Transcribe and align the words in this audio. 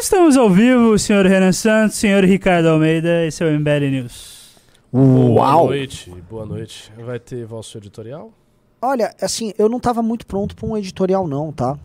Estamos 0.00 0.36
ao 0.36 0.48
vivo, 0.48 0.98
senhor 0.98 1.26
Renan 1.26 1.52
Santos, 1.52 1.96
senhor 1.98 2.24
Ricardo 2.24 2.66
Almeida, 2.68 3.26
esse 3.26 3.42
é 3.42 3.46
o 3.46 3.50
MBL 3.60 3.90
News. 3.90 4.56
Boa 4.92 5.30
Uau! 5.46 5.66
noite, 5.66 6.10
boa 6.28 6.46
noite. 6.46 6.90
Vai 6.98 7.18
ter 7.20 7.44
vosso 7.44 7.76
editorial? 7.78 8.32
Olha, 8.80 9.14
assim, 9.20 9.52
eu 9.58 9.68
não 9.68 9.78
tava 9.78 10.02
muito 10.02 10.26
pronto 10.26 10.56
pra 10.56 10.66
um 10.66 10.76
editorial, 10.76 11.28
não, 11.28 11.52
tá? 11.52 11.78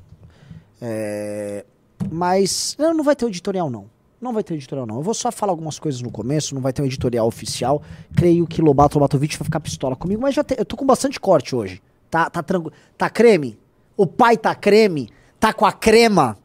É... 0.82 1.65
Mas. 2.09 2.75
Não, 2.79 2.93
não 2.93 3.04
vai 3.04 3.15
ter 3.15 3.25
editorial, 3.25 3.70
não. 3.70 3.86
Não 4.21 4.34
vai 4.34 4.43
ter 4.43 4.54
editorial, 4.55 4.88
não. 4.88 4.95
Eu 4.95 5.02
vou 5.04 5.13
só 5.13 5.32
falar 5.32 5.52
algumas 5.52 5.77
coisas 5.77 6.02
no 6.02 6.09
começo, 6.09 6.55
não 6.55 6.61
vai 6.61 6.71
ter 6.73 6.82
um 6.82 6.86
editorial 6.86 7.27
oficial. 7.27 7.82
Creio 8.16 8.47
que 8.47 8.61
Lobato 8.61 8.97
Lobatovic 8.97 9.38
vai 9.38 9.43
ficar 9.45 9.59
pistola 9.59 9.95
comigo, 9.95 10.21
mas 10.21 10.34
já 10.34 10.43
te- 10.43 10.55
eu 10.57 10.66
tô 10.66 10.75
com 10.77 10.86
bastante 10.86 11.20
corte 11.20 11.55
hoje. 11.55 11.82
Tá, 12.09 12.29
tá 12.29 12.41
tranquilo. 12.41 12.73
Tá 12.97 13.09
creme? 13.09 13.57
O 13.97 14.07
pai 14.07 14.38
tá 14.38 14.55
creme? 14.55 15.09
Tá 15.39 15.52
com 15.54 15.66
a 15.66 15.71
crema? 15.74 16.38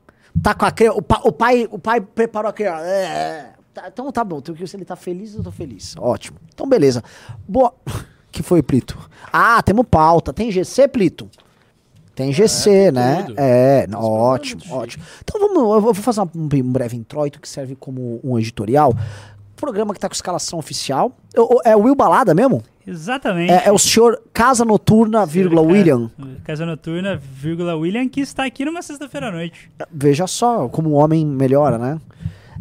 Tá 0.42 0.54
com 0.54 0.64
a 0.64 0.70
crema? 0.70 0.94
O, 0.94 1.02
pa- 1.02 1.20
o 1.24 1.32
pai, 1.32 1.68
o 1.70 1.78
pai 1.78 2.00
preparou 2.00 2.48
a 2.48 2.52
crema. 2.52 2.80
É. 2.82 3.52
Tá, 3.74 3.84
então 3.88 4.10
tá 4.10 4.24
bom. 4.24 4.40
Se 4.66 4.76
ele 4.76 4.84
tá 4.84 4.96
feliz, 4.96 5.34
eu 5.34 5.42
tô 5.42 5.50
feliz. 5.50 5.94
Ótimo. 5.98 6.38
Então, 6.52 6.68
beleza. 6.68 7.02
Boa. 7.48 7.72
que 8.30 8.42
foi, 8.42 8.62
Plito? 8.62 8.98
Ah, 9.32 9.62
temos 9.62 9.86
pauta. 9.90 10.32
Tem 10.32 10.50
GC, 10.50 10.88
Plito? 10.88 11.28
Tem 12.14 12.32
GC, 12.32 12.70
tem 12.70 12.92
né? 12.92 13.22
tudo. 13.22 13.34
É, 13.38 13.86
programas 13.86 14.10
ótimo, 14.10 14.62
ótimo. 14.74 15.04
Então 15.22 15.40
vamos, 15.40 15.74
eu 15.74 15.80
vou 15.80 15.94
fazer 15.94 16.20
um, 16.20 16.28
um 16.34 16.72
breve 16.72 16.96
introito 16.96 17.40
que 17.40 17.48
serve 17.48 17.74
como 17.74 18.20
um 18.22 18.38
editorial. 18.38 18.92
Programa 19.60 19.92
que 19.92 20.00
tá 20.00 20.08
com 20.08 20.14
escalação 20.14 20.58
oficial. 20.58 21.12
É 21.64 21.76
o 21.76 21.80
Will 21.80 21.94
Balada 21.94 22.34
mesmo? 22.34 22.62
Exatamente. 22.86 23.52
É, 23.52 23.66
é 23.66 23.72
o 23.72 23.78
senhor 23.78 24.20
Casa 24.32 24.64
Noturna, 24.64 25.26
vírgula, 25.26 25.60
Senhor 25.60 25.72
William. 25.72 26.10
Casa 26.42 26.64
Noturna, 26.64 27.16
vírgula, 27.16 27.76
William, 27.76 28.08
que 28.08 28.20
está 28.20 28.44
aqui 28.44 28.64
numa 28.64 28.82
sexta-feira 28.82 29.28
à 29.28 29.30
noite. 29.30 29.70
Veja 29.92 30.26
só 30.26 30.68
como 30.68 30.90
o 30.90 30.92
homem 30.94 31.26
melhora, 31.26 31.78
né? 31.78 32.00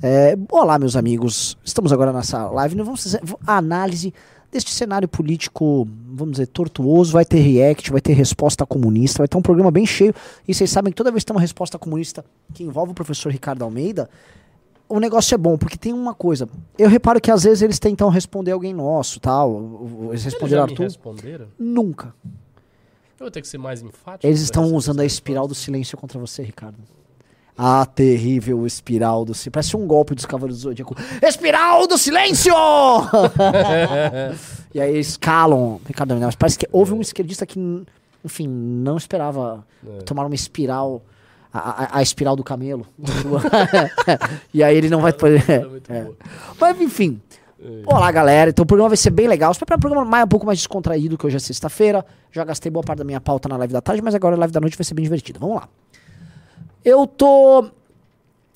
É, 0.04 0.38
olá, 0.52 0.78
meus 0.78 0.96
amigos. 0.96 1.58
Estamos 1.64 1.92
agora 1.92 2.12
nessa 2.14 2.50
live. 2.50 2.76
Nós 2.76 2.86
vamos 2.86 3.04
fazer 3.04 3.22
a 3.48 3.58
análise 3.58 4.14
deste 4.52 4.72
cenário 4.72 5.08
político, 5.08 5.88
vamos 6.12 6.34
dizer, 6.34 6.48
tortuoso. 6.48 7.14
Vai 7.14 7.26
ter 7.26 7.40
react, 7.40 7.92
vai 7.92 8.02
ter 8.02 8.14
resposta 8.14 8.66
comunista, 8.66 9.20
vai 9.20 9.28
ter 9.28 9.38
um 9.38 9.42
programa 9.42 9.72
bem 9.72 9.86
cheio. 9.86 10.14
E 10.48 10.54
vocês 10.54 10.70
sabem 10.70 10.92
que 10.92 10.98
toda 10.98 11.12
vez 11.12 11.24
que 11.24 11.28
tem 11.28 11.36
uma 11.36 11.42
resposta 11.42 11.80
comunista 11.80 12.26
que 12.54 12.64
envolve 12.64 12.92
o 12.92 12.96
professor 12.96 13.32
Ricardo 13.32 13.64
Almeida, 13.64 14.10
o 14.90 15.00
negócio 15.00 15.36
é 15.36 15.38
bom, 15.38 15.58
porque 15.58 15.78
tem 15.78 15.94
uma 15.94 16.14
coisa. 16.14 16.50
Eu 16.78 16.90
reparo 16.90 17.22
que 17.22 17.32
às 17.32 17.44
vezes 17.44 17.62
eles 17.62 17.80
tentam 17.80 18.10
responder 18.10 18.52
alguém 18.52 18.74
nosso, 18.74 19.20
tal. 19.20 19.88
Eles 20.10 20.10
Eles 20.10 20.24
responderam 20.26 20.66
me 20.66 20.72
Arthur. 20.72 20.84
responderam? 20.84 21.46
Nunca. 21.58 22.14
Eu 23.20 23.26
vou 23.26 23.32
ter 23.32 23.42
que 23.42 23.48
ser 23.48 23.58
mais 23.58 23.82
enfático. 23.82 24.26
Eles 24.26 24.42
estão 24.42 24.74
usando 24.74 25.00
a 25.02 25.06
espiral 25.06 25.48
do 25.48 25.56
silêncio 25.56 25.98
contra 25.98 26.18
você, 26.20 26.42
Ricardo. 26.42 26.78
A 27.58 27.86
terrível 27.86 28.66
espiral 28.66 29.26
do 29.26 29.34
silêncio. 29.34 29.52
Parece 29.52 29.76
um 29.78 29.86
golpe 29.86 30.16
dos 30.16 30.26
Cavaleiros 30.26 30.60
do 30.60 30.64
Zodíaco. 30.70 30.96
Espiral 31.22 31.86
do 31.88 31.98
silêncio! 31.98 32.54
e 34.74 34.80
aí 34.80 34.98
escalam. 35.00 35.80
Ricardo, 35.86 36.16
mas 36.16 36.36
parece 36.36 36.58
que 36.58 36.68
houve 36.72 36.94
um 36.94 37.02
esquerdista 37.02 37.46
que, 37.46 37.60
enfim, 38.24 38.48
não 38.48 38.98
esperava 38.98 39.66
É. 39.86 40.02
tomar 40.04 40.26
uma 40.26 40.36
espiral. 40.36 41.02
A, 41.52 41.98
a- 41.98 42.02
espiral 42.02 42.36
do 42.36 42.44
camelo. 42.44 42.86
e 44.54 44.64
aí 44.64 44.76
ele 44.78 44.90
não 44.90 45.02
vai 45.02 45.12
poder. 45.14 45.44
É 45.50 45.94
É. 45.98 46.08
Mas 46.60 46.80
enfim. 46.82 47.20
Olá, 47.86 48.12
galera. 48.12 48.52
Então 48.52 48.64
o 48.64 48.66
programa 48.66 48.90
vai 48.90 48.98
ser 48.98 49.10
bem 49.10 49.28
legal. 49.28 49.52
Espero 49.52 49.76
um 49.76 49.80
programa 49.80 50.06
mais, 50.06 50.24
um 50.26 50.28
pouco 50.28 50.46
mais 50.46 50.60
descontraído, 50.60 51.18
que 51.18 51.26
hoje 51.26 51.36
é 51.36 51.40
sexta-feira. 51.40 52.06
Já 52.32 52.44
gastei 52.46 52.72
boa 52.72 52.84
parte 52.84 53.00
da 53.00 53.04
minha 53.04 53.20
pauta 53.20 53.50
na 53.50 53.58
live 53.58 53.74
da 53.74 53.82
tarde, 53.82 54.02
mas 54.02 54.16
agora 54.16 54.36
a 54.36 54.40
live 54.40 54.54
da 54.54 54.62
noite 54.62 54.78
vai 54.78 54.86
ser 54.86 54.94
bem 54.94 55.04
divertida. 55.04 55.40
Vamos 55.40 55.56
lá. 55.58 55.68
Eu 56.86 57.06
tô. 57.06 57.66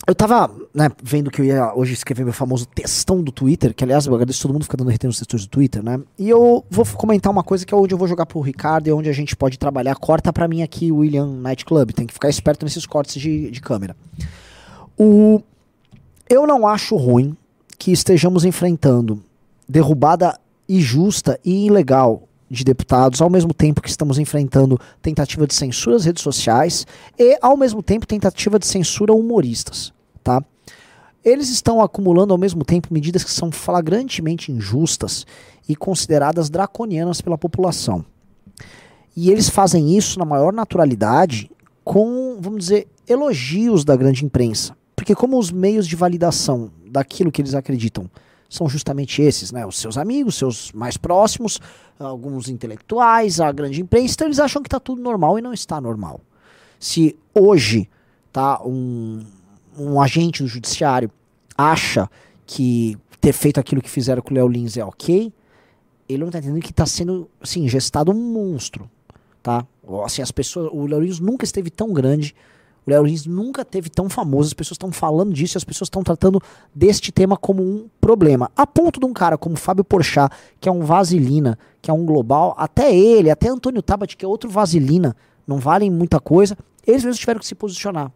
Eu 0.05 0.13
tava, 0.13 0.53
né, 0.73 0.89
vendo 1.01 1.31
que 1.31 1.39
eu 1.39 1.45
ia 1.45 1.73
hoje 1.73 1.93
escrever 1.93 2.25
meu 2.25 2.33
famoso 2.33 2.65
textão 2.65 3.23
do 3.23 3.31
Twitter, 3.31 3.73
que 3.73 3.85
aliás 3.85 4.05
eu 4.05 4.13
agradeço 4.13 4.41
todo 4.41 4.51
mundo 4.51 4.61
que 4.61 4.65
fica 4.65 4.75
dando 4.75 4.89
retendo 4.89 5.09
nos 5.09 5.19
textões 5.19 5.45
do 5.45 5.49
Twitter, 5.49 5.81
né? 5.81 5.97
E 6.19 6.29
eu 6.29 6.65
vou 6.69 6.85
comentar 6.85 7.31
uma 7.31 7.43
coisa 7.43 7.65
que 7.65 7.73
é 7.73 7.77
onde 7.77 7.93
eu 7.93 7.97
vou 7.97 8.07
jogar 8.07 8.25
pro 8.25 8.41
Ricardo 8.41 8.87
e 8.87 8.91
onde 8.91 9.09
a 9.09 9.13
gente 9.13 9.33
pode 9.33 9.57
trabalhar. 9.57 9.95
Corta 9.95 10.33
pra 10.33 10.45
mim 10.45 10.61
aqui, 10.61 10.91
William 10.91 11.27
Night 11.27 11.63
Club. 11.63 11.91
Tem 11.91 12.05
que 12.05 12.13
ficar 12.13 12.27
esperto 12.27 12.65
nesses 12.65 12.85
cortes 12.85 13.21
de, 13.21 13.49
de 13.49 13.61
câmera. 13.61 13.95
O, 14.99 15.41
eu 16.29 16.45
não 16.45 16.67
acho 16.67 16.97
ruim 16.97 17.37
que 17.79 17.93
estejamos 17.93 18.43
enfrentando 18.43 19.23
derrubada 19.69 20.37
injusta 20.67 21.39
e 21.45 21.67
ilegal 21.67 22.27
de 22.53 22.63
deputados, 22.63 23.21
ao 23.21 23.29
mesmo 23.29 23.53
tempo 23.53 23.81
que 23.81 23.89
estamos 23.89 24.19
enfrentando 24.19 24.79
tentativa 25.01 25.47
de 25.47 25.53
censura 25.53 25.95
às 25.95 26.05
redes 26.05 26.23
sociais 26.23 26.85
e, 27.17 27.37
ao 27.41 27.57
mesmo 27.57 27.81
tempo, 27.81 28.07
tentativa 28.07 28.59
de 28.59 28.67
censura 28.67 29.11
a 29.11 29.15
humoristas, 29.15 29.93
tá? 30.23 30.43
Eles 31.23 31.49
estão 31.49 31.81
acumulando 31.81 32.33
ao 32.33 32.37
mesmo 32.37 32.65
tempo 32.65 32.93
medidas 32.93 33.23
que 33.23 33.31
são 33.31 33.51
flagrantemente 33.51 34.51
injustas 34.51 35.25
e 35.67 35.75
consideradas 35.75 36.49
draconianas 36.49 37.21
pela 37.21 37.37
população. 37.37 38.05
E 39.15 39.31
eles 39.31 39.49
fazem 39.49 39.95
isso 39.95 40.19
na 40.19 40.25
maior 40.25 40.51
naturalidade 40.51 41.49
com, 41.83 42.37
vamos 42.39 42.59
dizer, 42.59 42.87
elogios 43.07 43.85
da 43.85 43.95
grande 43.95 44.25
imprensa. 44.25 44.75
Porque 44.95 45.15
como 45.15 45.37
os 45.37 45.51
meios 45.51 45.87
de 45.87 45.95
validação 45.95 46.71
daquilo 46.85 47.31
que 47.31 47.41
eles 47.41 47.53
acreditam 47.53 48.09
são 48.49 48.69
justamente 48.69 49.21
esses, 49.21 49.51
né? 49.51 49.65
Os 49.65 49.79
seus 49.79 49.97
amigos, 49.97 50.35
seus 50.35 50.71
mais 50.73 50.95
próximos, 50.95 51.59
alguns 51.99 52.49
intelectuais, 52.49 53.39
a 53.39 53.51
grande 53.51 53.81
imprensa, 53.81 54.15
então 54.15 54.27
eles 54.27 54.39
acham 54.39 54.61
que 54.61 54.67
está 54.67 54.79
tudo 54.79 55.01
normal 55.01 55.37
e 55.37 55.41
não 55.41 55.53
está 55.53 55.79
normal. 55.79 56.21
Se 56.79 57.17
hoje 57.33 57.89
tá 58.31 58.61
um, 58.63 59.23
um 59.77 60.01
agente 60.01 60.43
do 60.43 60.49
judiciário 60.49 61.09
acha 61.57 62.09
que 62.45 62.97
ter 63.21 63.31
feito 63.31 63.59
aquilo 63.59 63.81
que 63.81 63.89
fizeram 63.89 64.21
com 64.21 64.31
o 64.31 64.33
Léo 64.33 64.47
Lins 64.47 64.75
é 64.75 64.83
ok, 64.83 65.31
ele 66.09 66.19
não 66.19 66.27
está 66.27 66.39
entendendo 66.39 66.61
que 66.61 66.71
está 66.71 66.85
sendo 66.85 67.29
assim, 67.41 67.67
gestado 67.67 68.11
um 68.11 68.15
monstro, 68.15 68.89
tá? 69.41 69.65
Assim, 70.03 70.21
as 70.21 70.31
pessoas, 70.31 70.69
o 70.73 70.85
Léo 70.85 70.99
Lins 70.99 71.19
nunca 71.19 71.45
esteve 71.45 71.69
tão 71.69 71.93
grande, 71.93 72.35
o 72.85 72.89
Léo 72.89 73.03
Lins 73.03 73.25
nunca 73.25 73.63
teve 73.63 73.89
tão 73.89 74.09
famoso, 74.09 74.47
as 74.47 74.53
pessoas 74.53 74.75
estão 74.75 74.91
falando 74.91 75.33
disso 75.33 75.57
as 75.57 75.63
pessoas 75.63 75.87
estão 75.87 76.03
tratando 76.03 76.41
deste 76.73 77.11
tema 77.11 77.37
como 77.37 77.63
um 77.63 77.87
problema. 78.01 78.51
A 78.55 78.67
ponto 78.67 78.99
de 78.99 79.05
um 79.05 79.13
cara 79.13 79.37
como 79.37 79.55
Fábio 79.55 79.83
Porchat, 79.83 80.33
que 80.59 80.67
é 80.67 80.71
um 80.71 80.81
vaselina, 80.81 81.57
que 81.81 81.89
é 81.89 81.93
um 81.93 82.05
global, 82.05 82.53
até 82.57 82.95
ele, 82.95 83.29
até 83.29 83.49
Antônio 83.49 83.81
Tabet, 83.81 84.17
que 84.17 84.25
é 84.25 84.27
outro 84.27 84.49
vaselina, 84.49 85.15
não 85.47 85.57
valem 85.57 85.89
muita 85.89 86.19
coisa, 86.19 86.57
eles 86.85 87.03
mesmos 87.03 87.19
tiveram 87.19 87.39
que 87.39 87.47
se 87.47 87.55
posicionar. 87.55 88.11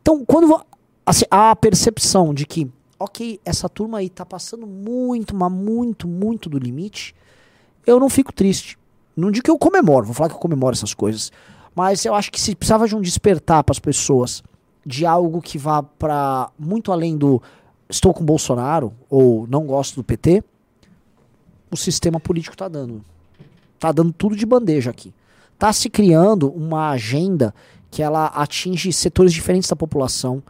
Então, 0.00 0.24
quando 0.24 0.60
assim, 1.04 1.24
há 1.30 1.50
a 1.50 1.56
percepção 1.56 2.34
de 2.34 2.46
que, 2.46 2.70
ok, 2.98 3.40
essa 3.44 3.68
turma 3.68 3.98
aí 3.98 4.08
tá 4.08 4.26
passando 4.26 4.66
muito, 4.66 5.34
mas 5.34 5.52
muito, 5.52 6.08
muito 6.08 6.48
do 6.48 6.58
limite, 6.58 7.14
eu 7.86 8.00
não 8.00 8.10
fico 8.10 8.32
triste. 8.32 8.78
Não 9.16 9.30
digo 9.30 9.44
que 9.44 9.50
eu 9.50 9.58
comemoro, 9.58 10.04
vou 10.04 10.14
falar 10.14 10.28
que 10.28 10.34
eu 10.34 10.40
comemoro 10.40 10.74
essas 10.74 10.92
coisas. 10.92 11.32
Mas 11.76 12.06
eu 12.06 12.14
acho 12.14 12.32
que 12.32 12.40
se 12.40 12.54
precisava 12.54 12.88
de 12.88 12.96
um 12.96 13.02
despertar 13.02 13.62
para 13.62 13.74
as 13.74 13.78
pessoas 13.78 14.42
de 14.84 15.04
algo 15.04 15.42
que 15.42 15.58
vá 15.58 15.82
para 15.82 16.50
muito 16.58 16.90
além 16.90 17.18
do 17.18 17.42
estou 17.88 18.14
com 18.14 18.24
Bolsonaro 18.24 18.94
ou 19.10 19.46
não 19.46 19.66
gosto 19.66 19.96
do 19.96 20.02
PT, 20.02 20.42
o 21.70 21.76
sistema 21.76 22.18
político 22.18 22.56
tá 22.56 22.66
dando. 22.66 23.04
Tá 23.78 23.92
dando 23.92 24.10
tudo 24.10 24.34
de 24.34 24.46
bandeja 24.46 24.90
aqui. 24.90 25.12
Tá 25.58 25.70
se 25.70 25.90
criando 25.90 26.48
uma 26.48 26.90
agenda 26.90 27.54
que 27.90 28.02
ela 28.02 28.26
atinge 28.28 28.90
setores 28.90 29.32
diferentes 29.32 29.68
da 29.68 29.76
população. 29.76 30.42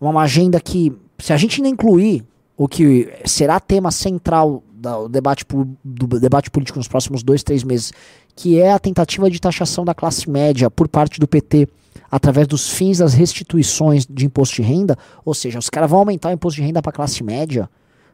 Uma 0.00 0.22
agenda 0.22 0.60
que, 0.60 0.92
se 1.18 1.32
a 1.32 1.36
gente 1.36 1.56
ainda 1.56 1.68
incluir 1.68 2.24
o 2.56 2.68
que 2.68 3.12
será 3.24 3.58
tema 3.58 3.90
central 3.90 4.62
do 4.70 5.08
debate, 5.08 5.44
do 5.84 6.06
debate 6.20 6.50
político 6.50 6.78
nos 6.78 6.88
próximos 6.88 7.22
dois, 7.22 7.42
três 7.42 7.62
meses, 7.62 7.92
que 8.34 8.60
é 8.60 8.72
a 8.72 8.78
tentativa 8.78 9.30
de 9.30 9.40
taxação 9.40 9.84
da 9.84 9.94
classe 9.94 10.28
média 10.28 10.70
por 10.70 10.88
parte 10.88 11.20
do 11.20 11.28
PT 11.28 11.68
através 12.10 12.46
dos 12.46 12.68
fins 12.68 12.98
das 12.98 13.14
restituições 13.14 14.06
de 14.06 14.26
imposto 14.26 14.56
de 14.56 14.62
renda, 14.62 14.98
ou 15.24 15.32
seja, 15.32 15.58
os 15.58 15.70
caras 15.70 15.88
vão 15.88 16.00
aumentar 16.00 16.28
o 16.28 16.32
imposto 16.32 16.60
de 16.60 16.66
renda 16.66 16.82
para 16.82 16.90
a 16.90 16.92
classe 16.92 17.24
média, 17.24 17.70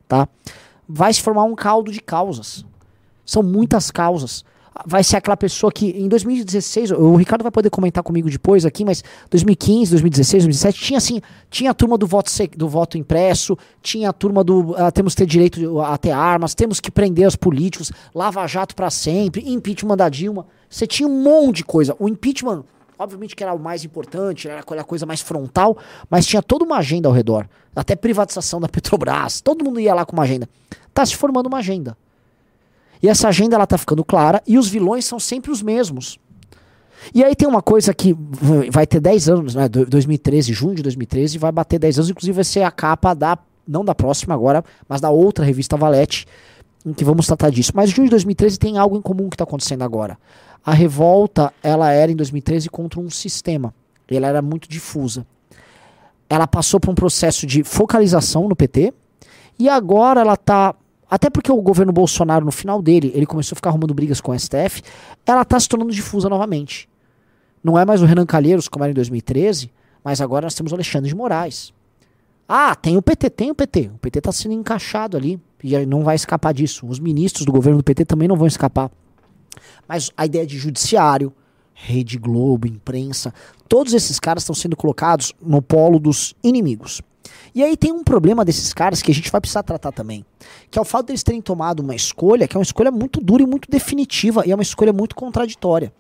tá? 0.07 0.29
Vai 0.89 1.13
se 1.13 1.21
formar 1.21 1.43
um 1.43 1.57
caldo 1.57 1.91
de 1.91 2.01
causas. 2.01 2.65
São 3.27 3.43
muitas 3.43 3.91
causas. 3.91 4.45
Vai 4.87 5.03
ser 5.03 5.17
aquela 5.17 5.37
pessoa 5.37 5.73
que 5.73 5.91
em 5.91 6.09
2016, 6.09 6.93
o 6.93 7.17
Ricardo 7.17 7.43
vai 7.43 7.51
poder 7.51 7.69
comentar 7.69 8.03
comigo 8.03 8.31
depois 8.31 8.65
aqui, 8.65 8.85
mas 8.85 9.03
2015, 9.31 9.91
2016, 9.91 10.45
2017 10.45 10.85
tinha 10.85 10.99
assim, 10.99 11.21
tinha 11.51 11.71
a 11.73 11.75
turma 11.75 11.99
do 11.99 12.07
voto 12.07 12.31
do 12.57 12.69
voto 12.69 12.97
impresso, 12.97 13.59
tinha 13.83 14.11
a 14.11 14.13
turma 14.13 14.45
do 14.45 14.77
ah, 14.77 14.93
temos 14.93 15.15
que 15.15 15.23
ter 15.23 15.27
direito 15.27 15.81
a 15.81 15.99
ter 15.99 16.13
armas, 16.13 16.55
temos 16.55 16.79
que 16.79 16.91
prender 16.91 17.27
os 17.27 17.35
políticos, 17.35 17.91
lava 18.15 18.47
jato 18.47 18.75
para 18.75 18.89
sempre, 18.91 19.49
impeachment 19.51 19.97
da 19.97 20.09
Dilma. 20.09 20.47
Você 20.71 20.87
tinha 20.87 21.09
um 21.09 21.23
monte 21.23 21.57
de 21.57 21.65
coisa. 21.65 21.97
O 21.99 22.09
impeachment, 22.09 22.65
obviamente 22.97 23.35
que 23.35 23.43
era 23.43 23.53
o 23.53 23.59
mais 23.59 23.85
importante, 23.85 24.49
era 24.49 24.61
aquela 24.61 24.85
coisa 24.85 25.05
mais 25.05 25.21
frontal, 25.21 25.77
mas 26.09 26.25
tinha 26.25 26.43
toda 26.43 26.65
uma 26.65 26.79
agenda 26.79 27.09
ao 27.09 27.15
redor, 27.15 27.49
até 27.75 27.97
privatização 27.97 28.61
da 28.61 28.69
Petrobras, 28.69 29.41
todo 29.41 29.65
mundo 29.65 29.81
ia 29.81 29.95
lá 29.95 30.07
com 30.07 30.13
uma 30.13 30.23
agenda. 30.23 30.49
Tá 30.95 31.05
se 31.05 31.17
formando 31.17 31.47
uma 31.47 31.59
agenda. 31.59 31.97
E 33.03 33.09
essa 33.09 33.29
agenda 33.29 33.55
ela 33.55 33.67
tá 33.67 33.79
ficando 33.79 34.05
clara 34.05 34.43
e 34.47 34.59
os 34.59 34.69
vilões 34.69 35.05
são 35.05 35.19
sempre 35.21 35.51
os 35.51 35.63
mesmos. 35.63 36.19
E 37.15 37.23
aí 37.23 37.35
tem 37.37 37.47
uma 37.47 37.63
coisa 37.63 37.95
que 37.95 38.15
vai 38.71 38.87
ter 38.87 39.01
10 39.01 39.29
anos, 39.29 39.55
né? 39.55 39.69
do- 39.69 39.87
2013, 39.87 40.53
junho 40.53 40.75
de 40.75 40.83
2013, 40.83 41.39
vai 41.39 41.53
bater 41.53 41.79
10 41.79 41.99
anos, 41.99 42.11
inclusive 42.11 42.35
vai 42.35 42.45
ser 42.45 42.63
a 42.63 42.71
capa 42.71 43.15
da, 43.15 43.39
não 43.67 43.85
da 43.85 43.95
próxima 43.95 44.35
agora, 44.35 44.65
mas 44.89 45.01
da 45.01 45.09
outra 45.11 45.45
revista 45.45 45.77
Valete, 45.77 46.27
em 46.85 46.93
que 46.93 47.05
vamos 47.05 47.27
tratar 47.27 47.51
disso. 47.51 47.73
Mas 47.75 47.91
junho 47.91 48.07
de 48.07 48.11
2013 48.11 48.59
tem 48.59 48.79
algo 48.79 48.97
em 48.97 49.01
comum 49.03 49.29
que 49.29 49.35
está 49.37 49.45
acontecendo 49.45 49.83
agora. 49.83 50.19
A 50.65 50.73
revolta, 50.75 51.53
ela 51.63 51.93
era 51.93 52.11
em 52.11 52.17
2013 52.17 52.69
contra 52.69 52.99
um 52.99 53.09
sistema. 53.09 53.73
Ela 54.11 54.27
era 54.27 54.43
muito 54.43 54.69
difusa. 54.69 55.25
Ela 56.29 56.47
passou 56.47 56.81
por 56.81 56.91
um 56.91 56.95
processo 56.95 57.47
de 57.47 57.63
focalização 57.63 58.49
no 58.49 58.57
PT, 58.57 58.93
e 59.59 59.69
agora 59.69 60.21
ela 60.21 60.37
tá. 60.37 60.75
Até 61.11 61.31
porque 61.31 61.51
o 61.51 61.63
governo 61.63 61.93
Bolsonaro, 61.93 62.45
no 62.45 62.53
final 62.53 62.83
dele, 62.83 63.11
ele 63.15 63.27
começou 63.27 63.55
a 63.55 63.57
ficar 63.57 63.71
arrumando 63.71 63.95
brigas 63.95 64.21
com 64.21 64.33
o 64.33 64.39
STF, 64.39 64.83
ela 65.25 65.45
tá 65.45 65.59
se 65.59 65.69
tornando 65.69 65.93
difusa 65.93 66.29
novamente. 66.29 66.89
Não 67.65 67.79
é 67.79 67.85
mais 67.85 68.03
o 68.03 68.05
Renan 68.05 68.27
Calheiros, 68.27 68.69
como 68.69 68.85
era 68.85 68.91
em 68.91 68.95
2013, 68.95 69.71
mas 70.05 70.21
agora 70.21 70.47
nós 70.47 70.55
temos 70.55 70.73
o 70.73 70.75
Alexandre 70.75 71.09
de 71.09 71.15
Moraes. 71.15 71.73
Ah, 72.49 72.75
tem 72.75 72.97
o 72.97 73.03
PT, 73.03 73.31
tem 73.31 73.51
o 73.51 73.55
PT. 73.55 73.91
O 73.95 73.99
PT 73.99 74.21
tá 74.21 74.33
sendo 74.33 74.55
encaixado 74.55 75.17
ali 75.17 75.41
e 75.63 75.87
não 75.87 76.03
vai 76.03 76.17
escapar 76.17 76.55
disso. 76.55 76.87
Os 76.87 76.99
ministros 76.99 77.45
do 77.45 77.53
governo 77.53 77.79
do 77.79 77.85
PT 77.85 78.05
também 78.05 78.29
não 78.29 78.37
vão 78.37 78.47
escapar. 78.47 78.91
Mas 79.87 80.11
a 80.17 80.25
ideia 80.25 80.47
de 80.47 80.57
judiciário, 80.57 81.33
Rede 81.75 82.19
Globo, 82.19 82.67
imprensa, 82.67 83.35
todos 83.69 83.93
esses 83.93 84.19
caras 84.19 84.43
estão 84.43 84.55
sendo 84.55 84.77
colocados 84.77 85.35
no 85.41 85.61
polo 85.61 85.99
dos 85.99 86.35
inimigos. 86.43 87.03
E 87.55 87.63
aí 87.63 87.77
tem 87.77 87.93
um 87.93 88.05
problema 88.05 88.45
desses 88.45 88.73
caras 88.73 89.03
que 89.03 89.11
a 89.11 89.15
gente 89.15 89.31
vai 89.31 89.41
precisar 89.41 89.63
tratar 89.63 89.93
também, 89.93 90.25
que 90.71 90.79
é 90.79 90.83
o 90.83 90.85
fato 90.85 91.07
deles 91.07 91.23
terem 91.23 91.41
tomado 91.41 91.81
uma 91.81 91.95
escolha 91.95 92.47
que 92.47 92.57
é 92.57 92.59
uma 92.59 92.65
escolha 92.65 92.91
muito 92.91 93.21
dura 93.21 93.43
e 93.43 93.47
muito 93.47 93.71
definitiva 93.71 94.47
e 94.47 94.51
é 94.51 94.55
uma 94.55 94.63
escolha 94.63 94.93
muito 94.93 95.15
contraditória. 95.15 95.93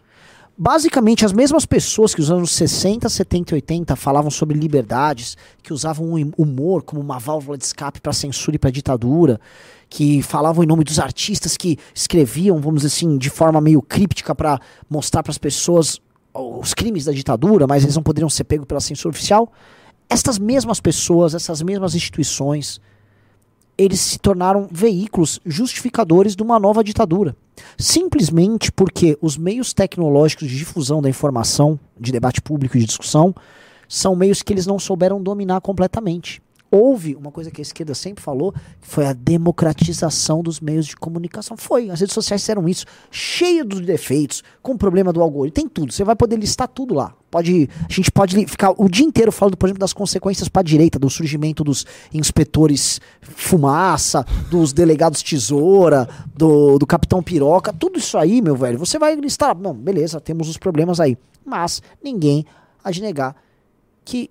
Basicamente, 0.61 1.25
as 1.25 1.33
mesmas 1.33 1.65
pessoas 1.65 2.13
que 2.13 2.21
nos 2.21 2.33
anos 2.33 2.51
60, 2.51 3.09
70 3.09 3.53
e 3.53 3.55
80 3.55 3.95
falavam 3.95 4.29
sobre 4.29 4.59
liberdades, 4.59 5.37
que 5.63 5.73
usavam 5.73 6.15
o 6.15 6.43
humor 6.43 6.83
como 6.83 7.01
uma 7.01 7.17
válvula 7.17 7.57
de 7.57 7.63
escape 7.63 8.01
para 8.01 8.13
censura 8.13 8.57
e 8.57 8.59
para 8.59 8.69
ditadura, 8.69 9.41
que 9.89 10.21
falavam 10.21 10.65
em 10.65 10.67
nome 10.67 10.83
dos 10.83 10.99
artistas 10.99 11.57
que 11.57 11.79
escreviam, 11.95 12.61
vamos 12.61 12.83
dizer 12.83 12.89
assim, 12.89 13.17
de 13.17 13.31
forma 13.31 13.61
meio 13.61 13.81
críptica 13.81 14.35
para 14.35 14.61
mostrar 14.91 15.23
para 15.23 15.31
as 15.31 15.39
pessoas 15.39 16.01
os 16.35 16.75
crimes 16.75 17.05
da 17.05 17.13
ditadura, 17.13 17.65
mas 17.69 17.85
eles 17.85 17.95
não 17.95 18.03
poderiam 18.03 18.29
ser 18.29 18.43
pegos 18.43 18.67
pela 18.67 18.81
censura 18.81 19.11
oficial. 19.11 19.53
Estas 20.09 20.39
mesmas 20.39 20.81
pessoas, 20.81 21.35
essas 21.35 21.61
mesmas 21.63 21.95
instituições, 21.95 22.81
eles 23.77 24.01
se 24.01 24.19
tornaram 24.19 24.67
veículos 24.71 25.39
justificadores 25.45 26.35
de 26.35 26.43
uma 26.43 26.59
nova 26.59 26.83
ditadura. 26.83 27.37
Simplesmente 27.77 28.73
porque 28.73 29.19
os 29.21 29.37
meios 29.37 29.73
tecnológicos 29.73 30.49
de 30.49 30.57
difusão 30.57 31.03
da 31.03 31.09
informação, 31.09 31.79
de 31.99 32.11
debate 32.11 32.41
público 32.41 32.77
e 32.77 32.81
de 32.81 32.87
discussão, 32.87 33.35
são 33.89 34.17
meios 34.17 34.43
que 34.43 34.53
eles 34.53 34.67
não 34.67 34.79
souberam 34.79 35.23
dominar 35.23 35.61
completamente. 35.61 36.43
Houve 36.71 37.15
uma 37.15 37.33
coisa 37.33 37.51
que 37.51 37.61
a 37.61 37.63
esquerda 37.63 37.95
sempre 37.95 38.23
falou, 38.23 38.53
que 38.53 38.87
foi 38.87 39.07
a 39.07 39.15
democratização 39.15 40.43
dos 40.43 40.61
meios 40.61 40.87
de 40.87 40.97
comunicação. 40.97 41.57
Foi, 41.57 41.89
as 41.89 42.01
redes 42.01 42.13
sociais 42.13 42.43
fizeram 42.43 42.69
isso, 42.69 42.85
cheio 43.11 43.65
de 43.65 43.81
defeitos, 43.81 44.43
com 44.63 44.73
o 44.73 44.79
problema 44.79 45.13
do 45.13 45.23
algoritmo, 45.23 45.55
tem 45.55 45.69
tudo. 45.69 45.93
Você 45.93 46.05
vai 46.05 46.15
poder 46.15 46.37
listar 46.37 46.69
tudo 46.69 46.95
lá. 46.95 47.15
Pode, 47.31 47.69
a 47.89 47.93
gente 47.93 48.11
pode 48.11 48.47
ficar 48.47 48.75
o 48.77 48.89
dia 48.89 49.05
inteiro 49.05 49.33
falando, 49.33 49.57
por 49.57 49.67
exemplo, 49.67 49.81
das 49.81 49.93
consequências 49.95 50.49
para 50.49 50.61
a 50.61 50.65
direita, 50.65 50.99
do 50.99 51.09
surgimento 51.09 51.65
dos 51.65 51.87
inspetores 52.13 53.01
fumaça, 53.21 54.27
dos 54.51 54.73
delegados 54.73 55.23
tesoura, 55.23 56.09
do, 56.35 56.79
do 56.79 56.87
capitão 56.87 57.23
piroca, 57.23 57.73
tudo 57.73 57.99
isso 57.99 58.17
aí, 58.19 58.43
meu 58.43 58.57
velho. 58.57 58.79
Você 58.79 58.99
vai 58.99 59.15
listar, 59.17 59.57
não, 59.57 59.75
beleza, 59.75 60.21
temos 60.21 60.49
os 60.49 60.59
problemas 60.59 61.01
aí. 61.01 61.17
Mas 61.45 61.83
ninguém 62.03 62.45
há 62.85 62.91
de 62.91 63.01
negar 63.01 63.35
que 64.05 64.31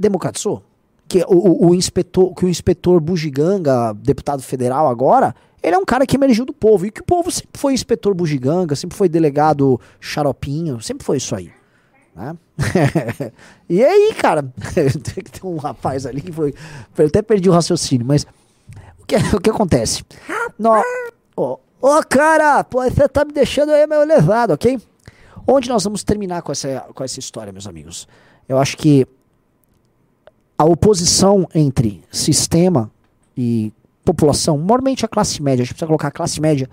democratizou. 0.00 0.62
Que 1.06 1.24
o, 1.28 1.68
o, 1.68 1.74
inspetor, 1.74 2.34
que 2.34 2.44
o 2.44 2.48
inspetor 2.48 3.00
Bugiganga, 3.00 3.92
deputado 3.94 4.42
federal 4.42 4.88
agora, 4.88 5.34
ele 5.62 5.74
é 5.74 5.78
um 5.78 5.84
cara 5.84 6.06
que 6.06 6.16
emergiu 6.16 6.44
do 6.44 6.52
povo. 6.52 6.86
E 6.86 6.90
que 6.90 7.00
o 7.00 7.04
povo 7.04 7.30
sempre 7.30 7.58
foi 7.58 7.74
inspetor 7.74 8.14
Bugiganga, 8.14 8.74
sempre 8.74 8.96
foi 8.96 9.08
delegado 9.08 9.80
xaropinho, 10.00 10.80
sempre 10.80 11.04
foi 11.04 11.18
isso 11.18 11.34
aí. 11.34 11.50
Né? 12.14 12.36
e 13.68 13.84
aí, 13.84 14.14
cara, 14.14 14.42
tem 14.74 15.50
um 15.50 15.56
rapaz 15.56 16.06
ali 16.06 16.20
que 16.20 16.32
foi. 16.32 16.54
Eu 16.96 17.06
até 17.06 17.22
perdi 17.22 17.48
o 17.48 17.52
raciocínio, 17.52 18.06
mas 18.06 18.26
o 19.00 19.06
que, 19.06 19.16
o 19.16 19.40
que 19.40 19.50
acontece? 19.50 20.04
Ô, 21.36 21.58
ô, 21.80 22.02
cara, 22.08 22.62
pô, 22.64 22.82
você 22.82 23.08
tá 23.08 23.24
me 23.24 23.32
deixando 23.32 23.72
aí 23.72 23.86
meio 23.86 24.04
levado, 24.04 24.52
ok? 24.52 24.80
Onde 25.46 25.68
nós 25.68 25.82
vamos 25.82 26.04
terminar 26.04 26.42
com 26.42 26.52
essa, 26.52 26.86
com 26.94 27.02
essa 27.02 27.18
história, 27.18 27.52
meus 27.52 27.66
amigos? 27.66 28.06
Eu 28.48 28.58
acho 28.58 28.76
que 28.76 29.06
a 30.60 30.64
oposição 30.66 31.48
entre 31.54 32.02
sistema 32.12 32.90
e 33.34 33.72
população, 34.04 34.58
normalmente 34.58 35.06
a 35.06 35.08
classe 35.08 35.40
média, 35.42 35.62
a 35.62 35.64
gente 35.64 35.72
precisa 35.72 35.86
colocar 35.86 36.08
a 36.08 36.10
classe 36.10 36.38
média, 36.38 36.68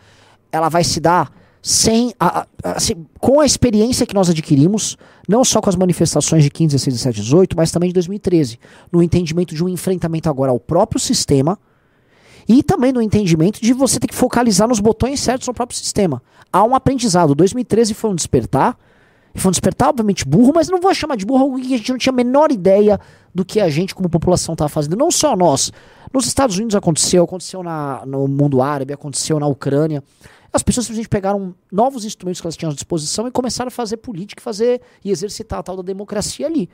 ela 0.51 0.67
vai 0.67 0.83
se 0.83 0.99
dar 0.99 1.31
sem 1.61 2.13
a- 2.19 2.41
a- 2.41 2.71
assim, 2.75 3.05
com 3.17 3.39
a 3.39 3.45
experiência 3.45 4.05
que 4.05 4.13
nós 4.13 4.29
adquirimos, 4.29 4.97
não 5.25 5.41
só 5.45 5.61
com 5.61 5.69
as 5.69 5.75
manifestações 5.77 6.43
de 6.43 6.49
15, 6.49 6.75
16, 6.75 6.95
17, 6.95 7.21
18, 7.21 7.55
mas 7.55 7.71
também 7.71 7.87
de 7.87 7.93
2013, 7.93 8.59
no 8.91 9.01
entendimento 9.01 9.55
de 9.55 9.63
um 9.63 9.69
enfrentamento 9.69 10.29
agora 10.29 10.51
ao 10.51 10.59
próprio 10.59 10.99
sistema 10.99 11.57
e 12.45 12.61
também 12.61 12.91
no 12.91 13.01
entendimento 13.01 13.61
de 13.61 13.71
você 13.71 14.01
ter 14.01 14.07
que 14.07 14.15
focalizar 14.15 14.67
nos 14.67 14.81
botões 14.81 15.21
certos 15.21 15.47
no 15.47 15.53
próprio 15.53 15.77
sistema. 15.79 16.21
Há 16.51 16.61
um 16.61 16.75
aprendizado. 16.75 17.33
2013 17.33 17.93
foi 17.93 18.09
um 18.09 18.15
despertar. 18.15 18.77
Foi 19.35 19.49
um 19.49 19.51
despertar, 19.51 19.89
obviamente, 19.89 20.25
burro, 20.25 20.51
mas 20.55 20.67
não 20.67 20.81
vou 20.81 20.91
chamar 20.95 21.15
de 21.15 21.23
burro 21.23 21.43
algo 21.43 21.61
que 21.61 21.73
a 21.73 21.77
gente 21.77 21.91
não 21.91 21.97
tinha 21.99 22.11
a 22.11 22.15
menor 22.15 22.51
ideia 22.51 22.99
do 23.37 23.45
que 23.45 23.59
a 23.59 23.69
gente, 23.69 23.93
como 23.93 24.09
população, 24.09 24.53
estava 24.53 24.67
fazendo. 24.67 24.95
Não 24.95 25.11
só 25.11 25.35
nós. 25.35 25.71
Nos 26.11 26.25
Estados 26.25 26.57
Unidos 26.57 26.75
aconteceu, 26.75 27.23
aconteceu 27.23 27.61
na, 27.61 28.03
no 28.03 28.27
mundo 28.27 28.63
árabe, 28.63 28.91
aconteceu 28.91 29.39
na 29.39 29.45
Ucrânia. 29.45 30.03
As 30.51 30.63
pessoas 30.63 30.87
simplesmente 30.87 31.07
pegaram 31.07 31.53
novos 31.71 32.03
instrumentos 32.03 32.41
que 32.41 32.47
elas 32.47 32.57
tinham 32.57 32.71
à 32.71 32.73
disposição 32.73 33.27
e 33.27 33.31
começaram 33.31 33.67
a 33.67 33.71
fazer 33.71 33.97
política, 33.97 34.41
fazer 34.41 34.81
e 35.05 35.11
exercitar 35.11 35.59
a 35.59 35.63
tal 35.63 35.77
da 35.77 35.83
democracia 35.83 36.47
ali. 36.47 36.67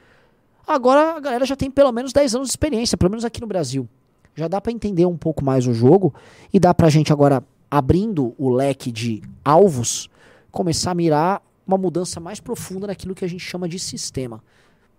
Agora 0.65 1.17
a 1.17 1.19
galera 1.19 1.45
já 1.45 1.57
tem 1.57 1.69
pelo 1.69 1.91
menos 1.91 2.13
10 2.13 2.35
anos 2.35 2.47
de 2.47 2.53
experiência, 2.53 2.97
pelo 2.97 3.11
menos 3.11 3.25
aqui 3.25 3.41
no 3.41 3.47
Brasil. 3.47 3.85
Já 4.33 4.47
dá 4.47 4.61
para 4.61 4.71
entender 4.71 5.05
um 5.05 5.17
pouco 5.17 5.43
mais 5.43 5.67
o 5.67 5.73
jogo 5.73 6.13
e 6.53 6.61
dá 6.61 6.73
pra 6.73 6.87
gente 6.87 7.11
agora, 7.11 7.43
abrindo 7.69 8.33
o 8.37 8.49
leque 8.49 8.89
de 8.89 9.21
alvos, 9.43 10.09
começar 10.49 10.91
a 10.91 10.95
mirar 10.95 11.41
uma 11.67 11.77
mudança 11.77 12.21
mais 12.21 12.39
profunda 12.39 12.87
naquilo 12.87 13.13
que 13.13 13.25
a 13.25 13.27
gente 13.27 13.43
chama 13.43 13.67
de 13.67 13.77
sistema. 13.77 14.41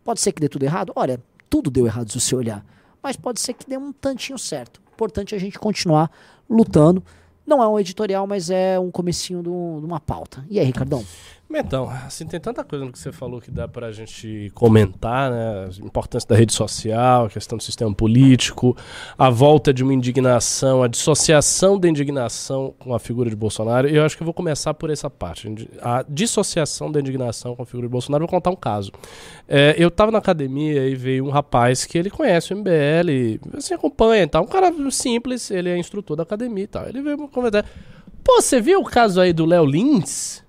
Pode 0.04 0.20
ser 0.20 0.32
que 0.32 0.42
dê 0.42 0.48
tudo 0.50 0.64
errado? 0.64 0.92
Olha, 0.94 1.18
tudo 1.54 1.70
deu 1.70 1.86
errado 1.86 2.10
se 2.10 2.20
você 2.20 2.34
olhar. 2.34 2.66
Mas 3.00 3.14
pode 3.14 3.38
ser 3.38 3.52
que 3.54 3.64
dê 3.68 3.78
um 3.78 3.92
tantinho 3.92 4.36
certo. 4.36 4.82
Importante 4.92 5.36
é 5.36 5.38
a 5.38 5.40
gente 5.40 5.56
continuar 5.56 6.10
lutando. 6.50 7.00
Não 7.46 7.62
é 7.62 7.68
um 7.68 7.78
editorial, 7.78 8.26
mas 8.26 8.50
é 8.50 8.76
um 8.80 8.90
comecinho 8.90 9.40
de 9.40 9.48
uma 9.48 10.00
pauta. 10.00 10.44
E 10.50 10.58
aí, 10.58 10.66
Ricardão? 10.66 11.06
Então, 11.60 11.88
assim, 11.90 12.26
tem 12.26 12.40
tanta 12.40 12.64
coisa 12.64 12.84
no 12.84 12.92
que 12.92 12.98
você 12.98 13.12
falou 13.12 13.40
que 13.40 13.50
dá 13.50 13.68
pra 13.68 13.92
gente 13.92 14.50
comentar, 14.54 15.30
né? 15.30 15.66
A 15.66 15.86
importância 15.86 16.28
da 16.28 16.36
rede 16.36 16.52
social, 16.52 17.26
a 17.26 17.30
questão 17.30 17.56
do 17.58 17.62
sistema 17.62 17.92
político, 17.94 18.76
a 19.16 19.30
volta 19.30 19.72
de 19.72 19.82
uma 19.82 19.92
indignação, 19.92 20.82
a 20.82 20.88
dissociação 20.88 21.78
da 21.78 21.88
indignação 21.88 22.74
com 22.78 22.94
a 22.94 22.98
figura 22.98 23.30
de 23.30 23.36
Bolsonaro. 23.36 23.88
Eu 23.88 24.04
acho 24.04 24.16
que 24.16 24.22
eu 24.22 24.26
vou 24.26 24.34
começar 24.34 24.74
por 24.74 24.90
essa 24.90 25.08
parte. 25.08 25.68
A 25.80 26.04
dissociação 26.08 26.90
da 26.90 27.00
indignação 27.00 27.54
com 27.54 27.62
a 27.62 27.66
figura 27.66 27.86
de 27.86 27.92
Bolsonaro. 27.92 28.24
Eu 28.24 28.28
vou 28.28 28.36
contar 28.36 28.50
um 28.50 28.56
caso. 28.56 28.92
É, 29.48 29.74
eu 29.78 29.90
tava 29.90 30.10
na 30.10 30.18
academia 30.18 30.86
e 30.88 30.94
veio 30.94 31.24
um 31.24 31.30
rapaz 31.30 31.84
que 31.84 31.98
ele 31.98 32.10
conhece 32.10 32.52
o 32.52 32.56
MBL, 32.56 33.40
assim, 33.56 33.74
acompanha 33.74 34.22
e 34.22 34.26
tal. 34.26 34.44
Um 34.44 34.46
cara 34.46 34.72
simples, 34.90 35.50
ele 35.50 35.68
é 35.68 35.78
instrutor 35.78 36.16
da 36.16 36.22
academia 36.22 36.64
e 36.64 36.68
tal. 36.68 36.88
Ele 36.88 37.00
veio 37.02 37.18
me 37.18 37.28
conversar. 37.28 37.64
Pô, 38.22 38.40
você 38.40 38.60
viu 38.60 38.80
o 38.80 38.84
caso 38.84 39.20
aí 39.20 39.32
do 39.32 39.44
Léo 39.44 39.64
Lins? 39.64 40.43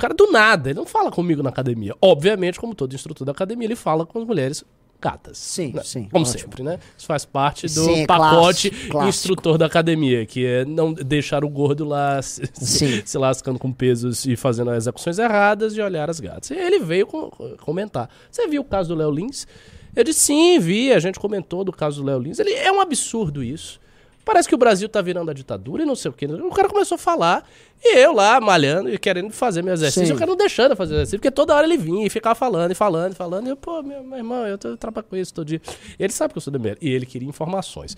O 0.00 0.02
cara 0.08 0.14
do 0.14 0.32
nada, 0.32 0.70
ele 0.70 0.78
não 0.78 0.86
fala 0.86 1.10
comigo 1.10 1.42
na 1.42 1.50
academia. 1.50 1.94
Obviamente, 2.00 2.58
como 2.58 2.74
todo 2.74 2.94
instrutor 2.94 3.26
da 3.26 3.32
academia, 3.32 3.66
ele 3.66 3.76
fala 3.76 4.06
com 4.06 4.18
as 4.18 4.24
mulheres 4.26 4.64
gatas. 4.98 5.36
Sim, 5.38 5.72
né? 5.74 5.82
sim, 5.84 6.08
Como 6.10 6.24
ótimo. 6.24 6.40
sempre, 6.40 6.62
né? 6.62 6.78
Isso 6.96 7.06
faz 7.06 7.24
parte 7.26 7.66
do 7.66 7.84
Sim, 7.84 8.02
é 8.02 8.06
pacote 8.06 8.70
clássico, 8.70 8.90
clássico. 8.90 9.08
instrutor 9.08 9.58
da 9.58 9.66
academia, 9.66 10.24
que 10.24 10.44
é 10.46 10.64
não 10.64 10.92
deixar 10.94 11.44
o 11.44 11.48
gordo 11.50 11.84
lá 11.84 12.20
se, 12.22 12.42
Sim. 12.54 13.02
se 13.04 13.18
lascando 13.18 13.58
com 13.58 13.70
pesos 13.72 14.24
e 14.24 14.36
fazendo 14.36 14.70
as 14.70 14.78
execuções 14.84 15.18
erradas 15.18 15.74
e 15.76 15.80
olhar 15.82 16.08
as 16.08 16.18
gatas. 16.20 16.50
E 16.50 16.54
ele 16.54 16.78
veio 16.80 17.06
co- 17.06 17.30
comentar. 17.60 18.08
Você 18.30 18.46
viu 18.48 18.62
o 18.62 18.64
caso 18.64 18.88
do 18.90 18.94
Léo 18.94 19.10
Lins? 19.10 19.46
Eu 19.94 20.04
disse, 20.04 20.20
sim, 20.20 20.58
vi, 20.58 20.92
a 20.92 20.98
gente 20.98 21.18
comentou 21.20 21.64
do 21.64 21.72
caso 21.72 22.00
do 22.02 22.06
Léo 22.06 22.18
Lins. 22.20 22.38
Ele 22.38 22.52
é 22.52 22.70
um 22.72 22.80
absurdo 22.80 23.42
isso. 23.42 23.80
Parece 24.30 24.48
que 24.48 24.54
o 24.54 24.58
Brasil 24.58 24.88
tá 24.88 25.02
virando 25.02 25.28
a 25.28 25.34
ditadura 25.34 25.82
e 25.82 25.86
não 25.86 25.96
sei 25.96 26.08
o 26.08 26.14
quê. 26.14 26.24
O 26.24 26.50
cara 26.50 26.68
começou 26.68 26.94
a 26.94 26.98
falar 26.98 27.44
e 27.82 27.98
eu 27.98 28.12
lá 28.12 28.40
malhando 28.40 28.88
e 28.88 28.96
querendo 28.96 29.32
fazer 29.32 29.60
meu 29.60 29.74
exercício. 29.74 30.06
Sim. 30.06 30.12
O 30.12 30.16
cara 30.16 30.30
não 30.30 30.36
deixando 30.36 30.76
fazer 30.76 30.94
exercício, 30.94 31.18
porque 31.18 31.32
toda 31.32 31.52
hora 31.52 31.66
ele 31.66 31.76
vinha 31.76 32.06
e 32.06 32.08
ficava 32.08 32.36
falando 32.36 32.70
e 32.70 32.74
falando 32.76 33.10
e 33.10 33.16
falando. 33.16 33.48
E 33.48 33.50
eu, 33.50 33.56
pô, 33.56 33.82
meu, 33.82 34.04
meu 34.04 34.16
irmão, 34.16 34.46
eu, 34.46 34.56
trabalho 34.56 35.04
com 35.10 35.16
isso 35.16 35.34
todo 35.34 35.48
dia. 35.48 35.60
Ele 35.98 36.12
sabe 36.12 36.32
que 36.32 36.38
eu 36.38 36.40
sou 36.40 36.52
do 36.52 36.60
MBL 36.60 36.76
e 36.80 36.90
ele 36.90 37.04
queria 37.04 37.28
informações. 37.28 37.96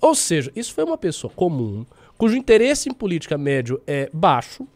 Ou 0.00 0.14
seja, 0.14 0.52
isso 0.54 0.72
foi 0.72 0.84
uma 0.84 0.96
pessoa 0.96 1.32
comum, 1.34 1.84
cujo 2.16 2.36
interesse 2.36 2.88
em 2.88 2.92
política 2.92 3.36
médio 3.36 3.82
é 3.84 4.08
baixo, 4.12 4.68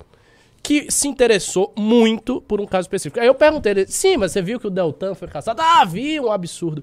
que 0.64 0.90
se 0.90 1.06
interessou 1.06 1.72
muito 1.78 2.40
por 2.40 2.60
um 2.60 2.66
caso 2.66 2.86
específico. 2.86 3.20
Aí 3.20 3.28
eu 3.28 3.36
perguntei 3.36 3.70
ele, 3.70 3.86
sim, 3.86 4.16
mas 4.16 4.32
você 4.32 4.42
viu 4.42 4.58
que 4.58 4.66
o 4.66 4.70
Deltan 4.70 5.14
foi 5.14 5.28
caçado? 5.28 5.62
Ah, 5.62 5.84
vi, 5.84 6.18
um 6.18 6.32
absurdo. 6.32 6.82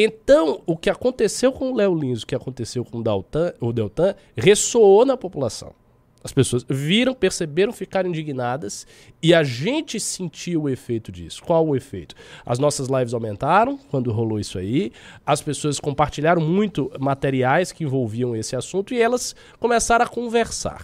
Então, 0.00 0.62
o 0.64 0.76
que 0.76 0.88
aconteceu 0.88 1.50
com 1.50 1.72
o 1.72 1.74
Léo 1.74 1.92
Lins, 1.92 2.22
o 2.22 2.26
que 2.28 2.36
aconteceu 2.36 2.84
com 2.84 2.98
o 2.98 3.02
o 3.60 3.72
Deltan 3.72 4.14
ressoou 4.36 5.04
na 5.04 5.16
população. 5.16 5.74
As 6.28 6.32
pessoas 6.32 6.62
viram, 6.68 7.14
perceberam, 7.14 7.72
ficaram 7.72 8.10
indignadas 8.10 8.86
e 9.22 9.32
a 9.32 9.42
gente 9.42 9.98
sentiu 9.98 10.64
o 10.64 10.68
efeito 10.68 11.10
disso. 11.10 11.42
Qual 11.42 11.66
o 11.66 11.74
efeito? 11.74 12.14
As 12.44 12.58
nossas 12.58 12.88
lives 12.88 13.14
aumentaram 13.14 13.78
quando 13.90 14.12
rolou 14.12 14.38
isso 14.38 14.58
aí, 14.58 14.92
as 15.24 15.40
pessoas 15.40 15.80
compartilharam 15.80 16.42
muito 16.42 16.92
materiais 17.00 17.72
que 17.72 17.82
envolviam 17.82 18.36
esse 18.36 18.54
assunto 18.54 18.92
e 18.92 19.00
elas 19.00 19.34
começaram 19.58 20.04
a 20.04 20.08
conversar. 20.08 20.82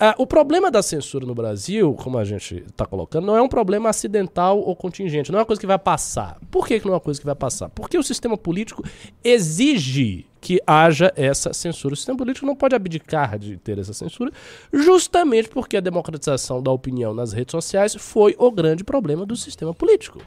Uh, 0.00 0.22
o 0.22 0.26
problema 0.26 0.70
da 0.70 0.82
censura 0.82 1.26
no 1.26 1.34
Brasil, 1.34 1.92
como 1.94 2.16
a 2.16 2.24
gente 2.24 2.62
está 2.68 2.86
colocando, 2.86 3.26
não 3.26 3.36
é 3.36 3.42
um 3.42 3.48
problema 3.48 3.88
acidental 3.88 4.60
ou 4.60 4.76
contingente, 4.76 5.32
não 5.32 5.40
é 5.40 5.42
uma 5.42 5.46
coisa 5.46 5.58
que 5.58 5.66
vai 5.66 5.80
passar. 5.80 6.38
Por 6.48 6.64
que, 6.68 6.78
que 6.78 6.86
não 6.86 6.92
é 6.92 6.94
uma 6.94 7.00
coisa 7.00 7.18
que 7.18 7.26
vai 7.26 7.34
passar? 7.34 7.70
Porque 7.70 7.98
o 7.98 8.04
sistema 8.04 8.38
político 8.38 8.84
exige 9.24 10.26
que 10.46 10.62
haja 10.64 11.12
essa 11.16 11.52
censura. 11.52 11.94
O 11.94 11.96
sistema 11.96 12.16
político 12.16 12.46
não 12.46 12.54
pode 12.54 12.76
abdicar 12.76 13.36
de 13.36 13.56
ter 13.56 13.80
essa 13.80 13.92
censura, 13.92 14.30
justamente 14.72 15.48
porque 15.48 15.76
a 15.76 15.80
democratização 15.80 16.62
da 16.62 16.70
opinião 16.70 17.12
nas 17.12 17.32
redes 17.32 17.50
sociais 17.50 17.96
foi 17.96 18.36
o 18.38 18.48
grande 18.52 18.84
problema 18.84 19.26
do 19.26 19.34
sistema 19.34 19.74
político. 19.74 20.22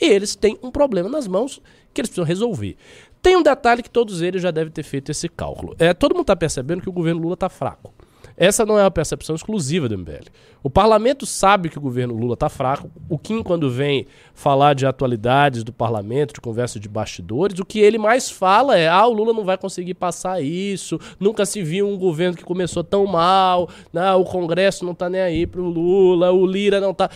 E 0.00 0.04
eles 0.04 0.36
têm 0.36 0.56
um 0.62 0.70
problema 0.70 1.08
nas 1.08 1.26
mãos 1.26 1.60
que 1.92 2.00
eles 2.00 2.10
precisam 2.10 2.24
resolver. 2.24 2.76
Tem 3.20 3.36
um 3.36 3.42
detalhe 3.42 3.82
que 3.82 3.90
todos 3.90 4.22
eles 4.22 4.40
já 4.40 4.52
devem 4.52 4.72
ter 4.72 4.84
feito 4.84 5.10
esse 5.10 5.28
cálculo. 5.28 5.74
É, 5.80 5.92
todo 5.92 6.12
mundo 6.12 6.22
está 6.22 6.36
percebendo 6.36 6.80
que 6.80 6.88
o 6.88 6.92
governo 6.92 7.20
Lula 7.22 7.34
está 7.34 7.48
fraco. 7.48 7.92
Essa 8.36 8.66
não 8.66 8.78
é 8.78 8.82
uma 8.82 8.90
percepção 8.90 9.34
exclusiva 9.34 9.88
do 9.88 9.96
MBL. 9.96 10.28
O 10.62 10.68
parlamento 10.68 11.24
sabe 11.24 11.70
que 11.70 11.78
o 11.78 11.80
governo 11.80 12.14
Lula 12.14 12.34
está 12.34 12.48
fraco. 12.48 12.90
O 13.08 13.18
Kim, 13.18 13.42
quando 13.42 13.70
vem 13.70 14.06
falar 14.34 14.74
de 14.74 14.84
atualidades 14.84 15.64
do 15.64 15.72
parlamento, 15.72 16.34
de 16.34 16.40
conversa 16.40 16.78
de 16.78 16.88
bastidores, 16.88 17.58
o 17.58 17.64
que 17.64 17.78
ele 17.78 17.96
mais 17.96 18.30
fala 18.30 18.76
é: 18.76 18.88
ah, 18.88 19.06
o 19.06 19.12
Lula 19.12 19.32
não 19.32 19.44
vai 19.44 19.56
conseguir 19.56 19.94
passar 19.94 20.42
isso, 20.42 20.98
nunca 21.18 21.46
se 21.46 21.62
viu 21.62 21.88
um 21.88 21.96
governo 21.96 22.36
que 22.36 22.44
começou 22.44 22.84
tão 22.84 23.06
mal, 23.06 23.70
não, 23.92 24.20
o 24.20 24.24
Congresso 24.24 24.84
não 24.84 24.92
está 24.92 25.08
nem 25.08 25.20
aí 25.20 25.46
para 25.46 25.60
o 25.60 25.68
Lula, 25.68 26.30
o 26.32 26.44
Lira 26.44 26.80
não 26.80 26.90
está. 26.90 27.08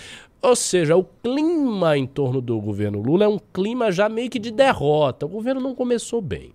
Ou 0.42 0.56
seja, 0.56 0.96
o 0.96 1.04
clima 1.04 1.98
em 1.98 2.06
torno 2.06 2.40
do 2.40 2.58
governo 2.58 3.02
Lula 3.02 3.24
é 3.26 3.28
um 3.28 3.38
clima 3.52 3.92
já 3.92 4.08
meio 4.08 4.30
que 4.30 4.38
de 4.38 4.50
derrota. 4.50 5.26
O 5.26 5.28
governo 5.28 5.60
não 5.60 5.74
começou 5.74 6.22
bem. 6.22 6.52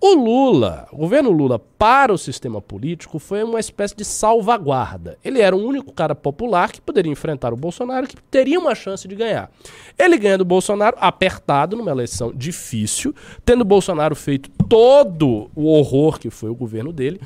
O 0.00 0.14
Lula, 0.14 0.86
o 0.92 0.96
governo 0.96 1.30
Lula 1.32 1.58
para 1.58 2.12
o 2.12 2.18
sistema 2.18 2.62
político 2.62 3.18
foi 3.18 3.42
uma 3.42 3.58
espécie 3.58 3.96
de 3.96 4.04
salvaguarda. 4.04 5.18
Ele 5.24 5.40
era 5.40 5.56
o 5.56 5.58
único 5.58 5.92
cara 5.92 6.14
popular 6.14 6.70
que 6.70 6.80
poderia 6.80 7.10
enfrentar 7.10 7.52
o 7.52 7.56
Bolsonaro, 7.56 8.06
que 8.06 8.14
teria 8.30 8.60
uma 8.60 8.76
chance 8.76 9.08
de 9.08 9.16
ganhar. 9.16 9.50
Ele 9.98 10.16
ganha 10.16 10.38
do 10.38 10.44
Bolsonaro 10.44 10.96
apertado 11.00 11.76
numa 11.76 11.90
eleição 11.90 12.32
difícil, 12.32 13.12
tendo 13.44 13.64
Bolsonaro 13.64 14.14
feito 14.14 14.48
todo 14.68 15.50
o 15.52 15.66
horror 15.66 16.20
que 16.20 16.30
foi 16.30 16.48
o 16.48 16.54
governo 16.54 16.92
dele. 16.92 17.20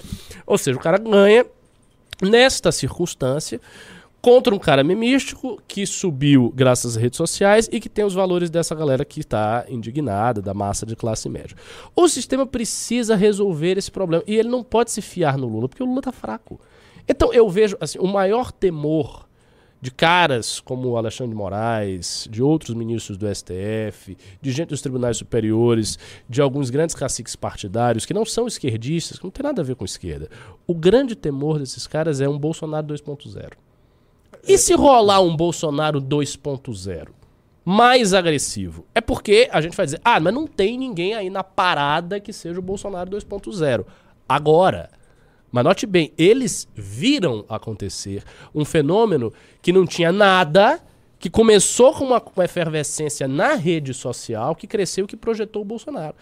Ou 0.46 0.56
seja, 0.56 0.78
o 0.78 0.82
cara 0.82 0.96
ganha 0.96 1.44
nesta 2.22 2.72
circunstância 2.72 3.60
contra 4.22 4.54
um 4.54 4.58
cara 4.58 4.84
memístico 4.84 5.60
que 5.66 5.84
subiu 5.84 6.52
graças 6.54 6.96
às 6.96 7.02
redes 7.02 7.16
sociais 7.16 7.68
e 7.72 7.80
que 7.80 7.88
tem 7.88 8.04
os 8.04 8.14
valores 8.14 8.48
dessa 8.48 8.72
galera 8.72 9.04
que 9.04 9.18
está 9.18 9.66
indignada, 9.68 10.40
da 10.40 10.54
massa 10.54 10.86
de 10.86 10.94
classe 10.94 11.28
média. 11.28 11.56
O 11.94 12.08
sistema 12.08 12.46
precisa 12.46 13.16
resolver 13.16 13.76
esse 13.76 13.90
problema 13.90 14.22
e 14.24 14.36
ele 14.36 14.48
não 14.48 14.62
pode 14.62 14.92
se 14.92 15.02
fiar 15.02 15.36
no 15.36 15.48
Lula, 15.48 15.68
porque 15.68 15.82
o 15.82 15.86
Lula 15.86 15.98
está 15.98 16.12
fraco. 16.12 16.60
Então 17.08 17.34
eu 17.34 17.50
vejo 17.50 17.76
assim, 17.80 17.98
o 17.98 18.06
maior 18.06 18.52
temor 18.52 19.28
de 19.80 19.90
caras 19.90 20.60
como 20.60 20.90
o 20.90 20.96
Alexandre 20.96 21.32
de 21.32 21.36
Moraes, 21.36 22.28
de 22.30 22.40
outros 22.40 22.76
ministros 22.76 23.18
do 23.18 23.26
STF, 23.26 24.16
de 24.40 24.52
gente 24.52 24.68
dos 24.68 24.80
tribunais 24.80 25.16
superiores, 25.16 25.98
de 26.28 26.40
alguns 26.40 26.70
grandes 26.70 26.94
caciques 26.94 27.34
partidários 27.34 28.06
que 28.06 28.14
não 28.14 28.24
são 28.24 28.46
esquerdistas, 28.46 29.18
que 29.18 29.24
não 29.24 29.32
tem 29.32 29.42
nada 29.42 29.62
a 29.62 29.64
ver 29.64 29.74
com 29.74 29.84
esquerda. 29.84 30.28
O 30.64 30.76
grande 30.76 31.16
temor 31.16 31.58
desses 31.58 31.88
caras 31.88 32.20
é 32.20 32.28
um 32.28 32.38
Bolsonaro 32.38 32.86
2.0. 32.86 33.50
E 34.46 34.58
se 34.58 34.74
rolar 34.74 35.20
um 35.20 35.36
Bolsonaro 35.36 36.00
2.0? 36.00 37.08
Mais 37.64 38.12
agressivo. 38.12 38.84
É 38.92 39.00
porque 39.00 39.48
a 39.52 39.60
gente 39.60 39.76
vai 39.76 39.86
dizer, 39.86 40.00
ah, 40.04 40.18
mas 40.18 40.34
não 40.34 40.46
tem 40.46 40.76
ninguém 40.76 41.14
aí 41.14 41.30
na 41.30 41.44
parada 41.44 42.18
que 42.18 42.32
seja 42.32 42.58
o 42.58 42.62
Bolsonaro 42.62 43.10
2.0. 43.10 43.84
Agora. 44.28 44.90
Mas 45.50 45.64
note 45.64 45.86
bem, 45.86 46.12
eles 46.16 46.66
viram 46.74 47.44
acontecer 47.48 48.24
um 48.54 48.64
fenômeno 48.64 49.32
que 49.60 49.70
não 49.70 49.86
tinha 49.86 50.10
nada, 50.10 50.80
que 51.18 51.28
começou 51.28 51.92
com 51.92 52.04
uma, 52.04 52.22
efervescência 52.42 53.28
na 53.28 53.54
rede 53.54 53.92
social, 53.92 54.56
que 54.56 54.66
cresceu, 54.66 55.06
que 55.06 55.16
projetou 55.16 55.60
o 55.62 55.64
Bolsonaro. 55.64 56.14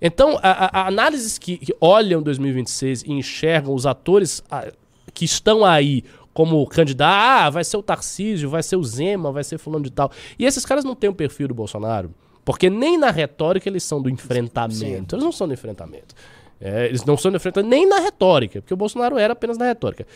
Então, 0.00 0.38
a, 0.40 0.80
a 0.82 0.86
análises 0.86 1.36
que, 1.36 1.58
que 1.58 1.74
olham 1.80 2.22
2026 2.22 3.02
e 3.02 3.12
enxergam 3.12 3.74
os 3.74 3.86
atores 3.86 4.42
a, 4.48 4.70
que 5.12 5.24
estão 5.24 5.64
aí 5.64 6.04
como 6.36 6.66
candidato, 6.66 7.46
ah, 7.46 7.48
vai 7.48 7.64
ser 7.64 7.78
o 7.78 7.82
Tarcísio, 7.82 8.50
vai 8.50 8.62
ser 8.62 8.76
o 8.76 8.84
Zema, 8.84 9.32
vai 9.32 9.42
ser 9.42 9.56
fulano 9.56 9.82
de 9.82 9.90
tal. 9.90 10.12
E 10.38 10.44
esses 10.44 10.66
caras 10.66 10.84
não 10.84 10.94
têm 10.94 11.08
o 11.08 11.14
perfil 11.14 11.48
do 11.48 11.54
Bolsonaro, 11.54 12.14
porque 12.44 12.68
nem 12.68 12.98
na 12.98 13.10
retórica 13.10 13.66
eles 13.70 13.82
são 13.82 14.02
do 14.02 14.10
enfrentamento. 14.10 14.76
Sim. 14.76 15.14
Eles 15.14 15.24
não 15.24 15.32
são 15.32 15.48
do 15.48 15.54
enfrentamento. 15.54 16.14
É, 16.60 16.88
eles 16.88 17.06
não 17.06 17.16
são 17.16 17.30
do 17.30 17.38
enfrentamento 17.38 17.70
nem 17.70 17.88
na 17.88 18.00
retórica, 18.00 18.60
porque 18.60 18.74
o 18.74 18.76
Bolsonaro 18.76 19.16
era 19.16 19.32
apenas 19.32 19.56
na 19.56 19.64
retórica. 19.64 20.06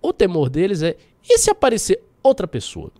O 0.00 0.12
temor 0.12 0.48
deles 0.48 0.80
é, 0.80 0.96
e 1.28 1.38
se 1.38 1.50
aparecer 1.50 2.00
outra 2.22 2.46
pessoa? 2.46 2.92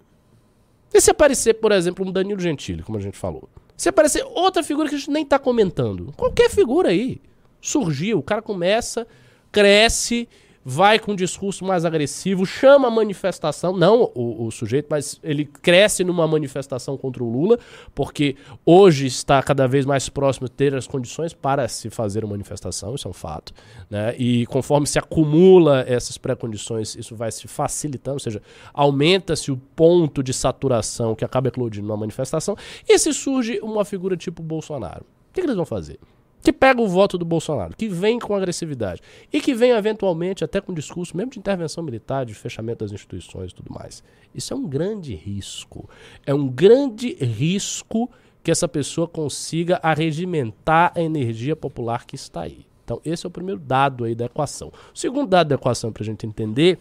E 0.92 1.00
se 1.00 1.12
aparecer, 1.12 1.54
por 1.54 1.70
exemplo, 1.70 2.04
um 2.04 2.10
Danilo 2.10 2.40
Gentili, 2.40 2.82
como 2.82 2.98
a 2.98 3.00
gente 3.00 3.16
falou? 3.16 3.48
Se 3.76 3.88
aparecer 3.88 4.24
outra 4.24 4.64
figura 4.64 4.88
que 4.88 4.96
a 4.96 4.98
gente 4.98 5.12
nem 5.12 5.22
está 5.22 5.38
comentando? 5.38 6.12
Qualquer 6.16 6.50
figura 6.50 6.88
aí. 6.88 7.20
Surgiu, 7.60 8.18
o 8.18 8.22
cara 8.22 8.42
começa, 8.42 9.06
cresce 9.52 10.28
vai 10.64 10.98
com 10.98 11.12
um 11.12 11.16
discurso 11.16 11.64
mais 11.64 11.84
agressivo, 11.84 12.46
chama 12.46 12.88
a 12.88 12.90
manifestação, 12.90 13.76
não 13.76 14.10
o, 14.14 14.46
o, 14.46 14.50
sujeito, 14.50 14.86
mas 14.88 15.20
ele 15.22 15.44
cresce 15.44 16.02
numa 16.02 16.26
manifestação 16.26 16.96
contra 16.96 17.22
o 17.22 17.30
Lula, 17.30 17.58
porque 17.94 18.36
hoje 18.64 19.06
está 19.06 19.42
cada 19.42 19.66
vez 19.66 19.84
mais 19.84 20.08
próximo 20.08 20.48
de 20.48 20.54
ter 20.54 20.74
as 20.74 20.86
condições 20.86 21.34
para 21.34 21.68
se 21.68 21.90
fazer 21.90 22.24
uma 22.24 22.32
manifestação, 22.32 22.94
isso 22.94 23.06
é 23.06 23.10
um 23.10 23.14
fato. 23.14 23.52
Né? 23.90 24.14
E 24.16 24.46
conforme 24.46 24.86
se 24.86 24.98
acumula 24.98 25.84
essas 25.86 26.16
pré-condições, 26.16 26.96
isso 26.96 27.14
vai 27.14 27.30
se 27.30 27.46
facilitando, 27.46 28.14
ou 28.14 28.20
seja, 28.20 28.40
aumenta-se 28.72 29.52
o 29.52 29.56
ponto 29.56 30.22
de 30.22 30.32
saturação 30.32 31.14
que 31.14 31.24
acaba 31.24 31.48
eclodindo 31.48 31.86
numa 31.86 31.98
manifestação, 31.98 32.56
e 32.88 32.98
se 32.98 33.12
surge 33.12 33.60
uma 33.62 33.84
figura 33.84 34.16
tipo 34.16 34.42
Bolsonaro. 34.42 35.02
O 35.02 35.34
que, 35.34 35.40
que 35.40 35.46
eles 35.46 35.56
vão 35.56 35.66
fazer? 35.66 35.98
Que 36.44 36.52
pega 36.52 36.80
o 36.80 36.86
voto 36.86 37.16
do 37.16 37.24
Bolsonaro, 37.24 37.74
que 37.74 37.88
vem 37.88 38.18
com 38.18 38.34
agressividade 38.34 39.00
e 39.32 39.40
que 39.40 39.54
vem 39.54 39.70
eventualmente 39.70 40.44
até 40.44 40.60
com 40.60 40.74
discurso 40.74 41.16
mesmo 41.16 41.32
de 41.32 41.38
intervenção 41.38 41.82
militar, 41.82 42.26
de 42.26 42.34
fechamento 42.34 42.84
das 42.84 42.92
instituições 42.92 43.50
e 43.50 43.54
tudo 43.54 43.72
mais. 43.72 44.04
Isso 44.34 44.52
é 44.52 44.56
um 44.56 44.68
grande 44.68 45.14
risco. 45.14 45.88
É 46.26 46.34
um 46.34 46.46
grande 46.46 47.14
risco 47.14 48.10
que 48.42 48.50
essa 48.50 48.68
pessoa 48.68 49.08
consiga 49.08 49.80
arregimentar 49.82 50.92
a 50.94 51.00
energia 51.00 51.56
popular 51.56 52.04
que 52.04 52.14
está 52.14 52.42
aí. 52.42 52.66
Então, 52.84 53.00
esse 53.02 53.24
é 53.24 53.28
o 53.28 53.30
primeiro 53.30 53.58
dado 53.58 54.04
aí 54.04 54.14
da 54.14 54.26
equação. 54.26 54.70
O 54.94 54.98
segundo 54.98 55.30
dado 55.30 55.48
da 55.48 55.54
equação 55.54 55.90
para 55.90 56.02
a 56.02 56.06
gente 56.06 56.26
entender 56.26 56.78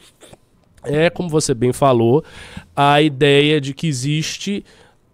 é, 0.84 1.10
como 1.10 1.30
você 1.30 1.54
bem 1.54 1.72
falou, 1.72 2.22
a 2.76 3.02
ideia 3.02 3.62
de 3.62 3.74
que 3.74 3.88
existe 3.88 4.66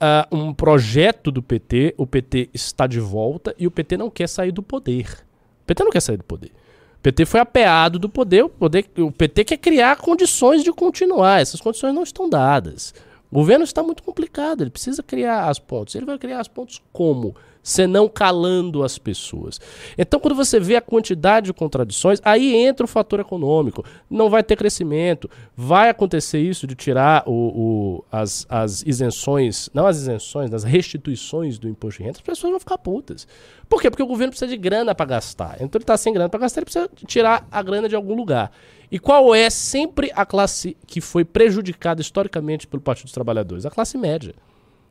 uh, 0.01 0.35
um 0.35 0.53
projeto 0.53 1.31
do 1.31 1.41
PT, 1.41 1.95
o 1.97 2.07
PT 2.07 2.49
está 2.53 2.87
de 2.87 2.99
volta 2.99 3.53
e 3.57 3.67
o 3.67 3.71
PT 3.71 3.97
não 3.97 4.09
quer 4.09 4.27
sair 4.27 4.51
do 4.51 4.63
poder. 4.63 5.25
O 5.63 5.65
PT 5.65 5.83
não 5.83 5.91
quer 5.91 6.01
sair 6.01 6.17
do 6.17 6.23
poder. 6.23 6.51
O 6.97 7.01
PT 7.01 7.25
foi 7.25 7.39
apeado 7.39 7.97
do 7.97 8.09
poder, 8.09 8.43
o, 8.43 8.49
poder, 8.49 8.89
o 8.97 9.11
PT 9.11 9.45
quer 9.45 9.57
criar 9.57 9.97
condições 9.97 10.63
de 10.63 10.71
continuar. 10.71 11.41
Essas 11.41 11.61
condições 11.61 11.93
não 11.93 12.03
estão 12.03 12.29
dadas. 12.29 12.93
O 13.31 13.35
governo 13.35 13.63
está 13.63 13.83
muito 13.83 14.01
complicado, 14.01 14.61
ele 14.63 14.71
precisa 14.71 15.03
criar 15.03 15.47
as 15.47 15.59
pontes. 15.59 15.95
Ele 15.95 16.05
vai 16.05 16.17
criar 16.17 16.39
as 16.39 16.47
pontes 16.47 16.81
como? 16.91 17.35
Senão 17.69 18.09
calando 18.09 18.83
as 18.83 18.97
pessoas. 18.97 19.61
Então, 19.95 20.19
quando 20.19 20.33
você 20.33 20.59
vê 20.59 20.75
a 20.75 20.81
quantidade 20.81 21.45
de 21.45 21.53
contradições, 21.53 22.19
aí 22.25 22.55
entra 22.55 22.83
o 22.83 22.87
fator 22.87 23.19
econômico. 23.19 23.85
Não 24.09 24.27
vai 24.27 24.41
ter 24.41 24.55
crescimento. 24.55 25.29
Vai 25.55 25.87
acontecer 25.87 26.39
isso 26.39 26.65
de 26.65 26.73
tirar 26.73 27.21
o, 27.27 27.31
o, 27.31 28.05
as, 28.11 28.43
as 28.49 28.81
isenções, 28.81 29.69
não 29.71 29.85
as 29.85 29.97
isenções, 29.97 30.51
as 30.51 30.63
restituições 30.63 31.59
do 31.59 31.69
imposto 31.69 31.99
de 31.99 32.05
renda, 32.05 32.17
as 32.17 32.23
pessoas 32.23 32.49
vão 32.49 32.59
ficar 32.59 32.79
putas. 32.79 33.27
Por 33.69 33.79
quê? 33.79 33.91
Porque 33.91 34.01
o 34.01 34.07
governo 34.07 34.31
precisa 34.31 34.49
de 34.49 34.57
grana 34.57 34.95
para 34.95 35.05
gastar. 35.05 35.57
Então, 35.57 35.77
ele 35.77 35.83
está 35.83 35.95
sem 35.95 36.11
grana 36.11 36.27
para 36.27 36.39
gastar, 36.39 36.61
ele 36.61 36.65
precisa 36.65 36.89
tirar 37.05 37.47
a 37.51 37.61
grana 37.61 37.87
de 37.87 37.95
algum 37.95 38.15
lugar. 38.15 38.51
E 38.91 38.97
qual 38.97 39.35
é 39.35 39.47
sempre 39.47 40.11
a 40.15 40.25
classe 40.25 40.75
que 40.87 41.01
foi 41.01 41.23
prejudicada 41.23 42.01
historicamente 42.01 42.65
pelo 42.65 42.81
Partido 42.81 43.05
dos 43.05 43.13
Trabalhadores? 43.13 43.63
A 43.63 43.69
classe 43.69 43.95
média. 43.95 44.33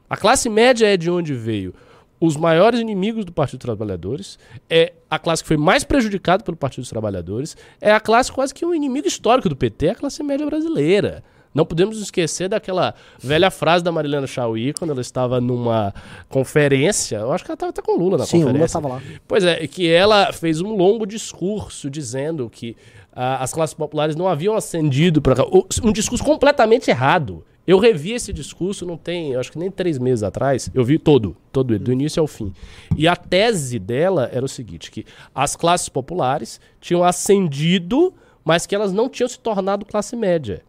A 0.08 0.16
classe 0.16 0.49
média 0.49 0.87
é 0.87 0.97
de 0.97 1.11
onde 1.11 1.35
veio 1.35 1.75
os 2.20 2.37
maiores 2.37 2.80
inimigos 2.80 3.25
do 3.25 3.32
Partido 3.32 3.58
dos 3.58 3.64
Trabalhadores, 3.64 4.38
é 4.68 4.92
a 5.10 5.18
classe 5.18 5.42
que 5.42 5.48
foi 5.48 5.56
mais 5.56 5.84
prejudicada 5.84 6.42
pelo 6.42 6.56
Partido 6.56 6.82
dos 6.82 6.90
Trabalhadores, 6.90 7.56
é 7.80 7.92
a 7.92 8.00
classe 8.00 8.32
quase 8.32 8.52
que 8.52 8.64
um 8.64 8.75
inimigo 8.75 9.06
histórico 9.06 9.48
do 9.48 9.56
PT, 9.56 9.87
é 9.87 9.90
a 9.90 9.94
classe 9.94 10.22
média 10.22 10.44
brasileira. 10.46 11.22
Não 11.54 11.64
podemos 11.64 12.00
esquecer 12.00 12.48
daquela 12.48 12.94
velha 13.18 13.50
frase 13.50 13.82
da 13.82 13.90
Marilena 13.90 14.26
Chauí, 14.26 14.72
quando 14.75 14.90
ela 14.90 15.00
estava 15.00 15.40
numa 15.40 15.94
conferência. 16.28 17.16
Eu 17.16 17.32
acho 17.32 17.44
que 17.44 17.50
ela 17.50 17.54
estava 17.54 17.70
até 17.70 17.82
com 17.82 17.96
o 17.96 17.98
Lula 17.98 18.18
na 18.18 18.26
Sim, 18.26 18.38
o 18.38 18.40
Lula 18.40 18.52
conferência. 18.52 18.78
estava 18.78 18.88
lá. 18.88 19.02
Pois 19.26 19.44
é, 19.44 19.66
que 19.66 19.90
ela 19.90 20.32
fez 20.32 20.60
um 20.60 20.76
longo 20.76 21.06
discurso 21.06 21.90
dizendo 21.90 22.48
que 22.50 22.76
ah, 23.12 23.42
as 23.42 23.52
classes 23.52 23.75
populares 23.75 24.14
não 24.14 24.28
haviam 24.28 24.54
ascendido 24.54 25.20
para 25.22 25.44
um 25.82 25.90
discurso 25.92 26.22
completamente 26.22 26.90
errado. 26.90 27.44
Eu 27.68 27.78
revi 27.78 28.12
esse 28.12 28.32
discurso, 28.32 28.87
não 28.87 28.96
tem, 28.96 29.37
acho 29.37 29.52
que 29.52 29.58
nem 29.58 29.70
três 29.70 29.98
meses 29.98 30.22
atrás, 30.22 30.70
eu 30.72 30.82
vi 30.82 30.98
todo, 30.98 31.37
todo, 31.52 31.78
do 31.78 31.92
início 31.92 32.18
ao 32.18 32.26
fim. 32.26 32.50
E 32.96 33.06
a 33.06 33.14
tese 33.14 33.78
dela 33.78 34.30
era 34.32 34.42
o 34.42 34.48
seguinte, 34.48 34.90
que 34.90 35.04
as 35.34 35.54
classes 35.54 35.90
populares 35.90 36.58
tinham 36.80 37.04
ascendido, 37.04 38.14
mas 38.42 38.64
que 38.64 38.75
elas 38.75 38.90
não 38.90 39.06
tinham 39.06 39.28
se 39.28 39.38
tornado 39.38 39.84
classe 39.84 40.16
média. 40.16 40.62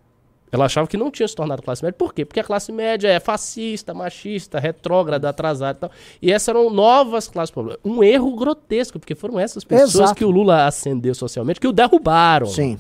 Ela 0.52 0.66
achava 0.66 0.90
que 0.90 0.98
não 0.98 1.10
tinha 1.10 1.26
se 1.26 1.34
tornado 1.34 1.62
classe 1.62 1.82
média. 1.82 1.96
Por 1.98 2.14
quê? 2.14 2.26
Porque 2.26 2.42
a 2.42 2.44
classe 2.44 2.70
média 2.70 3.08
é 3.08 3.20
fascista, 3.22 3.94
machista, 3.94 4.60
retrógrada, 4.60 5.30
atrasada 5.30 5.78
e 5.78 5.80
tal. 5.80 5.92
E 6.22 6.34
essas 6.34 6.50
eram 6.50 6.70
novas 6.70 7.30
classes 7.30 7.52
populares. 7.52 7.82
Um 7.86 8.04
erro 8.04 8.36
grotesco, 8.36 9.00
porque 9.00 9.16
foram 9.16 9.40
essas 9.40 9.64
pessoas 9.64 9.96
Exato. 9.96 10.16
que 10.16 10.26
o 10.26 10.30
Lula 10.30 10.66
ascendeu 10.66 11.16
socialmente 11.16 11.62
que 11.62 11.68
o 11.68 11.72
derrubaram. 11.72 12.48
Sim. 12.48 12.78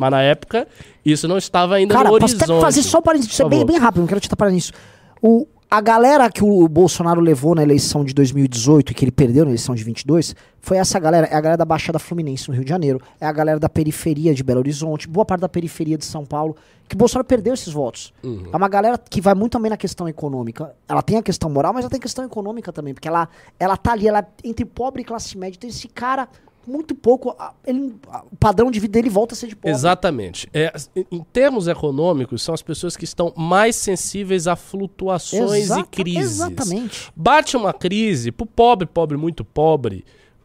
Mas 0.00 0.10
na 0.10 0.22
época, 0.22 0.66
isso 1.04 1.28
não 1.28 1.36
estava 1.36 1.74
ainda 1.74 1.94
Cara, 1.94 2.10
no 2.10 2.18
posso 2.18 2.34
horizonte. 2.34 2.50
até 2.52 2.60
fazer 2.60 2.82
só 2.82 3.00
um 3.00 3.02
parênteses, 3.02 3.32
isso 3.34 3.42
é 3.42 3.48
bem, 3.50 3.66
bem 3.66 3.76
rápido, 3.76 4.00
não 4.00 4.06
quero 4.06 4.18
te 4.18 4.28
atrapalhar 4.28 4.52
nisso. 4.52 4.72
O, 5.20 5.46
a 5.70 5.78
galera 5.82 6.30
que 6.30 6.42
o 6.42 6.66
Bolsonaro 6.66 7.20
levou 7.20 7.54
na 7.54 7.62
eleição 7.62 8.02
de 8.02 8.14
2018 8.14 8.92
e 8.92 8.94
que 8.94 9.04
ele 9.04 9.12
perdeu 9.12 9.44
na 9.44 9.50
eleição 9.50 9.74
de 9.74 9.84
22, 9.84 10.34
foi 10.58 10.78
essa 10.78 10.98
galera, 10.98 11.26
é 11.26 11.36
a 11.36 11.40
galera 11.40 11.58
da 11.58 11.66
Baixada 11.66 11.98
Fluminense 11.98 12.48
no 12.48 12.54
Rio 12.54 12.64
de 12.64 12.70
Janeiro, 12.70 12.98
é 13.20 13.26
a 13.26 13.32
galera 13.32 13.60
da 13.60 13.68
periferia 13.68 14.34
de 14.34 14.42
Belo 14.42 14.60
Horizonte, 14.60 15.06
boa 15.06 15.26
parte 15.26 15.42
da 15.42 15.50
periferia 15.50 15.98
de 15.98 16.06
São 16.06 16.24
Paulo, 16.24 16.56
que 16.88 16.94
o 16.94 16.98
Bolsonaro 16.98 17.26
perdeu 17.26 17.52
esses 17.52 17.70
votos. 17.70 18.10
Uhum. 18.24 18.48
É 18.50 18.56
uma 18.56 18.68
galera 18.68 18.96
que 18.96 19.20
vai 19.20 19.34
muito 19.34 19.52
também 19.52 19.68
na 19.68 19.76
questão 19.76 20.08
econômica. 20.08 20.74
Ela 20.88 21.02
tem 21.02 21.18
a 21.18 21.22
questão 21.22 21.50
moral, 21.50 21.74
mas 21.74 21.84
ela 21.84 21.90
tem 21.90 21.98
a 21.98 22.02
questão 22.02 22.24
econômica 22.24 22.72
também, 22.72 22.94
porque 22.94 23.06
ela, 23.06 23.28
ela 23.58 23.76
tá 23.76 23.92
ali, 23.92 24.08
ela 24.08 24.20
é 24.20 24.26
entre 24.42 24.64
pobre 24.64 25.02
e 25.02 25.04
classe 25.04 25.36
média, 25.36 25.58
então 25.58 25.68
esse 25.68 25.86
cara, 25.88 26.26
muito 26.70 26.94
pouco, 26.94 27.36
ele, 27.66 27.94
o 28.30 28.36
padrão 28.36 28.70
de 28.70 28.78
vida 28.78 28.92
dele 28.92 29.10
volta 29.10 29.34
a 29.34 29.36
ser 29.36 29.48
de 29.48 29.56
pobre. 29.56 29.70
Exatamente. 29.70 30.48
É, 30.54 30.72
em 31.10 31.22
termos 31.32 31.68
econômicos, 31.68 32.42
são 32.42 32.54
as 32.54 32.62
pessoas 32.62 32.96
que 32.96 33.04
estão 33.04 33.32
mais 33.36 33.76
sensíveis 33.76 34.46
a 34.46 34.56
flutuações 34.56 35.64
Exata- 35.64 35.80
e 35.80 35.84
crises. 35.84 36.40
Exatamente. 36.40 37.12
Bate 37.14 37.56
uma 37.56 37.72
crise, 37.72 38.30
pro 38.32 38.46
pobre, 38.46 38.86
pobre, 38.86 39.16
muito 39.16 39.44
pobre. 39.44 40.04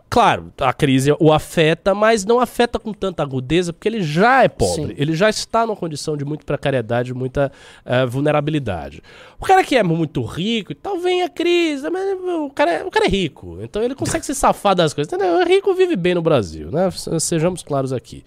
Claro, 0.10 0.54
a 0.62 0.72
crise 0.72 1.12
o 1.20 1.34
afeta, 1.34 1.94
mas 1.94 2.24
não 2.24 2.40
afeta 2.40 2.80
com 2.80 2.94
tanta 2.94 3.22
agudeza, 3.22 3.74
porque 3.74 3.88
ele 3.90 4.02
já 4.02 4.44
é 4.44 4.48
pobre. 4.48 4.88
Sim. 4.88 4.94
Ele 4.98 5.14
já 5.14 5.30
está 5.30 5.66
numa 5.66 5.76
condição 5.76 6.16
de 6.16 6.24
muita 6.24 6.46
precariedade, 6.46 7.14
muita 7.14 7.52
eh, 7.84 8.06
vulnerabilidade. 8.06 9.02
O 9.40 9.44
cara 9.46 9.64
que 9.64 9.76
é 9.76 9.84
muito 9.84 10.24
rico 10.24 10.72
e 10.72 10.76
tal, 10.76 11.00
vem 11.00 11.24
a 11.24 11.28
crise, 11.30 11.90
mas 11.90 12.02
o 12.24 12.50
cara, 12.50 12.72
é, 12.72 12.84
o 12.86 12.92
cara 12.92 13.06
é 13.06 13.10
rico, 13.10 13.58
então 13.62 13.84
ele 13.84 13.96
consegue 13.96 14.24
se 14.26 14.34
safar 14.36 14.74
das 14.76 14.94
coisas. 14.94 15.12
Entendeu? 15.12 15.36
O 15.40 15.44
rico 15.46 15.74
vive 15.74 15.96
bem 15.98 16.14
no 16.16 16.22
Brasil, 16.22 16.72
né? 16.72 16.90
Se- 16.92 17.20
Sejamos 17.20 17.62
claros 17.62 17.92
aqui. 17.92 18.24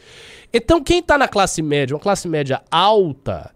Então, 0.53 0.83
quem 0.83 0.99
está 0.99 1.17
na 1.17 1.29
classe 1.29 1.63
média, 1.63 1.95
uma 1.95 2.01
classe 2.03 2.27
média 2.29 2.61
alta, 2.71 3.51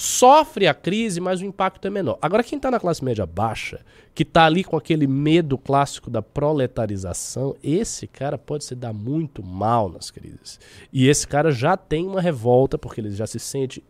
sofre 0.00 0.66
a 0.66 0.72
crise, 0.72 1.20
mas 1.20 1.40
o 1.42 1.44
impacto 1.44 1.86
é 1.86 1.90
menor. 1.90 2.18
Agora, 2.22 2.42
quem 2.42 2.56
está 2.56 2.70
na 2.70 2.80
classe 2.80 3.04
média 3.04 3.26
baixa, 3.26 3.80
que 4.14 4.22
está 4.22 4.46
ali 4.46 4.64
com 4.64 4.76
aquele 4.76 5.06
medo 5.06 5.58
clássico 5.58 6.08
da 6.10 6.22
proletarização, 6.22 7.54
esse 7.62 8.06
cara 8.06 8.38
pode 8.38 8.64
se 8.64 8.74
dar 8.74 8.92
muito 8.94 9.42
mal 9.42 9.90
nas 9.90 10.10
crises. 10.10 10.58
E 10.92 11.06
esse 11.08 11.26
cara 11.28 11.50
já 11.52 11.76
tem 11.76 12.06
uma 12.06 12.20
revolta, 12.20 12.78
porque 12.78 13.00
ele 13.00 13.10
já 13.10 13.26
se 13.26 13.38
sente 13.38 13.84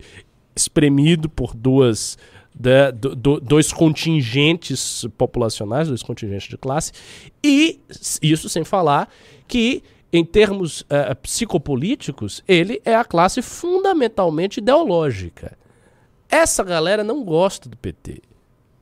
espremido 0.55 1.29
por 1.29 1.55
duas. 1.55 2.17
da- 2.53 2.91
do- 2.91 3.15
do- 3.15 3.39
dois 3.39 3.71
contingentes 3.71 5.05
populacionais, 5.17 5.87
dois 5.87 6.03
contingentes 6.03 6.49
de 6.49 6.57
classe, 6.57 6.91
e 7.41 7.79
isso 8.21 8.49
sem 8.49 8.65
falar 8.65 9.07
que, 9.47 9.81
em 10.11 10.25
termos 10.25 10.85
eh, 10.89 11.13
psicopolíticos, 11.15 12.43
ele 12.45 12.81
é 12.83 12.93
a 12.93 13.05
classe 13.05 13.41
fundamentalmente 13.41 14.59
ideológica. 14.59 15.57
Essa 16.31 16.63
galera 16.63 17.03
não 17.03 17.25
gosta 17.25 17.67
do 17.67 17.75
PT. 17.75 18.21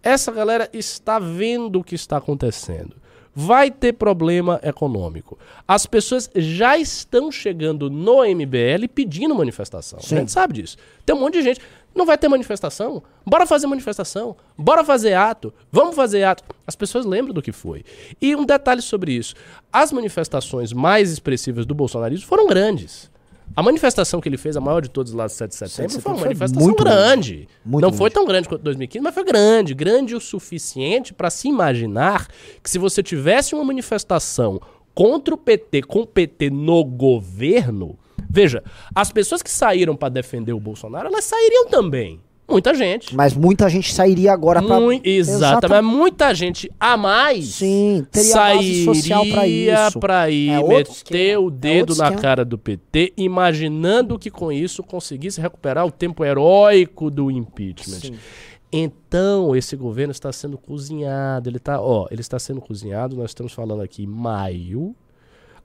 Essa 0.03 0.31
galera 0.31 0.69
está 0.71 1.17
vendo 1.17 1.79
o 1.79 1.83
que 1.83 1.95
está 1.95 2.17
acontecendo. 2.17 2.95
Vai 3.33 3.71
ter 3.71 3.93
problema 3.93 4.59
econômico. 4.63 5.37
As 5.67 5.87
pessoas 5.87 6.29
já 6.35 6.77
estão 6.77 7.31
chegando 7.31 7.89
no 7.89 8.23
MBL 8.23 8.87
pedindo 8.93 9.33
manifestação. 9.33 9.99
Sim. 9.99 10.15
A 10.15 10.19
gente 10.19 10.31
sabe 10.31 10.53
disso. 10.53 10.77
Tem 11.05 11.15
um 11.15 11.19
monte 11.19 11.33
de 11.33 11.43
gente. 11.43 11.59
Não 11.95 12.05
vai 12.05 12.17
ter 12.17 12.27
manifestação? 12.27 13.01
Bora 13.25 13.47
fazer 13.47 13.65
manifestação. 13.65 14.35
Bora 14.57 14.83
fazer 14.83 15.13
ato. 15.13 15.51
Vamos 15.71 15.95
fazer 15.95 16.23
ato. 16.23 16.43
As 16.67 16.75
pessoas 16.75 17.05
lembram 17.05 17.33
do 17.33 17.41
que 17.41 17.51
foi. 17.51 17.83
E 18.21 18.35
um 18.35 18.45
detalhe 18.45 18.81
sobre 18.81 19.13
isso. 19.13 19.33
As 19.73 19.91
manifestações 19.91 20.71
mais 20.71 21.11
expressivas 21.11 21.65
do 21.65 21.73
bolsonarismo 21.73 22.27
foram 22.27 22.47
grandes. 22.47 23.09
A 23.55 23.63
manifestação 23.63 24.21
que 24.21 24.29
ele 24.29 24.37
fez, 24.37 24.55
a 24.55 24.61
maior 24.61 24.81
de 24.81 24.89
todas 24.89 25.11
lá 25.11 25.25
de 25.25 25.33
7 25.33 25.49
de 25.49 25.55
setembro, 25.55 25.91
7 25.91 25.97
de 25.97 26.01
foi 26.01 26.11
uma 26.11 26.17
setembro 26.17 26.37
foi 26.37 26.47
manifestação 26.47 26.67
muito 26.67 26.83
grande. 26.83 27.33
grande. 27.33 27.49
Muito 27.65 27.83
não 27.83 27.91
foi 27.91 28.09
grande. 28.09 28.13
tão 28.13 28.25
grande 28.25 28.49
quanto 28.49 28.61
2015, 28.63 29.03
mas 29.03 29.13
foi 29.13 29.23
grande. 29.23 29.73
Grande 29.73 30.15
o 30.15 30.21
suficiente 30.21 31.13
para 31.13 31.29
se 31.29 31.47
imaginar 31.47 32.27
que 32.63 32.69
se 32.69 32.77
você 32.77 33.03
tivesse 33.03 33.55
uma 33.55 33.63
manifestação 33.63 34.61
contra 34.93 35.33
o 35.33 35.37
PT, 35.37 35.83
com 35.83 36.01
o 36.01 36.07
PT 36.07 36.49
no 36.49 36.83
governo, 36.83 37.97
veja, 38.29 38.63
as 38.93 39.11
pessoas 39.11 39.41
que 39.41 39.49
saíram 39.49 39.95
para 39.95 40.09
defender 40.09 40.53
o 40.53 40.59
Bolsonaro, 40.59 41.07
elas 41.07 41.25
sairiam 41.25 41.67
também. 41.67 42.19
Muita 42.49 42.73
gente. 42.73 43.15
Mas 43.15 43.33
muita 43.35 43.69
gente 43.69 43.93
sairia 43.93 44.33
agora 44.33 44.61
pra. 44.61 44.79
Mui- 44.79 45.01
Exato, 45.03 45.69
mas 45.69 45.83
muita 45.83 46.33
gente 46.33 46.71
a 46.79 46.97
mais 46.97 47.45
Sim, 47.55 48.05
teria 48.11 48.33
base 48.35 48.85
social 48.85 49.25
pra 49.25 49.35
sairia 49.41 49.87
isso. 49.87 49.99
pra 49.99 50.29
ir 50.29 50.49
É 50.49 50.63
meter 50.63 50.91
esquema, 50.91 51.41
o 51.41 51.47
é 51.47 51.51
dedo 51.51 51.79
outro 51.91 51.95
na 51.97 52.03
esquema. 52.05 52.21
cara 52.21 52.43
do 52.45 52.57
PT, 52.57 53.13
imaginando 53.17 54.17
que 54.17 54.31
com 54.31 54.51
isso 54.51 54.81
conseguisse 54.83 55.39
recuperar 55.39 55.85
o 55.85 55.91
tempo 55.91 56.25
heróico 56.25 57.09
do 57.11 57.29
impeachment. 57.29 57.99
Sim. 57.99 58.15
Então, 58.71 59.55
esse 59.55 59.75
governo 59.75 60.11
está 60.11 60.31
sendo 60.31 60.57
cozinhado. 60.57 61.49
Ele 61.49 61.57
está, 61.57 61.81
ó, 61.81 62.07
ele 62.11 62.21
está 62.21 62.37
sendo 62.37 62.61
cozinhado. 62.61 63.15
Nós 63.15 63.31
estamos 63.31 63.51
falando 63.51 63.81
aqui 63.81 64.03
em 64.03 64.07
maio. 64.07 64.95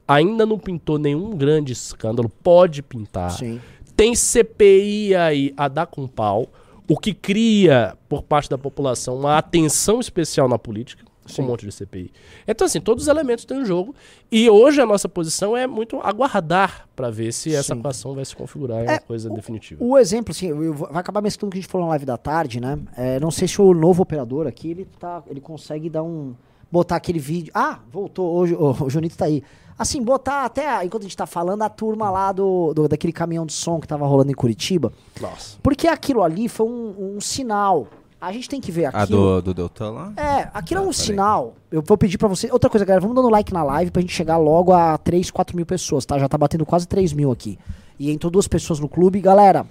Ainda 0.09 0.45
não 0.47 0.59
pintou 0.59 0.99
nenhum 0.99 1.31
grande 1.37 1.73
escândalo. 1.73 2.31
Pode 2.43 2.83
pintar. 2.83 3.31
Sim. 3.33 3.61
Tem 3.97 4.15
CPI 4.15 5.15
aí 5.15 5.53
a 5.57 5.69
dar 5.69 5.87
com 5.87 6.07
pau, 6.07 6.49
o 6.89 6.99
que 6.99 7.15
cria, 7.15 7.97
por 8.09 8.23
parte 8.23 8.49
da 8.49 8.59
população, 8.59 9.17
uma 9.17 9.39
atenção 9.39 10.01
especial 10.01 10.49
na 10.49 10.59
política, 10.59 11.05
com 11.35 11.43
um 11.43 11.47
monte 11.47 11.65
de 11.65 11.73
CPI. 11.73 12.13
Então, 12.47 12.67
assim, 12.67 12.81
todos 12.81 13.05
os 13.05 13.09
elementos 13.09 13.45
estão 13.45 13.63
em 13.63 13.65
jogo. 13.65 13.95
E 14.31 14.51
hoje 14.51 14.81
a 14.83 14.87
nossa 14.87 15.09
posição 15.09 15.57
é 15.57 15.67
muito 15.67 15.99
aguardar 16.01 16.87
para 16.95 17.11
ver 17.11 17.33
se 17.33 17.55
essa 17.55 17.73
Sim. 17.75 17.81
equação 17.81 18.15
vai 18.15 18.25
se 18.27 18.37
configurar 18.37 18.85
em 18.85 18.89
É, 18.89 18.93
uma 18.93 19.01
coisa 19.01 19.31
definitiva. 19.31 19.83
O 19.83 19.97
exemplo, 19.97 20.33
assim, 20.33 20.49
eu 20.49 20.75
vai 20.75 21.01
acabar 21.01 21.23
mesclando 21.23 21.49
o 21.49 21.53
que 21.53 21.59
a 21.59 21.61
gente 21.63 21.71
falou 21.71 21.87
na 21.87 21.91
live 21.93 22.05
da 22.05 22.19
tarde, 22.19 22.61
né? 22.61 22.79
É, 22.95 23.19
não 23.19 23.31
sei 23.31 23.49
se 23.49 23.61
o 23.61 23.73
novo 23.73 24.03
operador 24.03 24.47
aqui, 24.47 24.71
ele, 24.73 24.87
tá, 24.99 25.23
ele 25.27 25.41
consegue 25.41 25.89
dar 25.89 26.03
um. 26.03 26.35
Botar 26.71 26.97
aquele 26.97 27.21
vídeo. 27.21 27.53
Ah, 27.55 27.79
voltou, 27.91 28.35
hoje 28.35 28.55
o, 28.55 28.85
o 28.85 28.91
Junito 28.91 29.17
tá 29.17 29.25
aí. 29.27 29.43
Assim, 29.79 30.03
botar 30.03 30.45
até, 30.45 30.69
a- 30.69 30.85
enquanto 30.85 31.03
a 31.03 31.07
gente 31.07 31.17
tá 31.17 31.27
falando, 31.27 31.63
a 31.63 31.69
turma 31.69 32.11
lá 32.11 32.31
do, 32.33 32.73
do- 32.75 32.89
daquele 32.89 33.13
caminhão 33.13 33.45
de 33.45 33.53
som 33.53 33.81
que 33.81 33.89
tava 33.89 34.07
rolando 34.07 34.31
em 34.31 34.35
Curitiba. 34.35 34.93
Nossa. 35.21 35.57
Porque 35.63 35.89
aquilo 35.89 36.23
ali 36.23 36.49
foi 36.49 36.67
um, 36.67 37.15
um 37.17 37.21
sinal. 37.21 37.89
A 38.21 38.33
gente 38.33 38.49
tem 38.49 38.61
que 38.61 38.73
ver 38.73 38.87
A 38.87 39.03
aquilo. 39.03 39.43
do, 39.43 39.43
do 39.43 39.55
Deltan 39.55 39.91
lá? 39.91 40.13
É, 40.17 40.49
aquilo 40.55 40.81
é 40.81 40.83
um 40.83 40.87
Tá, 40.87 40.93
peraí. 40.93 41.07
sinal. 41.07 41.55
Eu 41.71 41.83
vou 41.83 41.99
pedir 41.99 42.17
pra 42.17 42.29
você. 42.29 42.49
Outra 42.51 42.71
coisa, 42.71 42.85
galera, 42.85 43.01
vamos 43.03 43.15
dando 43.17 43.29
like 43.29 43.53
na 43.53 43.63
live 43.63 43.91
pra 43.91 44.01
gente 44.01 44.15
chegar 44.15 44.37
logo 44.39 44.73
a 44.73 44.97
3, 44.97 45.31
4 45.31 45.55
mil 45.55 45.67
pessoas, 45.67 46.07
tá? 46.07 46.19
Já 46.19 46.29
tá 46.29 46.39
batendo 46.39 46.65
quase 46.65 46.87
3 46.89 47.13
mil 47.13 47.31
aqui. 47.31 47.59
E 47.99 48.11
entrou 48.11 48.31
duas 48.31 48.49
pessoas 48.49 48.81
no 48.81 48.89
clube. 48.89 49.21
Galera, 49.21 49.67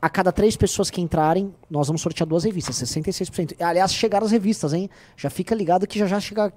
a 0.00 0.08
cada 0.10 0.30
três 0.30 0.54
pessoas 0.56 0.90
que 0.90 1.00
entrarem, 1.00 1.52
nós 1.70 1.86
vamos 1.86 2.02
sortear 2.02 2.26
duas 2.28 2.44
revistas, 2.44 2.76
66%. 2.76 3.54
Aliás, 3.60 3.92
chegaram 3.92 4.26
as 4.26 4.30
revistas, 4.32 4.72
hein? 4.74 4.88
Já 5.16 5.30
fica 5.30 5.54
ligado 5.54 5.86
que 5.86 5.98
já 5.98 6.06
já 6.06 6.20
chega. 6.20 6.52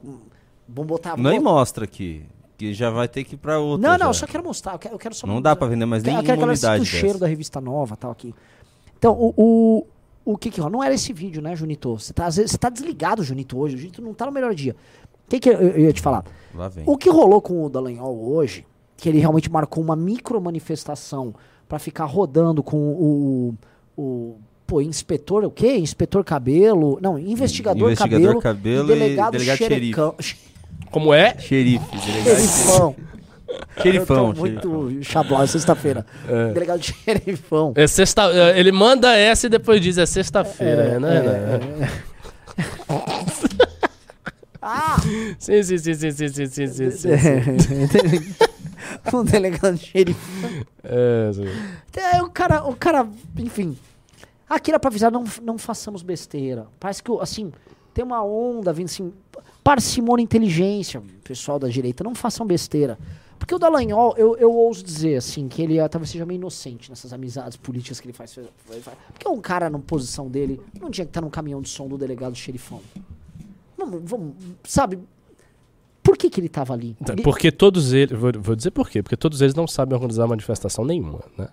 Vamos 0.68 0.88
botar. 0.88 1.12
vamos 1.16 1.32
Nem 1.32 1.40
botar- 1.40 1.54
mostra 1.56 1.84
aqui. 1.86 2.24
Que 2.58 2.74
já 2.74 2.90
vai 2.90 3.08
ter 3.08 3.24
que 3.24 3.36
ir 3.36 3.38
pra 3.38 3.60
outra. 3.60 3.88
Não, 3.88 3.98
não, 4.00 4.08
eu 4.08 4.14
já. 4.14 4.22
só 4.22 4.26
quero 4.28 4.44
mostrar. 4.44 4.74
Eu 4.74 4.80
quero, 4.80 4.96
eu 4.96 5.00
quero 5.00 5.14
só 5.14 5.28
Não 5.28 5.40
dá 5.42 5.56
pra 5.56 5.68
vender 5.68 5.86
mais 5.86 6.04
eu 6.04 6.08
nenhuma 6.08 6.24
quero 6.24 6.38
que 6.38 6.44
ela 6.44 6.52
unidade 6.54 6.82
o 6.82 6.86
cheiro 6.86 7.20
da 7.20 7.28
revista 7.28 7.62
nova 7.62 7.96
tal 7.96 8.10
aqui. 8.10 8.34
Então, 8.98 9.14
o, 9.14 9.34
o, 9.38 9.88
o 10.34 10.38
que 10.38 10.50
que? 10.50 10.60
Não 10.60 10.84
era 10.84 10.96
esse 10.96 11.14
vídeo, 11.14 11.40
né, 11.40 11.56
Junito? 11.56 12.00
Você 12.00 12.12
tá, 12.14 12.26
às 12.26 12.38
vezes, 12.38 12.52
você 12.52 12.58
tá 12.58 12.70
desligado, 12.70 13.24
Junito, 13.24 13.60
hoje. 13.60 13.76
O 13.76 13.78
Junito 13.78 14.02
não 14.02 14.12
tá 14.14 14.26
no 14.26 14.32
melhor 14.32 14.56
dia. 14.56 14.76
O 15.26 15.30
que 15.30 15.40
que 15.40 15.50
eu, 15.50 15.54
eu 15.54 15.80
ia 15.82 15.94
te 15.94 16.02
falar? 16.02 16.26
Lá 16.56 16.68
vem. 16.68 16.84
O 16.88 16.98
que 16.98 17.10
rolou 17.10 17.40
com 17.42 17.64
o 17.64 17.70
Dallagnol 17.70 18.34
hoje, 18.34 18.66
que 18.96 19.08
ele 19.08 19.20
realmente 19.20 19.52
marcou 19.52 19.84
uma 19.84 19.96
micro 19.96 20.42
manifestação 20.42 21.36
pra 21.70 21.78
ficar 21.78 22.06
rodando 22.06 22.64
com 22.64 22.78
o, 22.78 23.56
o 23.96 24.38
pô, 24.66 24.82
inspetor, 24.82 25.44
o 25.44 25.52
quê? 25.52 25.78
Inspetor 25.78 26.24
Cabelo, 26.24 26.98
não, 27.02 27.20
investigador, 27.20 27.92
Investigador 27.92 28.42
Cabelo, 28.42 28.42
Cabelo 28.42 28.90
e 28.90 28.96
e 28.96 29.00
delegado, 29.00 29.32
delegado 29.34 29.58
xerecão, 29.58 30.16
Como 30.92 31.14
é? 31.14 31.38
Xerife, 31.38 31.86
delegado 31.98 32.02
xerife. 32.02 32.48
xerifão. 32.48 32.96
Xerifão, 33.82 34.28
Eu 34.30 34.34
tô 34.34 34.40
muito 34.40 35.04
chablau, 35.04 35.44
é 35.44 35.48
sexta-feira. 35.48 36.06
Delegado 36.54 36.80
de 36.80 36.94
xerifão. 36.94 37.74
É 37.76 37.88
sexta, 37.88 38.24
é, 38.34 38.60
ele 38.60 38.72
manda 38.72 39.16
essa 39.16 39.48
e 39.48 39.50
depois 39.50 39.80
diz 39.82 39.98
é 39.98 40.06
sexta-feira, 40.06 40.84
é, 40.84 41.00
né? 41.00 41.22
né? 41.22 41.90
Ah! 44.62 44.98
Sim, 45.40 45.64
sim, 45.64 45.78
sim, 45.78 45.94
sim, 45.94 46.12
sim, 46.12 46.28
sim, 46.30 46.48
sim, 46.48 46.68
sim, 46.68 46.92
sim. 46.92 48.36
um 49.14 49.24
delegado 49.24 49.76
de 49.76 49.86
xerifão. 49.86 50.50
É, 50.84 51.32
sim. 51.34 51.46
É, 51.96 52.22
o 52.22 52.30
cara, 52.30 52.64
o 52.68 52.76
cara, 52.76 53.08
enfim. 53.38 53.78
Aqui 54.50 54.72
era 54.72 54.80
pra 54.80 54.90
avisar, 54.90 55.12
não, 55.12 55.24
não 55.42 55.58
façamos 55.58 56.02
besteira. 56.02 56.68
Parece 56.80 57.04
que, 57.04 57.12
assim, 57.20 57.52
tem 57.94 58.04
uma 58.04 58.24
onda 58.24 58.72
vindo 58.74 58.86
assim. 58.88 59.14
Parcimônia 59.68 60.24
inteligência, 60.24 61.04
pessoal 61.26 61.60
da 61.60 61.68
direita, 61.68 62.02
não 62.02 62.16
façam 62.16 62.48
besteira. 62.48 62.98
Porque 63.38 63.54
o 63.54 63.60
Dallagnol, 63.60 64.16
eu, 64.18 64.38
eu 64.38 64.50
ouso 64.50 64.82
dizer, 64.82 65.18
assim, 65.18 65.50
que 65.50 65.62
ele 65.62 65.78
ah, 65.78 65.90
talvez 65.90 66.10
seja 66.10 66.26
meio 66.26 66.38
inocente 66.38 66.90
nessas 66.90 67.12
amizades 67.12 67.58
políticas 67.58 68.00
que 68.00 68.08
ele 68.08 68.14
faz. 68.14 68.40
Porque 69.12 69.28
um 69.28 69.42
cara 69.42 69.70
na 69.70 69.78
posição 69.78 70.30
dele 70.30 70.62
não 70.80 70.90
tinha 70.90 71.04
que 71.04 71.10
estar 71.10 71.20
num 71.20 71.30
caminhão 71.30 71.62
de 71.62 71.68
som 71.68 71.86
do 71.86 71.98
delegado 71.98 72.34
xerifão. 72.34 72.80
Vamos, 73.78 74.10
vamos, 74.10 74.36
sabe? 74.64 75.00
Por 76.02 76.16
que 76.16 76.30
que 76.30 76.40
ele 76.40 76.48
tava 76.48 76.74
ali? 76.74 76.96
Ele- 77.06 77.22
Porque 77.22 77.52
todos 77.52 77.92
eles. 77.92 78.18
Vou, 78.18 78.32
vou 78.40 78.56
dizer 78.56 78.72
por 78.72 78.90
quê. 78.90 79.04
Porque 79.04 79.18
todos 79.18 79.42
eles 79.42 79.54
não 79.54 79.68
sabem 79.68 79.96
organizar 79.96 80.26
manifestação 80.28 80.86
nenhuma, 80.86 81.20
né? 81.38 81.50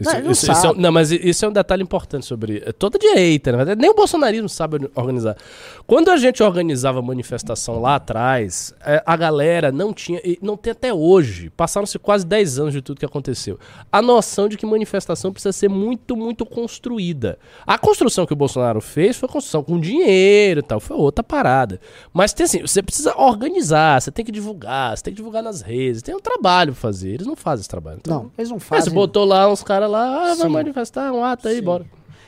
Isso, 0.00 0.10
Não, 0.12 0.30
isso- 0.32 0.50
isso 0.50 0.66
é, 0.66 0.70
um- 0.70 0.74
não, 0.74 0.90
mas 0.90 1.12
isso 1.12 1.44
é 1.44 1.48
um 1.48 1.52
detalhe 1.52 1.80
importante 1.82 2.26
sobre. 2.26 2.60
é 2.66 2.72
Toda 2.72 2.98
direita, 2.98 3.52
na 3.52 3.58
verdade. 3.58 3.80
Nem 3.80 3.88
o 3.90 3.94
bolsonarismo 3.94 4.48
sabe 4.48 4.90
organizar. 4.92 5.36
Quando 5.86 6.10
a 6.10 6.16
gente 6.16 6.42
organizava 6.42 7.02
manifestação 7.02 7.78
lá 7.78 7.96
atrás, 7.96 8.72
é, 8.84 9.02
a 9.04 9.16
galera 9.16 9.70
não 9.70 9.92
tinha. 9.92 10.18
E 10.24 10.38
não 10.40 10.56
tem 10.56 10.70
até 10.70 10.94
hoje. 10.94 11.50
Passaram-se 11.50 11.98
quase 11.98 12.24
10 12.26 12.58
anos 12.58 12.72
de 12.72 12.80
tudo 12.80 12.98
que 12.98 13.04
aconteceu. 13.04 13.58
A 13.92 14.00
noção 14.00 14.48
de 14.48 14.56
que 14.56 14.64
manifestação 14.64 15.30
precisa 15.30 15.52
ser 15.52 15.68
muito, 15.68 16.16
muito 16.16 16.46
construída. 16.46 17.38
A 17.66 17.76
construção 17.76 18.24
que 18.24 18.32
o 18.32 18.36
Bolsonaro 18.36 18.80
fez 18.80 19.16
foi 19.18 19.28
construção 19.28 19.62
com 19.62 19.78
dinheiro 19.78 20.60
e 20.60 20.62
tal. 20.62 20.80
Foi 20.80 20.96
outra 20.96 21.22
parada. 21.22 21.78
Mas 22.14 22.32
tem 22.32 22.44
assim, 22.44 22.62
você 22.62 22.82
precisa 22.82 23.14
organizar, 23.18 24.00
você 24.00 24.10
tem 24.10 24.24
que 24.24 24.32
divulgar, 24.32 24.96
você 24.96 25.04
tem 25.04 25.12
que 25.12 25.18
divulgar 25.18 25.42
nas 25.42 25.60
redes. 25.60 26.00
Tem 26.00 26.14
um 26.14 26.20
trabalho 26.20 26.72
pra 26.72 26.80
fazer. 26.80 27.10
Eles 27.10 27.26
não 27.26 27.36
fazem 27.36 27.60
esse 27.60 27.68
trabalho. 27.68 27.98
Então, 28.00 28.22
Não, 28.24 28.32
eles 28.38 28.50
não 28.50 28.58
fazem. 28.58 28.84
você 28.84 28.90
botou 28.90 29.26
lá 29.26 29.50
uns 29.52 29.62
caras 29.62 29.90
lá, 29.90 30.32
ah, 30.32 30.34
vai 30.34 30.48
manifestar, 30.48 31.12
um 31.12 31.22
ato 31.22 31.48
aí, 31.48 31.56
Sim. 31.56 31.62
bora. 31.62 31.84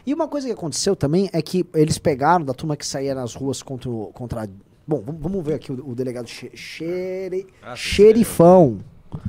E 0.06 0.14
uma 0.14 0.28
coisa 0.28 0.46
que 0.46 0.52
aconteceu 0.52 0.94
também 0.94 1.28
é 1.32 1.42
que 1.42 1.66
eles 1.74 1.98
pegaram 1.98 2.44
da 2.44 2.54
turma 2.54 2.76
que 2.76 2.86
saía 2.86 3.14
nas 3.14 3.34
ruas 3.34 3.60
contra. 3.62 3.90
o- 3.90 4.12
contra 4.14 4.48
bom, 4.86 5.02
vamos, 5.04 5.44
ver 5.44 5.54
aqui 5.54 5.72
o, 5.72 5.90
o 5.90 5.94
delegado 5.96 6.28
xe, 6.28 6.50
xeri- 6.56 7.46
Ah, 7.60 7.74
xerifão. 7.74 8.78
Então, 9.08 9.20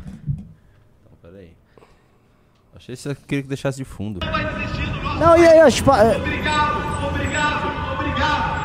peraí. 1.21 1.53
Achei 2.75 2.95
que 2.95 3.01
você 3.01 3.15
queria 3.15 3.41
que 3.41 3.47
deixasse 3.49 3.77
de 3.79 3.85
fundo. 3.85 4.19
Não, 5.19 5.35
e 5.35 5.47
aí, 5.47 5.71
tipo, 5.71 5.89
Obrigado, 5.89 7.07
obrigado, 7.07 7.93
obrigado. 7.99 8.57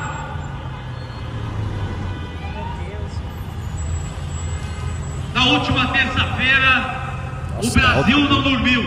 Na 5.35 5.46
última 5.46 5.87
terça-feira, 5.92 7.55
o 7.62 7.70
Brasil 7.70 8.18
não 8.29 8.42
dormiu. 8.42 8.83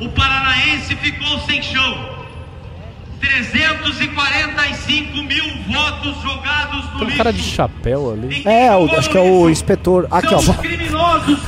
O 0.00 0.08
Paranaense 0.10 0.96
ficou 0.96 1.38
sem 1.40 1.62
chão. 1.62 2.09
345 3.20 5.16
mil 5.22 5.44
votos 5.68 6.16
jogados 6.22 6.84
no 6.84 6.90
Tem 6.90 7.00
um 7.00 7.04
lixo. 7.04 7.16
cara 7.16 7.32
de 7.32 7.42
chapéu 7.42 8.12
ali. 8.12 8.42
É, 8.46 8.74
o- 8.76 8.90
acho 8.96 9.10
que 9.10 9.18
é 9.18 9.20
o 9.22 9.48
inspetor. 9.48 10.06
Aqui, 10.10 10.28
São 10.28 10.54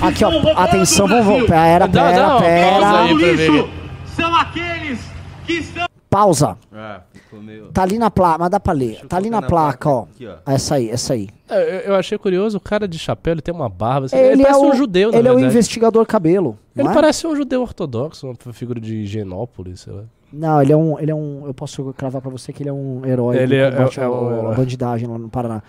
ó. 0.02 0.06
Aqui, 0.08 0.24
ó. 0.24 0.30
Atenção, 0.62 1.06
o 1.06 1.08
vamos. 1.08 1.24
Brasil. 1.26 1.46
Pera, 1.46 1.88
pera, 1.88 2.26
uma 2.26 2.28
pausa 2.28 2.44
pera. 2.44 3.68
são 4.16 4.35
aqueles 4.37 4.98
que 5.46 5.52
estão 5.54 5.87
Pausa. 6.11 6.58
Ah, 6.70 7.00
ficou 7.11 7.40
meio. 7.40 7.68
Tá 7.72 7.82
ali 7.85 7.98
na 7.98 8.11
placa, 8.11 8.37
mas 8.40 8.50
dá 8.50 8.61
pra 8.61 8.74
ler. 8.74 8.98
eu 9.02 9.08
Tá 9.08 9.16
ali 9.16 9.30
na 9.30 9.40
na 9.40 9.46
placa, 9.46 9.78
placa. 9.78 9.90
ó. 9.90 10.02
Aqui, 10.02 10.26
ó. 10.26 10.35
Essa 10.52 10.74
aí, 10.74 10.90
essa 10.90 11.14
aí. 11.14 11.28
É, 11.48 11.56
eu, 11.87 11.92
eu 11.92 11.94
achei 11.96 12.18
curioso, 12.18 12.58
o 12.58 12.61
cara 12.61 12.87
de 12.87 12.98
chapéu, 12.98 13.32
ele 13.32 13.40
tem 13.40 13.54
uma 13.54 13.66
barba. 13.70 14.04
assim, 14.06 14.16
Ele, 14.18 14.42
é 14.42 14.44
parece 14.44 14.61
o, 14.61 14.68
um 14.70 14.74
judeu, 14.76 15.11
na 15.11 15.16
Ele 15.18 15.28
é 15.28 15.32
o 15.32 15.40
investigador 15.40 16.04
cabelo. 16.04 16.58
Ele 16.76 16.85
não 16.85 16.90
é? 16.90 16.94
parece 16.94 17.26
um 17.26 17.35
judeu 17.35 17.62
ortodoxo, 17.62 18.26
uma 18.44 18.52
figura 18.52 18.78
de 18.78 19.06
Genópolis, 19.06 19.80
sei 19.80 19.92
lá. 19.94 20.02
Não, 20.33 20.62
ele 20.62 20.73
é 20.73 20.77
um, 20.77 20.99
ele 20.99 21.11
é 21.11 21.14
um. 21.14 21.42
Eu 21.47 21.53
posso 21.55 21.92
cravar 21.97 22.23
pra 22.23 22.31
você 22.31 22.53
que 22.53 22.62
ele 22.62 22.71
é 22.71 22.73
um 22.73 23.05
herói. 23.05 23.37
Ele 23.37 23.57
é- 23.57 23.61
é- 23.61 23.64
é 23.64 23.83
à 23.83 23.87
herói. 23.87 24.55
bandidagem 24.57 25.07
lá 25.09 25.18
no 25.18 25.29
Paraná. 25.29 25.62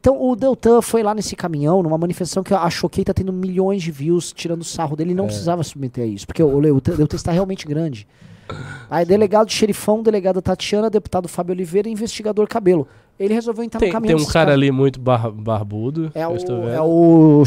Então 0.00 0.20
o 0.20 0.34
Deltan 0.34 0.80
foi 0.80 1.02
lá 1.02 1.14
nesse 1.14 1.36
caminhão, 1.36 1.82
numa 1.82 1.98
manifestação 1.98 2.42
que 2.42 2.54
a 2.54 2.68
Choquei 2.70 3.04
tá 3.04 3.12
tendo 3.12 3.32
milhões 3.32 3.82
de 3.82 3.90
views 3.90 4.32
tirando 4.32 4.64
sarro 4.64 4.96
dele. 4.96 5.10
Ele 5.10 5.18
É. 5.18 5.22
não 5.22 5.26
precisava 5.26 5.62
submeter 5.62 6.04
a 6.04 6.06
isso, 6.06 6.26
porque 6.26 6.42
o, 6.42 6.56
o 6.58 6.60
Deltan 6.60 6.96
Deltan 6.96 7.16
está 7.16 7.30
realmente 7.30 7.66
grande. 7.66 8.06
Aí, 8.90 9.04
delegado 9.04 9.48
xerifão, 9.52 10.02
delegada 10.02 10.42
Tatiana, 10.42 10.90
deputado 10.90 11.28
Fábio 11.28 11.52
Oliveira 11.54 11.88
e 11.88 11.92
investigador 11.92 12.48
Cabelo. 12.48 12.88
Ele 13.18 13.32
resolveu 13.34 13.62
entrar 13.62 13.78
Tem, 13.78 13.90
no 13.90 13.92
caminhão 13.92 14.16
tem 14.18 14.24
um 14.26 14.28
cara 14.28 14.46
caras. 14.46 14.54
ali 14.54 14.72
muito 14.72 14.98
bar- 14.98 15.30
barbudo. 15.30 16.10
É 16.14 16.26
o, 16.26 16.34
é 16.68 16.80
o. 16.80 17.44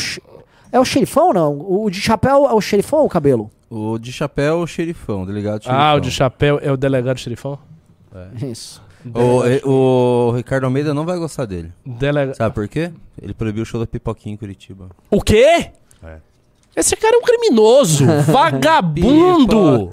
É 0.71 0.79
o 0.79 0.85
xerifão, 0.85 1.33
não? 1.33 1.59
O 1.59 1.89
de 1.89 1.99
chapéu 1.99 2.45
é 2.47 2.53
o 2.53 2.61
xerifão 2.61 2.99
ou 2.99 3.05
o 3.05 3.09
cabelo? 3.09 3.49
O 3.75 3.97
de 3.97 4.13
chapéu, 4.13 4.59
o 4.59 4.67
xerifão, 4.67 5.25
delegado 5.25 5.63
xerifão. 5.63 5.81
Ah, 5.83 5.95
o 5.95 5.99
de 5.99 6.11
chapéu 6.11 6.59
é 6.61 6.71
o 6.71 6.77
delegado 6.77 7.17
xerifão? 7.17 7.57
Isso. 8.47 8.83
O, 9.63 10.29
o 10.29 10.31
Ricardo 10.33 10.65
Almeida 10.65 10.93
não 10.93 11.07
vai 11.07 11.17
gostar 11.17 11.45
dele. 11.45 11.73
Delega... 11.83 12.35
Sabe 12.35 12.53
por 12.53 12.67
quê? 12.67 12.91
Ele 13.19 13.33
proibiu 13.33 13.63
o 13.63 13.65
show 13.65 13.79
da 13.79 13.87
Pipoquinha 13.87 14.35
em 14.35 14.37
Curitiba. 14.37 14.89
O 15.09 15.19
quê? 15.19 15.71
É. 16.03 16.17
Esse 16.75 16.95
cara 16.95 17.15
é 17.15 17.17
um 17.17 17.23
criminoso! 17.23 18.05
vagabundo! 18.31 19.89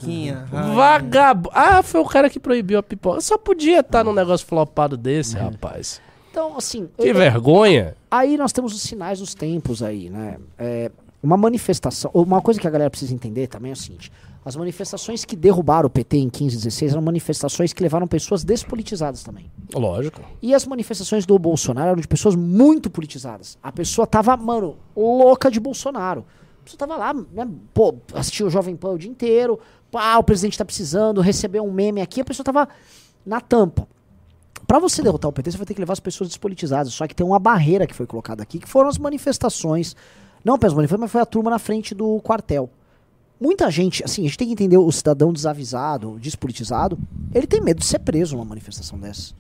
Vagabundo! 0.75 1.51
Ah, 1.55 1.83
foi 1.83 2.03
o 2.03 2.07
cara 2.07 2.29
que 2.29 2.39
proibiu 2.39 2.79
a 2.79 2.83
pipoca. 2.83 3.23
Só 3.23 3.39
podia 3.39 3.81
estar 3.81 4.05
num 4.05 4.13
negócio 4.13 4.47
flopado 4.47 4.95
desse, 4.95 5.37
rapaz. 5.37 6.03
Então, 6.31 6.59
assim. 6.59 6.87
Que 6.99 7.09
eu- 7.09 7.15
vergonha! 7.15 7.97
Aí 8.11 8.37
nós 8.37 8.53
temos 8.53 8.75
os 8.75 8.83
sinais 8.83 9.21
dos 9.21 9.35
tempos 9.35 9.83
aí, 9.83 10.11
né? 10.11 10.37
É, 10.59 10.91
uma 11.23 11.37
manifestação. 11.37 12.11
Uma 12.15 12.41
coisa 12.41 12.59
que 12.61 12.67
a 12.67 12.71
galera 12.71 12.91
precisa 12.91 13.15
entender 13.15 13.47
também 13.47 13.71
é 13.71 13.75
o 13.75 13.77
seguinte: 13.77 14.11
as 14.45 14.57
manifestações 14.57 15.25
que 15.25 15.37
derrubaram 15.37 15.87
o 15.87 15.91
PT 15.91 16.17
em 16.17 16.31
15 16.31 16.55
e 16.55 16.59
16 16.59 16.93
eram 16.93 17.03
manifestações 17.03 17.73
que 17.73 17.83
levaram 17.83 18.07
pessoas 18.07 18.43
despolitizadas 18.43 19.23
também. 19.23 19.51
Lógico. 19.75 20.23
E 20.41 20.55
as 20.55 20.67
manifestações 20.67 21.27
do 21.27 21.39
Bolsonaro 21.39 21.91
eram 21.91 22.01
de 22.01 22.09
pessoas 22.09 22.35
muito 22.35 22.89
politizadas. 22.89 23.59
A 23.63 23.71
pessoa 23.71 24.07
tava, 24.07 24.37
mano, 24.37 24.77
louca 24.97 25.51
de 25.51 25.61
Bolsonaro. 25.61 26.25
A 26.61 26.65
pessoa 26.65 26.79
tava 26.79 26.97
lá, 26.97 27.15
né, 27.15 27.49
pô, 27.75 27.97
assistiu 28.15 28.47
o 28.47 28.51
Jovem 28.51 28.77
Pan 28.77 28.91
o 28.91 28.99
dia 28.99 29.11
inteiro, 29.11 29.59
pá, 29.91 30.19
o 30.19 30.23
presidente 30.23 30.59
tá 30.59 30.65
precisando, 30.65 31.21
recebeu 31.21 31.65
um 31.65 31.73
meme 31.73 32.01
aqui, 32.01 32.21
a 32.21 32.25
pessoa 32.25 32.45
tava 32.45 32.69
na 33.25 33.41
tampa. 33.41 33.89
Pra 34.67 34.79
você 34.79 35.03
derrotar 35.03 35.29
o 35.29 35.33
PT, 35.33 35.51
você 35.51 35.57
vai 35.57 35.67
ter 35.67 35.75
que 35.75 35.81
levar 35.81 35.95
as 35.95 36.01
pessoas 36.01 36.29
despolitizadas. 36.29 36.93
Só 36.93 37.07
que 37.07 37.15
tem 37.15 37.27
uma 37.27 37.41
barreira 37.41 37.87
que 37.87 37.95
foi 37.95 38.07
colocada 38.07 38.43
aqui, 38.43 38.59
que 38.59 38.69
foram 38.69 38.89
as 38.89 38.99
manifestações. 38.99 39.97
Não 40.45 40.55
apenas 40.55 40.75
manifestações, 40.75 41.01
mas 41.03 41.13
foi 41.13 41.21
a 41.21 41.27
turma 41.27 41.51
na 41.51 41.59
frente 41.59 41.95
do 41.95 42.21
quartel. 42.21 42.71
Muita 43.41 43.71
gente, 43.71 44.05
assim, 44.05 44.23
a 44.23 44.25
gente 44.27 44.37
tem 44.37 44.49
que 44.49 44.53
entender 44.53 44.77
o 44.77 44.93
cidadão 44.93 45.33
desavisado, 45.33 46.19
despolitizado, 46.21 46.99
ele 47.35 47.47
tem 47.47 47.61
medo 47.61 47.81
de 47.81 47.87
ser 47.87 47.99
preso 48.01 48.37
numa 48.37 48.45
manifestação 48.45 48.99
dessa. 48.99 49.33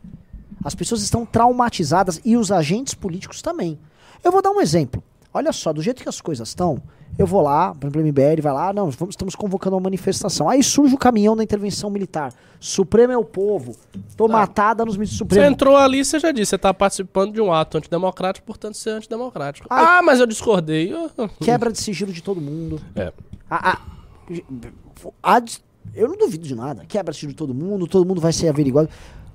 As 0.64 0.74
pessoas 0.74 1.02
estão 1.02 1.26
traumatizadas 1.26 2.20
e 2.24 2.36
os 2.36 2.50
agentes 2.50 2.94
políticos 2.94 3.42
também. 3.42 3.78
Eu 4.22 4.32
vou 4.32 4.42
dar 4.42 4.50
um 4.50 4.60
exemplo. 4.60 5.02
Olha 5.32 5.52
só, 5.52 5.72
do 5.72 5.80
jeito 5.82 6.02
que 6.02 6.08
as 6.08 6.20
coisas 6.20 6.48
estão, 6.48 6.82
eu 7.18 7.26
vou 7.26 7.40
lá, 7.40 7.72
por 7.74 7.86
exemplo, 7.86 8.00
o 8.02 8.04
MBL 8.06 8.42
vai 8.42 8.52
lá, 8.52 8.72
não, 8.72 8.90
vamos, 8.90 9.12
estamos 9.12 9.34
convocando 9.36 9.76
uma 9.76 9.82
manifestação. 9.82 10.48
Aí 10.48 10.62
surge 10.62 10.94
o 10.94 10.98
caminhão 10.98 11.36
da 11.36 11.42
intervenção 11.44 11.88
militar. 11.90 12.32
Supremo 12.58 13.12
é 13.12 13.16
o 13.18 13.24
povo. 13.24 13.76
Tô 14.16 14.26
matada 14.26 14.84
nos 14.84 14.96
ministros 14.96 15.18
Você 15.18 15.24
supremos. 15.24 15.52
entrou 15.52 15.76
ali, 15.76 16.04
você 16.04 16.18
já 16.18 16.32
disse, 16.32 16.50
você 16.50 16.58
tá 16.58 16.74
participando 16.74 17.32
de 17.32 17.40
um 17.40 17.52
ato 17.52 17.78
antidemocrático, 17.78 18.44
portanto 18.46 18.74
você 18.76 18.90
é 18.90 18.92
antidemocrático. 18.94 19.66
Ai. 19.70 19.84
Ah, 19.98 20.02
mas 20.02 20.18
eu 20.20 20.26
discordei. 20.26 20.92
Quebra 21.40 21.70
de 21.70 21.78
sigilo 21.78 22.12
de 22.12 22.22
todo 22.22 22.40
mundo. 22.40 22.80
É. 22.96 23.12
A- 23.48 23.72
a- 23.72 23.78
a 25.22 25.42
eu 25.94 26.08
não 26.08 26.16
duvido 26.16 26.46
de 26.46 26.54
nada. 26.54 26.84
Quebra 26.86 27.12
de 27.12 27.16
sigilo 27.18 27.32
de 27.32 27.36
todo 27.38 27.54
mundo, 27.54 27.86
todo 27.86 28.06
mundo 28.06 28.20
vai 28.20 28.32
ser 28.32 28.48
averiguado. 28.48 28.88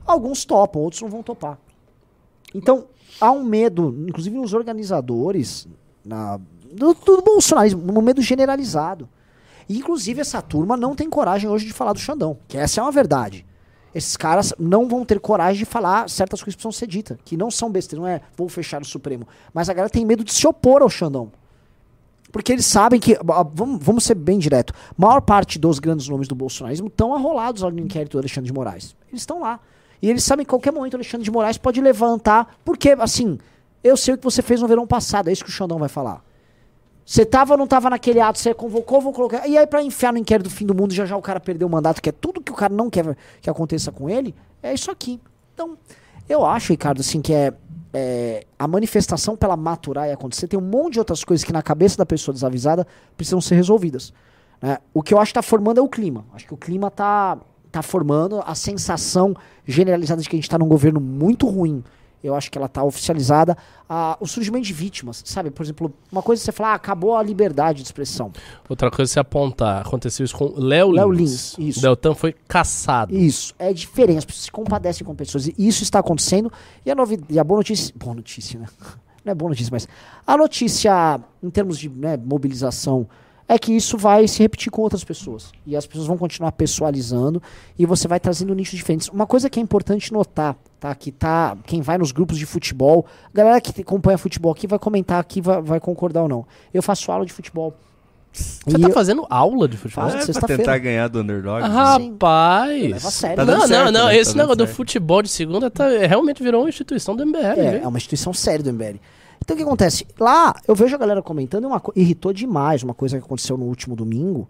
Alguns 0.05 0.45
topam, 0.45 0.81
outros 0.81 1.01
não 1.01 1.09
vão 1.09 1.23
topar. 1.23 1.57
Então, 2.53 2.85
há 3.19 3.31
um 3.31 3.43
medo, 3.43 3.93
inclusive 4.07 4.35
nos 4.37 4.53
organizadores, 4.53 5.67
na, 6.05 6.39
do, 6.71 6.93
do 6.93 7.21
bolsonarismo, 7.21 7.97
um 7.97 8.01
medo 8.01 8.21
generalizado. 8.21 9.09
E, 9.67 9.77
inclusive, 9.77 10.21
essa 10.21 10.41
turma 10.41 10.77
não 10.77 10.95
tem 10.95 11.09
coragem 11.09 11.49
hoje 11.49 11.65
de 11.65 11.73
falar 11.73 11.93
do 11.93 11.99
Xandão, 11.99 12.37
que 12.47 12.57
essa 12.57 12.79
é 12.79 12.83
uma 12.83 12.91
verdade. 12.91 13.45
Esses 13.93 14.17
caras 14.17 14.53
não 14.59 14.87
vão 14.87 15.05
ter 15.05 15.19
coragem 15.19 15.59
de 15.59 15.65
falar 15.65 16.09
certas 16.09 16.41
coisas 16.41 16.55
que 16.55 16.61
precisam 16.61 16.71
ser 16.71 16.85
ditas, 16.85 17.17
que 17.23 17.37
não 17.37 17.49
são 17.49 17.71
bestas, 17.71 17.97
não 17.97 18.05
é 18.05 18.21
vou 18.35 18.49
fechar 18.49 18.81
o 18.81 18.85
Supremo. 18.85 19.25
Mas 19.53 19.69
a 19.69 19.73
galera 19.73 19.89
tem 19.89 20.05
medo 20.05 20.23
de 20.23 20.33
se 20.33 20.45
opor 20.45 20.81
ao 20.81 20.89
Xandão. 20.89 21.31
Porque 22.29 22.51
eles 22.51 22.65
sabem 22.65 22.99
que, 22.99 23.15
ah, 23.15 23.45
vamos, 23.53 23.81
vamos 23.81 24.03
ser 24.03 24.15
bem 24.15 24.37
direto, 24.37 24.73
maior 24.97 25.21
parte 25.21 25.57
dos 25.57 25.79
grandes 25.79 26.09
nomes 26.09 26.27
do 26.27 26.35
bolsonarismo 26.35 26.87
estão 26.87 27.15
arrolados 27.15 27.61
no 27.61 27.79
inquérito 27.79 28.13
do 28.13 28.19
Alexandre 28.19 28.47
de 28.47 28.53
Moraes. 28.53 28.93
Eles 29.07 29.21
estão 29.21 29.39
lá. 29.39 29.61
E 30.01 30.09
eles 30.09 30.25
sabem 30.25 30.45
que 30.45 30.49
qualquer 30.49 30.73
momento 30.73 30.95
o 30.95 30.97
Alexandre 30.97 31.23
de 31.23 31.31
Moraes 31.31 31.57
pode 31.57 31.79
levantar, 31.79 32.57
porque, 32.65 32.89
assim, 32.99 33.39
eu 33.85 33.95
sei 33.95 34.15
o 34.15 34.17
que 34.17 34.23
você 34.23 34.41
fez 34.41 34.61
no 34.61 34.67
verão 34.67 34.87
passado, 34.87 35.29
é 35.29 35.31
isso 35.31 35.43
que 35.43 35.49
o 35.49 35.53
Xandão 35.53 35.77
vai 35.77 35.87
falar. 35.87 36.23
Você 37.05 37.23
tava 37.23 37.53
ou 37.53 37.57
não 37.57 37.67
tava 37.67 37.87
naquele 37.87 38.19
ato, 38.19 38.39
você 38.39 38.51
convocou, 38.51 38.99
vou 38.99 39.13
colocar. 39.13 39.47
E 39.47 39.55
aí, 39.55 39.67
pra 39.67 39.83
enfiar 39.83 40.11
no 40.11 40.17
inquérito 40.17 40.49
do 40.49 40.49
fim 40.49 40.65
do 40.65 40.73
mundo, 40.73 40.91
já 40.91 41.05
já 41.05 41.15
o 41.15 41.21
cara 41.21 41.39
perdeu 41.39 41.67
o 41.67 41.71
mandato, 41.71 42.01
que 42.01 42.09
é 42.09 42.11
tudo 42.11 42.41
que 42.41 42.51
o 42.51 42.55
cara 42.55 42.73
não 42.73 42.89
quer 42.89 43.15
que 43.39 43.47
aconteça 43.47 43.91
com 43.91 44.09
ele, 44.09 44.33
é 44.63 44.73
isso 44.73 44.89
aqui. 44.89 45.21
Então, 45.53 45.77
eu 46.27 46.43
acho, 46.43 46.73
Ricardo, 46.73 47.01
assim, 47.01 47.21
que 47.21 47.31
é, 47.31 47.53
é, 47.93 48.47
a 48.57 48.67
manifestação 48.67 49.37
pela 49.37 49.55
maturar 49.55 50.09
e 50.09 50.11
acontecer, 50.11 50.47
tem 50.47 50.59
um 50.59 50.63
monte 50.63 50.93
de 50.93 50.99
outras 50.99 51.23
coisas 51.23 51.43
que 51.43 51.53
na 51.53 51.61
cabeça 51.61 51.95
da 51.95 52.07
pessoa 52.07 52.33
desavisada 52.33 52.87
precisam 53.15 53.39
ser 53.39 53.53
resolvidas. 53.53 54.11
né? 54.59 54.79
O 54.91 55.03
que 55.03 55.13
eu 55.13 55.19
acho 55.19 55.29
que 55.29 55.35
tá 55.35 55.43
formando 55.43 55.79
é 55.79 55.83
o 55.83 55.87
clima. 55.87 56.25
Acho 56.33 56.47
que 56.47 56.55
o 56.55 56.57
clima 56.57 56.89
tá, 56.89 57.37
tá 57.71 57.83
formando 57.83 58.41
a 58.43 58.55
sensação 58.55 59.35
generalizada 59.63 60.23
de 60.23 60.27
que 60.27 60.35
a 60.35 60.39
gente 60.39 60.49
tá 60.49 60.57
num 60.57 60.67
governo 60.67 60.99
muito 60.99 61.47
ruim. 61.47 61.83
Eu 62.25 62.35
acho 62.35 62.49
que 62.51 62.57
ela 62.57 62.67
tá 62.67 62.83
oficializada. 62.83 63.57
Ah, 63.87 64.17
o 64.19 64.25
surgimento 64.27 64.65
de 64.65 64.73
vítimas, 64.73 65.21
sabe? 65.25 65.51
Por 65.51 65.63
exemplo, 65.63 65.93
uma 66.11 66.21
coisa 66.21 66.41
é 66.41 66.45
você 66.45 66.51
falar, 66.51 66.71
ah, 66.71 66.75
acabou 66.75 67.15
a 67.15 67.21
liberdade 67.23 67.79
de 67.81 67.85
expressão. 67.87 68.31
Outra 68.67 68.89
coisa 68.89 69.11
é 69.11 69.13
se 69.13 69.19
apontar. 69.19 69.81
Aconteceu 69.85 70.23
isso 70.25 70.35
com 70.35 70.53
Léo 70.57 70.87
Lins. 70.87 70.95
Léo 70.97 71.11
Lins, 71.11 71.55
isso. 71.59 71.81
Deltan 71.81 72.15
foi 72.15 72.33
caçado. 72.47 73.15
Isso, 73.15 73.53
é 73.59 73.71
diferente. 73.71 74.17
As 74.19 74.25
pessoas 74.25 74.45
se 74.45 74.51
compadecem 74.51 75.05
com 75.05 75.13
pessoas. 75.15 75.47
E 75.47 75.53
isso 75.57 75.83
está 75.83 75.99
acontecendo. 75.99 76.51
E 76.85 76.91
a, 76.91 76.95
novi- 76.95 77.23
e 77.29 77.37
a 77.39 77.43
boa 77.43 77.59
notícia. 77.59 77.93
Boa 77.95 78.15
notícia, 78.15 78.59
né? 78.59 78.65
Não 79.23 79.31
é 79.31 79.35
boa 79.35 79.49
notícia, 79.49 79.69
mas. 79.71 79.87
A 80.25 80.35
notícia, 80.37 81.19
em 81.43 81.49
termos 81.49 81.77
de 81.79 81.89
né, 81.89 82.17
mobilização, 82.17 83.07
é 83.47 83.59
que 83.59 83.71
isso 83.73 83.97
vai 83.97 84.27
se 84.27 84.39
repetir 84.39 84.71
com 84.71 84.81
outras 84.81 85.03
pessoas. 85.03 85.51
E 85.65 85.75
as 85.75 85.85
pessoas 85.85 86.07
vão 86.07 86.17
continuar 86.17 86.51
pessoalizando. 86.51 87.41
E 87.77 87.85
você 87.85 88.07
vai 88.07 88.19
trazendo 88.19 88.53
nichos 88.55 88.77
diferentes. 88.77 89.07
Uma 89.09 89.27
coisa 89.27 89.49
que 89.49 89.59
é 89.59 89.61
importante 89.63 90.11
notar, 90.11 90.55
tá? 90.79 90.93
Que 90.95 91.11
tá. 91.11 91.55
Quem 91.65 91.81
vai 91.81 91.97
nos 91.97 92.11
grupos 92.11 92.37
de 92.39 92.45
futebol. 92.45 93.05
A 93.33 93.37
galera 93.37 93.61
que 93.61 93.81
acompanha 93.81 94.17
futebol 94.17 94.51
aqui 94.51 94.65
vai 94.65 94.79
comentar 94.79 95.19
aqui, 95.19 95.41
vai, 95.41 95.61
vai 95.61 95.79
concordar 95.79 96.23
ou 96.23 96.27
não. 96.29 96.45
Eu 96.73 96.81
faço 96.81 97.11
aula 97.11 97.25
de 97.25 97.31
futebol. 97.33 97.73
Você 98.33 98.75
E 98.75 98.81
tá 98.81 98.87
eu- 98.89 98.93
fazendo 98.93 99.25
aula 99.29 99.65
de 99.67 99.77
futebol? 99.77 100.09
Faço. 100.09 100.29
É 100.31 100.33
pra 100.33 100.47
tentar 100.57 100.77
ganhar 100.79 101.07
do 101.07 101.19
underdog. 101.21 101.61
Ah, 101.63 101.95
Sim. 101.97 102.11
Rapaz! 102.11 102.81
Leva 102.91 103.07
a 103.07 103.11
sério. 103.11 103.35
Tá 103.37 103.45
não, 103.45 103.53
dando 103.53 103.61
não, 103.61 103.67
certo, 103.67 103.91
não. 103.91 104.05
né? 104.07 104.17
Esse 104.17 104.31
Tá 104.31 104.37
negócio 104.37 104.57
do 104.57 104.65
certo. 104.65 104.75
futebol 104.75 105.21
de 105.21 105.29
segunda 105.29 105.71
tá, 105.71 105.87
realmente 105.87 106.43
virou 106.43 106.63
uma 106.63 106.69
instituição 106.69 107.15
do 107.15 107.23
MBL. 107.25 107.37
É, 107.59 107.71
viu? 107.71 107.83
é 107.83 107.87
uma 107.87 107.97
instituição 107.97 108.33
séria 108.33 108.61
do 108.63 108.73
MBL. 108.73 108.99
Então 109.45 109.53
o 109.55 109.57
que 109.57 109.63
acontece? 109.63 110.05
Lá, 110.19 110.53
eu 110.67 110.73
vejo 110.75 110.95
a 110.95 110.97
galera 110.97 111.21
comentando 111.21 111.63
e 111.63 111.67
uma 111.67 111.81
irritou 111.95 112.33
demais 112.33 112.81
uma 112.83 112.93
coisa 112.95 113.17
que 113.19 113.23
aconteceu 113.23 113.55
no 113.55 113.65
último 113.65 113.95
domingo, 113.95 114.49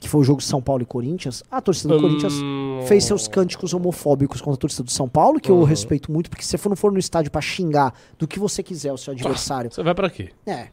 que 0.00 0.08
foi 0.08 0.20
o 0.20 0.24
jogo 0.24 0.40
São 0.40 0.62
Paulo 0.62 0.82
e 0.84 0.86
Corinthians. 0.86 1.42
A 1.50 1.60
torcida 1.60 1.92
do 1.94 2.00
Corinthians 2.00 2.34
Hum. 2.40 2.80
fez 2.86 3.02
seus 3.04 3.26
cânticos 3.26 3.74
homofóbicos 3.74 4.40
contra 4.40 4.54
a 4.56 4.60
torcida 4.60 4.84
do 4.84 4.92
São 4.92 5.08
Paulo, 5.08 5.40
que 5.40 5.50
eu 5.50 5.56
Uhum. 5.56 5.64
respeito 5.64 6.12
muito, 6.12 6.30
porque 6.30 6.44
se 6.44 6.50
você 6.50 6.58
for- 6.58 6.68
não 6.68 6.76
for 6.76 6.92
no 6.92 7.00
estádio 7.00 7.32
pra 7.32 7.40
xingar 7.40 7.92
do 8.16 8.28
que 8.28 8.38
você 8.38 8.62
quiser 8.62 8.92
o 8.92 8.96
seu 8.96 9.12
adversário, 9.12 9.72
Você 9.72 9.82
vai 9.82 9.92
pra 9.94 10.08
quê? 10.08 10.28
é, 10.46 10.68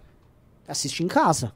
assiste 0.68 1.04
em 1.04 1.08
casa. 1.08 1.52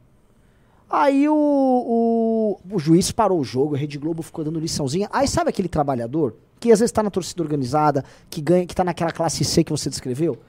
Aí 0.90 1.30
o, 1.30 1.36
o, 1.36 2.76
o 2.76 2.80
juiz 2.80 3.12
parou 3.12 3.40
o 3.40 3.44
jogo, 3.44 3.76
a 3.76 3.78
Rede 3.78 4.00
Globo 4.00 4.24
ficou 4.24 4.44
dando 4.44 4.60
liçãozinha. 4.60 5.08
Aí 5.14 5.28
sabe 5.28 5.52
aquele 5.52 5.68
trabalhador 5.68 6.34
que 6.60 6.72
às 6.72 6.80
vezes 6.80 6.92
tá 6.92 7.04
na 7.04 7.12
torcida 7.12 7.44
organizada, 7.44 8.04
que 8.30 8.42
ganha, 8.42 8.66
que 8.66 8.74
tá 8.76 8.84
naquela 8.84 9.12
classe 9.12 9.46
C 9.46 9.64
que 9.64 9.72
você 9.72 9.88
descreveu? 9.92 10.40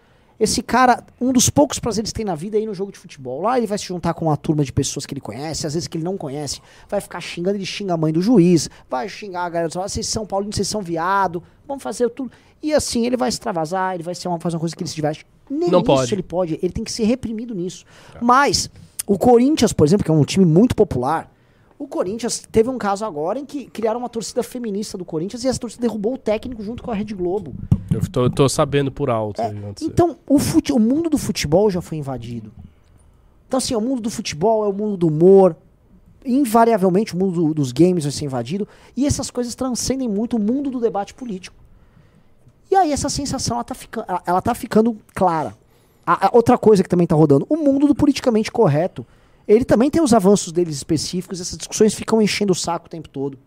Esse 0.40 0.62
cara, 0.62 1.04
um 1.20 1.32
dos 1.34 1.50
poucos 1.50 1.78
prazeres 1.78 2.10
que 2.10 2.16
tem 2.16 2.24
na 2.24 2.34
vida 2.34 2.56
é 2.56 2.62
ir 2.62 2.66
no 2.66 2.72
jogo 2.72 2.90
de 2.90 2.98
futebol. 2.98 3.42
Lá 3.42 3.58
ele 3.58 3.66
vai 3.66 3.76
se 3.76 3.84
juntar 3.84 4.14
com 4.14 4.24
uma 4.24 4.38
turma 4.38 4.64
de 4.64 4.72
pessoas 4.72 5.04
que 5.04 5.12
ele 5.12 5.20
conhece, 5.20 5.66
às 5.66 5.74
vezes 5.74 5.86
que 5.86 5.98
ele 5.98 6.04
não 6.04 6.16
conhece, 6.16 6.62
vai 6.88 6.98
ficar 6.98 7.20
xingando, 7.20 7.58
ele 7.58 7.66
xinga 7.66 7.92
a 7.92 7.96
mãe 7.98 8.10
do 8.10 8.22
juiz, 8.22 8.70
vai 8.88 9.06
xingar 9.06 9.44
a 9.44 9.50
galera, 9.50 9.70
fala, 9.70 9.86
vocês 9.86 10.06
são 10.06 10.24
paulinos, 10.24 10.56
vocês 10.56 10.66
são 10.66 10.80
viado, 10.80 11.42
vamos 11.68 11.82
fazer 11.82 12.08
tudo. 12.08 12.32
E 12.62 12.72
assim, 12.72 13.04
ele 13.04 13.18
vai 13.18 13.30
se 13.30 13.34
extravasar, 13.34 13.94
ele 13.94 14.02
vai 14.02 14.14
ser 14.14 14.28
uma, 14.28 14.40
fazer 14.40 14.56
uma 14.56 14.60
coisa 14.60 14.74
que 14.74 14.82
ele 14.82 14.88
se 14.88 14.96
diverte. 14.96 15.26
Nem 15.50 15.68
Não 15.70 15.80
isso 15.80 15.86
pode. 15.86 16.14
ele 16.14 16.22
pode, 16.22 16.58
ele 16.62 16.72
tem 16.72 16.84
que 16.84 16.92
ser 16.92 17.04
reprimido 17.04 17.54
nisso. 17.54 17.84
Mas 18.18 18.70
o 19.06 19.18
Corinthians, 19.18 19.74
por 19.74 19.86
exemplo, 19.86 20.04
que 20.04 20.10
é 20.10 20.14
um 20.14 20.24
time 20.24 20.46
muito 20.46 20.74
popular, 20.74 21.30
o 21.82 21.88
Corinthians 21.88 22.42
teve 22.52 22.68
um 22.68 22.76
caso 22.76 23.06
agora 23.06 23.38
em 23.38 23.46
que 23.46 23.64
criaram 23.70 23.98
uma 24.00 24.08
torcida 24.10 24.42
feminista 24.42 24.98
do 24.98 25.04
Corinthians 25.04 25.42
e 25.44 25.48
essa 25.48 25.58
torcida 25.58 25.80
derrubou 25.80 26.12
o 26.14 26.18
técnico 26.18 26.62
junto 26.62 26.82
com 26.82 26.90
a 26.90 26.94
Rede 26.94 27.14
Globo. 27.14 27.54
Eu 27.90 28.00
tô, 28.10 28.28
tô 28.28 28.48
sabendo 28.50 28.92
por 28.92 29.08
alto. 29.08 29.40
É, 29.40 29.48
então, 29.86 30.16
o, 30.28 30.38
fute- 30.38 30.72
o 30.74 30.78
mundo 30.78 31.08
do 31.08 31.16
futebol 31.16 31.70
já 31.70 31.80
foi 31.80 31.96
invadido. 31.96 32.52
Então, 33.48 33.56
assim, 33.58 33.74
o 33.74 33.80
mundo 33.80 34.02
do 34.02 34.10
futebol 34.10 34.62
é 34.64 34.68
o 34.68 34.72
mundo 34.74 34.96
do 34.98 35.08
humor. 35.08 35.56
Invariavelmente, 36.24 37.14
o 37.14 37.18
mundo 37.18 37.32
do- 37.48 37.54
dos 37.54 37.72
games 37.72 38.04
vai 38.04 38.12
ser 38.12 38.26
invadido. 38.26 38.68
E 38.96 39.06
essas 39.06 39.30
coisas 39.30 39.54
transcendem 39.54 40.06
muito 40.08 40.36
o 40.36 40.38
mundo 40.38 40.70
do 40.70 40.78
debate 40.80 41.14
político. 41.14 41.56
E 42.70 42.76
aí, 42.76 42.92
essa 42.92 43.08
sensação, 43.08 43.56
ela 43.56 43.64
tá, 43.64 43.74
fica, 43.74 44.04
ela, 44.06 44.22
ela 44.26 44.42
tá 44.42 44.54
ficando 44.54 44.96
clara. 45.14 45.54
A- 46.06 46.26
a 46.28 46.30
outra 46.36 46.58
coisa 46.58 46.82
que 46.82 46.88
também 46.88 47.06
tá 47.06 47.16
rodando, 47.16 47.46
o 47.48 47.56
mundo 47.56 47.86
do 47.86 47.94
politicamente 47.94 48.52
correto. 48.52 49.04
Ele 49.48 49.64
também 49.64 49.90
tem 49.90 50.02
os 50.02 50.12
avanços 50.14 50.52
deles 50.52 50.76
específicos, 50.76 51.40
essas 51.40 51.56
discussões 51.58 51.94
ficam 51.94 52.20
enchendo 52.22 52.52
o 52.52 52.54
saco 52.56 52.86
o 52.86 52.88
tempo 52.88 53.08
todo. 53.08 53.38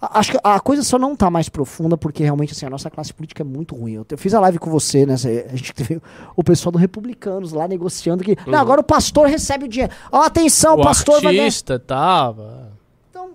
A- 0.00 0.18
Acho 0.18 0.32
que 0.32 0.38
a 0.42 0.58
coisa 0.60 0.82
só 0.82 0.98
não 0.98 1.14
tá 1.16 1.30
mais 1.30 1.48
profunda, 1.48 1.96
porque 1.96 2.22
realmente 2.22 2.52
assim, 2.52 2.66
a 2.66 2.70
nossa 2.70 2.90
classe 2.90 3.14
política 3.14 3.42
é 3.42 3.44
muito 3.44 3.74
ruim. 3.74 3.92
Eu, 3.92 4.06
eu 4.10 4.18
fiz 4.18 4.34
a 4.34 4.40
live 4.40 4.58
com 4.58 4.70
você, 4.70 5.06
né? 5.06 5.14
A 5.14 5.56
gente 5.56 5.72
teve 5.74 6.00
o 6.34 6.42
pessoal 6.44 6.72
do 6.72 6.78
Republicanos 6.78 7.52
lá 7.52 7.66
negociando 7.68 8.22
que. 8.24 8.36
Não, 8.46 8.58
agora 8.58 8.80
o 8.80 8.84
pastor 8.84 9.26
recebe 9.26 9.64
o 9.64 9.68
dinheiro. 9.68 9.92
Ó, 10.12 10.20
atenção, 10.22 10.76
o 10.76 10.80
o 10.80 10.82
pastor 10.82 11.22
vai 11.22 11.32
ganhar. 11.32 11.44
artista 11.44 11.78
tava. 11.78 12.72
Então, 13.10 13.30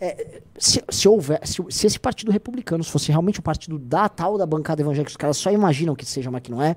é, 0.00 0.40
se, 0.58 0.82
se 0.90 1.08
houver, 1.08 1.40
se, 1.46 1.62
se 1.70 1.86
esse 1.86 1.98
partido 2.00 2.30
republicano 2.32 2.82
fosse 2.84 3.10
realmente 3.10 3.38
o 3.38 3.42
partido 3.42 3.78
da 3.78 4.08
tal 4.08 4.36
da 4.36 4.44
bancada 4.44 4.82
evangélica, 4.82 5.10
os 5.10 5.16
caras 5.16 5.36
só 5.38 5.50
imaginam 5.50 5.94
que 5.94 6.04
seja, 6.04 6.30
mas 6.30 6.42
que 6.42 6.50
não 6.50 6.60
é, 6.62 6.76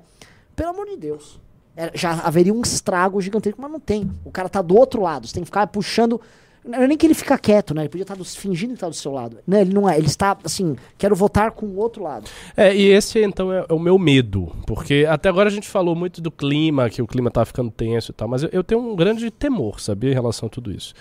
pelo 0.56 0.70
amor 0.70 0.86
de 0.86 0.96
Deus. 0.96 1.38
É, 1.80 1.92
já 1.94 2.10
haveria 2.24 2.52
um 2.52 2.60
estrago 2.60 3.20
gigantesco, 3.20 3.62
mas 3.62 3.70
não 3.70 3.78
tem. 3.78 4.10
O 4.24 4.32
cara 4.32 4.48
tá 4.48 4.60
do 4.60 4.76
outro 4.76 5.00
lado, 5.00 5.28
você 5.28 5.34
tem 5.34 5.44
que 5.44 5.48
ficar 5.48 5.66
puxando. 5.68 6.20
Não 6.64 6.82
é 6.82 6.86
nem 6.88 6.98
que 6.98 7.06
ele 7.06 7.14
fica 7.14 7.38
quieto, 7.38 7.72
né? 7.72 7.82
Ele 7.82 7.88
podia 7.88 8.02
estar 8.02 8.16
dos- 8.16 8.34
fingindo 8.34 8.74
que 8.74 8.80
tá 8.80 8.88
do 8.88 8.94
seu 8.94 9.12
lado. 9.12 9.38
Não, 9.46 9.58
ele 9.60 9.72
não 9.72 9.88
é. 9.88 9.96
Ele 9.96 10.08
está 10.08 10.36
assim, 10.44 10.76
quero 10.98 11.14
votar 11.14 11.52
com 11.52 11.64
o 11.64 11.76
outro 11.78 12.02
lado. 12.02 12.28
É, 12.56 12.74
e 12.74 12.88
esse 12.88 13.22
então 13.22 13.50
é, 13.52 13.64
é 13.66 13.72
o 13.72 13.78
meu 13.78 13.96
medo. 13.96 14.52
Porque 14.66 15.06
até 15.08 15.28
agora 15.30 15.48
a 15.48 15.52
gente 15.52 15.68
falou 15.68 15.94
muito 15.94 16.20
do 16.20 16.30
clima, 16.32 16.90
que 16.90 17.00
o 17.00 17.06
clima 17.06 17.30
tá 17.30 17.42
ficando 17.44 17.70
tenso 17.70 18.10
e 18.10 18.14
tal, 18.14 18.26
mas 18.28 18.42
eu, 18.42 18.50
eu 18.52 18.64
tenho 18.64 18.80
um 18.82 18.94
grande 18.96 19.30
temor, 19.30 19.80
sabia, 19.80 20.10
em 20.10 20.14
relação 20.14 20.48
a 20.48 20.50
tudo 20.50 20.70
isso. 20.72 20.92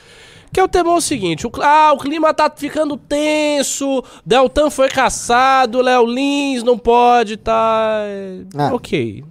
Que 0.54 0.60
é 0.60 0.64
o 0.64 0.70
temor 0.70 1.02
seguinte: 1.02 1.46
o, 1.46 1.52
ah, 1.62 1.92
o 1.92 1.98
clima 1.98 2.34
tá 2.36 2.50
ficando 2.56 2.96
tenso, 2.96 4.04
Deltan 4.26 4.70
foi 4.70 4.88
caçado, 4.90 5.82
Léo 5.82 6.06
Lins 6.06 6.64
não 6.64 6.78
pode, 6.78 7.36
tá. 7.36 8.04
Ah. 8.56 8.74
Ok. 8.74 9.24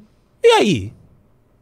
E 0.44 0.48
aí? 0.48 0.92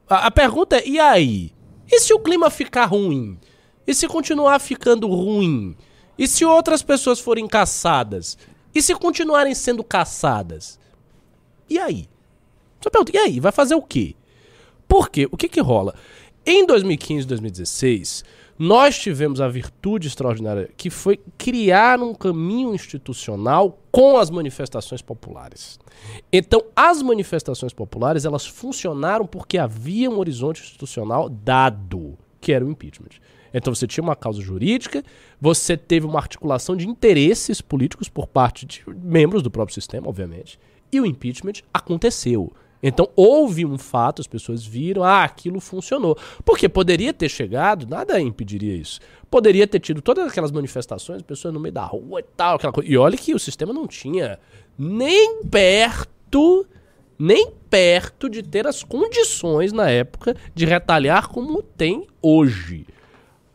A, 0.08 0.26
a 0.26 0.30
pergunta 0.30 0.76
é: 0.76 0.86
e 0.86 0.98
aí? 0.98 1.52
E 1.90 2.00
se 2.00 2.12
o 2.12 2.18
clima 2.18 2.50
ficar 2.50 2.86
ruim? 2.86 3.38
E 3.86 3.94
se 3.94 4.08
continuar 4.08 4.58
ficando 4.58 5.06
ruim? 5.08 5.76
E 6.18 6.26
se 6.26 6.44
outras 6.44 6.82
pessoas 6.82 7.20
forem 7.20 7.46
caçadas? 7.46 8.38
E 8.74 8.80
se 8.82 8.94
continuarem 8.94 9.54
sendo 9.54 9.84
caçadas? 9.84 10.78
E 11.68 11.78
aí? 11.78 12.08
Só 12.80 12.90
pergunta, 12.90 13.12
e 13.14 13.18
aí? 13.18 13.40
Vai 13.40 13.52
fazer 13.52 13.74
o 13.74 13.82
quê? 13.82 14.14
Por 14.88 15.10
quê? 15.10 15.28
O 15.30 15.36
que 15.36 15.48
que 15.48 15.60
rola? 15.60 15.94
Em 16.44 16.66
2015 16.66 17.26
2016, 17.26 18.24
nós 18.58 18.98
tivemos 18.98 19.40
a 19.40 19.48
virtude 19.48 20.06
extraordinária 20.06 20.70
que 20.76 20.90
foi 20.90 21.20
criar 21.36 22.00
um 22.00 22.14
caminho 22.14 22.74
institucional 22.74 23.78
com 23.90 24.16
as 24.16 24.30
manifestações 24.30 25.02
populares. 25.02 25.78
Então, 26.32 26.62
as 26.74 27.02
manifestações 27.02 27.72
populares, 27.72 28.24
elas 28.24 28.46
funcionaram 28.46 29.26
porque 29.26 29.58
havia 29.58 30.10
um 30.10 30.18
horizonte 30.18 30.62
institucional 30.62 31.28
dado, 31.28 32.16
que 32.40 32.52
era 32.52 32.64
o 32.64 32.70
impeachment. 32.70 33.20
Então 33.54 33.72
você 33.72 33.86
tinha 33.86 34.02
uma 34.02 34.16
causa 34.16 34.40
jurídica, 34.40 35.04
você 35.40 35.76
teve 35.76 36.04
uma 36.04 36.18
articulação 36.18 36.76
de 36.76 36.88
interesses 36.88 37.60
políticos 37.60 38.08
por 38.08 38.26
parte 38.26 38.66
de 38.66 38.82
membros 38.88 39.44
do 39.44 39.50
próprio 39.50 39.72
sistema, 39.72 40.08
obviamente, 40.08 40.58
e 40.90 41.00
o 41.00 41.06
impeachment 41.06 41.62
aconteceu. 41.72 42.52
Então 42.82 43.08
houve 43.16 43.64
um 43.64 43.78
fato, 43.78 44.20
as 44.20 44.26
pessoas 44.26 44.64
viram, 44.64 45.02
ah, 45.02 45.24
aquilo 45.24 45.60
funcionou. 45.60 46.16
Porque 46.44 46.68
poderia 46.68 47.12
ter 47.12 47.28
chegado, 47.28 47.86
nada 47.88 48.20
impediria 48.20 48.76
isso. 48.76 49.00
Poderia 49.30 49.66
ter 49.66 49.80
tido 49.80 50.02
todas 50.02 50.28
aquelas 50.28 50.52
manifestações, 50.52 51.22
pessoas 51.22 51.54
no 51.54 51.60
meio 51.60 51.72
da 51.72 51.84
rua 51.84 52.20
e 52.20 52.24
tal, 52.36 52.56
aquela 52.56 52.72
coisa. 52.72 52.90
E 52.90 52.96
olha 52.96 53.16
que 53.16 53.34
o 53.34 53.38
sistema 53.38 53.72
não 53.72 53.86
tinha 53.86 54.38
nem 54.78 55.42
perto, 55.44 56.66
nem 57.18 57.50
perto 57.70 58.28
de 58.28 58.42
ter 58.42 58.66
as 58.66 58.82
condições 58.82 59.72
na 59.72 59.88
época 59.88 60.36
de 60.54 60.66
retalhar 60.66 61.28
como 61.28 61.62
tem 61.62 62.06
hoje. 62.20 62.86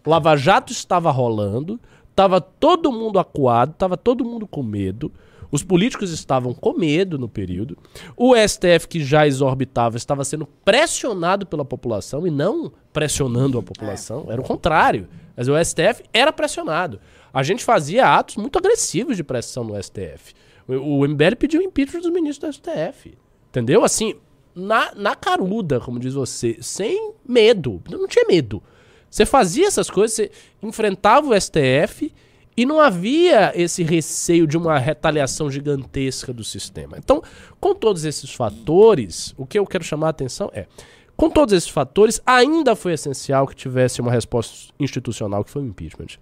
Lava 0.06 0.36
Jato 0.36 0.72
estava 0.72 1.12
rolando, 1.12 1.80
estava 2.10 2.42
todo 2.42 2.92
mundo 2.92 3.20
acuado, 3.20 3.72
estava 3.72 3.96
todo 3.96 4.26
mundo 4.26 4.48
com 4.48 4.64
medo. 4.64 5.12
Os 5.52 5.64
políticos 5.64 6.12
estavam 6.12 6.54
com 6.54 6.74
medo 6.74 7.18
no 7.18 7.28
período. 7.28 7.78
O 8.16 8.36
STF, 8.36 8.88
que 8.88 9.04
já 9.04 9.26
exorbitava, 9.26 9.98
estava 9.98 10.24
sendo 10.24 10.46
pressionado 10.64 11.46
pela 11.46 11.66
população 11.66 12.28
e 12.28 12.32
não 12.32 12.72
pressionando 12.94 13.58
a 13.58 13.64
população. 13.64 14.28
Era 14.30 14.40
o 14.40 14.44
contrário. 14.44 15.08
Mas 15.36 15.48
o 15.48 15.54
STF 15.64 16.04
era 16.14 16.32
pressionado. 16.32 17.00
A 17.34 17.44
gente 17.44 17.64
fazia 17.64 18.08
atos 18.08 18.36
muito 18.36 18.58
agressivos 18.58 19.18
de 19.18 19.24
pressão 19.24 19.64
no 19.64 19.82
STF. 19.82 20.34
O, 20.68 21.08
MBL 21.08 21.36
pediu 21.38 21.62
impeachment 21.62 22.02
dos 22.02 22.12
ministros 22.12 22.58
do 22.58 22.62
STF. 22.62 23.18
Entendeu? 23.50 23.84
Assim, 23.84 24.16
na, 24.54 24.94
na 24.94 25.16
caruda, 25.16 25.80
como 25.80 26.00
diz 26.00 26.14
você, 26.14 26.58
sem 26.62 27.14
medo. 27.28 27.82
Não 27.90 28.08
tinha 28.08 28.26
medo. 28.28 28.62
Você 29.10 29.26
fazia 29.26 29.68
essas 29.68 29.90
coisas, 29.90 30.16
você 30.16 30.32
enfrentava 30.62 31.30
o 31.30 31.42
STF 31.42 32.14
e 32.60 32.66
não 32.66 32.82
havia 32.82 33.54
esse 33.56 33.84
receio 33.84 34.46
de 34.46 34.58
uma 34.58 34.78
retaliação 34.78 35.50
gigantesca 35.50 36.34
do 36.34 36.44
sistema. 36.44 36.98
Então, 36.98 37.24
com 37.58 37.74
todos 37.74 38.04
esses 38.04 38.34
fatores, 38.34 39.34
o 39.38 39.46
que 39.46 39.58
eu 39.58 39.66
quero 39.66 39.82
chamar 39.82 40.08
a 40.08 40.10
atenção 40.10 40.52
é, 40.54 40.68
com 41.16 41.30
todos 41.30 41.54
esses 41.54 41.70
fatores, 41.70 42.22
ainda 42.26 42.76
foi 42.76 42.92
essencial 42.92 43.48
que 43.48 43.56
tivesse 43.56 44.02
uma 44.02 44.12
resposta 44.12 44.74
institucional, 44.78 45.46
que 45.46 45.52
foi 45.52 45.62
o 45.62 45.66
impeachment. 45.68 46.20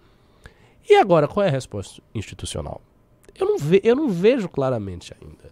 E 0.87 0.93
agora, 0.93 1.27
qual 1.27 1.43
é 1.43 1.49
a 1.49 1.51
resposta 1.51 2.03
institucional? 2.13 2.81
Eu 3.33 3.47
não, 3.47 3.57
ve 3.57 3.81
eu 3.83 3.95
não 3.95 4.07
vejo 4.07 4.47
claramente 4.47 5.15
ainda. 5.19 5.51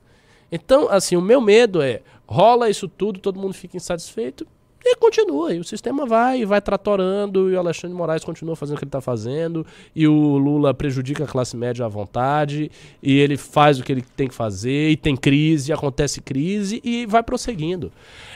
Então, 0.51 0.87
assim, 0.91 1.15
o 1.15 1.21
meu 1.21 1.41
medo 1.41 1.81
é, 1.81 2.03
rola 2.27 2.69
isso 2.69 2.87
tudo, 2.87 3.19
todo 3.19 3.39
mundo 3.39 3.55
fica 3.55 3.75
insatisfeito, 3.75 4.45
e 4.87 4.95
continua, 4.97 5.51
e 5.53 5.59
o 5.59 5.63
sistema 5.63 6.05
vai, 6.05 6.45
vai 6.45 6.61
tratorando, 6.61 7.49
e 7.49 7.55
o 7.55 7.59
Alexandre 7.59 7.97
Moraes 7.97 8.23
continua 8.23 8.55
fazendo 8.55 8.75
o 8.75 8.79
que 8.79 8.83
ele 8.83 8.89
está 8.89 9.01
fazendo, 9.01 9.65
e 9.95 10.07
o 10.07 10.37
Lula 10.37 10.73
prejudica 10.75 11.23
a 11.23 11.27
classe 11.27 11.57
média 11.57 11.85
à 11.85 11.87
vontade, 11.87 12.69
e 13.01 13.17
ele 13.17 13.35
faz 13.35 13.79
o 13.79 13.83
que 13.83 13.91
ele 13.91 14.03
tem 14.15 14.27
que 14.27 14.35
fazer, 14.35 14.91
e 14.91 14.95
tem 14.95 15.17
crise, 15.17 15.71
e 15.71 15.73
acontece 15.73 16.21
crise, 16.21 16.79
e 16.83 17.05
vai 17.07 17.23
prosseguindo. 17.23 17.91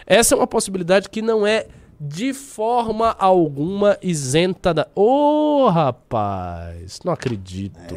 Essa 0.07 0.33
é 0.33 0.37
uma 0.37 0.47
possibilidade 0.47 1.07
que 1.07 1.21
não 1.21 1.45
é 1.45 1.67
de 1.99 2.33
forma 2.33 3.15
alguma 3.19 3.97
isenta 4.01 4.73
da. 4.73 4.87
Ô, 4.95 5.67
rapaz, 5.67 6.99
não 7.03 7.11
acredito. 7.11 7.95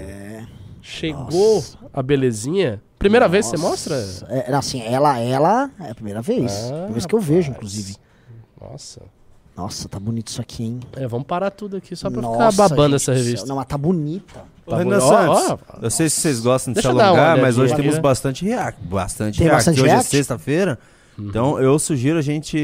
Chegou 0.83 1.55
Nossa. 1.55 1.79
a 1.93 2.03
belezinha. 2.03 2.83
Primeira 2.99 3.29
vez 3.29 3.47
que 3.47 3.57
você 3.57 3.62
mostra? 3.62 3.97
É, 4.29 4.53
assim, 4.53 4.83
ela, 4.83 5.19
ela 5.19 5.71
é 5.81 5.91
a 5.91 5.95
primeira 5.95 6.21
vez. 6.21 6.53
Ah, 6.53 6.67
primeira 6.67 6.93
vez 6.93 7.07
que 7.07 7.15
eu 7.15 7.21
vejo, 7.21 7.51
inclusive. 7.51 7.97
Nossa. 8.70 9.01
Nossa, 9.55 9.87
tá 9.87 10.01
bonito 10.01 10.29
isso 10.29 10.40
aqui, 10.40 10.64
hein? 10.64 10.81
É, 10.94 11.07
vamos 11.07 11.27
parar 11.27 11.51
tudo 11.51 11.77
aqui 11.77 11.94
só 11.94 12.09
pra 12.11 12.22
Nossa, 12.22 12.51
ficar 12.53 12.68
babando 12.70 12.96
gente 12.98 13.03
essa 13.11 13.12
revista. 13.12 13.46
Não, 13.46 13.57
mas 13.57 13.66
tá 13.66 13.77
bonita. 13.77 14.44
Ô, 14.64 14.75
Renan 14.75 14.96
Ó, 14.98 15.01
Santos, 15.37 15.66
ó, 15.68 15.79
eu 15.83 15.90
sei 15.90 16.09
se 16.09 16.20
vocês 16.22 16.40
gostam 16.40 16.72
de 16.72 16.77
Deixa 16.77 16.90
se 16.90 17.01
alongar, 17.01 17.37
mas 17.37 17.59
olhadinha 17.59 17.64
hoje 17.64 17.72
aqui, 17.75 17.83
temos 17.83 17.96
né? 17.96 18.01
bastante 18.01 18.44
react. 18.46 18.81
Bastante 18.85 19.38
Tem 19.38 19.46
react. 19.46 19.59
bastante 19.59 19.81
hoje 19.81 19.90
react? 19.90 20.07
é 20.07 20.11
sexta-feira, 20.11 20.79
então 21.18 21.61
eu 21.61 21.79
sugiro 21.79 22.18
a 22.18 22.22
gente 22.22 22.57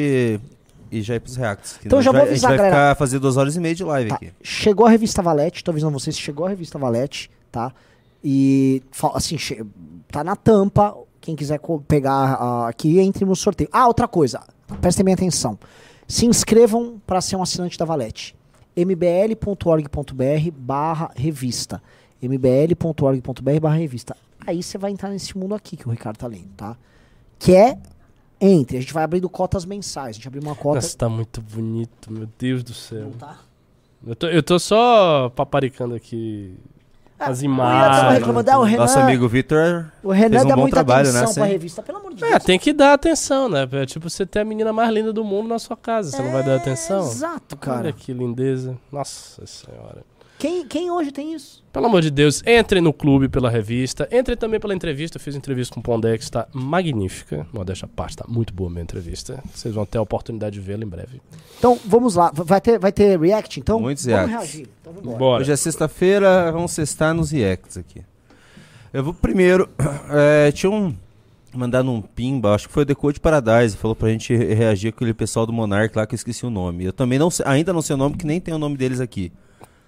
ir 0.90 1.02
já 1.02 1.14
ir 1.16 1.20
pros 1.20 1.36
reacts. 1.36 1.78
Então 1.84 2.00
já 2.00 2.10
vou 2.10 2.20
vai- 2.22 2.30
avisar, 2.30 2.52
A 2.52 2.54
gente 2.54 2.58
vai 2.62 2.70
galera. 2.70 2.92
ficar 2.94 2.98
fazer 2.98 3.18
duas 3.18 3.36
horas 3.36 3.54
e 3.54 3.60
meia 3.60 3.74
de 3.74 3.84
live 3.84 4.08
Tá. 4.08 4.14
aqui. 4.16 4.32
Chegou 4.42 4.86
a 4.86 4.90
revista 4.90 5.20
Valete, 5.20 5.62
tô 5.62 5.70
avisando 5.70 5.92
vocês, 5.98 6.18
chegou 6.18 6.46
a 6.46 6.48
revista 6.48 6.78
Valete, 6.78 7.30
tá? 7.52 7.70
E, 8.24 8.82
assim, 9.14 9.36
tá 10.10 10.24
na 10.24 10.34
tampa. 10.34 10.96
Quem 11.20 11.36
quiser 11.36 11.60
pegar 11.86 12.12
ah, 12.40 12.68
aqui, 12.68 12.98
entre 12.98 13.26
no 13.26 13.36
sorteio. 13.36 13.68
Ah, 13.70 13.86
outra 13.86 14.08
coisa, 14.08 14.40
prestem 14.80 15.04
bem 15.04 15.12
atenção. 15.12 15.58
Se 16.08 16.24
inscrevam 16.24 17.00
para 17.06 17.20
ser 17.20 17.36
um 17.36 17.42
assinante 17.42 17.78
da 17.78 17.84
Valete. 17.84 18.34
mbl.org.br 18.74 20.50
barra 20.56 21.12
revista. 21.14 21.82
mbl.org.br 22.22 23.60
barra 23.60 23.76
revista. 23.76 24.16
Aí 24.46 24.62
você 24.62 24.78
vai 24.78 24.90
entrar 24.90 25.10
nesse 25.10 25.36
mundo 25.36 25.54
aqui 25.54 25.76
que 25.76 25.86
o 25.86 25.90
Ricardo 25.90 26.16
tá 26.16 26.26
lendo, 26.26 26.48
tá? 26.56 26.76
Que 27.38 27.54
é 27.54 27.78
entre. 28.40 28.78
A 28.78 28.80
gente 28.80 28.94
vai 28.94 29.04
abrindo 29.04 29.28
cotas 29.28 29.66
mensais. 29.66 30.10
A 30.10 30.12
gente 30.12 30.26
abriu 30.26 30.42
uma 30.42 30.54
cota. 30.54 30.76
Nossa, 30.76 30.96
tá 30.96 31.08
muito 31.08 31.42
bonito, 31.42 32.10
meu 32.10 32.26
Deus 32.38 32.64
do 32.64 32.72
céu. 32.72 33.04
Não 33.04 33.12
tá? 33.12 33.38
Eu 34.06 34.16
tô, 34.16 34.26
eu 34.28 34.42
tô 34.42 34.58
só 34.58 35.28
paparicando 35.30 35.94
aqui 35.94 36.56
as 37.18 37.38
O 37.38 37.42
Renan 37.42 37.56
tava 37.56 37.72
imagens. 37.72 38.22
ah, 38.52 38.58
o 38.58 38.62
Renan, 38.64 38.82
Nosso 38.82 38.98
amigo 38.98 39.28
Vitor 39.28 39.86
o 40.02 40.10
Renan 40.10 40.30
fez 40.30 40.44
um 40.44 40.48
dá 40.48 40.54
bom 40.54 40.60
muita 40.62 40.74
trabalho, 40.76 41.08
atenção 41.08 41.26
né, 41.28 41.34
pra 41.34 41.44
revista, 41.44 41.82
pelo 41.82 41.98
amor 41.98 42.14
de 42.14 42.24
É, 42.24 42.30
Deus. 42.30 42.44
tem 42.44 42.58
que 42.58 42.72
dar 42.72 42.92
atenção, 42.94 43.48
né? 43.48 43.68
É 43.72 43.86
tipo 43.86 44.08
você 44.08 44.24
ter 44.24 44.40
a 44.40 44.44
menina 44.44 44.72
mais 44.72 44.92
linda 44.92 45.12
do 45.12 45.24
mundo 45.24 45.48
na 45.48 45.58
sua 45.58 45.76
casa. 45.76 46.10
Você 46.10 46.22
não 46.22 46.30
vai 46.32 46.42
dar 46.44 46.56
atenção? 46.56 47.00
Exato, 47.00 47.56
Olha 47.56 47.60
cara. 47.60 47.92
que 47.92 48.12
lindeza. 48.12 48.76
Nossa 48.92 49.44
senhora. 49.46 50.02
Quem, 50.38 50.64
quem 50.66 50.88
hoje 50.90 51.10
tem 51.10 51.34
isso? 51.34 51.64
Pelo 51.72 51.86
amor 51.86 52.00
de 52.00 52.10
Deus, 52.12 52.42
entre 52.46 52.80
no 52.80 52.92
clube 52.92 53.28
pela 53.28 53.50
revista. 53.50 54.08
Entre 54.10 54.36
também 54.36 54.60
pela 54.60 54.72
entrevista. 54.74 55.16
Eu 55.16 55.20
fiz 55.20 55.34
entrevista 55.34 55.74
com 55.74 55.80
o 55.80 55.82
Pondex, 55.82 56.30
tá 56.30 56.46
magnífica. 56.52 57.44
Modéstia 57.52 57.86
à 57.86 57.88
parte, 57.88 58.16
tá 58.16 58.24
muito 58.28 58.54
boa 58.54 58.68
a 58.68 58.72
minha 58.72 58.82
entrevista. 58.82 59.42
Vocês 59.52 59.74
vão 59.74 59.84
ter 59.84 59.98
a 59.98 60.02
oportunidade 60.02 60.54
de 60.54 60.60
vê-la 60.60 60.84
em 60.84 60.88
breve. 60.88 61.20
Então, 61.58 61.76
vamos 61.84 62.14
lá. 62.14 62.30
Vai 62.32 62.60
ter, 62.60 62.78
vai 62.78 62.92
ter 62.92 63.18
react, 63.18 63.58
então? 63.58 63.80
Muitos 63.80 64.04
vamos 64.04 64.30
reacts. 64.30 64.52
reagir. 64.52 64.68
Então, 64.80 64.92
vambora. 64.92 65.18
Bora. 65.18 65.42
Hoje 65.42 65.52
é 65.52 65.56
sexta-feira, 65.56 66.52
vamos 66.52 66.70
cestar 66.70 67.12
nos 67.12 67.32
reacts 67.32 67.76
aqui. 67.76 68.02
Eu 68.92 69.02
vou 69.02 69.12
primeiro. 69.14 69.68
é, 70.10 70.50
tinha 70.52 70.70
um. 70.70 70.94
Mandado 71.54 71.90
um 71.90 72.02
pimba, 72.02 72.54
acho 72.54 72.68
que 72.68 72.74
foi 72.74 72.82
o 72.82 72.86
Decode 72.86 73.18
Paradise, 73.18 73.74
falou 73.76 73.96
pra 73.96 74.10
gente 74.10 74.36
re- 74.36 74.52
reagir 74.52 74.92
com 74.92 74.98
aquele 74.98 75.14
pessoal 75.14 75.46
do 75.46 75.52
Monark 75.52 75.96
lá 75.96 76.06
que 76.06 76.14
eu 76.14 76.16
esqueci 76.16 76.44
o 76.44 76.50
nome. 76.50 76.84
Eu 76.84 76.92
também 76.92 77.18
não 77.18 77.30
sei, 77.30 77.44
ainda 77.48 77.72
não 77.72 77.80
sei 77.80 77.94
o 77.94 77.96
nome, 77.96 78.16
que 78.16 78.26
nem 78.26 78.38
tem 78.38 78.52
o 78.52 78.58
nome 78.58 78.76
deles 78.76 79.00
aqui. 79.00 79.32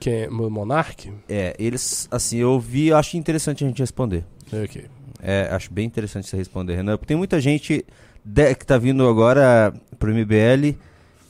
Quem 0.01 0.13
é? 0.23 0.29
Mo- 0.29 0.51
Monark? 0.51 1.13
É, 1.29 1.55
eles, 1.59 2.09
assim, 2.11 2.39
eu 2.39 2.59
vi, 2.59 2.89
eu 2.89 2.97
acho 2.97 3.17
interessante 3.17 3.63
a 3.65 3.69
gente 3.69 3.79
responder. 3.81 4.25
Ok. 4.53 4.87
É, 5.23 5.49
acho 5.53 5.71
bem 5.73 5.85
interessante 5.87 6.27
você 6.29 6.37
responder, 6.37 6.75
Renan, 6.77 6.97
porque 6.97 7.07
tem 7.09 7.17
muita 7.17 7.39
gente 7.41 7.85
de- 8.25 8.55
que 8.55 8.65
tá 8.67 8.79
vindo 8.79 9.07
agora 9.07 9.73
pro 9.99 10.11
MBL 10.13 10.75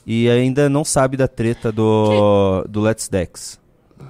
e 0.06 0.28
ainda 0.30 0.68
não 0.68 0.84
sabe 0.84 1.16
da 1.16 1.26
treta 1.28 1.70
do, 1.72 2.64
do 2.68 2.80
Let's 2.80 3.08
Dex. 3.08 3.58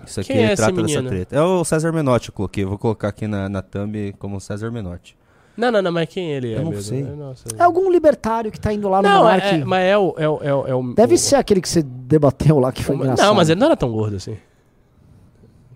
Isso 0.07 0.21
aqui 0.21 0.33
Quem 0.35 0.45
é 0.45 0.55
trata 0.55 0.83
dessa 0.83 1.03
treta. 1.03 1.35
É 1.35 1.43
o 1.43 1.65
César 1.65 1.91
Menotti, 1.93 2.29
eu 2.29 2.35
coloquei. 2.35 2.65
Vou 2.65 2.79
colocar 2.79 3.09
aqui 3.09 3.27
na, 3.27 3.49
na 3.49 3.61
thumb 3.63 4.15
como 4.19 4.41
César 4.41 4.71
Menotti. 4.71 5.17
Não, 5.57 5.71
não, 5.73 5.83
não, 5.83 5.91
mas 5.93 6.09
quem 6.09 6.31
ele 6.31 6.53
é 6.55 6.59
Eu 6.59 6.63
não 6.63 6.71
mesmo? 6.71 6.83
sei. 6.83 7.05
Sei. 7.35 7.59
É 7.59 7.63
algum 7.65 7.91
libertário 7.91 8.51
que 8.53 8.59
tá 8.61 8.73
indo 8.73 8.89
lá 8.89 9.03
no 9.03 9.09
Não, 9.09 9.19
Monark. 9.25 9.47
é, 9.47 9.55
é- 9.59 9.65
mas 9.65 9.83
é 9.85 9.99
o. 9.99 10.15
É, 10.17 10.29
o- 10.29 10.41
é, 10.43 10.55
o- 10.55 10.67
é 10.69 10.75
o 10.75 10.95
Deve 10.95 11.15
o- 11.15 11.19
ser 11.19 11.37
aquele 11.37 11.61
que 11.61 11.69
você 11.69 11.83
debateu 11.83 12.59
lá, 12.61 12.71
que 12.73 12.85
foi 12.85 12.95
engraçado. 12.97 13.27
Não, 13.27 13.35
mas 13.35 13.49
ele 13.51 13.59
não 13.61 13.67
era 13.67 13.77
tão 13.77 13.91
gordo 13.91 14.17
assim. 14.17 14.37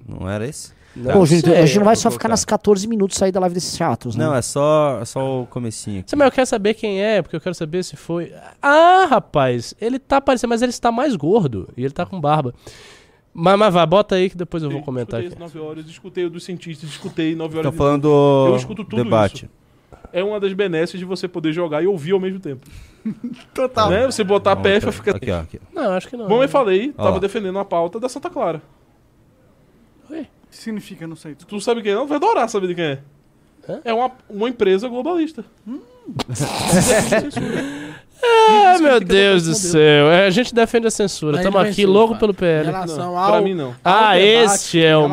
Não 0.07 0.29
era 0.29 0.47
esse? 0.47 0.73
Pô, 1.13 1.27
gente, 1.27 1.45
sei, 1.47 1.59
a 1.59 1.67
gente 1.67 1.79
não 1.79 1.85
vai 1.85 1.97
só 1.97 2.09
ficar 2.09 2.29
nas 2.29 2.45
14 2.45 2.87
minutos 2.87 3.17
sair 3.17 3.33
da 3.33 3.41
live 3.41 3.53
desses 3.55 3.77
teatros, 3.77 4.15
né? 4.15 4.25
Não, 4.25 4.33
é 4.35 4.41
só, 4.41 5.01
é 5.03 5.05
só 5.05 5.43
o 5.43 5.47
comecinho 5.47 6.01
aqui. 6.01 6.11
Sim, 6.11 6.17
mas 6.17 6.27
eu 6.27 6.33
quero 6.33 6.47
saber 6.47 6.75
quem 6.75 7.03
é, 7.03 7.21
porque 7.21 7.35
eu 7.35 7.41
quero 7.41 7.55
saber 7.55 7.83
se 7.83 7.97
foi. 7.97 8.33
Ah, 8.63 9.05
rapaz, 9.11 9.75
ele 9.81 9.99
tá 9.99 10.21
parecendo, 10.21 10.51
mas 10.51 10.63
ele 10.63 10.71
está 10.71 10.93
mais 10.93 11.17
gordo 11.17 11.69
e 11.77 11.83
ele 11.85 11.93
tá 11.93 12.07
com 12.07 12.21
barba. 12.21 12.55
Mas, 13.33 13.59
mas 13.59 13.75
vai, 13.75 13.85
bota 13.85 14.15
aí 14.15 14.31
que 14.31 14.37
depois 14.37 14.63
eu 14.63 14.71
vou 14.71 14.83
comentar 14.83 15.19
escutei 15.21 15.37
aqui. 15.37 15.45
as 15.45 15.55
9 15.55 15.67
horas, 15.69 15.87
escutei 15.87 16.25
o 16.27 16.31
dos 16.31 16.45
cientistas, 16.45 16.89
escutei 16.89 17.35
9 17.35 17.59
horas 17.59 17.73
de- 17.73 17.77
falando 17.77 18.03
do 18.03 18.47
Eu 18.51 18.57
escuto 18.57 18.85
tudo 18.85 19.03
debate. 19.03 19.51
É 20.13 20.23
uma 20.23 20.39
das 20.39 20.53
benesses 20.53 20.97
de 20.97 21.05
você 21.05 21.27
poder 21.27 21.53
jogar 21.53 21.83
e 21.83 21.89
ouvir 21.89 22.13
ao 22.13 22.21
mesmo 22.21 22.39
tempo. 22.39 22.65
Total. 23.53 23.91
Né? 23.91 24.07
Você 24.07 24.23
botar 24.23 24.53
a 24.53 24.55
Vamos 24.55 24.69
PF 24.71 24.81
pra- 24.83 24.93
fica. 24.93 25.17
Aqui, 25.17 25.31
ó. 25.33 25.41
Aqui. 25.41 25.61
Não, 25.75 25.91
acho 25.91 26.07
que 26.09 26.17
não. 26.17 26.29
Bom, 26.29 26.41
eu 26.41 26.49
falei, 26.49 26.95
Ó 26.97 27.03
tava 27.03 27.19
defendendo 27.19 27.59
a 27.59 27.65
pauta 27.65 27.99
da 27.99 28.09
Santa 28.09 28.31
Clara. 28.31 28.63
Significa, 30.55 31.07
não 31.07 31.17
sei. 31.17 31.35
Tu 31.35 31.61
sabe 31.61 31.83
quem 31.83 31.93
é? 31.93 31.95
Não 31.95 32.07
vai 32.07 32.17
adorar 32.17 32.49
saber 32.49 32.69
de 32.69 32.75
quem 32.75 32.85
é. 32.85 33.03
Hã? 33.69 33.81
É 33.85 33.93
uma, 33.93 34.11
uma 34.29 34.49
empresa 34.49 34.89
globalista. 34.89 35.45
Ah, 38.23 38.79
meu 38.81 39.01
Deus 39.01 39.45
do 39.45 39.55
céu. 39.55 40.11
É, 40.11 40.27
a 40.27 40.31
gente 40.31 40.55
defende 40.55 40.87
a 40.87 40.91
censura. 40.91 41.39
Estamos 41.39 41.61
aqui 41.61 41.69
venceu, 41.71 41.91
louco 41.91 42.09
cara. 42.15 42.21
pelo 42.21 42.33
Em 42.33 42.35
PL. 42.37 42.67
relação 42.67 42.97
Não, 42.99 43.19
ao. 43.19 43.33
pra 43.33 43.41
mim 43.41 43.55
não. 43.55 43.75
Ah, 43.85 44.15
debate, 44.15 44.23
este 44.55 44.85
é 44.85 44.91
em 44.93 44.95
o 44.97 45.05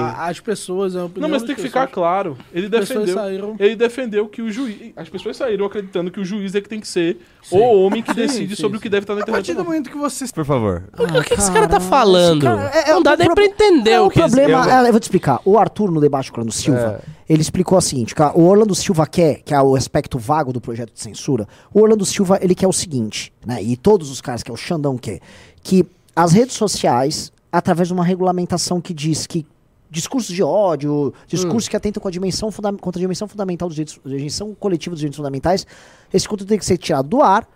a- 0.00 0.26
As 0.28 0.40
pessoas, 0.40 0.96
a 0.96 1.00
Não, 1.16 1.28
mas 1.28 1.42
tem 1.42 1.54
que 1.54 1.62
pessoas. 1.62 1.62
ficar 1.62 1.86
claro. 1.88 2.36
Ele 2.52 2.68
defendeu. 2.68 3.14
saíram. 3.14 3.56
Ele 3.58 3.76
defendeu 3.76 4.28
que 4.28 4.42
o 4.42 4.50
juiz. 4.50 4.92
As 4.96 5.08
pessoas 5.08 5.36
saíram 5.36 5.64
acreditando 5.66 6.10
que 6.10 6.20
o 6.20 6.24
juiz 6.24 6.54
é 6.54 6.60
que 6.60 6.68
tem 6.68 6.80
que 6.80 6.88
ser 6.88 7.18
o 7.50 7.58
homem 7.84 8.02
que 8.02 8.10
Sim, 8.14 8.20
decide 8.20 8.56
sim, 8.56 8.60
sobre 8.62 8.76
o 8.76 8.80
sim. 8.80 8.82
que 8.82 8.88
deve 8.88 9.04
estar 9.04 9.14
na 9.14 9.22
A 9.22 9.24
partir 9.26 9.52
internet. 9.52 9.56
do 9.56 9.64
momento 9.68 9.90
que 9.90 9.96
você 9.96 10.24
Por 10.32 10.44
favor. 10.44 10.84
O 10.98 11.22
que 11.24 11.34
esse 11.34 11.50
cara 11.52 11.66
tá 11.68 11.80
falando? 11.80 12.42
cara- 12.42 12.70
é- 12.74 12.90
é 12.90 12.92
não 12.94 13.02
dá 13.02 13.16
nem 13.16 13.26
pro- 13.26 13.34
pra 13.34 13.44
entender 13.44 13.90
É, 13.92 14.00
o 14.00 14.06
o 14.06 14.10
que 14.10 14.18
problema, 14.20 14.60
esse- 14.60 14.70
é, 14.70 14.80
eu 14.88 14.90
vou 14.92 15.00
te 15.00 15.04
explicar. 15.04 15.40
O 15.44 15.58
Arthur, 15.58 15.90
no 15.90 16.00
debate 16.00 16.30
com 16.30 16.38
o 16.38 16.40
Orlando 16.40 16.52
Silva, 16.54 17.00
É. 17.28 17.32
ele 17.32 17.42
explicou 17.42 17.76
o 17.78 17.80
seguinte: 17.80 18.14
o 18.34 18.44
Orlando 18.44 18.74
Silva 18.74 19.06
quer, 19.06 19.40
que 19.44 19.52
é 19.54 19.60
o 19.60 19.74
aspecto 19.74 20.18
vago 20.18 20.52
do 20.52 20.60
projeto 20.60 20.92
de 20.92 21.00
censura, 21.00 21.46
o 21.72 21.80
Orlando 21.80 22.04
Silva 22.04 22.38
ele 22.42 22.54
quer 22.54 22.66
o 22.66 22.72
seguinte, 22.72 23.32
né? 23.46 23.62
E 23.62 23.76
todos 23.76 24.10
os 24.10 24.20
caras 24.20 24.42
que 24.42 24.50
é 24.50 24.54
o 24.54 24.56
Xandão 24.56 24.98
quer, 24.98 25.20
que 25.62 25.86
as 26.14 26.32
redes 26.32 26.56
sociais, 26.56 27.32
através 27.50 27.88
de 27.88 27.94
uma 27.94 28.04
regulamentação 28.04 28.80
que 28.80 28.92
diz 28.92 29.26
que 29.26 29.46
discursos 29.88 30.34
de 30.34 30.42
ódio, 30.42 31.12
discursos 31.26 31.68
que 31.68 31.76
atentam 31.76 32.02
com 32.02 32.08
a 32.08 32.10
dimensão 32.10 32.50
contra 32.80 32.98
a 32.98 33.02
dimensão 33.02 33.28
fundamental 33.28 33.68
dos 33.68 33.76
direitos, 33.76 34.00
a 34.04 34.08
dimensão 34.08 34.54
coletiva 34.54 34.94
dos 34.94 35.00
direitos 35.00 35.16
fundamentais, 35.16 35.66
esse 36.12 36.26
conteúdo 36.26 36.48
tem 36.48 36.58
que 36.58 36.64
ser 36.64 36.78
tirado 36.78 37.08
do 37.08 37.20
ar. 37.20 37.46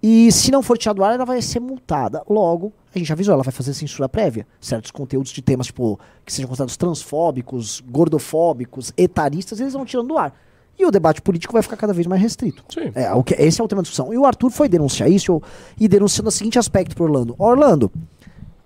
E 0.00 0.32
se 0.32 0.50
não 0.50 0.62
for 0.62 0.76
tirado 0.78 0.96
do 0.96 1.04
ar, 1.04 1.14
ela 1.14 1.24
vai 1.24 1.40
ser 1.42 1.60
multada. 1.60 2.22
Logo, 2.28 2.72
a 2.92 2.98
gente 2.98 3.12
avisou, 3.12 3.34
ela 3.34 3.42
vai 3.42 3.52
fazer 3.52 3.72
censura 3.74 4.08
prévia. 4.08 4.46
Certos 4.60 4.90
conteúdos 4.90 5.30
de 5.30 5.42
temas, 5.42 5.66
tipo, 5.66 5.98
que 6.24 6.32
sejam 6.32 6.48
considerados 6.48 6.76
transfóbicos, 6.76 7.80
gordofóbicos, 7.88 8.92
etaristas, 8.96 9.60
eles 9.60 9.72
vão 9.72 9.84
tirando 9.84 10.08
do 10.08 10.18
ar. 10.18 10.34
E 10.78 10.86
o 10.86 10.90
debate 10.90 11.20
político 11.20 11.52
vai 11.52 11.62
ficar 11.62 11.76
cada 11.76 11.92
vez 11.92 12.06
mais 12.06 12.20
restrito. 12.20 12.64
Sim. 12.68 12.90
É, 12.94 13.12
o 13.12 13.22
que, 13.22 13.34
esse 13.34 13.60
é 13.60 13.64
o 13.64 13.68
tema 13.68 13.82
da 13.82 13.84
discussão. 13.84 14.12
E 14.12 14.18
o 14.18 14.24
Arthur 14.24 14.50
foi 14.50 14.68
denunciar 14.68 15.10
isso 15.10 15.40
e 15.78 15.86
denunciando 15.86 16.28
o 16.28 16.32
seguinte 16.32 16.58
aspecto 16.58 16.94
pro 16.94 17.04
Orlando. 17.04 17.34
Orlando, 17.38 17.92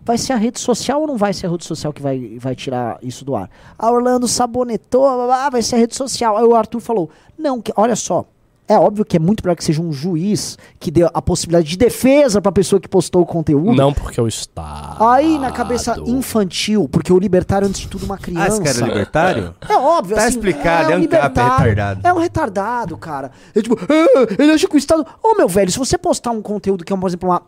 vai 0.01 0.17
ser 0.17 0.33
a 0.33 0.37
rede 0.37 0.61
social 0.61 1.01
ou 1.01 1.07
não 1.07 1.17
vai 1.17 1.35
ser 1.35 1.47
a 1.47 1.51
rede 1.51 1.65
social 1.65 1.93
que 1.93 2.01
vai, 2.01 2.39
vai 2.39 2.55
tirar 2.55 2.99
isso 3.03 3.25
do 3.25 3.35
ar? 3.35 3.51
A 3.77 3.91
Orlando 3.91 4.29
sabonetou, 4.29 5.03
blá, 5.03 5.27
blá, 5.27 5.51
vai 5.51 5.63
ser 5.63 5.75
a 5.75 5.79
rede 5.79 5.97
social. 5.97 6.37
Aí 6.37 6.45
o 6.45 6.55
Arthur 6.55 6.81
falou, 6.81 7.11
não, 7.37 7.61
que, 7.61 7.73
olha 7.77 7.97
só, 7.97 8.25
É 8.69 8.77
óbvio 8.77 9.05
que 9.05 9.17
é 9.17 9.21
muito 9.21 9.45
melhor 9.45 9.55
que 9.55 9.63
seja 9.65 9.81
um 9.81 9.93
juiz 9.93 10.59
que 10.81 10.91
dê 10.91 11.05
a 11.05 11.23
possibilidade 11.23 11.69
de 11.69 11.77
defesa 11.77 12.43
pra 12.43 12.51
pessoa 12.51 12.81
que 12.81 12.89
postou 12.89 13.23
o 13.23 13.27
conteúdo. 13.27 13.73
Não 13.75 13.93
porque 13.93 14.19
é 14.19 14.23
o 14.23 14.27
Estado. 14.27 15.05
Aí 15.05 15.39
na 15.39 15.53
cabeça 15.53 15.97
infantil, 16.05 16.89
porque 16.89 17.13
o 17.13 17.19
libertário 17.19 17.69
antes 17.69 17.81
de 17.83 17.89
tudo 17.89 18.05
uma 18.07 18.17
Ah, 18.17 18.19
criança. 18.19 18.49
esse 18.49 18.63
cara 18.63 18.79
é 18.79 18.89
libertário? 18.89 19.55
É 19.69 19.77
óbvio, 19.77 20.17
Tá 20.17 20.23
assim, 20.25 20.31
explicado, 20.37 20.93
é 20.93 20.97
um 20.97 21.07
capa, 21.07 21.41
é 21.41 21.45
retardado. 21.45 22.01
É 22.09 22.13
um 22.13 22.19
retardado, 22.19 22.97
cara. 22.97 23.31
É 23.55 23.63
tipo, 23.63 23.77
"Ah, 23.81 24.35
ele 24.43 24.51
acha 24.53 24.67
que 24.69 24.75
o 24.75 24.79
Estado. 24.79 25.07
Ô, 25.23 25.37
meu 25.37 25.49
velho, 25.49 25.71
se 25.71 25.79
você 25.79 25.97
postar 25.97 26.33
um 26.33 26.43
conteúdo 26.43 26.85
que 26.85 26.93
é, 26.93 26.97
por 26.97 27.07
exemplo, 27.09 27.29
uma. 27.29 27.43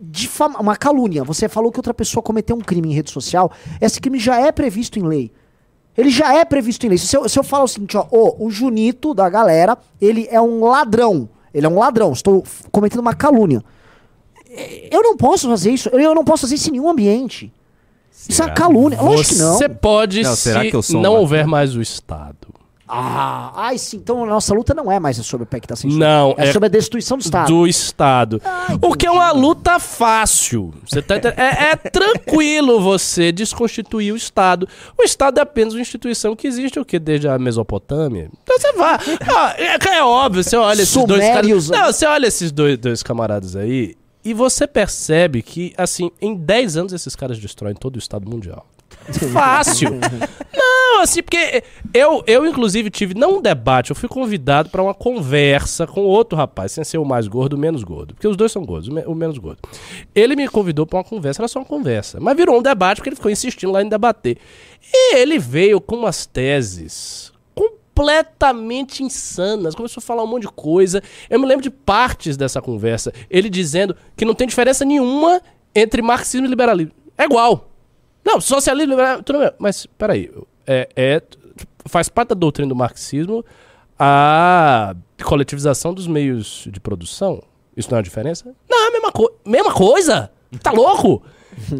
Difama, 0.00 0.60
uma 0.60 0.76
calúnia, 0.76 1.24
você 1.24 1.48
falou 1.48 1.72
que 1.72 1.78
outra 1.78 1.92
pessoa 1.92 2.22
cometeu 2.22 2.54
um 2.54 2.60
crime 2.60 2.88
em 2.90 2.94
rede 2.94 3.10
social, 3.10 3.50
esse 3.80 4.00
crime 4.00 4.18
já 4.18 4.38
é 4.40 4.52
previsto 4.52 4.96
em 4.98 5.02
lei. 5.02 5.32
Ele 5.98 6.08
já 6.10 6.32
é 6.32 6.44
previsto 6.44 6.86
em 6.86 6.90
lei. 6.90 6.98
Se 6.98 7.16
eu, 7.16 7.28
se 7.28 7.36
eu 7.36 7.42
falar 7.42 7.64
o 7.64 7.68
seguinte, 7.68 7.96
ó, 7.96 8.06
ô, 8.10 8.46
o 8.46 8.50
Junito 8.50 9.12
da 9.12 9.28
galera, 9.28 9.76
ele 10.00 10.28
é 10.30 10.40
um 10.40 10.64
ladrão. 10.64 11.28
Ele 11.52 11.66
é 11.66 11.68
um 11.68 11.76
ladrão. 11.78 12.12
Estou 12.12 12.44
cometendo 12.70 13.00
uma 13.00 13.14
calúnia. 13.14 13.64
É, 14.48 14.88
Eu 14.94 15.02
não 15.02 15.16
posso 15.16 15.48
fazer 15.48 15.72
isso. 15.72 15.88
Eu 15.88 16.14
não 16.14 16.24
posso 16.24 16.42
fazer 16.42 16.54
isso 16.54 16.68
em 16.68 16.72
nenhum 16.72 16.88
ambiente. 16.88 17.52
Isso 18.28 18.40
é 18.42 18.46
uma 18.46 18.54
calúnia. 18.54 19.00
Lógico 19.02 19.34
que 19.34 19.40
não. 19.40 19.54
Você 19.58 19.68
pode 19.68 20.22
Não, 20.22 20.36
será 20.36 20.62
se 20.62 20.70
que 20.70 20.76
eu 20.76 20.82
sou 20.82 21.00
não 21.00 21.12
uma- 21.14 21.20
houver 21.20 21.46
mais 21.46 21.74
o 21.74 21.82
Estado. 21.82 22.48
Ah, 22.88 23.52
ai 23.54 23.76
sim. 23.78 23.98
Então 23.98 24.24
a 24.24 24.26
nossa 24.26 24.54
luta 24.54 24.72
não 24.72 24.90
é 24.90 24.98
mais 24.98 25.16
sobre 25.18 25.44
o 25.44 25.46
PEC 25.46 25.66
da 25.66 25.76
censura. 25.76 26.04
Não, 26.04 26.34
é, 26.38 26.48
é 26.48 26.52
sobre 26.52 26.66
a 26.66 26.70
destruição 26.70 27.18
do 27.18 27.20
Estado. 27.20 27.46
do 27.48 27.66
Estado. 27.66 28.40
o 28.80 28.94
que 28.94 29.06
é 29.06 29.10
uma 29.10 29.30
luta 29.32 29.78
fácil. 29.78 30.72
Você 30.86 31.02
tá 31.02 31.16
é, 31.16 31.72
é 31.72 31.76
tranquilo 31.76 32.80
você 32.80 33.30
desconstituir 33.30 34.12
o 34.12 34.16
Estado. 34.16 34.68
O 34.98 35.02
Estado 35.02 35.38
é 35.38 35.42
apenas 35.42 35.74
uma 35.74 35.82
instituição 35.82 36.34
que 36.34 36.46
existe 36.46 36.80
o 36.80 36.84
que 36.84 36.98
desde 36.98 37.28
a 37.28 37.38
Mesopotâmia. 37.38 38.30
Então 38.42 38.58
você 38.58 38.72
vai. 38.72 38.98
Ah, 39.28 39.54
é, 39.58 39.96
é 39.98 40.02
óbvio, 40.02 40.42
você 40.42 40.56
olha 40.56 40.82
esses 40.82 40.94
dois 40.94 41.24
Sumérios, 41.24 41.68
caras. 41.68 41.86
Não, 41.86 41.92
você 41.92 42.06
olha 42.06 42.26
esses 42.26 42.50
dois, 42.50 42.78
dois 42.78 43.02
camaradas 43.02 43.54
aí 43.54 43.96
e 44.24 44.34
você 44.34 44.66
percebe 44.66 45.42
que, 45.42 45.72
assim, 45.76 46.10
em 46.20 46.34
10 46.34 46.76
anos 46.76 46.92
esses 46.92 47.14
caras 47.16 47.38
destroem 47.38 47.74
todo 47.74 47.96
o 47.96 47.98
Estado 47.98 48.28
mundial. 48.28 48.66
Fácil. 49.32 49.90
Não, 50.54 51.00
assim, 51.02 51.22
porque 51.22 51.62
eu, 51.94 52.22
eu 52.26 52.46
inclusive, 52.46 52.90
tive, 52.90 53.14
não 53.14 53.38
um 53.38 53.42
debate, 53.42 53.90
eu 53.90 53.96
fui 53.96 54.08
convidado 54.08 54.68
pra 54.70 54.82
uma 54.82 54.94
conversa 54.94 55.86
com 55.86 56.02
outro 56.02 56.36
rapaz, 56.36 56.72
sem 56.72 56.82
ser 56.84 56.98
o 56.98 57.04
mais 57.04 57.28
gordo, 57.28 57.54
o 57.54 57.58
menos 57.58 57.82
gordo. 57.84 58.14
Porque 58.14 58.26
os 58.28 58.36
dois 58.36 58.50
são 58.52 58.64
gordos, 58.64 58.88
o, 58.88 58.92
me- 58.92 59.04
o 59.06 59.14
menos 59.14 59.38
gordo. 59.38 59.58
Ele 60.14 60.34
me 60.36 60.48
convidou 60.48 60.86
pra 60.86 60.98
uma 60.98 61.04
conversa, 61.04 61.40
era 61.42 61.48
só 61.48 61.58
uma 61.60 61.64
conversa. 61.64 62.18
Mas 62.20 62.36
virou 62.36 62.58
um 62.58 62.62
debate 62.62 62.96
porque 62.96 63.08
ele 63.10 63.16
ficou 63.16 63.30
insistindo 63.30 63.72
lá 63.72 63.82
em 63.82 63.88
debater. 63.88 64.38
E 64.92 65.16
ele 65.16 65.38
veio 65.38 65.80
com 65.80 65.96
umas 65.96 66.26
teses 66.26 67.32
completamente 67.54 69.02
insanas. 69.02 69.74
Começou 69.74 70.00
a 70.00 70.04
falar 70.04 70.22
um 70.22 70.26
monte 70.26 70.42
de 70.42 70.48
coisa. 70.52 71.02
Eu 71.28 71.38
me 71.40 71.46
lembro 71.46 71.62
de 71.62 71.70
partes 71.70 72.36
dessa 72.36 72.60
conversa. 72.62 73.12
Ele 73.28 73.50
dizendo 73.50 73.94
que 74.16 74.24
não 74.24 74.34
tem 74.34 74.46
diferença 74.46 74.84
nenhuma 74.84 75.40
entre 75.74 76.00
marxismo 76.02 76.46
e 76.46 76.50
liberalismo. 76.50 76.92
É 77.16 77.24
igual. 77.24 77.68
Não, 78.28 78.42
socialismo 78.42 78.92
e 78.92 78.94
liberalismo, 78.94 79.24
tudo 79.24 79.38
bem. 79.38 79.50
Mas, 79.58 79.86
peraí. 79.86 80.30
É, 80.66 80.86
é, 80.94 81.22
faz 81.86 82.10
parte 82.10 82.28
da 82.28 82.34
doutrina 82.34 82.68
do 82.68 82.76
marxismo 82.76 83.42
a 83.98 84.94
coletivização 85.24 85.94
dos 85.94 86.06
meios 86.06 86.68
de 86.70 86.78
produção. 86.78 87.42
Isso 87.74 87.90
não 87.90 87.96
é 87.96 88.00
uma 88.00 88.02
diferença? 88.02 88.54
Não, 88.68 88.84
é 88.84 88.88
a 88.88 88.90
mesma, 88.90 89.12
co 89.12 89.32
mesma 89.46 89.72
coisa. 89.72 90.30
Tá 90.62 90.72
louco? 90.72 91.22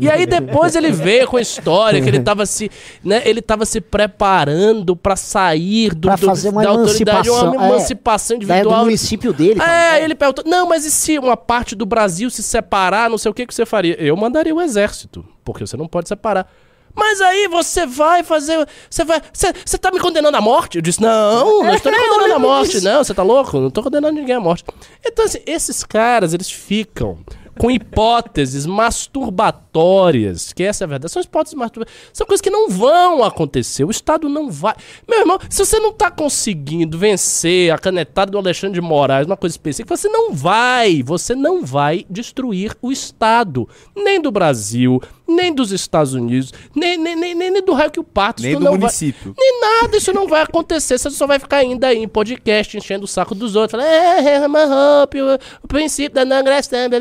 E 0.00 0.10
aí 0.10 0.26
depois 0.26 0.74
ele 0.76 0.90
veio 0.92 1.26
com 1.26 1.36
a 1.36 1.40
história 1.40 2.00
que 2.00 2.08
ele 2.08 2.20
tava 2.20 2.44
se, 2.46 2.70
né, 3.04 3.22
ele 3.24 3.40
tava 3.42 3.64
se 3.64 3.80
preparando 3.80 4.96
pra 4.96 5.16
sair 5.16 5.94
do, 5.94 6.08
Pra 6.08 6.16
do- 6.16 6.26
fazer 6.26 6.48
uma 6.50 6.62
da 6.62 6.70
autoridade, 6.70 7.30
uma 7.30 7.38
emancipação, 7.40 7.64
é. 7.64 7.68
emancipação 7.68 8.38
do 8.38 8.44
individual. 8.44 8.84
município 8.84 9.32
dele. 9.32 9.60
É, 9.60 9.90
aí 9.92 10.04
ele 10.04 10.14
perguntou, 10.14 10.44
não, 10.46 10.66
mas 10.68 10.84
e 10.84 10.90
se 10.90 11.18
uma 11.18 11.36
parte 11.36 11.74
do 11.74 11.86
Brasil 11.86 12.28
se 12.30 12.42
separar, 12.42 13.08
não 13.10 13.18
sei 13.18 13.30
o 13.30 13.34
que 13.34 13.46
que 13.46 13.54
você 13.54 13.64
faria? 13.66 13.94
Eu 14.02 14.16
mandaria 14.16 14.54
o 14.54 14.60
exército, 14.60 15.24
porque 15.44 15.66
você 15.66 15.76
não 15.76 15.86
pode 15.86 16.08
separar. 16.08 16.50
Mas 16.94 17.20
aí 17.20 17.46
você 17.46 17.86
vai 17.86 18.24
fazer. 18.24 18.66
Você 18.90 19.04
vai. 19.04 19.22
Você, 19.32 19.52
você 19.64 19.78
tá 19.78 19.88
me 19.92 20.00
condenando 20.00 20.36
à 20.36 20.40
morte? 20.40 20.78
Eu 20.78 20.82
disse, 20.82 21.00
não, 21.00 21.62
não 21.62 21.72
estou 21.74 21.92
me 21.92 21.98
condenando 21.98 22.34
à 22.34 22.38
morte, 22.40 22.80
não, 22.80 23.04
você 23.04 23.14
tá 23.14 23.22
louco? 23.22 23.58
Não 23.60 23.70
tô 23.70 23.84
condenando 23.84 24.14
ninguém 24.18 24.34
à 24.34 24.40
morte. 24.40 24.64
Então, 25.06 25.24
assim, 25.24 25.38
esses 25.46 25.84
caras, 25.84 26.34
eles 26.34 26.50
ficam 26.50 27.18
com 27.58 27.70
hipóteses 27.70 28.64
masturbatórias, 28.64 30.52
que 30.52 30.62
essa 30.62 30.84
é 30.84 30.86
a 30.86 30.88
verdade. 30.88 31.12
São 31.12 31.22
hipóteses 31.22 31.54
masturbatórias. 31.54 32.10
São 32.12 32.26
coisas 32.26 32.40
que 32.40 32.50
não 32.50 32.68
vão 32.70 33.24
acontecer. 33.24 33.84
O 33.84 33.90
Estado 33.90 34.28
não 34.28 34.50
vai. 34.50 34.74
Meu 35.08 35.20
irmão, 35.20 35.38
se 35.50 35.58
você 35.58 35.78
não 35.78 35.92
tá 35.92 36.10
conseguindo 36.10 36.96
vencer 36.96 37.72
a 37.72 37.78
canetada 37.78 38.30
do 38.30 38.38
Alexandre 38.38 38.80
de 38.80 38.86
Moraes, 38.86 39.26
uma 39.26 39.36
coisa 39.36 39.54
específica, 39.54 39.96
você 39.96 40.08
não 40.08 40.32
vai. 40.32 41.02
Você 41.02 41.34
não 41.34 41.64
vai 41.64 42.06
destruir 42.08 42.76
o 42.80 42.92
Estado. 42.92 43.68
Nem 43.96 44.20
do 44.20 44.30
Brasil, 44.30 45.02
nem 45.28 45.54
dos 45.54 45.70
Estados 45.72 46.14
Unidos, 46.14 46.52
nem, 46.74 46.96
nem, 46.96 47.14
nem, 47.14 47.34
nem, 47.34 47.62
do 47.62 47.74
raio 47.74 47.90
que 47.90 48.00
o 48.00 48.04
parto. 48.04 48.42
Nem 48.42 48.54
do 48.54 48.60
não 48.60 48.70
vai- 48.72 48.80
município. 48.80 49.34
nem 49.36 49.60
nada, 49.60 49.96
isso 49.96 50.12
não 50.12 50.26
vai 50.26 50.40
acontecer. 50.40 50.98
Você 50.98 51.10
só 51.10 51.26
vai 51.26 51.38
ficar 51.38 51.58
ainda 51.58 51.88
aí 51.88 51.98
em 51.98 52.08
podcast, 52.08 52.76
enchendo 52.76 53.04
o 53.04 53.08
saco 53.08 53.34
dos 53.34 53.54
outros. 53.54 53.72
Falando, 53.80 53.94
é, 53.94 54.36
é, 54.36 54.46
uma 54.46 54.64
roupa, 54.64 55.18
o, 55.18 55.64
o 55.64 55.68
princípio 55.68 56.14
da 56.14 56.24
não 56.24 56.38
agressão, 56.38 56.88
blá." 56.88 56.98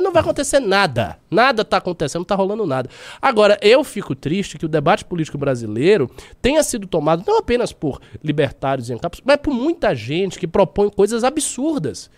não 0.00 0.12
vai 0.12 0.20
acontecer 0.20 0.58
nada. 0.58 1.16
Nada 1.30 1.64
tá 1.64 1.76
acontecendo, 1.76 2.20
não 2.20 2.26
tá 2.26 2.34
rolando 2.34 2.66
nada. 2.66 2.90
Agora, 3.22 3.56
eu 3.62 3.84
fico 3.84 4.14
triste 4.14 4.58
que 4.58 4.66
o 4.66 4.68
debate 4.68 5.04
político 5.04 5.38
brasileiro 5.38 6.10
tenha 6.42 6.62
sido 6.62 6.86
tomado 6.86 7.24
não 7.26 7.38
apenas 7.38 7.72
por 7.72 8.00
libertários 8.22 8.90
e 8.90 8.94
ancapos, 8.94 9.20
mas 9.24 9.36
por 9.36 9.54
muita 9.54 9.94
gente 9.94 10.38
que 10.38 10.46
propõe 10.46 10.90
coisas 10.90 11.22
absurdas. 11.22 12.10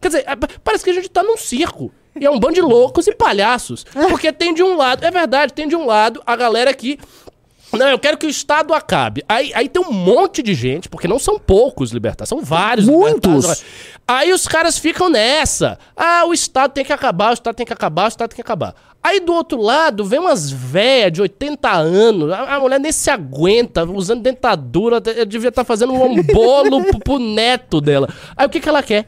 Quer 0.00 0.08
dizer, 0.08 0.24
é, 0.26 0.34
parece 0.64 0.82
que 0.82 0.90
a 0.90 0.94
gente 0.94 1.08
tá 1.08 1.22
num 1.22 1.36
circo. 1.36 1.92
E 2.18 2.26
é 2.26 2.30
um 2.30 2.38
bando 2.38 2.54
de 2.54 2.60
loucos 2.60 3.06
e 3.06 3.14
palhaços. 3.14 3.84
Porque 4.08 4.32
tem 4.32 4.52
de 4.52 4.62
um 4.62 4.76
lado, 4.76 5.04
é 5.04 5.10
verdade, 5.10 5.52
tem 5.52 5.66
de 5.66 5.76
um 5.76 5.86
lado 5.86 6.22
a 6.26 6.36
galera 6.36 6.72
que. 6.74 6.98
Não, 7.72 7.88
eu 7.88 7.98
quero 7.98 8.18
que 8.18 8.26
o 8.26 8.28
Estado 8.28 8.74
acabe. 8.74 9.24
Aí, 9.26 9.50
aí 9.54 9.66
tem 9.66 9.82
um 9.82 9.90
monte 9.90 10.42
de 10.42 10.52
gente, 10.52 10.90
porque 10.90 11.08
não 11.08 11.18
são 11.18 11.38
poucos 11.38 11.90
libertários, 11.90 12.28
são 12.28 12.42
vários 12.42 12.86
Muitos. 12.86 13.64
Aí 14.06 14.30
os 14.30 14.46
caras 14.46 14.78
ficam 14.78 15.08
nessa. 15.08 15.78
Ah, 15.96 16.24
o 16.26 16.34
Estado 16.34 16.72
tem 16.72 16.84
que 16.84 16.92
acabar, 16.92 17.30
o 17.30 17.32
Estado 17.32 17.54
tem 17.54 17.64
que 17.64 17.72
acabar, 17.72 18.04
o 18.04 18.08
Estado 18.08 18.28
tem 18.28 18.36
que 18.36 18.42
acabar. 18.42 18.74
Aí 19.02 19.20
do 19.20 19.32
outro 19.32 19.60
lado 19.60 20.04
vem 20.04 20.20
umas 20.20 20.50
véias 20.50 21.12
de 21.12 21.22
80 21.22 21.70
anos, 21.70 22.30
a, 22.30 22.56
a 22.56 22.60
mulher 22.60 22.78
nem 22.78 22.92
se 22.92 23.10
aguenta, 23.10 23.84
usando 23.84 24.22
dentadura, 24.22 25.00
devia 25.00 25.48
estar 25.48 25.64
fazendo 25.64 25.94
um 25.94 26.22
bolo 26.22 26.84
pro, 26.84 26.98
pro 27.00 27.18
neto 27.18 27.80
dela. 27.80 28.08
Aí 28.36 28.46
o 28.46 28.50
que, 28.50 28.60
que 28.60 28.68
ela 28.68 28.82
quer? 28.82 29.06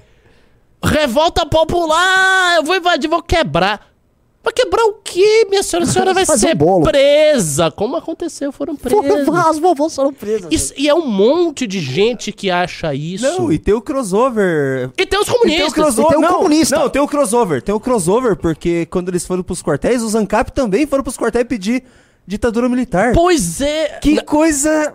Revolta 0.85 1.47
popular! 1.47 2.57
Eu 2.57 2.63
vou 2.65 2.77
invadir, 2.77 3.09
vou 3.09 3.23
quebrar. 3.23 3.95
Vai 4.43 4.53
quebrar 4.53 4.85
o 4.85 4.95
quê, 5.03 5.47
minha 5.49 5.63
senhora? 5.63 5.89
A 5.89 5.91
senhora 5.91 6.13
vai 6.13 6.27
ser 6.27 6.55
um 6.63 6.83
presa. 6.83 7.71
Como 7.71 7.97
aconteceu? 7.97 8.53
Foram 8.53 8.77
presos. 8.77 9.03
As 9.47 9.59
vovós 9.59 9.95
foram 9.97 10.13
presas. 10.13 10.49
Isso- 10.53 10.75
e 10.77 10.87
é 10.87 10.95
um 10.95 11.07
monte 11.07 11.67
de 11.67 11.81
gente 11.81 12.31
que 12.31 12.51
acha 12.51 12.95
isso. 12.95 13.25
Não, 13.25 13.51
e 13.51 13.59
tem 13.59 13.73
o 13.73 13.81
crossover. 13.81 14.91
E 14.99 15.07
tem 15.07 15.19
os 15.19 15.27
E 15.27 15.31
tem 15.31 15.35
o 15.35 15.39
comunistas. 15.39 15.73
crossover. 15.73 16.05
e 16.05 16.09
tem 16.09 16.19
o 16.19 16.21
não, 16.21 16.35
comunista. 16.37 16.79
Não, 16.79 16.91
tem 16.91 17.01
o 17.01 17.09
crossover. 17.09 17.63
Tem 17.63 17.75
o 17.75 17.81
crossover 17.81 18.37
porque 18.37 18.85
quando 18.91 19.09
eles 19.09 19.25
foram 19.25 19.43
pros 19.43 19.63
quartéis, 19.63 20.03
os 20.03 20.15
ANCAP 20.15 20.53
também 20.53 20.87
foram 20.87 21.03
pros 21.03 21.17
quartéis 21.17 21.47
pedir 21.47 21.83
ditadura 22.27 22.69
militar. 22.69 23.13
Pois 23.15 23.63
é. 23.63 23.99
que 24.03 24.21
coisa. 24.23 24.95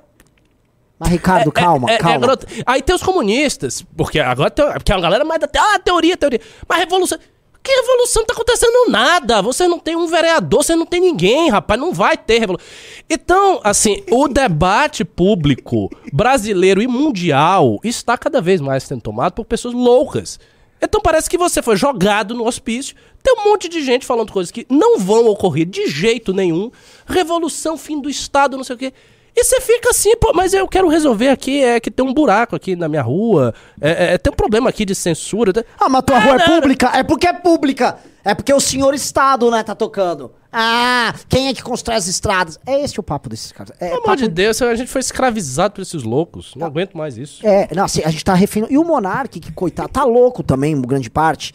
Mas, 1.00 1.10
Ricardo, 1.10 1.52
calma, 1.52 1.90
É- 1.90 1.94
é- 1.94 1.96
é 1.96 1.98
calma. 2.00 2.38
Aí 2.66 2.82
tem 2.82 2.94
os 2.96 3.02
comunistas, 3.02 3.86
porque 3.96 4.20
agora 4.20 4.52
tem, 4.52 4.66
porque 4.74 4.92
a 4.92 5.00
galera 5.00 5.24
mais 5.24 5.40
da 5.40 5.48
te- 5.48 5.58
ah, 5.58 5.80
teoria, 5.80 6.18
teoria. 6.18 6.42
Mas 6.68 6.80
revolução. 6.80 7.18
Que 7.62 7.72
revolução? 7.74 8.22
Não 8.22 8.28
tá 8.28 8.34
acontecendo 8.34 8.90
nada. 8.90 9.42
Você 9.42 9.68
não 9.68 9.80
tem 9.80 9.96
um 9.96 10.08
vereador, 10.08 10.64
você 10.64 10.76
não 10.78 10.86
tem 10.86 11.02
ninguém, 11.02 11.50
rapaz. 11.50 11.80
Não 11.80 11.94
vai 11.94 12.18
ter 12.18 12.40
revolução. 12.40 12.66
Então, 13.10 13.60
assim, 13.64 14.02
o 14.10 14.28
debate 14.30 15.04
público 15.06 15.90
brasileiro 16.12 16.82
e 16.82 16.88
mundial 16.88 17.80
está 17.84 18.18
cada 18.18 18.42
vez 18.42 18.62
mais 18.62 18.84
sendo 18.84 19.02
tomado 19.02 19.34
por 19.34 19.46
pessoas 19.46 19.74
loucas. 19.74 20.40
Então 20.82 21.02
parece 21.02 21.30
que 21.30 21.38
você 21.38 21.62
foi 21.62 21.76
jogado 21.76 22.34
no 22.34 22.48
hospício. 22.48 22.96
Tem 23.22 23.36
um 23.38 23.50
monte 23.50 23.68
de 23.68 23.84
gente 23.84 24.06
falando 24.06 24.32
coisas 24.32 24.50
que 24.52 24.66
não 24.70 24.98
vão 24.98 25.28
ocorrer 25.28 25.66
de 25.66 25.88
jeito 25.88 26.34
nenhum. 26.34 26.72
Revolução, 27.06 27.78
fim 27.78 28.00
do 28.00 28.10
Estado, 28.10 28.56
não 28.56 28.64
sei 28.64 28.76
o 28.76 28.80
quê. 28.80 28.94
E 29.42 29.44
você 29.46 29.62
fica 29.62 29.92
assim, 29.92 30.18
pô, 30.18 30.34
mas 30.36 30.54
eu 30.54 30.68
quero 30.68 30.90
resolver 30.90 31.30
aqui, 31.30 31.64
é 31.64 31.80
que 31.80 31.90
tem 31.90 32.06
um 32.06 32.14
buraco 32.14 32.58
aqui 32.58 32.76
na 32.76 32.90
minha 32.90 33.02
rua, 33.02 33.54
é, 33.80 34.16
é, 34.16 34.18
tem 34.18 34.34
um 34.34 34.36
problema 34.36 34.70
aqui 34.70 34.84
de 34.84 34.94
censura. 34.94 35.54
tá- 35.54 35.64
Ah, 35.80 35.88
mas 35.88 36.04
tua 36.04 36.18
Ah, 36.18 36.20
rua 36.20 36.36
é 36.36 36.38
não, 36.40 36.48
não. 36.48 36.56
pública? 36.62 36.92
É 36.94 37.04
porque 37.04 37.26
é 37.26 37.32
pública. 37.32 37.98
É 38.26 38.36
porque 38.36 38.54
o 38.54 38.60
senhor 38.60 38.94
Estado, 38.94 39.50
né, 39.50 39.64
tá 39.64 39.74
tocando. 39.74 40.34
Ah, 40.52 41.14
quem 41.30 41.48
é 41.48 41.54
que 41.54 41.64
constrói 41.64 41.96
as 41.96 42.08
estradas? 42.08 42.60
É 42.66 42.84
esse 42.84 43.00
o 43.00 43.04
papo 43.04 43.30
desses 43.30 43.54
caras. 43.54 43.72
É, 43.80 43.92
Pelo 43.92 44.04
amor 44.04 44.18
de 44.18 44.28
Deus, 44.28 44.62
a 44.62 44.76
gente 44.76 44.90
foi 44.92 45.00
escravizado 45.00 45.76
por 45.76 45.82
esses 45.84 46.04
loucos. 46.04 46.54
Não 46.56 46.68
aguento 46.68 46.98
mais 46.98 47.18
isso. 47.18 47.40
É, 47.48 47.70
não, 47.74 47.86
assim, 47.86 48.02
a 48.04 48.10
gente 48.12 48.26
tá 48.26 48.34
refém. 48.34 48.66
E 48.70 48.78
o 48.78 48.84
Monark, 48.84 49.40
que 49.40 49.54
coitado, 49.54 49.88
tá 49.88 50.04
louco 50.04 50.44
também, 50.44 50.80
grande 50.82 51.10
parte. 51.10 51.54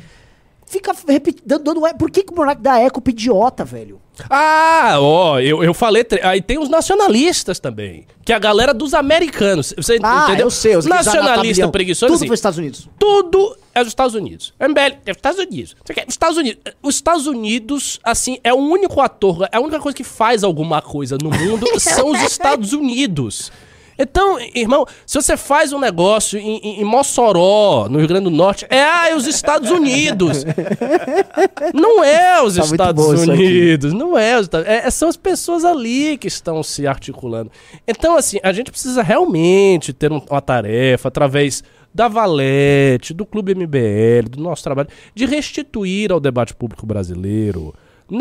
Fica 0.67 0.95
repetindo, 1.07 1.47
dando. 1.59 1.83
Por 1.99 2.11
que, 2.11 2.23
que 2.23 2.33
o 2.33 2.37
Monark 2.37 2.63
dá 2.63 2.79
eco 2.81 3.03
pro 3.03 3.11
idiota, 3.13 3.63
velho? 3.63 4.01
Ah, 4.31 4.97
ó, 5.01 5.39
eu, 5.41 5.63
eu 5.63 5.75
falei. 5.75 6.05
tre- 6.05 6.21
Aí 6.23 6.41
tem 6.41 6.59
os 6.59 6.69
nacionalistas 6.69 7.59
também. 7.59 8.07
Que 8.25 8.33
é 8.33 8.37
a 8.37 8.39
galera 8.39 8.73
dos 8.73 8.95
americanos. 8.95 9.75
Você 9.77 9.99
Ah, 10.03 10.25
entendeu? 10.29 10.47
eu 10.47 10.51
sei. 10.51 10.77
Os 10.77 10.87
Nacionalista 10.87 11.69
preguiçoso. 11.69 12.07
Tudo 12.13 12.17
assim, 12.17 12.27
foi 12.27 12.35
Estados 12.35 12.59
Unidos. 12.59 12.89
tudo 12.99 13.57
é 13.75 13.83
os 13.83 13.89
Estados 13.89 14.15
Unidos. 14.15 14.55
MBL 14.61 14.97
é 15.05 15.11
os 15.11 15.17
Estados 15.17 15.39
Unidos. 15.41 15.77
Quer? 15.85 16.05
Estados 16.09 16.37
Unidos. 16.39 16.61
Os 16.83 16.95
Estados 16.95 17.27
Unidos, 17.27 18.01
assim, 18.03 18.39
é 18.45 18.53
o 18.53 18.59
único 18.59 19.01
ator, 19.01 19.49
é 19.53 19.57
a 19.57 19.61
única 19.61 19.79
coisa 19.81 19.97
que 19.97 20.05
faz 20.05 20.43
alguma 20.45 20.81
coisa 20.81 21.19
no 21.23 21.31
mundo 21.31 21.67
são 21.81 22.11
os 22.11 22.21
Estados 22.23 22.73
Unidos. 22.73 23.51
Então, 23.99 24.39
irmão, 24.55 24.85
se 25.07 25.15
você 25.21 25.37
faz 25.37 25.73
um 25.73 25.79
negócio 25.79 26.39
em, 26.39 26.59
em- 26.59 26.81
em 26.81 26.85
Mossoró, 26.85 27.89
no 27.89 27.99
Rio 27.99 28.09
Grande 28.09 28.25
do 28.25 28.31
Norte, 28.31 28.67
é, 28.69 28.83
ah, 28.83 29.09
é 29.11 29.15
os 29.17 29.27
Estados 29.27 29.71
Unidos. 29.71 30.45
Não 31.73 32.03
é 32.03 32.43
os 32.43 32.57
Tá 32.57 32.65
Estados. 32.65 33.07
Unidos, 33.29 33.93
não 33.93 34.17
é 34.19 34.37
os 34.37 34.43
Estados 34.43 34.69
é, 34.69 34.91
São 34.91 35.09
as 35.09 35.17
pessoas 35.17 35.65
ali 35.65 36.17
que 36.19 36.29
estão 36.29 36.63
se 36.63 36.87
articulando. 36.87 37.51
Então, 37.87 38.17
assim, 38.17 38.39
a 38.43 38.53
gente 38.53 38.71
precisa 38.71 39.03
realmente 39.03 39.93
ter 39.93 40.13
um- 40.13 40.23
uma 40.31 40.41
tarefa 40.41 41.09
através 41.09 41.63
da 41.95 42.09
Valete, 42.09 43.15
do 43.15 43.25
Clube 43.25 43.55
MBL, 43.55 44.29
do 44.29 44.41
nosso 44.43 44.63
trabalho, 44.65 44.89
de 45.15 45.27
restituir 45.27 46.11
ao 46.13 46.19
debate 46.21 46.55
público 46.55 46.85
brasileiro. 46.87 47.73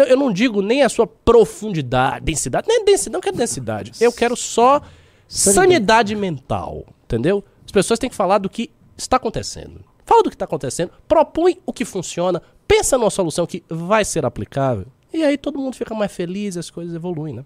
Eu 0.07 0.15
não 0.15 0.31
digo 0.31 0.61
nem 0.61 0.83
a 0.83 0.89
sua 0.89 1.05
profundidade, 1.07 2.23
densidade, 2.23 2.67
nem 2.67 2.85
densidade, 2.85 3.13
não 3.13 3.21
quero 3.21 3.35
densidade. 3.35 3.91
Eu 3.99 4.11
quero 4.11 4.35
só 4.35 4.81
sanidade 5.27 6.15
mental, 6.15 6.85
entendeu? 7.05 7.43
As 7.65 7.71
pessoas 7.71 7.99
têm 7.99 8.09
que 8.09 8.15
falar 8.15 8.37
do 8.37 8.49
que 8.49 8.71
está 8.97 9.17
acontecendo. 9.17 9.83
Fala 10.05 10.23
do 10.23 10.29
que 10.29 10.35
está 10.35 10.45
acontecendo, 10.45 10.91
propõe 11.07 11.59
o 11.65 11.71
que 11.71 11.85
funciona, 11.85 12.41
pensa 12.67 12.97
numa 12.97 13.09
solução 13.09 13.45
que 13.45 13.63
vai 13.69 14.03
ser 14.03 14.25
aplicável. 14.25 14.87
E 15.13 15.23
aí 15.23 15.37
todo 15.37 15.59
mundo 15.59 15.75
fica 15.75 15.93
mais 15.95 16.11
feliz 16.11 16.55
e 16.55 16.59
as 16.59 16.69
coisas 16.69 16.93
evoluem, 16.93 17.35
né? 17.35 17.45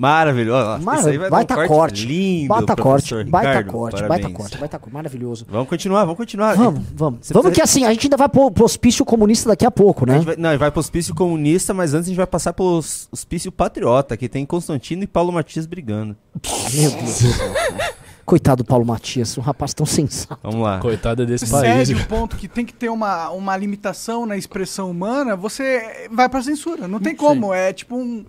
Maravilhoso. 0.00 0.82
Mara, 0.82 0.98
Isso 1.00 1.08
aí 1.10 1.18
vai, 1.18 1.44
tá 1.44 1.62
um 1.62 1.66
corte. 1.68 2.06
lindo, 2.06 2.48
Bata 2.48 2.74
corte, 2.74 3.14
baita 3.24 3.48
Ricardo. 3.50 3.70
corte, 3.70 4.02
baita 4.04 4.30
corte, 4.30 4.56
baita 4.58 4.78
corte. 4.78 4.94
Maravilhoso. 4.94 5.46
Vamos 5.46 5.68
continuar, 5.68 6.00
vamos 6.04 6.16
continuar. 6.16 6.56
Vamos, 6.56 6.80
vamos. 6.94 7.18
Você 7.26 7.34
vamos 7.34 7.50
precisa- 7.50 7.52
que 7.52 7.60
assim, 7.60 7.84
a 7.84 7.92
gente 7.92 8.06
ainda 8.06 8.16
vai 8.16 8.28
pro, 8.28 8.50
pro 8.50 8.64
hospício 8.64 9.04
comunista 9.04 9.50
daqui 9.50 9.66
a 9.66 9.70
pouco, 9.70 10.04
A 10.04 10.06
né? 10.06 10.14
gente 10.14 10.24
vai, 10.24 10.36
não, 10.36 10.48
a 10.50 10.56
vai 10.56 10.70
pro 10.70 10.80
hospício 10.80 11.14
comunista, 11.14 11.74
mas 11.74 11.92
antes 11.92 12.06
a 12.06 12.08
gente 12.08 12.16
vai 12.16 12.26
passar 12.26 12.54
hos- 12.58 13.08
hospício 13.12 13.52
patriota, 13.52 14.16
que 14.16 14.26
tem 14.26 14.46
Constantino 14.46 15.02
e 15.02 15.06
Paulo 15.06 15.30
Matias 15.30 15.66
brigando. 15.66 16.16
Meu 16.72 16.90
Deus 16.90 16.94
do 16.94 17.06
céu. 17.06 17.54
Coitado 18.24 18.62
do 18.62 18.66
Paulo 18.66 18.86
Matias, 18.86 19.36
um 19.36 19.40
rapaz 19.42 19.74
tão 19.74 19.84
sensato. 19.84 20.38
Vamos 20.42 20.62
lá. 20.62 20.78
Coitada 20.78 21.26
desse 21.26 21.46
país. 21.50 21.88
Segue 21.88 22.00
o 22.00 22.06
ponto 22.06 22.36
que 22.36 22.46
tem 22.48 22.64
que 22.64 22.72
ter 22.72 22.88
uma, 22.88 23.28
uma 23.30 23.56
limitação 23.56 24.24
na 24.24 24.36
expressão 24.36 24.90
humana, 24.90 25.34
você 25.36 26.08
vai 26.10 26.28
pra 26.28 26.40
censura. 26.40 26.86
Não 26.88 27.00
tem 27.00 27.14
como. 27.14 27.52
É 27.52 27.72
tipo 27.72 27.96
um. 27.96 28.24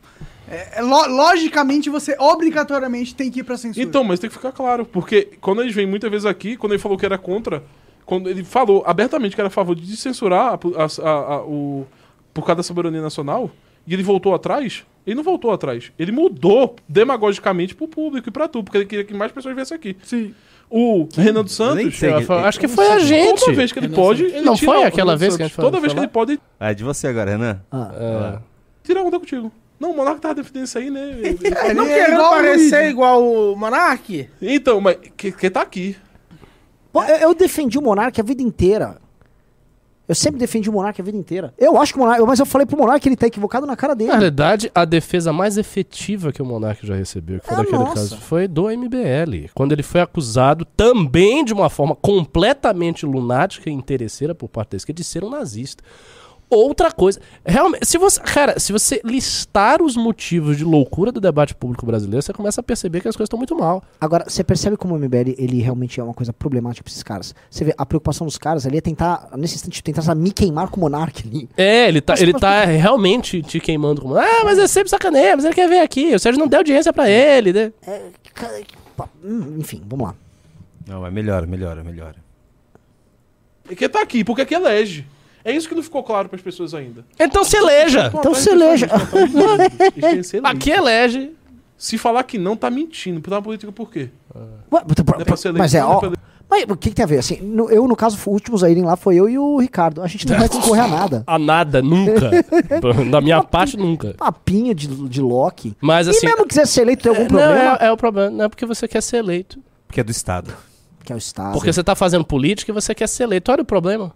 É- 0.52 0.80
é 0.80 0.82
lo- 0.82 1.08
logicamente, 1.08 1.90
você 1.90 2.16
obrigatoriamente 2.20 3.16
tem 3.16 3.32
que 3.32 3.40
ir 3.40 3.44
pra 3.44 3.58
censura. 3.58 3.86
Então, 3.86 4.04
mas 4.04 4.20
tem 4.20 4.30
que 4.30 4.36
ficar 4.36 4.52
claro, 4.52 4.86
porque 4.86 5.30
quando 5.40 5.62
eles 5.62 5.74
vêm 5.74 5.86
muitas 5.86 6.10
vezes 6.12 6.26
aqui, 6.26 6.58
quando 6.58 6.74
ele 6.74 6.82
falou 6.82 6.98
que 6.98 7.06
era 7.06 7.18
contra, 7.18 7.64
quando 8.06 8.30
ele 8.30 8.44
falou 8.44 8.84
abertamente 8.86 9.36
que 9.36 9.42
era 9.42 9.48
a 9.48 9.52
favor 9.52 9.76
de 9.76 9.96
censurar 9.96 10.54
a, 10.54 10.84
a- 10.84 11.10
a- 11.10 11.34
a- 11.36 11.42
o, 11.44 11.86
por 12.34 12.42
causa 12.46 12.58
da 12.58 12.64
soberania 12.64 13.02
nacional, 13.02 13.50
e 13.88 13.94
ele 13.94 14.04
voltou 14.04 14.34
atrás, 14.36 14.84
ele 15.08 15.16
não 15.16 15.24
voltou 15.24 15.52
atrás. 15.52 15.92
Ele 15.98 16.12
mudou 16.12 16.76
demagogicamente 16.88 17.74
pro 17.74 17.88
público 17.88 18.30
e 18.30 18.32
pra 18.32 18.48
tu, 18.48 18.64
porque 18.64 18.78
ele 18.78 18.86
queria 18.86 19.04
que 19.04 19.14
mais 19.14 19.32
pessoas 19.32 19.56
viessem 19.56 19.76
aqui. 19.76 19.98
Sim. 20.04 20.34
O 20.70 21.08
Renan 21.18 21.44
dos 21.44 21.54
Santos, 21.54 21.98
sei. 22.00 22.14
Eu 22.14 22.22
fa- 22.22 22.48
Acho 22.48 22.58
que 22.60 22.68
foi 22.68 22.88
a 22.88 23.00
gente. 23.00 23.42
toda 23.42 23.54
vez 23.58 23.72
que 23.74 23.80
ele 23.80 23.90
pode, 23.90 24.24
ele 24.24 24.42
Não 24.42 24.56
tira 24.56 24.72
foi 24.72 24.84
aquela 24.84 25.12
Renan 25.14 25.18
vez 25.18 25.30
dos 25.34 25.38
que 25.38 25.44
a 25.44 25.46
Santos. 25.46 25.50
gente 25.50 25.56
foi- 25.56 25.66
Toda 25.66 25.80
vez 25.82 25.94
que 25.94 26.00
ele 26.00 26.08
pode, 26.08 26.40
Ah, 26.60 26.72
é 26.72 26.74
de 26.74 26.84
você 26.84 27.08
agora, 27.08 27.32
Renan. 27.32 27.60
Ah, 27.70 27.92
É. 27.94 28.40
tira 28.84 29.02
onda 29.04 29.20
contigo. 29.20 29.52
Não, 29.82 29.92
o 29.92 29.96
Monarca 29.98 30.20
tava 30.22 30.36
defendendo 30.36 30.64
isso 30.66 30.78
aí, 30.78 30.90
né? 30.92 31.02
Ele- 31.20 31.40
Ele 31.42 31.74
não 31.74 31.74
não 31.74 31.86
quer 31.88 31.96
querendo 32.06 32.14
igual 32.14 32.28
o 32.32 32.36
parecer 32.36 32.90
igual 32.90 33.24
o 33.24 33.56
Monark? 33.58 34.30
então, 34.42 34.80
mas 34.80 34.98
que, 35.18 35.32
que 35.32 35.50
tá 35.50 35.62
aqui. 35.62 35.96
Pô, 36.94 37.04
eu, 37.04 37.16
eu 37.18 37.34
defendi 37.36 37.78
o 37.78 37.82
Monark 37.82 38.20
a 38.20 38.24
vida 38.24 38.44
inteira. 38.44 38.98
Eu 40.08 40.16
sempre 40.16 40.40
defendi 40.40 40.70
o 40.70 40.74
Monark 40.74 41.00
a 41.00 41.04
vida 41.06 41.18
inteira. 41.18 41.54
Eu 41.58 41.78
acho 41.80 41.94
que 41.94 42.00
o 42.00 42.02
Monark. 42.02 42.22
Mas 42.26 42.38
eu 42.40 42.46
falei 42.46 42.68
pro 42.68 42.78
Monark 42.78 43.00
que 43.02 43.08
ele 43.08 43.16
tá 43.16 43.28
equivocado 43.28 43.66
na 43.66 43.78
cara 43.78 43.96
dele. 43.96 44.10
Na 44.10 44.18
realidade, 44.18 44.70
a 44.76 44.84
defesa 44.84 45.32
mais 45.32 45.58
efetiva 45.58 46.34
que 46.34 46.42
o 46.42 46.46
Monark 46.46 46.86
já 46.86 46.96
recebeu, 46.96 47.40
que 47.40 47.46
foi 47.48 47.56
Ah, 47.56 47.60
daquele 47.60 47.78
nossa. 47.78 47.94
caso, 47.96 48.18
foi 48.18 48.46
do 48.46 48.64
MBL. 48.70 49.50
Quando 49.56 49.72
ele 49.72 49.84
foi 49.84 50.02
acusado, 50.02 50.66
também 50.66 51.46
de 51.46 51.54
uma 51.54 51.70
forma 51.70 51.96
completamente 51.96 53.06
lunática 53.06 53.70
e 53.70 53.74
interesseira 53.74 54.36
por 54.36 54.50
parte 54.50 54.72
da 54.72 54.78
esquerda, 54.78 54.98
de 54.98 55.04
ser 55.06 55.24
um 55.24 55.30
nazista. 55.30 55.82
Outra 56.54 56.92
coisa, 56.92 57.18
realmente, 57.46 57.86
se 57.86 57.98
você, 57.98 58.20
cara, 58.20 58.60
se 58.60 58.74
você 58.74 59.00
listar 59.06 59.82
os 59.82 59.96
motivos 59.96 60.58
de 60.58 60.66
loucura 60.66 61.10
do 61.10 61.22
debate 61.22 61.56
público 61.56 61.86
brasileiro, 61.86 62.22
você 62.22 62.34
começa 62.34 62.60
a 62.60 62.64
perceber 62.64 63.00
que 63.00 63.08
as 63.08 63.16
coisas 63.16 63.28
estão 63.28 63.38
muito 63.38 63.56
mal. 63.56 63.82
Agora, 64.02 64.26
você 64.28 64.44
percebe 64.44 64.76
como 64.76 64.94
o 64.94 65.00
MBL 65.00 65.34
ele 65.38 65.62
realmente 65.62 65.98
é 65.98 66.04
uma 66.04 66.14
coisa 66.14 66.34
problemática 66.34 66.84
pra 66.84 66.92
esses 66.92 67.04
caras. 67.04 67.34
Você 67.50 67.64
vê, 67.64 67.74
a 67.78 67.86
preocupação 67.86 68.28
dos 68.28 68.38
caras 68.38 68.66
ali 68.66 68.80
é 68.80 68.82
tentar, 68.82 69.30
nesse 69.38 69.56
instante, 69.56 69.82
tentar 69.82 70.02
sabe, 70.02 70.20
me 70.20 70.32
queimar 70.34 70.68
com 70.70 70.76
o 70.76 70.82
Monark 70.82 71.26
ali. 71.26 71.48
É, 71.56 71.88
ele 71.88 72.02
tá, 72.02 72.14
Mas- 72.14 72.22
ele 72.22 72.34
mas- 72.34 72.42
tá 72.42 72.66
realmente 72.66 73.42
te 73.42 73.58
queimando 73.62 74.02
como. 74.02 74.16
Ah, 74.18 74.42
mas 74.44 74.60
é 74.60 74.68
sempre 74.68 74.90
sacaneia, 74.90 75.38
mas 75.38 75.46
ele 75.46 75.54
quer 75.56 75.70
ver 75.70 75.80
aqui. 75.80 76.14
O 76.14 76.20
Sérgio 76.20 76.38
não 76.38 76.50
deu 76.50 76.60
audiência 76.60 76.92
pra 76.92 77.10
ele, 77.10 77.54
né? 77.54 77.72
É, 77.88 78.02
hum, 79.24 79.56
enfim, 79.60 79.82
vamos 79.88 80.08
lá. 80.08 80.16
Não, 80.86 81.06
é 81.08 81.12
melhora, 81.12 81.46
melhora, 81.48 81.82
melhora. 81.82 82.16
Porque 83.64 83.88
tá 83.88 84.02
aqui, 84.02 84.24
porque 84.26 84.42
aqui 84.42 84.54
elege. 84.54 85.02
É 85.02 85.21
isso 85.46 85.68
que 85.68 85.74
não 85.76 85.82
ficou 85.82 86.04
claro 86.04 86.30
pras 86.30 86.42
pessoas 86.42 86.74
ainda. 86.74 87.06
Então 87.20 87.44
se 87.44 87.58
eleja. 87.58 88.12
Então 88.14 88.36
se 88.36 88.50
eleja. 88.50 88.88
Aqui 90.44 90.72
elege. 90.72 91.32
Se 91.78 91.98
falar 91.98 92.24
que 92.24 92.38
não, 92.38 92.56
tá 92.56 92.70
mentindo. 92.70 93.20
Tá 93.22 93.42
política 93.42 93.72
por 93.72 93.90
quê? 93.90 94.10
Ué, 94.36 94.82
Não 95.16 95.22
é 95.22 95.24
pra 95.26 95.36
ser 95.36 95.52
mas 95.52 95.74
é, 95.74 95.80
eleito, 95.80 95.94
não 95.94 95.96
ó. 95.96 95.98
é 95.98 96.10
pra- 96.12 96.20
Mas 96.48 96.64
o 96.70 96.76
que, 96.78 96.90
que 96.90 96.96
tem 96.96 97.04
a 97.04 97.08
ver? 97.08 97.18
Assim, 97.18 97.42
no- 97.42 97.72
eu, 97.72 97.88
no 97.88 97.96
caso, 97.96 98.16
os 98.18 98.28
últimos 98.28 98.64
a 98.64 98.70
irem 98.70 98.84
lá 98.84 98.96
foi 98.96 99.16
eu 99.16 99.28
e 99.28 99.40
o 99.40 99.58
Ricardo. 99.58 100.04
A 100.04 100.08
gente 100.08 100.28
não 100.28 100.38
vai 100.38 100.48
concorrer 100.48 100.84
a 100.86 100.88
nada. 100.88 101.24
A 101.26 101.40
nada, 101.40 101.82
nunca. 101.82 102.30
da 103.10 103.20
minha 103.20 103.42
parte, 103.42 103.78
nunca. 103.78 104.14
Papinho 104.16 104.76
de, 104.76 104.88
de 105.10 105.22
Loki. 105.22 105.76
Mas 105.82 106.08
assim. 106.08 106.20
e 106.28 106.30
mesmo 106.30 106.44
que 106.44 106.50
quiser 106.50 106.68
ser 106.68 106.82
eleito, 106.82 107.02
tem 107.02 107.10
algum 107.10 107.24
não, 107.24 107.30
problema? 107.40 107.78
é, 107.82 107.86
é 107.88 107.92
o 107.92 107.98
problema. 107.98 108.30
Não 108.30 108.46
é 108.46 108.50
porque 108.50 108.66
você 108.66 108.88
quer 108.88 109.02
ser 109.02 109.18
eleito. 109.18 109.60
Porque 109.88 110.02
é 110.02 110.04
do 110.04 110.12
Estado. 110.12 110.54
Que 111.04 111.12
é 111.12 111.16
o 111.16 111.18
Estado. 111.18 111.54
Porque 111.54 111.74
você 111.74 111.84
tá 111.84 111.96
fazendo 111.96 112.24
política 112.24 112.72
e 112.72 112.74
você 112.76 112.94
quer 112.94 113.08
ser 113.08 113.24
eleito. 113.24 113.52
Olha 113.52 113.64
o 113.64 113.66
problema. 113.66 114.14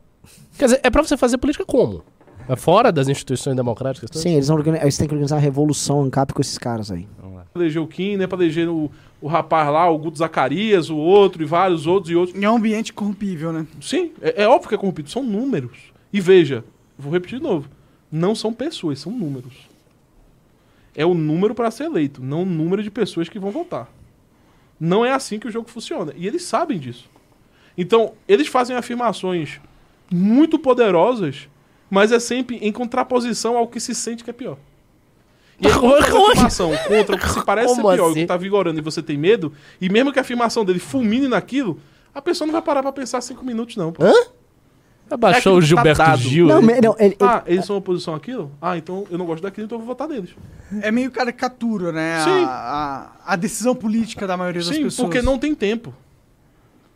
Quer 0.57 0.65
dizer, 0.65 0.79
é 0.83 0.89
pra 0.89 1.03
você 1.03 1.17
fazer 1.17 1.37
política 1.37 1.65
como? 1.65 2.03
É 2.47 2.55
fora 2.55 2.91
das 2.91 3.07
instituições 3.07 3.55
democráticas? 3.55 4.09
todas? 4.09 4.21
Sim, 4.21 4.33
eles, 4.33 4.47
vão 4.47 4.59
eles 4.59 4.97
têm 4.97 5.07
que 5.07 5.13
organizar 5.13 5.35
uma 5.35 5.41
revolução 5.41 6.01
ANCAP 6.03 6.33
com 6.33 6.41
esses 6.41 6.57
caras 6.57 6.91
aí. 6.91 7.07
Vamos 7.19 7.37
lá. 7.37 7.45
eleger 7.55 7.81
o 7.81 7.87
Kim, 7.87 8.17
né? 8.17 8.27
Pra 8.27 8.37
eleger 8.37 8.69
o, 8.69 8.91
o 9.19 9.27
rapaz 9.27 9.67
lá, 9.69 9.89
o 9.89 9.97
Guto 9.97 10.19
Zacarias, 10.19 10.89
o 10.89 10.97
outro 10.97 11.41
e 11.41 11.45
vários 11.45 11.87
outros 11.87 12.11
e 12.11 12.15
outros. 12.15 12.37
Em 12.37 12.45
um 12.47 12.55
ambiente 12.55 12.93
corrompível, 12.93 13.51
né? 13.51 13.65
Sim, 13.81 14.11
é, 14.21 14.43
é 14.43 14.47
óbvio 14.47 14.69
que 14.69 14.75
é 14.75 14.77
corrompido, 14.77 15.09
são 15.09 15.23
números. 15.23 15.77
E 16.13 16.21
veja, 16.21 16.63
vou 16.97 17.11
repetir 17.11 17.39
de 17.39 17.43
novo: 17.43 17.67
não 18.11 18.35
são 18.35 18.53
pessoas, 18.53 18.99
são 18.99 19.11
números. 19.11 19.53
É 20.95 21.05
o 21.05 21.13
número 21.13 21.55
para 21.55 21.71
ser 21.71 21.85
eleito, 21.85 22.23
não 22.23 22.43
o 22.43 22.45
número 22.45 22.83
de 22.83 22.91
pessoas 22.91 23.27
que 23.27 23.39
vão 23.39 23.51
votar. 23.51 23.89
Não 24.79 25.03
é 25.03 25.11
assim 25.11 25.39
que 25.39 25.47
o 25.47 25.51
jogo 25.51 25.69
funciona. 25.69 26.13
E 26.15 26.27
eles 26.27 26.43
sabem 26.43 26.77
disso. 26.77 27.09
Então, 27.77 28.13
eles 28.27 28.47
fazem 28.47 28.75
afirmações 28.75 29.59
muito 30.11 30.57
poderosas, 30.59 31.47
mas 31.89 32.11
é 32.11 32.19
sempre 32.19 32.57
em 32.57 32.71
contraposição 32.71 33.57
ao 33.57 33.67
que 33.67 33.79
se 33.79 33.93
sente 33.95 34.23
que 34.23 34.29
é 34.29 34.33
pior. 34.33 34.57
E 35.59 35.69
faz 35.69 35.83
a 35.83 35.97
afirmação 36.29 36.71
contra 36.87 37.15
o 37.15 37.19
que 37.19 37.29
se 37.29 37.43
parece 37.45 37.69
ser 37.69 37.81
Como 37.81 37.93
pior, 37.95 38.07
o 38.07 38.11
assim? 38.11 38.19
que 38.21 38.25
tá 38.25 38.35
vigorando 38.37 38.77
e 38.77 38.81
você 38.81 39.01
tem 39.01 39.17
medo, 39.17 39.53
e 39.79 39.87
mesmo 39.89 40.11
que 40.11 40.19
a 40.19 40.21
afirmação 40.21 40.65
dele 40.65 40.79
fulmine 40.79 41.27
naquilo, 41.29 41.79
a 42.13 42.21
pessoa 42.21 42.45
não 42.45 42.51
vai 42.53 42.61
parar 42.61 42.81
pra 42.83 42.91
pensar 42.91 43.21
cinco 43.21 43.45
minutos, 43.45 43.75
não. 43.77 43.91
pô. 43.93 44.03
Abaixou 45.09 45.53
É 45.53 45.57
o 45.57 45.59
tá 45.61 45.65
Gilberto 45.67 45.97
dado. 45.99 46.17
Gil. 46.19 46.47
Não, 46.47 46.61
me- 46.63 46.81
não, 46.81 46.95
ele, 46.97 47.09
ele- 47.13 47.17
Ah, 47.19 47.43
eles 47.45 47.63
são 47.65 47.77
oposição 47.77 48.15
àquilo? 48.15 48.51
Ah, 48.59 48.75
então 48.75 49.05
eu 49.11 49.17
não 49.19 49.25
gosto 49.25 49.43
daquilo, 49.43 49.65
então 49.65 49.75
eu 49.77 49.79
vou 49.85 49.87
votar 49.87 50.07
neles. 50.07 50.31
É 50.81 50.91
meio 50.91 51.11
caricatura, 51.11 51.91
né? 51.91 52.23
Sim. 52.23 52.43
A, 52.43 53.11
a, 53.27 53.33
a 53.33 53.35
decisão 53.35 53.75
política 53.75 54.25
da 54.25 54.35
maioria 54.35 54.61
das 54.61 54.75
Sim, 54.75 54.83
pessoas. 54.83 55.07
porque 55.07 55.21
não 55.21 55.37
tem 55.37 55.53
tempo. 55.53 55.93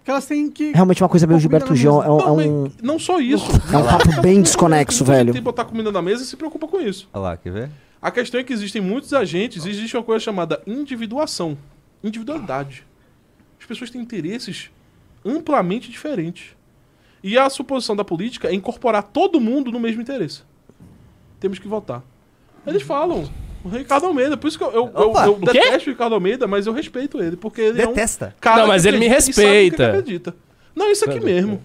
Porque 0.09 0.11
elas 0.11 0.25
têm 0.25 0.49
que. 0.49 0.71
realmente 0.71 1.03
uma 1.03 1.09
coisa 1.09 1.27
meio 1.27 1.39
Gilberto 1.39 1.75
Gil. 1.75 2.01
É, 2.01 2.09
um- 2.09 2.17
não, 2.17 2.39
é 2.41 2.47
um, 2.47 2.71
não 2.81 2.99
só 2.99 3.19
isso. 3.19 3.45
é 3.71 3.77
um 3.77 3.85
papo 3.85 4.21
bem 4.21 4.41
desconexo, 4.41 5.05
velho. 5.05 5.33
Tem 5.33 5.41
que 5.41 5.45
botar 5.45 5.65
comida 5.65 5.91
na 5.91 6.01
mesa 6.01 6.23
e 6.23 6.25
se 6.25 6.35
preocupa 6.35 6.67
com 6.67 6.79
isso. 6.81 7.07
Olha 7.13 7.21
lá, 7.21 7.37
quer 7.37 7.51
ver? 7.53 7.69
A 8.01 8.09
questão 8.09 8.39
é 8.39 8.43
que 8.43 8.51
existem 8.51 8.81
muitos 8.81 9.13
agentes 9.13 9.65
e 9.65 9.69
existe 9.69 9.95
uma 9.95 10.01
coisa 10.01 10.23
chamada 10.23 10.63
individuação. 10.65 11.55
Individualidade. 12.03 12.83
As 13.59 13.67
pessoas 13.67 13.91
têm 13.91 14.01
interesses 14.01 14.71
amplamente 15.23 15.91
diferentes. 15.91 16.55
E 17.23 17.37
a 17.37 17.47
suposição 17.47 17.95
da 17.95 18.03
política 18.03 18.47
é 18.47 18.53
incorporar 18.55 19.03
todo 19.03 19.39
mundo 19.39 19.71
no 19.71 19.79
mesmo 19.79 20.01
interesse. 20.01 20.41
Temos 21.39 21.59
que 21.59 21.67
votar. 21.67 22.01
Eles 22.65 22.81
falam. 22.81 23.29
O 23.63 23.69
Ricardo 23.69 24.05
Almeida, 24.07 24.37
por 24.37 24.47
isso 24.47 24.57
que 24.57 24.63
eu, 24.63 24.71
eu, 24.71 24.91
eu- 24.95 25.09
Opa, 25.09 25.25
eu 25.25 25.33
o 25.35 25.39
detesto 25.39 25.89
o 25.89 25.93
Ricardo 25.93 26.13
Almeida, 26.15 26.47
mas 26.47 26.65
eu 26.65 26.73
respeito 26.73 27.21
ele, 27.21 27.35
porque 27.35 27.59
ele 27.61 27.81
é 27.81 27.85
um 27.85 27.89
Detesta. 27.93 28.33
cara 28.39 28.61
Não, 28.61 28.67
mas 28.67 28.83
que 28.83 28.87
ele 28.87 28.97
me 28.99 29.07
acredita 29.07 29.33
sabe 29.33 29.41
o 29.41 29.43
que 29.43 29.51
que 29.51 29.57
respeita. 29.57 29.87
acredita. 29.89 30.35
Não, 30.75 30.91
isso 30.91 31.05
aqui 31.05 31.19
mesmo. 31.19 31.61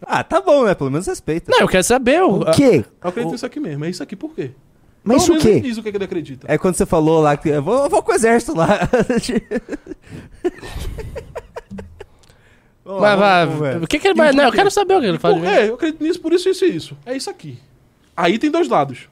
Ah, 0.00 0.22
tá 0.24 0.40
bom, 0.40 0.64
né? 0.64 0.74
Pelo 0.74 0.90
menos 0.90 1.06
respeita. 1.06 1.50
Não, 1.50 1.60
eu 1.60 1.68
quero 1.68 1.84
saber. 1.84 2.22
O, 2.22 2.40
O 2.40 2.50
quê? 2.52 2.84
Eu 3.02 3.08
acredito 3.10 3.32
nisso 3.32 3.44
aqui 3.46 3.60
mesmo. 3.60 3.84
É 3.84 3.90
isso 3.90 4.02
aqui 4.02 4.14
por 4.16 4.34
quê? 4.34 4.50
Mas 5.04 5.22
isso 5.22 5.32
o 5.32 5.34
menos 5.34 5.46
ele 5.46 5.60
quê? 5.60 5.68
diz 5.68 5.78
o 5.78 5.82
que, 5.82 5.90
que 5.90 5.96
ele 5.96 6.04
acredita. 6.04 6.46
É 6.50 6.58
quando 6.58 6.74
você 6.76 6.84
falou 6.86 7.20
lá 7.20 7.36
que 7.36 7.48
eu 7.48 7.62
vou, 7.62 7.84
eu 7.84 7.90
vou 7.90 8.02
com 8.02 8.12
o 8.12 8.14
exército 8.14 8.54
lá. 8.56 8.80
Vamos 12.84 13.02
lá, 13.02 13.10
Mas, 13.10 13.18
vai, 13.18 13.46
vamos 13.46 13.60
ver. 13.60 13.82
o 13.82 13.86
que 13.88 13.98
que 13.98 14.06
ele 14.08 14.14
vai. 14.14 14.32
Não, 14.32 14.44
eu 14.44 14.52
quero 14.52 14.70
saber 14.70 14.94
o 14.96 15.00
que 15.00 15.06
ele 15.06 15.18
faz. 15.18 15.36
Por- 15.36 15.44
é, 15.44 15.68
eu 15.68 15.74
acredito 15.74 16.02
nisso, 16.04 16.20
por 16.20 16.32
isso, 16.32 16.48
isso 16.48 16.64
e 16.64 16.76
isso. 16.76 16.96
É 17.04 17.16
isso 17.16 17.28
aqui. 17.28 17.58
Aí 18.16 18.38
tem 18.38 18.50
dois 18.50 18.68
lados. 18.68 19.08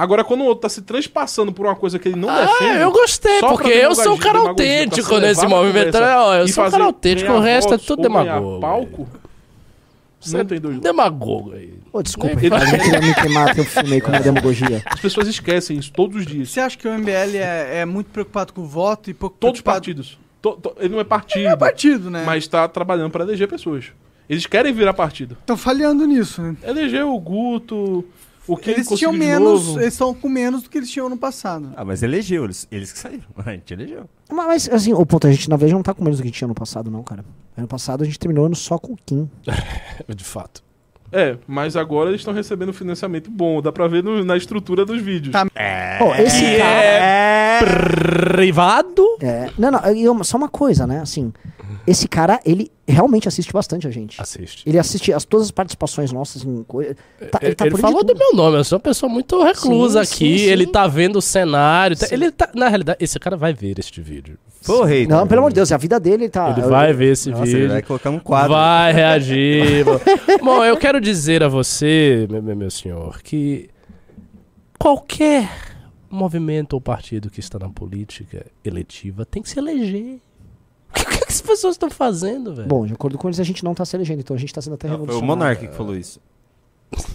Agora, 0.00 0.22
quando 0.22 0.42
o 0.42 0.44
outro 0.44 0.62
tá 0.62 0.68
se 0.68 0.80
transpassando 0.82 1.52
por 1.52 1.66
uma 1.66 1.74
coisa 1.74 1.98
que 1.98 2.06
ele 2.08 2.14
não 2.16 2.28
defende. 2.32 2.70
Ah, 2.70 2.80
eu 2.82 2.92
gostei, 2.92 3.40
porque 3.40 3.68
eu 3.68 3.94
sou 3.96 4.14
um 4.14 4.16
demagogia, 4.16 4.32
cara 4.32 4.38
autêntico 4.50 5.14
se 5.16 5.20
nesse 5.20 5.46
movimento. 5.48 5.98
Ó, 5.98 6.34
eu 6.36 6.46
sou 6.46 6.62
um 6.62 6.64
fazer- 6.66 6.70
cara 6.70 6.84
autêntico, 6.84 7.32
o 7.32 7.40
resto 7.40 7.74
é 7.74 7.78
tudo 7.78 8.02
demagogo. 8.02 8.60
palco, 8.60 9.08
não 10.28 10.44
tem 10.44 10.60
dois. 10.60 10.78
Demagogo 10.80 11.52
aí. 11.52 11.74
Ô, 11.92 12.00
desculpa, 12.02 12.36
a 12.36 12.64
gente 12.64 12.84
queria 12.84 13.00
me 13.00 13.14
queimar 13.14 13.54
teu 13.56 13.64
filme 13.64 13.94
aí 13.94 14.00
com 14.00 14.08
uma 14.10 14.20
demagogia. 14.22 14.82
As 14.86 15.00
pessoas 15.00 15.26
esquecem 15.26 15.76
isso 15.78 15.90
todos 15.92 16.16
os 16.18 16.26
dias. 16.26 16.50
Você 16.50 16.60
acha 16.60 16.76
que 16.78 16.86
o 16.86 16.92
MBL 16.96 17.36
é, 17.36 17.80
é 17.80 17.84
muito 17.84 18.08
preocupado 18.10 18.52
com 18.52 18.60
o 18.60 18.66
voto 18.66 19.10
e 19.10 19.14
pouco 19.14 19.36
Todos 19.40 19.58
os 19.58 19.62
partidos. 19.62 20.18
To- 20.40 20.52
to- 20.62 20.74
ele 20.78 20.90
não 20.90 21.00
é 21.00 21.04
partido, 21.04 21.48
É 21.48 21.56
partido, 21.56 22.08
né? 22.10 22.22
mas 22.24 22.46
tá 22.46 22.68
trabalhando 22.68 23.10
pra 23.10 23.24
eleger 23.24 23.48
pessoas. 23.48 23.86
Eles 24.30 24.46
querem 24.46 24.72
virar 24.72 24.92
partido. 24.94 25.36
Estão 25.40 25.56
falhando 25.56 26.04
nisso, 26.06 26.40
né? 26.42 26.54
Elegeu 26.62 27.12
o 27.12 27.18
Guto, 27.18 28.04
o 28.48 28.56
que 28.56 28.70
Eles 28.70 28.88
tinham 28.88 29.12
menos, 29.12 29.66
novo. 29.66 29.80
eles 29.80 29.92
estão 29.94 30.12
com 30.14 30.28
menos 30.28 30.62
do 30.62 30.70
que 30.70 30.78
eles 30.78 30.90
tinham 30.90 31.08
no 31.08 31.16
passado. 31.16 31.72
Ah, 31.76 31.84
mas 31.84 32.02
elegeu, 32.02 32.44
eles, 32.44 32.66
eles 32.70 32.90
que 32.92 32.98
saíram. 32.98 33.24
A 33.44 33.52
gente 33.52 33.72
elegeu. 33.72 34.04
Mas, 34.30 34.46
mas, 34.46 34.68
assim, 34.70 34.92
o 34.92 35.04
ponto, 35.06 35.26
a 35.26 35.30
gente 35.32 35.48
na 35.48 35.56
verdade 35.56 35.74
não 35.74 35.82
tá 35.82 35.94
com 35.94 36.02
menos 36.02 36.18
do 36.18 36.22
que 36.22 36.30
tinha 36.30 36.48
no 36.48 36.54
passado, 36.54 36.90
não, 36.90 37.02
cara. 37.02 37.24
Ano 37.56 37.66
passado 37.68 38.02
a 38.02 38.04
gente 38.06 38.18
terminou 38.18 38.46
ano 38.46 38.56
só 38.56 38.78
com 38.78 38.92
o 38.92 38.98
Kim. 39.06 39.28
De 40.14 40.24
fato. 40.24 40.62
É, 41.10 41.38
mas 41.46 41.74
agora 41.74 42.10
eles 42.10 42.20
estão 42.20 42.34
recebendo 42.34 42.70
financiamento 42.72 43.30
bom. 43.30 43.62
Dá 43.62 43.72
pra 43.72 43.88
ver 43.88 44.02
no- 44.02 44.22
na 44.24 44.36
estrutura 44.36 44.84
dos 44.84 45.00
vídeos. 45.00 45.32
Tá. 45.32 45.46
Pô, 45.98 46.14
esse 46.16 46.38
Que 46.44 46.58
cara. 46.58 46.82
é 46.82 47.60
privado? 48.32 49.02
É, 49.20 49.50
não, 49.58 49.70
não, 49.70 49.94
e 49.94 50.08
uma- 50.08 50.22
só 50.24 50.36
uma 50.36 50.48
coisa, 50.50 50.86
né? 50.86 51.00
Assim, 51.00 51.32
esse 51.86 52.06
cara, 52.08 52.40
ele 52.44 52.70
realmente 52.86 53.28
assiste 53.28 53.52
bastante 53.52 53.86
a 53.86 53.90
gente. 53.90 54.20
Assiste. 54.20 54.62
Ele 54.68 54.78
assiste 54.78 55.12
as, 55.12 55.24
todas 55.24 55.46
as 55.46 55.50
participações 55.50 56.10
nossas 56.12 56.44
em 56.44 56.62
coisa. 56.64 56.94
Tá, 57.30 57.38
ele 57.42 57.54
tá 57.54 57.64
ele 57.66 57.70
por 57.72 57.80
falou 57.80 58.02
do 58.04 58.14
meu 58.16 58.32
nome, 58.34 58.56
eu 58.58 58.64
sou 58.64 58.76
uma 58.76 58.82
pessoa 58.82 59.10
muito 59.10 59.42
reclusa 59.42 60.04
Sim, 60.04 60.14
aqui. 60.14 60.38
sim, 60.38 60.44
sim. 60.44 60.50
Ele 60.50 60.66
tá 60.66 60.86
vendo 60.86 61.16
o 61.16 61.22
cenário. 61.22 61.96
tá- 61.96 62.06
Sim. 62.06 62.14
ele 62.14 62.30
tá, 62.30 62.48
na 62.54 62.68
realidade, 62.68 62.98
esse 63.02 63.18
cara 63.18 63.36
vai 63.36 63.52
ver 63.52 63.78
este 63.78 64.00
vídeo. 64.00 64.38
Rei. 64.86 65.06
Não, 65.06 65.26
pelo 65.26 65.40
amor 65.40 65.50
de 65.50 65.54
Deus, 65.54 65.72
a 65.72 65.76
vida 65.78 65.98
dele 65.98 66.24
ele 66.24 66.28
tá. 66.30 66.50
Ele 66.50 66.62
vai 66.66 66.92
ver 66.92 67.12
esse 67.12 67.30
Nossa, 67.30 67.44
vídeo. 67.44 67.58
ele 67.60 67.68
vai 67.68 67.82
colocar 67.82 68.10
um 68.10 68.18
quadro. 68.18 68.50
Vai 68.52 68.92
reagir. 68.92 69.84
Bom, 70.42 70.44
Bom, 70.44 70.64
eu 70.64 70.76
quero 70.76 71.00
dizer 71.00 71.42
a 71.42 71.48
você, 71.48 72.26
meu, 72.30 72.42
meu- 72.42 72.56
meu 72.56 72.70
senhor, 72.70 73.22
que 73.22 73.70
qualquer 74.78 75.48
movimento 76.10 76.72
ou 76.74 76.80
partido 76.80 77.30
que 77.30 77.40
está 77.40 77.58
na 77.58 77.68
política 77.68 78.46
eletiva 78.64 79.24
tem 79.24 79.42
que 79.42 79.48
se 79.48 79.58
eleger. 79.58 80.20
O 81.18 81.20
que, 81.20 81.26
que 81.26 81.32
as 81.32 81.40
pessoas 81.40 81.74
estão 81.74 81.90
fazendo, 81.90 82.54
velho? 82.54 82.68
Bom, 82.68 82.86
de 82.86 82.92
acordo 82.92 83.18
com 83.18 83.28
eles, 83.28 83.40
a 83.40 83.44
gente 83.44 83.64
não 83.64 83.74
tá 83.74 83.84
se 83.84 83.96
elegendo, 83.96 84.20
então 84.20 84.36
a 84.36 84.38
gente 84.38 84.54
tá 84.54 84.62
sendo 84.62 84.74
até 84.74 84.88
Não, 84.88 85.04
foi 85.04 85.16
o. 85.16 85.22
Monark 85.22 85.66
que 85.66 85.74
falou 85.74 85.96
isso. 85.96 86.20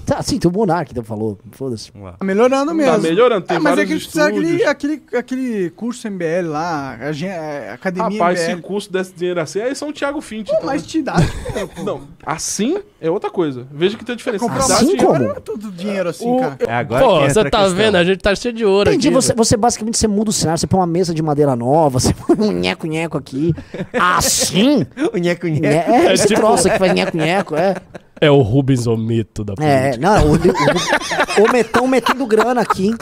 Tá, 0.05 0.21
sim, 0.21 0.37
tem 0.37 0.51
o 0.51 0.53
Monark 0.53 0.93
que 0.93 1.01
falou. 1.01 1.39
Foda-se. 1.51 1.89
Vamos 1.93 2.09
lá. 2.09 2.13
Tá 2.17 2.25
melhorando 2.25 2.73
mesmo. 2.75 2.91
Tá 2.91 2.97
melhorando, 2.99 3.45
tem 3.47 3.57
Ah, 3.57 3.59
mas 3.59 3.77
é 3.79 3.85
que 3.85 3.93
eles 3.93 4.05
fizeram 4.05 4.27
aquele, 4.37 4.63
aquele, 4.65 5.03
aquele 5.17 5.69
curso 5.71 6.07
MBL 6.09 6.47
lá, 6.49 6.97
a 7.01 7.69
a 7.71 7.73
Academia 7.73 8.19
Rapaz, 8.19 8.39
MBL. 8.41 8.55
se 8.55 8.61
curso 8.61 8.91
desse 8.91 9.13
dinheiro 9.13 9.39
assim, 9.41 9.61
aí 9.61 9.73
são 9.75 9.89
o 9.89 9.93
Thiago 9.93 10.19
Fint. 10.21 10.47
Pô, 10.47 10.53
então, 10.55 10.65
mas 10.65 10.81
né? 10.83 10.87
te 10.87 11.01
dá 11.01 11.13
dinheiro, 11.15 11.69
pô. 11.73 11.83
Não, 11.83 12.01
assim 12.25 12.77
é 13.01 13.09
outra 13.09 13.29
coisa. 13.31 13.65
Veja 13.71 13.97
que 13.97 14.05
tem 14.05 14.15
diferença. 14.15 14.43
Comprar 14.45 14.63
Assim 14.65 14.85
dinheiro. 14.87 15.07
como? 15.07 15.23
É 15.31 15.39
tudo 15.39 15.71
dinheiro 15.71 16.09
assim, 16.09 16.29
O- 16.29 16.39
cara. 16.39 16.57
É 16.59 16.73
agora 16.73 17.03
Pô, 17.05 17.21
você 17.21 17.43
tá 17.49 17.59
questão. 17.59 17.75
vendo? 17.75 17.95
A 17.95 18.03
gente 18.03 18.19
tá 18.19 18.35
cheio 18.35 18.53
de 18.53 18.65
ouro 18.65 18.89
Entendi, 18.89 19.07
aqui. 19.07 19.15
você, 19.15 19.33
você 19.33 19.57
basicamente 19.57 19.97
você 19.97 20.07
muda 20.07 20.29
o 20.29 20.33
cenário, 20.33 20.59
você 20.59 20.67
põe 20.67 20.79
uma 20.81 20.87
mesa 20.87 21.13
de 21.13 21.23
madeira 21.23 21.55
nova, 21.55 21.97
você 21.99 22.13
põe 22.13 22.35
um 22.39 22.51
nheco-nheco 22.51 23.17
aqui. 23.17 23.53
Assim? 23.99 24.85
O 25.13 25.17
nheco 25.17 25.47
nheco. 25.47 25.65
É, 25.65 26.07
é 26.07 26.13
esse 26.13 26.27
tipo- 26.27 26.41
troço 26.41 26.69
que 26.69 26.77
faz 26.77 26.93
nheco-nheco, 26.93 27.55
é. 27.55 27.75
É 28.21 28.29
o 28.31 28.41
Rubens 28.41 28.87
Omito 28.87 29.43
da 29.43 29.53
É, 29.59 29.91
política. 29.91 29.97
não, 29.97 30.27
o, 30.27 30.35
o, 30.35 31.45
o 31.47 31.51
Metão 31.51 31.87
metendo 31.87 32.25
grana 32.25 32.61
aqui. 32.61 32.95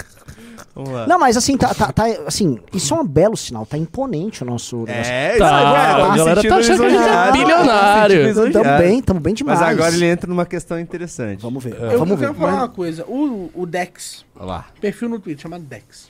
Vamos 0.74 0.92
lá. 0.92 1.06
Não, 1.06 1.20
mas 1.20 1.36
assim, 1.36 1.58
tá, 1.58 1.74
tá, 1.74 1.92
tá, 1.92 2.06
assim, 2.26 2.58
isso 2.74 2.94
é 2.94 2.98
um 3.02 3.06
belo 3.06 3.36
sinal, 3.36 3.66
tá 3.66 3.78
imponente 3.78 4.42
o 4.42 4.46
nosso. 4.46 4.86
É, 4.88 5.32
Tá, 5.32 5.34
isso 5.36 5.44
agora, 5.44 6.14
a 6.14 6.18
galera 6.18 6.44
tá 6.48 6.56
achando 6.56 6.80
que 6.80 6.86
a 6.86 6.90
gente 6.90 7.10
é 7.10 7.32
bilionário. 7.34 8.16
Tamo 8.34 8.46
lisonjeado. 8.46 8.84
bem, 8.84 9.02
tamo 9.02 9.20
bem 9.20 9.34
demais. 9.34 9.60
Mas 9.60 9.70
agora 9.70 9.94
ele 9.94 10.06
entra 10.06 10.30
numa 10.30 10.46
questão 10.46 10.80
interessante. 10.80 11.42
Vamos 11.42 11.62
ver, 11.62 11.74
Eu 11.74 12.00
vamos 12.00 12.18
ver. 12.18 12.28
quero 12.28 12.40
falar 12.40 12.54
uma 12.56 12.70
coisa. 12.70 13.04
O, 13.06 13.52
o 13.54 13.66
Dex, 13.66 14.24
Olha 14.38 14.46
lá. 14.46 14.66
perfil 14.80 15.10
no 15.10 15.20
Twitter 15.20 15.44
chamado 15.44 15.64
Dex. 15.66 16.10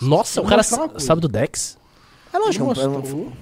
Nossa, 0.00 0.40
o 0.40 0.46
cara 0.46 0.62
sabe 0.62 1.20
do 1.20 1.28
Dex? 1.28 1.76
É 2.32 2.36
Ele 2.38 2.44
lógico, 2.46 2.64
é 2.64 2.68
mostrou 2.88 3.32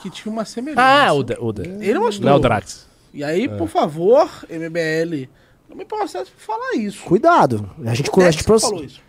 que 0.00 0.08
tinha 0.08 0.32
uma 0.32 0.44
semelhança. 0.44 0.80
Ah, 0.80 1.12
o, 1.12 1.24
de, 1.24 1.36
o 1.40 1.52
de, 1.52 1.62
Ele 1.62 1.98
mostrou. 1.98 2.26
Não 2.26 2.32
é 2.34 2.36
o 2.36 2.38
Drax. 2.38 2.86
E 3.12 3.24
aí, 3.24 3.48
por 3.48 3.68
favor, 3.68 4.28
MBL, 4.48 5.28
não 5.68 5.76
me 5.76 5.84
processe 5.84 6.30
por 6.30 6.40
falar 6.40 6.74
isso. 6.74 7.02
cuidado. 7.04 7.70
A 7.84 7.94
gente, 7.94 8.10
que 8.10 8.44
proce- 8.44 8.66
falou 8.66 8.84
isso. 8.84 9.00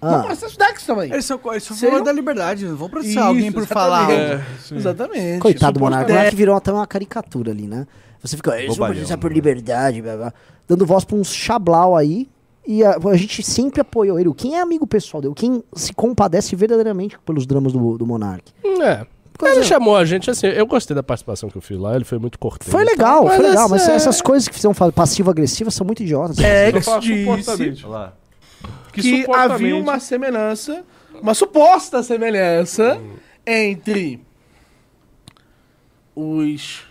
Não 0.00 0.14
Ah, 0.20 0.22
processa 0.22 0.54
o 0.54 0.58
Dex 0.58 0.86
também. 0.86 1.10
Eles 1.12 1.24
são, 1.24 1.40
eles 1.50 1.64
são 1.64 1.76
Seriam- 1.76 2.02
da 2.04 2.12
liberdade, 2.12 2.64
não 2.64 2.76
vão 2.76 2.88
processar 2.88 3.20
Isso, 3.20 3.28
alguém 3.28 3.50
por 3.50 3.66
falar. 3.66 4.08
É. 4.12 4.40
Exatamente. 4.72 5.40
coitado 5.40 5.72
do 5.72 5.80
Monarca. 5.80 6.04
O 6.04 6.06
Supostamente. 6.06 6.18
Monarca 6.18 6.36
virou 6.36 6.54
até 6.56 6.72
uma 6.72 6.86
caricatura 6.86 7.50
ali, 7.50 7.66
né? 7.66 7.84
Você 8.22 8.36
fica, 8.36 8.52
eles 8.56 8.66
vão 8.68 8.74
Bobalhão, 8.76 8.94
processar 8.96 9.18
por 9.18 9.30
né? 9.30 9.34
liberdade, 9.34 10.00
blá, 10.02 10.16
blá, 10.16 10.32
dando 10.68 10.86
voz 10.86 11.04
pra 11.04 11.16
uns 11.16 11.32
chablau 11.34 11.96
aí. 11.96 12.28
E 12.66 12.84
a, 12.84 12.96
a 12.96 13.16
gente 13.16 13.42
sempre 13.42 13.80
apoiou 13.80 14.20
ele. 14.20 14.32
Quem 14.34 14.56
é 14.56 14.60
amigo 14.60 14.86
pessoal 14.86 15.20
dele? 15.22 15.32
Quem 15.34 15.64
se 15.74 15.92
compadece 15.94 16.54
verdadeiramente 16.54 17.18
pelos 17.24 17.46
dramas 17.46 17.72
do, 17.72 17.96
do 17.98 18.06
Monark? 18.06 18.52
É. 18.82 19.06
Ele 19.42 19.62
chamou 19.64 19.96
a 19.96 20.04
gente 20.04 20.30
assim. 20.30 20.46
Eu 20.48 20.66
gostei 20.66 20.94
da 20.94 21.02
participação 21.02 21.48
que 21.48 21.56
eu 21.56 21.62
fiz 21.62 21.78
lá, 21.78 21.94
ele 21.94 22.04
foi 22.04 22.18
muito 22.18 22.38
cortês. 22.38 22.70
Foi 22.70 22.84
legal, 22.84 23.24
Mas 23.24 23.36
foi 23.36 23.46
legal, 23.46 23.64
essa 23.66 23.68
mas 23.74 23.88
é- 23.88 23.94
essas 23.94 24.20
coisas 24.20 24.48
que 24.48 24.58
são 24.58 24.72
passivo-agressivas 24.74 25.74
são 25.74 25.86
muito 25.86 26.02
idiotas. 26.02 26.38
É, 26.38 26.70
Eu 26.70 26.82
falo 26.82 27.00
disse. 27.00 27.84
Que, 28.92 29.24
que 29.24 29.30
havia 29.32 29.76
uma 29.76 30.00
semelhança, 30.00 30.84
uma 31.22 31.34
suposta 31.34 32.02
semelhança 32.02 33.00
entre 33.46 34.20
os 36.16 36.84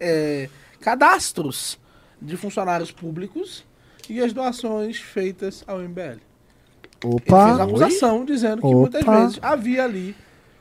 é, 0.00 0.48
cadastros 0.80 1.78
de 2.20 2.36
funcionários 2.36 2.90
públicos 2.90 3.64
e 4.08 4.20
as 4.20 4.32
doações 4.32 4.98
feitas 4.98 5.62
ao 5.66 5.78
MBL. 5.80 6.18
Ele 7.02 7.18
fez 7.20 7.32
a 7.32 7.54
Opa, 7.54 7.62
acusação 7.64 8.24
dizendo 8.24 8.60
que 8.60 8.66
Opa. 8.66 8.76
muitas 8.76 9.04
vezes 9.04 9.38
havia 9.40 9.84
ali 9.84 10.14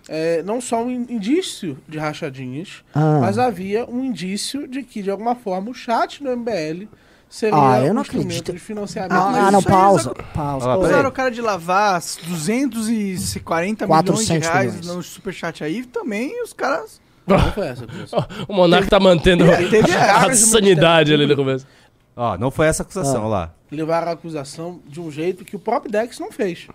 é, 0.10 0.41
não 0.43 0.60
só 0.60 0.84
um 0.84 0.89
in- 0.89 1.05
indício 1.10 1.78
de 1.88 1.97
rachadinhas, 1.99 2.84
Ah. 2.93 3.20
mas 3.22 3.38
havia 3.38 3.86
um 3.89 4.03
indício 4.03 4.68
de 4.68 4.82
que, 4.84 5.03
de 5.03 5.12
alguma 5.12 5.36
forma, 5.36 5.70
o 5.70 5.74
chat 5.74 6.24
do 6.24 6.30
MBL 6.32 6.88
seria 7.30 7.55
Ah, 7.55 7.80
eu 7.82 7.91
um 7.91 7.93
não 7.93 8.01
instrumento 8.01 8.28
acredito. 8.28 8.53
de 8.53 8.60
financiamento. 8.60 9.12
ah, 9.14 9.47
ah, 9.47 9.51
não, 9.51 9.62
pausa, 9.62 10.12
eles 10.18 10.28
pausa. 10.34 10.78
Usaram 10.78 11.10
o 11.10 11.12
cara 11.12 11.30
de 11.30 11.41
lavar 11.41 12.01
240 12.28 13.86
milhões 13.86 14.03
400 14.05 14.26
de 14.47 14.51
reais 14.53 14.76
milhões. 14.76 14.95
no 14.95 15.03
superchat 15.03 15.64
aí, 15.64 15.86
também 15.86 16.41
os 16.43 16.53
caras... 16.53 16.99
Não 17.28 17.51
foi 17.51 17.68
essa 17.68 17.84
a 17.84 17.86
acusação. 17.86 18.26
O 18.49 18.53
Monark 18.55 18.88
tá 18.89 18.99
mantendo 18.99 19.45
Teve 19.70 19.91
a 19.95 20.34
sanidade 20.34 21.14
ali 21.14 21.28
no 21.28 21.36
começo. 21.36 21.68
Ó, 22.16 22.36
não 22.38 22.49
foi 22.49 22.66
essa 22.66 22.82
acusação, 22.82 23.26
Ah. 23.26 23.28
lá. 23.28 23.53
Levaram 23.72 24.07
a 24.07 24.12
acusação 24.14 24.80
de 24.88 24.99
um 24.99 25.12
jeito 25.12 25.45
que 25.45 25.55
o 25.55 25.60
próprio 25.60 25.91
Dex 25.91 26.18
não 26.18 26.32
fez. 26.32 26.68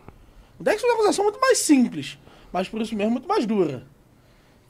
O 0.61 0.63
Dex 0.63 0.81
fez 0.81 0.93
uma 0.93 0.95
acusação 1.01 1.25
muito 1.25 1.41
mais 1.41 1.59
simples, 1.59 2.17
mas 2.55 2.69
por 2.69 2.81
isso 2.81 2.95
mesmo 2.97 3.11
muito 3.11 3.29
mais 3.29 3.45
dura. 3.45 3.83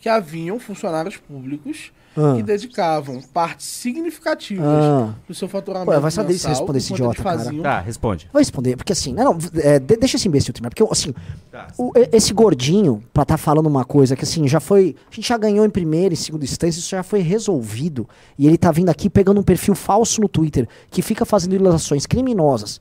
Que 0.01 0.09
haviam 0.09 0.59
funcionários 0.59 1.17
públicos 1.17 1.93
Ah. 2.17 2.35
que 2.37 2.43
dedicavam 2.43 3.21
partes 3.33 3.67
significativas 3.67 4.65
Ah. 4.67 5.15
do 5.27 5.35
seu 5.35 5.49
faturamento 5.49 5.91
Pô, 5.93 6.01
vai 6.01 6.11
saber 6.11 6.35
se 6.35 6.47
responder 6.47 6.79
esse 6.79 6.93
idiota, 6.93 7.23
faziam- 7.23 7.63
Tá, 7.63 7.81
responde. 7.81 8.29
Vou 8.33 8.39
responder, 8.39 8.77
porque 8.77 8.93
assim, 8.93 9.13
não, 9.13 9.25
não, 9.35 9.39
é, 9.57 9.79
de- 9.81 9.97
deixa 9.97 10.17
esse 10.17 10.29
imbecil 10.29 10.53
terminar, 10.55 10.71
porque 10.71 10.85
assim, 10.93 11.13
Tá. 11.51 11.69
o- 11.79 11.91
esse 12.13 12.33
gordinho, 12.33 13.03
pra 13.13 13.23
estar 13.25 13.37
falando 13.37 13.67
uma 13.67 13.85
coisa 13.85 14.15
que 14.15 14.23
assim, 14.25 14.47
já 14.47 14.61
foi, 14.61 14.95
a 15.11 15.15
gente 15.15 15.27
já 15.29 15.37
ganhou 15.37 15.65
em 15.67 15.71
primeira 15.71 16.15
e 16.15 16.17
segunda 16.17 16.45
instância, 16.45 16.79
isso 16.79 16.89
já 16.91 17.03
foi 17.03 17.21
resolvido, 17.21 18.09
e 18.39 18.47
ele 18.47 18.57
tá 18.59 18.71
vindo 18.71 18.91
aqui 18.91 19.11
pegando 19.11 19.41
um 19.41 19.45
perfil 19.45 19.75
falso 19.75 20.21
no 20.21 20.29
Twitter, 20.29 20.69
que 20.91 21.03
fica 21.03 21.25
fazendo 21.25 21.55
ilustrações 21.55 22.07
criminosas, 22.07 22.81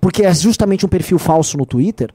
porque 0.00 0.22
é 0.24 0.32
justamente 0.34 0.84
um 0.86 0.88
perfil 0.88 1.18
falso 1.18 1.56
no 1.58 1.66
Twitter, 1.66 2.10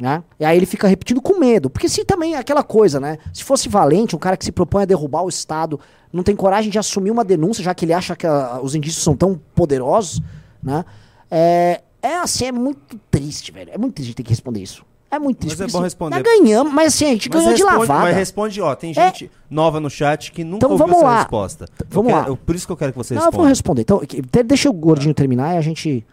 né? 0.00 0.24
E 0.38 0.44
aí 0.44 0.56
ele 0.56 0.64
fica 0.66 0.88
repetindo 0.88 1.20
com 1.20 1.38
medo, 1.38 1.68
porque 1.68 1.88
se 1.88 2.04
também 2.04 2.34
é 2.34 2.38
aquela 2.38 2.62
coisa, 2.62 2.98
né? 2.98 3.18
Se 3.34 3.44
fosse 3.44 3.68
valente, 3.68 4.16
um 4.16 4.18
cara 4.18 4.36
que 4.36 4.44
se 4.44 4.50
propõe 4.52 4.82
a 4.82 4.86
derrubar 4.86 5.22
o 5.22 5.28
Estado, 5.28 5.78
não 6.12 6.22
tem 6.22 6.34
coragem 6.34 6.70
de 6.70 6.78
assumir 6.78 7.10
uma 7.10 7.22
denúncia, 7.24 7.62
já 7.62 7.74
que 7.74 7.84
ele 7.84 7.92
acha 7.92 8.16
que 8.16 8.26
ah, 8.26 8.58
os 8.62 8.74
indícios 8.74 9.04
são 9.04 9.14
tão 9.14 9.38
poderosos, 9.54 10.20
né? 10.62 10.84
É, 11.30 11.82
é 12.02 12.14
assim, 12.16 12.46
é 12.46 12.52
muito 12.52 12.98
triste, 13.10 13.52
velho. 13.52 13.70
É 13.72 13.76
muito 13.78 13.94
triste 13.96 14.14
ter 14.14 14.22
que 14.22 14.30
responder 14.30 14.60
isso. 14.62 14.84
É 15.10 15.18
muito 15.18 15.38
triste. 15.38 15.58
Mas 15.58 15.68
é 15.68 15.72
bom 15.72 15.78
assim, 15.78 15.84
responder. 15.84 16.14
Nós 16.16 16.22
ganhamos, 16.22 16.72
mas 16.72 16.94
assim, 16.94 17.04
a 17.04 17.08
gente 17.08 17.28
Mas 17.28 17.42
ganhou 17.42 17.54
de 17.56 17.62
responde, 17.62 17.88
lavada. 17.88 18.06
mas 18.06 18.16
responde, 18.16 18.60
ó, 18.62 18.74
tem 18.76 18.90
É. 18.92 18.94
gente 18.94 19.30
nova 19.50 19.80
no 19.80 19.90
chat 19.90 20.30
que 20.32 20.42
nunca 20.44 20.56
Então 20.66 20.70
ouviu 20.70 20.86
vamos 20.86 20.98
essa 21.02 21.06
lá. 21.06 21.18
resposta. 21.18 21.64
Eu 21.78 21.86
vamos 21.90 22.12
quero- 22.12 22.22
lá. 22.24 22.28
eu- 22.28 22.36
por 22.36 22.54
isso 22.54 22.64
que 22.66 22.72
eu 22.72 22.76
quero 22.76 22.92
que 22.92 22.98
você 22.98 23.14
Não, 23.14 23.24
eu 23.26 23.30
vou 23.32 23.44
responda. 23.44 23.80
responder. 23.80 23.82
Então, 23.82 24.22
de- 24.32 24.42
deixa 24.44 24.70
o 24.70 24.72
gordinho 24.72 25.12
terminar 25.12 25.54
e 25.54 25.58
a 25.58 25.60
gente. 25.60 26.06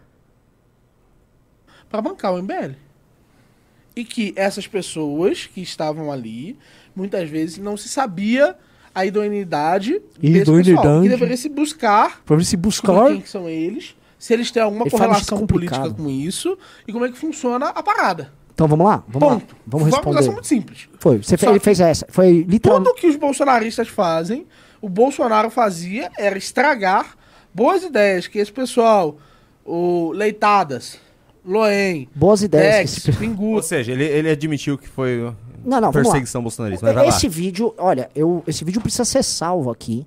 para 1.89 2.01
bancar 2.01 2.33
o 2.33 2.37
MBL. 2.39 2.75
E 3.99 4.05
que 4.05 4.33
essas 4.35 4.67
pessoas 4.67 5.45
que 5.47 5.61
estavam 5.61 6.11
ali, 6.11 6.57
muitas 6.95 7.27
vezes 7.29 7.57
não 7.57 7.75
se 7.75 7.89
sabia 7.89 8.55
a 8.93 9.05
idoneidade 9.05 9.93
desse 10.19 10.39
pessoal. 10.39 10.59
Idoneidade. 10.59 11.03
Que 11.03 11.09
deveria 11.09 11.37
se 11.37 11.49
buscar 11.49 12.21
ver 12.37 12.43
se 12.45 12.55
buscar. 12.57 13.07
quem 13.07 13.21
que 13.21 13.29
são 13.29 13.49
eles, 13.49 13.95
se 14.19 14.33
eles 14.33 14.51
têm 14.51 14.61
alguma 14.61 14.83
Ele 14.83 14.91
correlação 14.91 15.45
política 15.47 15.89
com 15.91 16.09
isso 16.09 16.57
e 16.87 16.93
como 16.93 17.05
é 17.05 17.11
que 17.11 17.17
funciona 17.17 17.67
a 17.69 17.81
parada. 17.83 18.31
Então 18.53 18.67
vamos 18.67 18.85
lá? 18.87 19.03
Vamos 19.07 19.29
Ponto. 19.29 19.51
lá. 19.55 19.59
Vamos 19.67 19.89
Foi 19.89 19.91
uma 19.91 19.97
acusação 19.99 20.13
responder. 20.13 20.33
muito 20.33 20.47
simples. 20.47 20.89
Foi. 20.99 21.17
Você 21.19 21.37
fe- 21.37 21.59
fez 21.59 21.79
essa. 21.79 22.07
Foi 22.09 22.43
literalmente. 22.47 22.89
Tudo 22.89 22.99
que 22.99 23.07
os 23.07 23.15
bolsonaristas 23.15 23.87
fazem, 23.87 24.47
o 24.81 24.89
Bolsonaro 24.89 25.49
fazia 25.51 26.09
era 26.17 26.37
estragar 26.37 27.15
boas 27.53 27.83
ideias 27.83 28.25
que 28.27 28.39
esse 28.39 28.51
pessoal, 28.51 29.17
o 29.63 30.11
Leitadas, 30.11 30.99
Loen, 31.47 32.09
Boas 32.13 32.41
ideias. 32.41 32.91
Dex, 32.91 33.03
que 33.05 33.09
esse- 33.23 33.35
Ou 33.39 33.63
seja, 33.63 33.93
ele, 33.93 34.03
ele 34.03 34.29
admitiu 34.29 34.77
que 34.77 34.87
foi 34.87 35.33
Não, 35.63 35.79
não, 35.79 35.91
perseguição 35.91 36.41
bolsonarista. 36.41 36.85
Mas 36.85 36.93
vai 36.95 37.03
lá. 37.05 37.09
Esse 37.09 37.29
vídeo, 37.29 37.73
olha, 37.77 38.09
eu, 38.13 38.43
esse 38.45 38.65
vídeo 38.65 38.81
precisa 38.81 39.05
ser 39.05 39.23
salvo 39.23 39.71
aqui. 39.71 40.05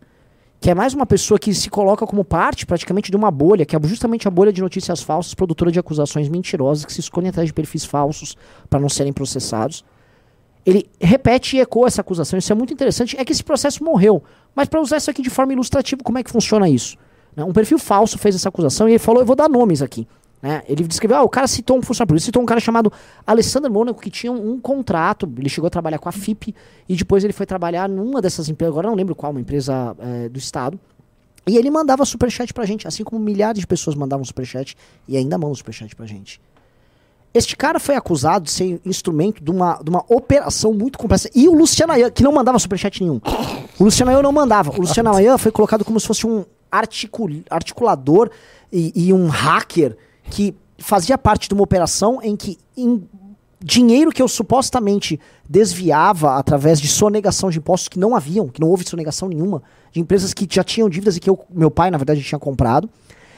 Que 0.61 0.69
é 0.71 0.75
mais 0.75 0.93
uma 0.93 1.07
pessoa 1.07 1.39
que 1.39 1.55
se 1.55 1.71
coloca 1.71 2.07
como 2.07 2.23
parte 2.23 2.67
praticamente 2.67 3.11
de 3.11 3.17
uma 3.17 3.31
bolha, 3.31 3.65
que 3.65 3.75
é 3.75 3.81
justamente 3.83 4.29
a 4.29 4.31
bolha 4.31 4.53
de 4.53 4.61
notícias 4.61 5.01
falsas, 5.03 5.33
produtora 5.33 5.73
de 5.73 5.79
acusações 5.79 6.29
mentirosas, 6.29 6.85
que 6.85 6.93
se 6.93 7.01
escondem 7.01 7.31
atrás 7.31 7.47
de 7.49 7.55
perfis 7.55 7.83
falsos 7.87 8.37
para 8.69 8.79
não 8.79 8.91
serem 8.91 9.11
processados. 9.11 9.83
Ele 10.67 10.87
repete 11.01 11.57
e 11.57 11.61
ecoa 11.61 11.87
essa 11.87 12.03
acusação. 12.03 12.39
Isso 12.39 12.53
é 12.53 12.55
muito 12.55 12.75
interessante. 12.75 13.17
É 13.19 13.25
que 13.25 13.33
esse 13.33 13.43
processo 13.43 13.83
morreu. 13.83 14.23
Mas 14.55 14.69
para 14.69 14.83
usar 14.83 14.99
isso 14.99 15.11
aqui 15.11 15.23
de 15.23 15.31
forma 15.31 15.55
ilustrativa, 15.55 16.03
como 16.05 16.19
é 16.19 16.23
que 16.23 16.31
funciona 16.31 16.69
isso? 16.69 16.99
né? 17.35 17.43
Um 17.43 17.53
perfil 17.53 17.79
falso 17.79 18.19
fez 18.19 18.35
essa 18.35 18.51
acusação 18.51 18.87
e 18.87 18.93
ele 18.93 18.99
falou: 18.99 19.23
eu 19.23 19.27
vou 19.27 19.35
dar 19.37 19.49
nomes 19.49 19.81
aqui. 19.81 20.07
Né? 20.43 20.63
Ele 20.67 20.85
descreveu: 20.85 21.19
ah, 21.19 21.23
o 21.23 21.29
cara 21.29 21.47
citou 21.47 21.77
um 21.79 21.83
funcionário 21.83 22.09
público, 22.09 22.25
citou 22.25 22.43
um 22.43 22.47
cara 22.47 22.61
chamado 22.61 22.93
Alessandro 23.27 23.71
Mônaco 23.73 24.01
que 24.01 24.11
tinha 24.11 24.33
um, 24.33 24.53
um 24.53 24.61
contrato. 24.61 25.31
Ele 25.37 25.49
chegou 25.49 25.67
a 25.67 25.71
trabalhar 25.71 25.99
com 25.99 26.09
a 26.09 26.13
FIP 26.13 26.55
e 26.89 26.97
depois 26.97 27.25
ele 27.25 27.33
foi 27.33 27.47
trabalhar 27.47 27.89
numa 27.89 28.21
dessas 28.23 28.49
empresas, 28.49 28.73
agora 28.73 28.89
não 28.89 28.95
lembro 28.95 29.15
qual, 29.15 29.33
uma 29.33 29.41
empresa 29.41 29.97
eh, 29.99 30.29
do 30.29 30.39
Estado. 30.39 30.79
E 31.47 31.57
ele 31.57 31.71
mandava 31.71 32.05
superchat 32.05 32.53
pra 32.53 32.65
gente, 32.65 32.87
assim 32.87 33.03
como 33.03 33.21
milhares 33.23 33.61
de 33.61 33.67
pessoas 33.67 33.97
mandavam 33.97 34.25
superchat 34.25 34.77
e 35.09 35.17
ainda 35.17 35.37
mandam 35.39 35.55
superchat 35.55 35.95
pra 35.97 36.07
gente. 36.07 36.41
Este 37.33 37.57
cara 37.57 37.79
foi 37.79 37.95
acusado 37.95 38.45
de 38.45 38.51
ser 38.51 38.81
instrumento 38.85 39.43
de 39.43 39.51
uma, 39.51 39.81
de 39.83 39.89
uma 39.89 40.05
operação 40.09 40.73
muito 40.73 40.99
complexa. 40.99 41.31
E 41.35 41.49
o 41.49 41.55
Luciano 41.55 41.93
Ayan, 41.93 42.11
que 42.11 42.23
não 42.25 42.33
mandava 42.33 42.59
superchat 42.59 43.01
nenhum. 43.01 43.21
O 43.79 43.85
Luciano 43.85 44.11
Ayan 44.11 44.23
não 44.23 44.33
mandava. 44.33 44.73
O 44.73 44.81
Luciano 44.81 45.15
Ayan 45.15 45.39
foi 45.39 45.53
colocado 45.53 45.85
como 45.85 45.99
se 46.01 46.07
fosse 46.07 46.27
um 46.27 46.45
articul- 46.71 47.43
articulador 47.49 48.31
e, 48.73 48.93
e 48.95 49.13
um 49.13 49.29
hacker 49.29 49.97
que 50.31 50.55
fazia 50.79 51.19
parte 51.19 51.49
de 51.49 51.55
uma 51.55 51.63
operação 51.63 52.21
em 52.23 52.35
que 52.37 52.57
em 52.77 53.07
dinheiro 53.63 54.11
que 54.11 54.23
eu 54.23 54.29
supostamente 54.29 55.21
desviava 55.47 56.37
através 56.37 56.81
de 56.81 56.89
sonegação 56.89 57.51
de 57.51 57.59
impostos 57.59 57.89
que 57.89 57.99
não 57.99 58.17
haviam, 58.17 58.49
que 58.49 58.61
não 58.61 58.69
houve 58.69 58.89
sonegação 58.89 59.29
nenhuma, 59.29 59.63
de 59.93 60.01
empresas 60.01 60.33
que 60.33 60.49
já 60.51 60.65
tinham 60.65 60.89
dívidas 60.89 61.17
e 61.17 61.21
que 61.21 61.29
eu- 61.29 61.39
meu 61.51 61.71
pai, 61.71 61.91
na 61.91 61.99
verdade, 61.99 62.23
tinha 62.23 62.39
comprado. 62.39 62.89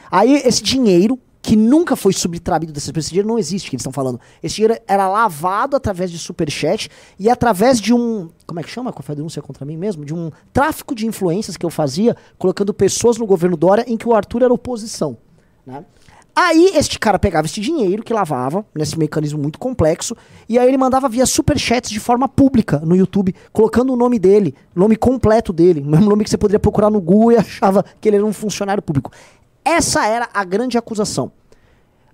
Aí 0.09 0.35
esse 0.35 0.63
dinheiro, 0.63 1.19
que 1.41 1.57
nunca 1.57 1.97
foi 1.97 2.13
subtraído 2.13 2.71
dessas 2.71 2.87
empresas, 2.87 3.07
esse 3.07 3.13
dinheiro 3.13 3.27
não 3.27 3.37
existe 3.37 3.69
que 3.69 3.75
eles 3.75 3.81
estão 3.81 3.91
falando. 3.91 4.17
Esse 4.41 4.55
dinheiro 4.55 4.77
era 4.87 5.09
lavado 5.09 5.75
através 5.75 6.09
de 6.09 6.17
superchat 6.17 6.89
e 7.19 7.29
através 7.29 7.81
de 7.81 7.93
um. 7.93 8.29
Como 8.47 8.61
é 8.61 8.63
que 8.63 8.69
chama? 8.69 8.93
Qual 8.93 9.03
foi 9.03 9.11
a 9.11 9.15
denúncia 9.17 9.41
contra 9.41 9.65
mim 9.65 9.75
mesmo? 9.75 10.05
De 10.05 10.13
um 10.13 10.31
tráfico 10.53 10.95
de 10.95 11.05
influências 11.05 11.57
que 11.57 11.65
eu 11.65 11.69
fazia, 11.69 12.15
colocando 12.37 12.73
pessoas 12.73 13.17
no 13.17 13.25
governo 13.25 13.57
Dória 13.57 13.83
em 13.85 13.97
que 13.97 14.07
o 14.07 14.15
Arthur 14.15 14.43
era 14.43 14.53
oposição. 14.53 15.17
Né? 15.65 15.83
Aí 16.35 16.71
este 16.73 16.97
cara 16.97 17.19
pegava 17.19 17.45
esse 17.45 17.61
dinheiro 17.61 18.01
que 18.01 18.11
lavava, 18.11 18.65
nesse 18.73 18.97
mecanismo 18.97 19.39
muito 19.39 19.59
complexo, 19.59 20.17
e 20.49 20.57
aí 20.57 20.67
ele 20.67 20.77
mandava 20.77 21.07
via 21.07 21.27
superchats 21.27 21.91
de 21.91 21.99
forma 21.99 22.27
pública 22.27 22.79
no 22.79 22.95
YouTube, 22.95 23.35
colocando 23.51 23.93
o 23.93 23.95
nome 23.95 24.17
dele, 24.17 24.55
nome 24.75 24.95
completo 24.95 25.53
dele, 25.53 25.81
o 25.81 25.85
mesmo 25.89 26.09
nome 26.09 26.23
que 26.23 26.29
você 26.31 26.37
poderia 26.37 26.59
procurar 26.59 26.89
no 26.89 26.99
Google 26.99 27.33
e 27.33 27.37
achava 27.37 27.85
que 28.01 28.09
ele 28.09 28.15
era 28.15 28.25
um 28.25 28.33
funcionário 28.33 28.81
público. 28.81 29.11
Essa 29.63 30.07
era 30.07 30.27
a 30.33 30.43
grande 30.43 30.75
acusação. 30.75 31.31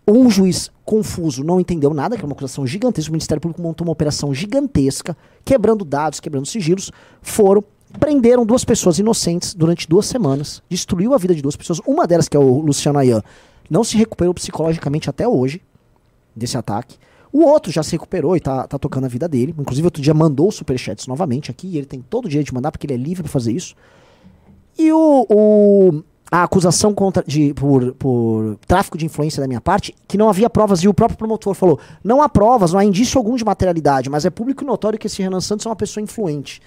Um 0.05 0.29
juiz 0.29 0.69
confuso 0.83 1.43
não 1.43 1.59
entendeu 1.59 1.93
nada, 1.93 2.15
que 2.15 2.21
era 2.21 2.25
uma 2.27 2.33
acusação 2.33 2.65
gigantesca. 2.67 3.09
O 3.09 3.13
Ministério 3.13 3.39
Público 3.39 3.61
montou 3.61 3.85
uma 3.85 3.93
operação 3.93 4.33
gigantesca, 4.33 5.15
quebrando 5.45 5.85
dados, 5.85 6.19
quebrando 6.19 6.45
sigilos. 6.45 6.91
Foram, 7.21 7.63
prenderam 7.99 8.45
duas 8.45 8.65
pessoas 8.65 8.99
inocentes 8.99 9.53
durante 9.53 9.87
duas 9.87 10.07
semanas, 10.07 10.61
destruiu 10.67 11.13
a 11.13 11.17
vida 11.17 11.33
de 11.33 11.41
duas 11.41 11.55
pessoas. 11.55 11.79
Uma 11.85 12.05
delas, 12.05 12.27
que 12.27 12.35
é 12.35 12.39
o 12.39 12.59
Luciano 12.59 12.97
Ayan, 12.99 13.23
não 13.69 13.83
se 13.83 13.97
recuperou 13.97 14.33
psicologicamente 14.33 15.09
até 15.09 15.27
hoje 15.27 15.61
desse 16.35 16.57
ataque. 16.57 16.97
O 17.31 17.41
outro 17.43 17.71
já 17.71 17.83
se 17.83 17.91
recuperou 17.91 18.35
e 18.35 18.39
tá, 18.39 18.67
tá 18.67 18.79
tocando 18.79 19.05
a 19.05 19.07
vida 19.07 19.27
dele. 19.27 19.53
Inclusive, 19.57 19.85
outro 19.85 20.01
dia 20.01 20.13
mandou 20.13 20.51
superchats 20.51 21.05
novamente 21.05 21.51
aqui. 21.51 21.67
E 21.67 21.77
ele 21.77 21.85
tem 21.85 22.01
todo 22.01 22.25
o 22.25 22.29
direito 22.29 22.47
de 22.47 22.53
mandar, 22.55 22.71
porque 22.71 22.87
ele 22.87 22.93
é 22.95 22.97
livre 22.97 23.21
para 23.23 23.31
fazer 23.31 23.51
isso. 23.51 23.75
E 24.77 24.91
o, 24.91 25.27
o- 25.29 26.03
a 26.31 26.43
acusação 26.43 26.93
contra, 26.93 27.23
de, 27.25 27.53
por, 27.53 27.93
por 27.95 28.57
tráfico 28.67 28.97
de 28.97 29.05
influência 29.05 29.41
da 29.41 29.47
minha 29.47 29.61
parte, 29.61 29.93
que 30.07 30.17
não 30.17 30.29
havia 30.29 30.49
provas, 30.49 30.79
e 30.79 30.87
o 30.87 30.93
próprio 30.93 31.17
promotor 31.17 31.53
falou: 31.53 31.79
não 32.03 32.21
há 32.21 32.29
provas, 32.29 32.71
não 32.73 32.79
há 32.79 32.85
indício 32.85 33.17
algum 33.17 33.35
de 33.35 33.43
materialidade, 33.45 34.09
mas 34.09 34.25
é 34.25 34.29
público 34.29 34.63
e 34.63 34.67
notório 34.67 34.97
que 34.97 35.05
esse 35.07 35.21
Renan 35.21 35.41
Santos 35.41 35.65
é 35.65 35.69
uma 35.69 35.75
pessoa 35.75 36.03
influente. 36.03 36.61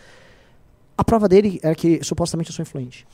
A 0.96 1.02
prova 1.02 1.28
dele 1.28 1.58
era 1.62 1.74
que 1.74 2.00
supostamente 2.04 2.50
eu 2.50 2.54
sou 2.54 2.62
influente. 2.62 3.06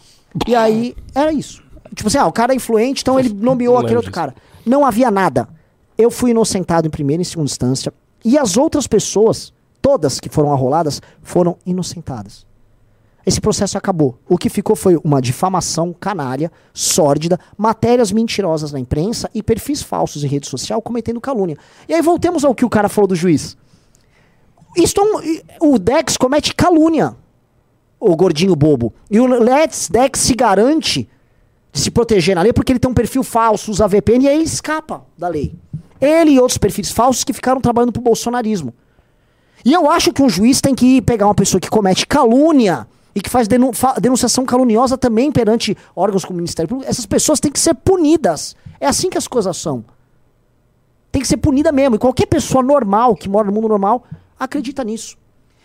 E 0.47 0.55
aí, 0.55 0.95
era 1.15 1.33
isso. 1.33 1.63
Tipo 1.95 2.09
assim, 2.09 2.19
ah, 2.19 2.27
o 2.27 2.33
cara 2.33 2.53
é 2.53 2.57
influente, 2.57 3.03
então 3.03 3.19
ele 3.19 3.33
nomeou 3.33 3.77
aquele 3.79 3.97
outro 3.97 4.13
cara. 4.13 4.35
Não 4.67 4.85
havia 4.85 5.11
nada. 5.11 5.49
Eu 5.97 6.11
fui 6.11 6.31
inocentado 6.31 6.87
em 6.87 6.91
primeira 6.91 7.23
e 7.23 7.25
segunda 7.25 7.51
instância. 7.51 7.93
E 8.25 8.39
as 8.39 8.57
outras 8.57 8.87
pessoas, 8.87 9.53
todas 9.81 10.21
que 10.21 10.29
foram 10.29 10.53
arroladas, 10.53 11.01
foram 11.23 11.57
inocentadas. 11.67 12.47
Esse 13.27 13.41
processo 13.41 13.77
acabou. 13.77 14.19
O 14.29 14.39
que 14.39 14.49
ficou 14.49 14.75
foi 14.75 14.97
uma 15.05 15.21
difamação 15.21 15.93
canalha, 15.93 16.51
sórdida, 16.73 17.39
matérias 17.59 18.11
mentirosas 18.11 18.73
na 18.73 18.79
imprensa 18.81 19.29
e 19.35 19.43
perfis 19.43 19.83
falsos 19.83 20.25
em 20.25 20.27
rede 20.29 20.47
social 20.49 20.81
cometendo 20.81 21.21
calúnia. 21.21 21.59
E 21.89 21.93
aí 21.95 22.01
voltemos 22.01 22.45
ao 22.45 22.55
que 22.55 22.65
o 22.65 22.71
cara 22.71 22.89
falou 22.89 23.09
do 23.09 23.15
juiz. 23.15 23.57
Isto 24.77 25.01
é 25.01 25.05
um- 25.05 25.73
o 25.75 25.79
Dex 25.79 26.17
comete 26.17 26.55
calúnia, 26.55 27.17
o 27.99 28.15
gordinho 28.17 28.55
bobo. 28.55 28.95
E 29.11 29.19
o 29.21 29.27
Let's 29.27 29.89
Dex 29.91 30.21
se 30.21 30.35
garante 30.35 31.09
de 31.73 31.81
se 31.81 31.91
proteger 31.91 32.35
na 32.35 32.43
lei 32.43 32.53
porque 32.53 32.73
ele 32.73 32.79
tem 32.79 32.91
um 32.91 32.95
perfil 32.95 33.23
falso, 33.23 33.71
usa 33.71 33.87
VPN 33.89 34.25
e 34.25 34.29
aí 34.29 34.43
escapa 34.43 35.05
da 35.17 35.29
lei. 35.29 35.55
Ele 36.01 36.33
e 36.33 36.39
outros 36.41 36.59
perfis 36.59 36.91
falsos 36.91 37.25
que 37.25 37.33
ficaram 37.33 37.61
trabalhando 37.61 37.93
pro 37.93 38.01
bolsonarismo. 38.03 38.73
E 39.65 39.73
eu 39.73 39.91
acho 39.91 40.13
que 40.13 40.23
um 40.23 40.29
juiz 40.29 40.61
tem 40.61 40.75
que 40.75 41.03
pegar 41.03 41.27
uma 41.27 41.35
pessoa 41.35 41.61
que 41.61 41.69
comete 41.69 42.07
calúnia 42.07 42.87
e 43.15 43.21
que 43.21 43.29
faz 43.29 43.49
denu- 43.49 43.73
fa- 43.73 43.95
denunciação 44.01 44.45
caluniosa 44.47 44.97
também 44.97 45.33
perante 45.33 45.77
órgãos 45.97 46.25
como 46.25 46.35
o 46.35 46.41
Ministério 46.41 46.69
Público. 46.69 46.89
Essas 46.89 47.05
pessoas 47.05 47.41
têm 47.41 47.51
que 47.51 47.59
ser 47.59 47.75
punidas. 47.75 48.55
É 48.81 48.87
assim 48.87 49.11
que 49.11 49.19
as 49.19 49.27
coisas 49.27 49.57
são. 49.57 49.85
Tem 51.11 51.21
que 51.21 51.27
ser 51.27 51.39
punida 51.39 51.73
mesmo. 51.73 51.97
E 51.97 51.99
qualquer 51.99 52.27
pessoa 52.27 52.63
normal, 52.63 53.17
que 53.17 53.29
mora 53.29 53.47
no 53.49 53.53
mundo 53.53 53.69
normal, 53.69 54.05
acredita 54.39 54.85
nisso. 54.85 55.17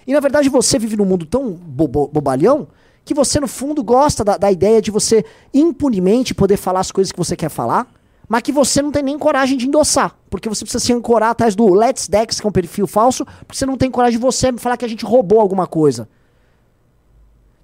E 0.08 0.14
na 0.14 0.20
verdade 0.20 0.50
você 0.50 0.80
vive 0.80 0.96
num 0.98 1.06
mundo 1.06 1.26
tão 1.28 1.52
bobo- 1.52 2.08
bobalhão 2.12 2.68
que 3.06 3.14
você, 3.14 3.40
no 3.40 3.48
fundo, 3.48 3.84
gosta 3.84 4.24
da, 4.24 4.38
da 4.38 4.52
ideia 4.52 4.82
de 4.82 4.92
você 4.92 5.26
impunemente 5.54 6.34
poder 6.34 6.58
falar 6.58 6.80
as 6.80 6.92
coisas 6.92 7.12
que 7.12 7.18
você 7.18 7.36
quer 7.36 7.50
falar, 7.50 7.88
mas 8.28 8.42
que 8.42 8.52
você 8.52 8.82
não 8.82 8.92
tem 8.92 9.04
nem 9.04 9.20
coragem 9.20 9.58
de 9.58 9.68
endossar. 9.68 10.16
Porque 10.30 10.48
você 10.48 10.64
precisa 10.64 10.84
se 10.84 10.94
ancorar 10.94 11.32
atrás 11.32 11.56
do 11.56 11.74
Let's 11.74 12.08
Dex, 12.08 12.40
que 12.40 12.48
é 12.48 12.50
um 12.50 12.54
perfil 12.54 12.88
falso, 12.88 13.26
porque 13.26 13.56
você 13.56 13.66
não 13.66 13.78
tem 13.78 13.92
coragem 13.92 14.18
de 14.18 14.22
você 14.22 14.54
falar 14.54 14.78
que 14.78 14.86
a 14.86 14.88
gente 14.88 15.06
roubou 15.06 15.40
alguma 15.40 15.68
coisa. 15.68 16.08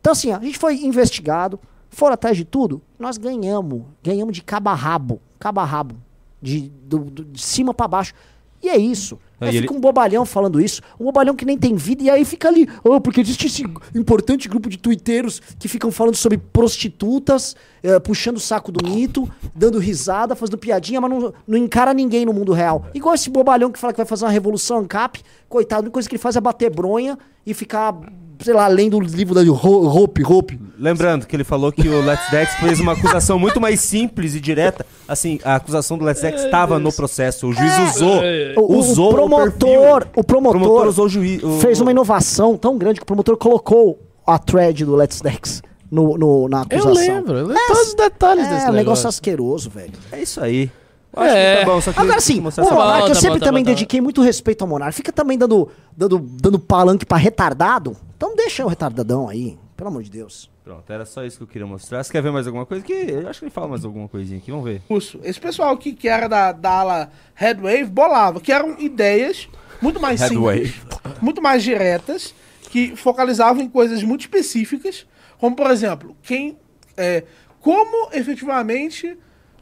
Então, 0.01 0.11
assim, 0.11 0.31
a 0.31 0.39
gente 0.39 0.57
foi 0.57 0.75
investigado, 0.83 1.59
foram 1.89 2.13
atrás 2.13 2.35
de 2.35 2.45
tudo, 2.45 2.81
nós 2.97 3.17
ganhamos. 3.17 3.83
Ganhamos 4.03 4.33
de 4.35 4.43
cabo 4.43 4.69
a 4.69 4.75
rabo. 4.75 5.21
Cabo 5.39 5.59
a 5.59 5.65
rabo. 5.65 5.95
De, 6.41 6.69
de 6.69 7.41
cima 7.41 7.73
pra 7.73 7.87
baixo. 7.87 8.13
E 8.61 8.69
é 8.69 8.77
isso. 8.77 9.17
Aí 9.41 9.49
ele- 9.49 9.61
fica 9.61 9.73
um 9.73 9.79
bobalhão 9.79 10.25
falando 10.25 10.59
isso, 10.59 10.81
um 10.99 11.05
bobalhão 11.05 11.33
que 11.33 11.45
nem 11.45 11.57
tem 11.57 11.73
vida, 11.73 12.03
e 12.03 12.09
aí 12.09 12.25
fica 12.25 12.49
ali, 12.49 12.67
oh, 12.83 12.99
porque 12.99 13.21
existe 13.21 13.47
esse 13.47 13.63
importante 13.95 14.49
grupo 14.49 14.67
de 14.69 14.77
tuiteiros 14.77 15.41
que 15.57 15.69
ficam 15.69 15.91
falando 15.91 16.15
sobre 16.15 16.37
prostitutas, 16.37 17.55
eh, 17.81 17.99
puxando 17.99 18.35
o 18.35 18.39
saco 18.39 18.69
do 18.71 18.83
mito, 18.85 19.29
dando 19.55 19.79
risada, 19.79 20.35
fazendo 20.35 20.57
piadinha, 20.57 20.99
mas 20.99 21.09
não, 21.09 21.33
não 21.47 21.57
encara 21.57 21.93
ninguém 21.93 22.25
no 22.25 22.33
mundo 22.33 22.51
real. 22.51 22.85
Igual 22.93 23.15
esse 23.15 23.29
bobalhão 23.29 23.71
que 23.71 23.79
fala 23.79 23.93
que 23.93 23.97
vai 23.97 24.05
fazer 24.05 24.25
uma 24.25 24.31
revolução 24.31 24.77
ANCAP, 24.79 25.21
coitado, 25.47 25.79
a 25.79 25.83
única 25.83 25.93
coisa 25.93 26.09
que 26.09 26.15
ele 26.15 26.21
faz 26.21 26.35
é 26.35 26.41
bater 26.41 26.69
bronha 26.69 27.17
e 27.45 27.53
ficar, 27.53 27.93
sei 28.39 28.53
lá, 28.53 28.67
lendo 28.67 28.97
o 28.97 29.01
livro 29.01 29.33
da 29.35 29.41
Hope, 29.51 30.23
Hope. 30.23 30.59
Lembrando 30.77 31.25
que 31.27 31.35
ele 31.35 31.43
falou 31.43 31.71
que 31.71 31.87
o 31.87 32.05
Let's 32.05 32.29
Dex 32.31 32.53
fez 32.55 32.79
uma 32.79 32.93
acusação 32.93 33.37
muito 33.37 33.59
mais 33.59 33.81
simples 33.81 34.33
e 34.33 34.39
direta. 34.39 34.85
Assim, 35.07 35.39
a 35.43 35.55
acusação 35.55 35.97
do 35.97 36.05
Let's 36.05 36.21
Dex 36.21 36.43
estava 36.45 36.79
no 36.79 36.91
processo. 36.93 37.47
O 37.47 37.53
juiz 37.53 37.73
usou. 37.95 38.21
O, 38.57 38.61
o- 38.61 38.77
usou 38.77 39.09
o 39.09 39.13
promotor, 39.13 40.07
o 40.15 40.19
O 40.21 40.23
promotor, 40.23 40.59
promotor 40.61 40.87
usou 40.87 41.05
o 41.05 41.09
juiz. 41.09 41.43
o- 41.43 41.59
fez 41.59 41.81
uma 41.81 41.91
inovação 41.91 42.57
tão 42.57 42.77
grande 42.77 42.99
que 42.99 43.03
o 43.03 43.05
promotor 43.05 43.35
colocou 43.37 43.99
a 44.25 44.37
thread 44.39 44.85
do 44.85 44.95
Let's 44.95 45.19
Dex 45.21 45.61
no, 45.91 46.17
no- 46.17 46.47
na 46.47 46.59
Eu 46.69 46.79
acusação. 46.79 46.93
lembro, 46.93 47.37
eu 47.37 47.47
lembro 47.47 47.63
todos 47.67 47.87
os 47.89 47.93
detalhes 47.95 48.45
É, 48.45 48.49
desse 48.49 48.55
um 48.55 48.71
negócio 48.71 48.75
negócio. 48.77 49.07
asqueroso, 49.09 49.69
velho. 49.69 49.93
É 50.11 50.21
isso 50.21 50.39
aí. 50.41 50.71
Acho 51.19 51.35
É. 51.35 51.55
que 51.59 51.65
tá 51.65 51.71
bom, 51.71 51.81
só 51.81 51.93
que 51.93 51.99
Agora 51.99 52.19
sim, 52.21 52.39
o 52.39 52.51
Tá 52.51 52.63
Monark, 52.63 53.09
eu 53.09 53.15
sempre 53.15 53.39
tá 53.39 53.45
também 53.45 53.63
tá 53.63 53.69
dediquei 53.71 54.01
muito 54.01 54.21
respeito 54.21 54.61
ao 54.63 54.67
Monark. 54.67 54.95
Fica 54.95 55.11
também 55.11 55.37
dando, 55.37 55.69
dando, 55.95 56.19
dando 56.19 56.59
palanque 56.59 57.05
pra 57.05 57.17
retardado. 57.17 57.95
Então 58.15 58.35
deixa 58.35 58.65
o 58.65 58.67
retardadão 58.67 59.27
aí, 59.29 59.57
pelo 59.77 59.89
amor 59.89 60.03
de 60.03 60.09
Deus. 60.09 60.49
Pronto, 60.63 60.91
era 60.91 61.03
só 61.05 61.23
isso 61.25 61.37
que 61.37 61.43
eu 61.43 61.47
queria 61.47 61.65
mostrar. 61.65 62.03
Você 62.03 62.11
quer 62.11 62.21
ver 62.21 62.31
mais 62.31 62.45
alguma 62.45 62.65
coisa? 62.65 62.83
Que 62.83 62.93
eu 62.93 63.27
acho 63.27 63.39
que 63.39 63.45
ele 63.45 63.51
fala 63.51 63.67
mais 63.67 63.83
alguma 63.83 64.07
coisinha 64.07 64.37
aqui, 64.37 64.51
vamos 64.51 64.65
ver. 64.65 64.81
Curso. 64.87 65.19
Esse 65.23 65.39
pessoal 65.39 65.75
que, 65.77 65.93
que 65.93 66.07
era 66.07 66.27
da, 66.27 66.51
da 66.51 66.69
ala 66.69 67.09
Headwave 67.33 67.85
bolava, 67.85 68.39
que 68.39 68.51
eram 68.51 68.75
ideias 68.79 69.49
muito 69.81 69.99
mais 69.99 70.19
simples, 70.19 70.75
muito 71.21 71.41
mais 71.41 71.63
diretas, 71.63 72.35
que 72.69 72.95
focalizavam 72.95 73.63
em 73.63 73.67
coisas 73.69 74.03
muito 74.03 74.21
específicas, 74.21 75.07
como 75.39 75.55
por 75.55 75.71
exemplo, 75.71 76.15
quem, 76.21 76.55
é, 76.95 77.23
como 77.61 78.09
efetivamente 78.13 79.17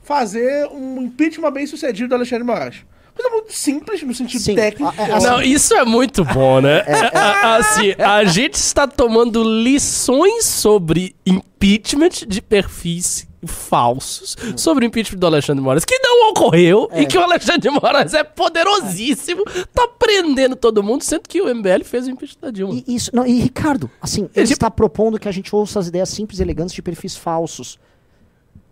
fazer 0.07 0.65
um 0.67 1.01
impeachment 1.01 1.51
bem 1.51 1.67
sucedido 1.67 2.07
do 2.09 2.15
Alexandre 2.15 2.43
de 2.45 2.47
Moraes. 2.49 2.75
Coisa 3.13 3.29
muito 3.31 3.51
simples 3.51 4.01
no 4.03 4.13
sentido 4.13 4.41
Sim, 4.41 4.55
técnico. 4.55 4.93
é, 4.95 5.11
assim, 5.13 5.25
Não, 5.27 5.41
isso 5.41 5.73
é 5.73 5.83
muito 5.83 6.23
bom, 6.23 6.61
né? 6.61 6.81
A- 7.13 7.55
Assim, 7.57 7.93
a 7.97 8.23
gente 8.25 8.53
está 8.53 8.87
tomando 8.87 9.43
lições 9.43 10.45
sobre 10.45 11.15
impeachment 11.25 12.27
de 12.27 12.41
perfis 12.41 13.27
falsos, 13.45 14.35
sobre 14.55 14.85
o 14.85 14.87
impeachment 14.87 15.19
do 15.19 15.25
Alexandre 15.25 15.61
de 15.61 15.65
Moraes, 15.65 15.83
que 15.83 15.97
não 15.99 16.29
ocorreu 16.29 16.89
e 16.95 17.05
que 17.07 17.17
o 17.17 17.21
Alexandre 17.21 17.61
de 17.61 17.69
Moraes 17.71 18.13
é 18.13 18.23
poderosíssimo, 18.23 19.43
tá 19.73 19.87
prendendo 19.97 20.55
todo 20.55 20.83
mundo, 20.83 21.03
sendo 21.03 21.21
que 21.27 21.41
o 21.41 21.53
MBL 21.53 21.83
fez 21.83 22.05
o 22.07 22.11
impeachment 22.11 22.41
da 22.41 22.51
Dilma. 22.51 22.73
E, 22.87 22.95
isso, 22.95 23.09
não, 23.13 23.25
e 23.25 23.39
Ricardo, 23.41 23.89
assim, 24.01 24.29
ele 24.35 24.53
está 24.53 24.69
propondo 24.69 25.19
que 25.19 25.27
a 25.27 25.31
gente 25.31 25.55
ouça 25.55 25.79
as 25.79 25.87
ideias 25.87 26.09
simples 26.09 26.39
e 26.39 26.43
elegantes 26.43 26.73
de 26.75 26.81
perfis 26.83 27.15
falsos. 27.15 27.79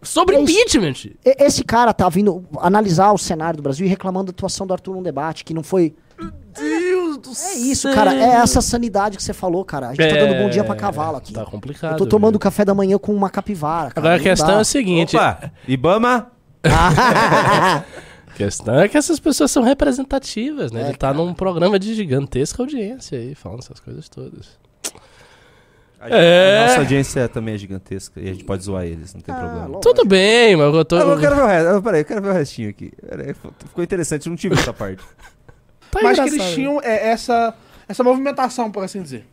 Sobre 0.05 0.35
É 0.35 0.39
impeachment. 0.39 1.11
Esse 1.23 1.63
cara 1.63 1.93
tá 1.93 2.07
vindo 2.07 2.45
analisar 2.59 3.11
o 3.11 3.17
cenário 3.17 3.57
do 3.57 3.63
Brasil 3.63 3.85
e 3.85 3.89
reclamando 3.89 4.31
da 4.31 4.35
atuação 4.35 4.65
do 4.65 4.73
Arthur 4.73 4.95
num 4.95 5.03
debate 5.03 5.43
que 5.43 5.53
não 5.53 5.63
foi. 5.63 5.93
Deus 6.57 7.17
do 7.17 7.31
É 7.31 7.53
isso, 7.55 7.91
cara. 7.91 8.13
É 8.13 8.35
essa 8.35 8.61
sanidade 8.61 9.17
que 9.17 9.23
você 9.23 9.33
falou, 9.33 9.65
cara. 9.65 9.89
A 9.89 9.93
gente 9.93 10.07
tá 10.07 10.15
dando 10.15 10.41
bom 10.41 10.49
dia 10.49 10.63
pra 10.63 10.75
cavalo 10.75 11.17
aqui. 11.17 11.33
Tá 11.33 11.45
complicado. 11.45 11.93
Eu 11.93 11.97
tô 11.97 12.05
tomando 12.05 12.33
viu? 12.33 12.39
café 12.39 12.63
da 12.63 12.73
manhã 12.73 12.97
com 12.97 13.13
uma 13.13 13.29
capivara. 13.29 13.91
Cara. 13.91 13.99
Agora 13.99 14.15
a 14.15 14.19
questão 14.23 14.47
dá. 14.47 14.57
é 14.57 14.61
a 14.61 14.63
seguinte: 14.63 15.17
Opa, 15.17 15.51
Ibama, 15.67 16.31
a 16.63 17.83
questão 18.35 18.79
é 18.79 18.87
que 18.87 18.97
essas 18.97 19.19
pessoas 19.19 19.51
são 19.51 19.63
representativas, 19.63 20.71
né? 20.71 20.83
É, 20.83 20.87
Ele 20.89 20.97
tá 20.97 21.13
num 21.13 21.33
programa 21.33 21.77
de 21.77 21.93
gigantesca 21.93 22.63
audiência 22.63 23.17
aí, 23.17 23.35
falando 23.35 23.59
essas 23.59 23.79
coisas 23.79 24.07
todas. 24.07 24.57
A, 25.99 26.09
É. 26.09 26.59
a 26.63 26.67
nossa 26.67 26.79
audiência 26.79 27.27
também 27.27 27.55
é 27.55 27.57
gigantesca 27.57 28.19
e 28.19 28.29
a 28.29 28.33
gente 28.33 28.43
pode 28.43 28.63
zoar 28.63 28.85
eles, 28.85 29.13
não 29.13 29.21
tem 29.21 29.33
Ah, 29.33 29.37
problema. 29.37 29.65
lógico. 29.67 29.81
Tudo 29.81 30.05
bem, 30.05 30.55
mas 30.55 30.73
eu 30.73 30.85
tô. 30.85 30.95
Ah, 30.95 30.99
eu 31.01 31.19
quero 31.19 31.35
ver 31.35 31.41
o 31.41 31.45
resto. 31.47 31.67
Ah, 31.69 31.81
Peraí, 31.81 32.01
eu 32.01 32.05
quero 32.05 32.21
ver 32.21 32.29
o 32.29 32.33
restinho 32.33 32.69
aqui. 32.69 32.91
Peraí, 33.07 33.33
ficou 33.33 33.83
interessante, 33.83 34.25
eu 34.25 34.29
não 34.29 34.37
tive 34.37 34.55
essa 34.55 34.73
parte. 34.73 35.03
Tá 35.91 35.99
mas 36.03 36.19
que 36.19 36.27
eles 36.27 36.53
tinham 36.53 36.81
é, 36.83 37.07
essa, 37.07 37.53
essa 37.87 38.03
movimentação, 38.03 38.69
por 38.69 38.83
assim 38.83 39.01
dizer. 39.01 39.25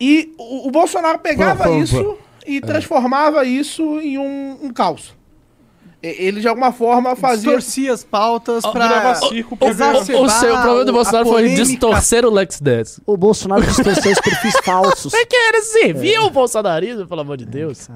E 0.00 0.34
o, 0.38 0.68
o 0.68 0.70
Bolsonaro 0.70 1.18
pegava 1.18 1.64
Pô, 1.64 1.70
pô, 1.70 1.76
pô. 1.76 1.82
isso 1.82 2.18
e 2.46 2.60
transformava 2.62 3.44
isso 3.44 4.00
em 4.00 4.16
um, 4.18 4.58
um 4.62 4.72
caos. 4.72 5.14
Ele, 6.02 6.40
de 6.40 6.48
alguma 6.48 6.72
forma, 6.72 7.14
fazia... 7.14 7.42
Distorcia 7.56 7.92
as 7.92 8.02
pautas 8.02 8.64
Ó, 8.64 8.72
pra 8.72 9.14
circo, 9.14 9.56
O, 9.60 9.64
o, 9.64 10.24
o 10.24 10.28
seu 10.28 10.52
problema 10.58 10.84
do 10.84 10.92
Bolsonaro 10.92 11.26
foi 11.28 11.48
distorcer 11.50 12.24
o 12.26 12.30
Lex 12.30 12.60
Dance. 12.60 13.00
O 13.06 13.16
Bolsonaro 13.16 13.62
distorceu 13.62 14.10
os 14.10 14.20
perfis 14.20 14.54
falsos. 14.64 15.12
Você 15.12 15.24
quer 15.24 15.54
servir 15.62 16.18
o 16.18 16.28
bolsonarismo, 16.30 17.06
pelo 17.06 17.20
amor 17.20 17.36
de 17.36 17.46
Deus? 17.46 17.88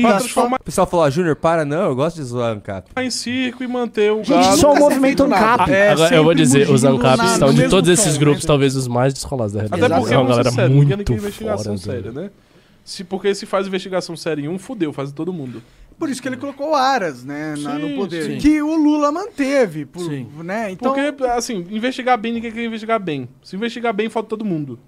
Transformar 0.00 0.58
O 0.60 0.64
pessoal 0.64 0.86
falou, 0.88 1.08
Júnior, 1.10 1.36
para 1.36 1.64
não, 1.64 1.82
eu 1.82 1.94
gosto 1.94 2.16
de 2.16 2.24
zoar 2.24 2.52
ANCAP. 2.52 2.88
em 2.98 3.10
circo 3.10 3.62
e 3.62 3.68
manter 3.68 4.10
o 4.12 4.24
Gente, 4.24 4.56
só 4.56 4.72
o 4.72 4.78
movimento. 4.78 5.22
ANCAP. 5.22 5.70
É, 5.70 5.90
Agora, 5.90 6.14
eu 6.14 6.24
vou 6.24 6.34
dizer, 6.34 6.68
os 6.68 6.82
ANCAPs 6.84 7.32
estão 7.32 7.54
de 7.54 7.68
todos 7.68 7.88
esses 7.88 8.16
grupos, 8.16 8.42
né? 8.42 8.46
talvez 8.48 8.74
os 8.74 8.88
mais 8.88 9.14
descolados 9.14 9.52
da 9.54 9.60
Até 9.62 9.76
realidade. 9.76 10.00
porque, 10.00 10.14
é 10.14 10.18
uma 10.18 10.28
galera 10.28 10.50
ninguém 10.68 10.96
muito 10.96 11.04
tem 11.04 11.16
investigação 11.16 11.78
fora. 11.78 11.92
séria, 11.96 12.10
né? 12.12 12.30
Se, 12.84 13.04
porque 13.04 13.32
se 13.34 13.46
faz 13.46 13.66
investigação 13.68 14.16
séria 14.16 14.42
em 14.42 14.48
um, 14.48 14.58
fudeu, 14.58 14.92
faz 14.92 15.12
todo 15.12 15.32
mundo. 15.32 15.62
Por 16.00 16.08
isso 16.08 16.20
que 16.22 16.26
ele 16.28 16.36
colocou 16.38 16.70
o 16.70 16.74
Aras, 16.74 17.22
né, 17.24 17.54
na- 17.58 17.74
Sim, 17.76 17.78
no 17.90 17.94
poder. 17.96 18.24
sim. 18.24 18.38
Que 18.38 18.60
o 18.62 18.74
Lula 18.74 19.12
manteve, 19.12 19.84
por, 19.84 20.00
Sim. 20.02 20.26
né? 20.42 20.70
Então, 20.72 20.92
Porque, 20.94 21.24
assim, 21.26 21.58
investigar 21.70 22.16
bem, 22.18 22.32
ninguém 22.32 22.50
quer 22.50 22.64
investigar 22.64 22.98
bem. 22.98 23.28
Se 23.44 23.54
investigar 23.54 23.92
bem, 23.92 24.08
falta 24.08 24.30
todo 24.30 24.44
mundo. 24.44 24.78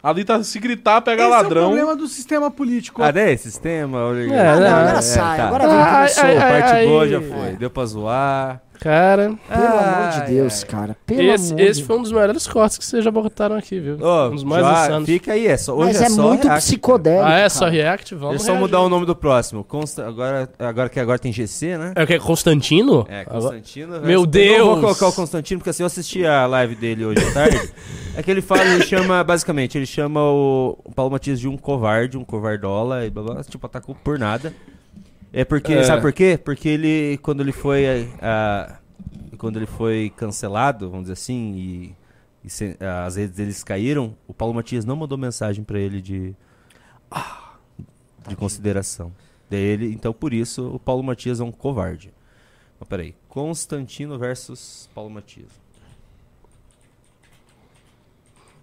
Ali 0.00 0.24
tá, 0.24 0.42
se 0.42 0.58
gritar, 0.58 1.00
pegar 1.00 1.24
esse 1.24 1.32
é 1.32 1.36
o 1.36 1.42
ladrão. 1.42 1.62
problema 1.68 1.94
do 1.94 2.08
sistema 2.08 2.50
político. 2.50 3.02
Ah, 3.02 3.12
né? 3.12 3.36
Sistema. 3.36 3.98
É, 3.98 4.48
Ah, 4.48 4.54
não, 4.54 4.60
não, 4.60 4.76
agora 4.78 4.98
é, 4.98 5.02
sai. 5.02 5.36
tá. 5.36 5.46
Agora 5.46 5.68
vem 5.68 5.76
Ai, 5.76 5.94
começou. 5.96 6.24
ai, 6.24 6.36
A 6.36 6.44
ai, 6.46 6.60
parte 6.62 6.86
boa 6.86 7.02
ai. 7.02 7.08
já 7.08 7.20
foi, 7.20 7.52
deu 7.56 7.70
pra 7.70 7.84
zoar. 7.86 8.62
Cara, 8.82 9.34
Pelo 9.48 9.64
amor 9.64 10.10
de 10.10 10.18
Ai, 10.22 10.26
Deus, 10.26 10.62
ai. 10.64 10.68
cara. 10.68 10.96
Pelo 11.06 11.22
esse, 11.30 11.52
amor 11.52 11.60
esse 11.64 11.80
de 11.80 11.86
foi 11.86 11.96
um 11.98 12.02
dos 12.02 12.10
melhores 12.10 12.46
cortes 12.48 12.78
que 12.78 12.84
vocês 12.84 13.04
já 13.04 13.10
botaram 13.12 13.54
aqui, 13.54 13.78
viu? 13.78 13.96
Ó, 14.00 14.26
um 14.28 14.30
dos 14.34 14.42
mais 14.42 14.64
já 14.66 14.84
insanos. 14.86 15.06
Fica 15.08 15.32
aí, 15.34 15.46
é 15.46 15.56
só, 15.56 15.72
hoje 15.76 15.86
Mas 15.92 16.00
é, 16.00 16.04
é, 16.04 16.08
só 16.10 16.22
muito 16.28 16.42
react, 16.48 16.64
psicodélico. 16.66 17.24
Ah, 17.24 17.38
é? 17.38 17.48
Só 17.48 17.60
cara. 17.60 17.70
react? 17.70 18.14
Vamos 18.16 18.30
Eles 18.30 18.42
só 18.42 18.48
reagir. 18.48 18.60
mudar 18.60 18.80
o 18.80 18.88
nome 18.88 19.06
do 19.06 19.14
próximo. 19.14 19.62
Consta, 19.62 20.04
agora, 20.06 20.48
agora 20.58 20.88
que 20.88 20.98
agora 20.98 21.18
tem 21.18 21.32
GC, 21.32 21.78
né? 21.78 21.92
É 21.94 22.02
o 22.02 22.06
que? 22.08 22.18
Constantino? 22.18 23.06
É, 23.08 23.20
Agora- 23.20 23.40
Constantino. 23.40 24.00
Meu 24.00 24.10
Eu 24.10 24.20
não 24.22 24.26
Deus! 24.26 24.66
vou 24.66 24.80
colocar 24.80 25.06
o 25.08 25.12
Constantino, 25.12 25.60
porque 25.60 25.70
assim, 25.70 25.84
eu 25.84 25.86
assisti 25.86 26.26
a 26.26 26.44
live 26.46 26.74
dele 26.74 27.04
hoje 27.04 27.24
à 27.24 27.32
tarde. 27.32 27.72
é 28.16 28.22
que 28.22 28.30
ele 28.30 28.42
fala, 28.42 28.64
ele 28.64 28.84
chama, 28.84 29.22
basicamente, 29.22 29.78
ele 29.78 29.86
chama 29.86 30.20
o, 30.20 30.76
o 30.84 30.92
Paulo 30.92 31.12
Matias 31.12 31.38
de 31.38 31.46
um 31.46 31.56
covarde, 31.56 32.18
um 32.18 32.24
covardola, 32.24 33.06
e 33.06 33.10
blá 33.10 33.22
blá, 33.22 33.34
blá, 33.34 33.44
tipo, 33.44 33.64
atacou 33.64 33.94
por 33.94 34.18
nada. 34.18 34.52
É 35.32 35.44
porque, 35.44 35.72
É. 35.72 35.82
sabe 35.84 36.02
por 36.02 36.12
quê? 36.12 36.38
Porque 36.42 36.68
ele, 36.68 37.18
quando 37.22 37.40
ele 37.40 37.52
foi, 37.52 37.84
ah, 38.20 38.78
quando 39.38 39.56
ele 39.56 39.66
foi 39.66 40.12
cancelado, 40.16 40.90
vamos 40.90 41.04
dizer 41.04 41.14
assim, 41.14 41.54
e, 41.56 41.96
e 42.44 42.50
se- 42.50 42.76
as 43.06 43.16
redes 43.16 43.34
deles 43.36 43.64
caíram, 43.64 44.14
o 44.28 44.34
Paulo 44.34 44.52
Matias 44.54 44.84
não 44.84 44.94
mandou 44.96 45.16
mensagem 45.16 45.64
pra 45.64 45.78
ele 45.78 46.00
de, 46.02 46.34
de 48.28 48.36
consideração 48.36 49.12
dele, 49.48 49.92
então 49.92 50.12
por 50.12 50.32
isso 50.34 50.68
o 50.74 50.78
Paulo 50.78 51.02
Matias 51.02 51.40
é 51.40 51.44
um 51.44 51.52
covarde. 51.52 52.12
Mas 52.78 52.88
peraí, 52.88 53.14
Constantino 53.28 54.18
versus 54.18 54.88
Paulo 54.94 55.08
Matias. 55.10 55.61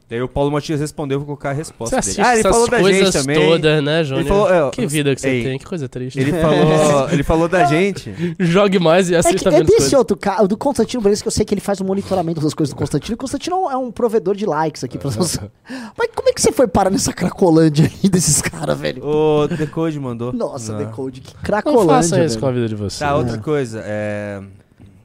Daí 0.10 0.20
o 0.24 0.28
Paulo 0.28 0.50
Matias 0.52 0.80
respondeu, 0.80 1.20
vou 1.20 1.26
colocar 1.28 1.52
a 1.52 1.54
Você 1.54 1.58
resposta 1.60 2.00
assiste 2.00 2.18
dele. 2.18 2.28
Ah, 2.28 2.32
ele 2.32 2.40
essas 2.40 2.52
falou 2.52 2.68
da 2.68 2.80
coisas 2.80 3.14
gente 3.14 3.22
também. 3.28 3.48
todas, 3.48 3.84
né, 3.84 4.04
Júnior? 4.04 4.26
falou, 4.28 4.52
é, 4.68 4.72
que 4.72 4.88
vida 4.88 5.14
que 5.14 5.22
você 5.22 5.30
ei, 5.30 5.44
tem, 5.44 5.60
que 5.60 5.66
coisa 5.66 5.88
triste. 5.88 6.20
Ele 6.20 6.32
falou, 6.32 7.10
ele 7.14 7.24
falou 7.24 7.48
da 7.48 7.66
gente. 7.66 8.36
Jogue 8.40 8.80
mais 8.80 9.08
e 9.10 9.14
É, 9.14 9.22
que, 9.22 9.28
assista 9.28 9.50
é 9.50 9.60
desse 9.60 9.76
coisas. 9.78 9.94
outro 9.94 10.18
cara, 10.18 10.44
o 10.44 10.48
do 10.48 10.58
Constantino 10.58 11.04
Brenes, 11.04 11.22
que 11.22 11.28
eu 11.28 11.32
sei 11.32 11.46
que 11.46 11.54
ele 11.54 11.62
faz 11.62 11.80
o 11.80 11.86
monitoramento 11.86 12.42
das 12.42 12.56
coisas 12.56 12.74
do 12.74 12.78
Constantino. 12.78 13.14
O 13.14 13.18
Constantino 13.20 13.70
é 13.70 13.78
um 13.78 13.92
provedor 13.92 14.36
de 14.36 14.48
likes 14.48 14.84
aqui 14.84 14.98
pra 14.98 15.12
nós. 15.12 15.40
Mas 15.96 16.10
como 16.16 16.28
é 16.28 16.34
que 16.34 16.42
você 16.42 16.52
foi 16.52 16.68
parar 16.68 16.90
nessa 16.90 17.14
cracolândia 17.14 17.86
aí 18.04 18.10
desses 18.10 18.42
caras, 18.42 18.80
velho? 18.80 19.06
O 19.06 19.48
Decode 19.48 20.00
mandou. 20.00 20.34
Nossa, 20.34 20.72
Não. 20.72 20.80
Decode, 20.80 21.22
que 21.22 21.36
Não 21.36 21.44
cracolândia. 21.44 21.88
façam 21.96 22.18
isso 22.26 22.30
velho. 22.30 22.40
com 22.42 22.48
a 22.48 22.52
vida 22.52 22.68
de 22.68 22.76
vocês. 22.76 22.98
Tá, 22.98 23.16
outra 23.16 23.38
coisa. 23.38 23.84
É... 23.86 24.42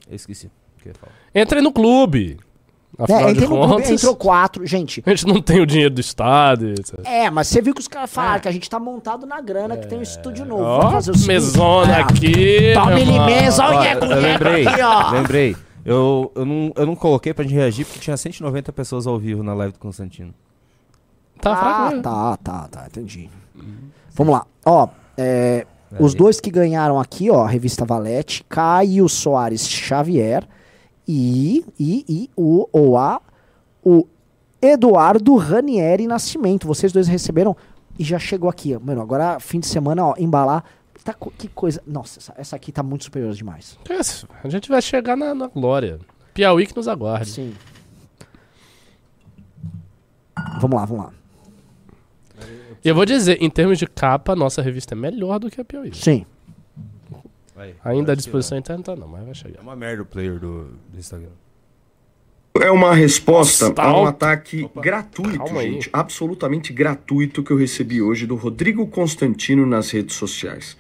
Eu 0.09 0.17
esqueci. 0.17 0.47
o 0.47 0.83
que 0.83 0.89
eu 0.89 0.93
ia 0.93 0.95
falar. 0.99 1.13
Entre 1.35 1.61
no 1.61 1.71
clube. 1.73 2.39
Afinal 2.99 3.29
É, 3.29 3.33
de 3.33 3.47
clube, 3.47 3.67
contas, 3.69 3.91
entrou 3.91 4.15
quatro. 4.17 4.67
Gente, 4.67 5.03
a 5.05 5.11
gente 5.11 5.27
não 5.27 5.41
tem 5.43 5.61
o 5.61 5.67
dinheiro 5.67 5.93
do 5.95 6.01
Estado. 6.01 6.69
Etc. 6.71 6.95
é, 7.05 7.29
mas 7.31 7.49
você 7.49 7.61
viu 7.61 7.75
que 7.75 7.81
os 7.81 7.89
caras 7.89 8.11
falaram 8.11 8.41
que 8.41 8.49
a 8.49 8.53
gente 8.53 8.69
tá 8.71 8.79
montado 8.79 9.27
na 9.27 9.41
grana, 9.41 9.77
que 9.77 9.87
tem 9.87 9.99
um 9.99 10.03
estúdio 10.03 10.45
novo. 10.45 10.63
Ó, 10.63 10.91
fazer 10.91 11.11
o 11.11 11.15
seguinte. 11.15 11.29
mesona 11.33 11.97
É, 11.97 12.01
aqui. 12.03 12.33
Irmão. 12.71 12.99
Limesa, 12.99 13.65
olha 13.67 13.99
lembrei, 14.17 14.67
aqui, 14.67 14.81
ó. 14.83 15.11
lembrei. 15.11 15.57
Eu, 15.85 16.33
eu, 16.35 16.45
não, 16.47 16.73
eu 16.77 16.87
não 16.87 16.97
coloquei 16.97 17.35
pra 17.35 17.43
gente 17.45 17.55
reagir 17.55 17.85
porque 17.85 18.01
tinha 18.01 18.17
190 18.17 18.73
pessoas 18.73 19.07
ao 19.07 19.19
vivo 19.19 19.43
na 19.43 19.53
live 19.55 19.73
do 19.75 19.79
Constantino. 19.79 20.33
Tá 21.41 21.55
fraco, 21.57 21.83
Ah, 21.83 21.91
né? 21.97 22.03
tá, 22.03 22.37
tá, 22.39 22.69
tá, 22.71 22.87
entendi. 22.87 23.29
Vamos 24.15 24.33
lá. 24.33 24.47
Ó, 24.65 24.89
é, 25.19 25.67
os 26.01 26.15
dois 26.15 26.41
que 26.41 26.51
ganharam 26.51 26.99
aqui, 26.99 27.31
ó, 27.31 27.45
a 27.45 27.49
revista 27.49 27.85
Valete, 27.85 28.45
Caio 28.49 29.09
Soares 29.09 29.69
Xavier 29.69 30.45
e, 31.07 31.65
e, 31.79 32.05
e 32.09 32.31
o, 32.37 32.69
o, 32.73 32.97
a, 32.97 33.21
o 33.83 34.07
Eduardo 34.61 35.37
Ranieri 35.37 36.07
Nascimento. 36.07 36.67
Vocês 36.67 36.93
dois 36.93 37.07
receberam 37.07 37.57
e 37.99 38.05
já 38.05 38.19
chegou 38.19 38.49
aqui. 38.49 38.77
Mano, 38.79 39.01
agora 39.01 39.39
fim 39.41 39.61
de 39.61 39.67
semana, 39.67 40.07
ó, 40.07 40.15
embalar. 40.19 40.65
Tá, 41.05 41.15
que 41.37 41.49
coisa. 41.49 41.83
Nossa, 41.87 42.19
essa, 42.19 42.35
essa 42.39 42.57
aqui 42.57 42.73
tá 42.73 42.83
muito 42.83 43.05
superior 43.05 43.33
demais. 43.35 43.79
Esse, 43.91 44.27
A 44.43 44.49
gente 44.49 44.71
vai 44.71 44.81
chegar 44.81 45.17
na, 45.17 45.35
na 45.35 45.49
glória. 45.49 46.01
Piauí 46.33 46.67
que 46.67 46.75
nos 46.75 46.89
aguarde. 46.89 47.31
Sim. 47.31 47.55
Vamos 50.61 50.77
lá, 50.77 50.85
vamos 50.85 51.05
lá. 51.05 51.13
E 52.83 52.89
eu 52.89 52.95
vou 52.95 53.05
dizer, 53.05 53.43
em 53.43 53.51
termos 53.51 53.79
de 53.79 53.87
capa, 53.87 54.35
nossa 54.35 54.61
revista 54.63 54.95
é 54.95 54.97
melhor 54.97 55.39
do 55.39 55.51
que 55.51 55.61
a 55.61 55.65
Piauí. 55.65 55.95
Sim. 55.95 56.27
Ainda 57.85 58.13
à 58.13 58.15
disposição 58.15 58.59
interna, 58.59 58.83
tá 58.83 58.97
não, 58.97 59.09
mas 59.09 59.23
vai 59.23 59.31
É 59.31 59.35
chegar. 59.35 59.61
uma 59.61 59.77
merda 59.77 60.03
o 60.03 60.07
player 60.07 60.39
do, 60.39 60.65
do 60.93 60.99
Instagram. 60.99 61.29
É 62.61 62.71
uma 62.71 62.95
resposta 62.95 63.65
Nossa, 63.65 63.75
tá 63.75 63.83
a 63.85 64.01
um 64.01 64.07
ataque 64.07 64.69
gratuito, 64.77 65.39
calma 65.39 65.61
aí. 65.61 65.73
gente. 65.73 65.91
Absolutamente 65.93 66.73
gratuito 66.73 67.43
que 67.43 67.51
eu 67.51 67.57
recebi 67.57 68.01
hoje 68.01 68.27
do 68.27 68.37
Rodrigo 68.37 68.87
Constantino 68.87 69.67
nas 69.67 69.91
redes 69.91 70.15
sociais. 70.15 70.77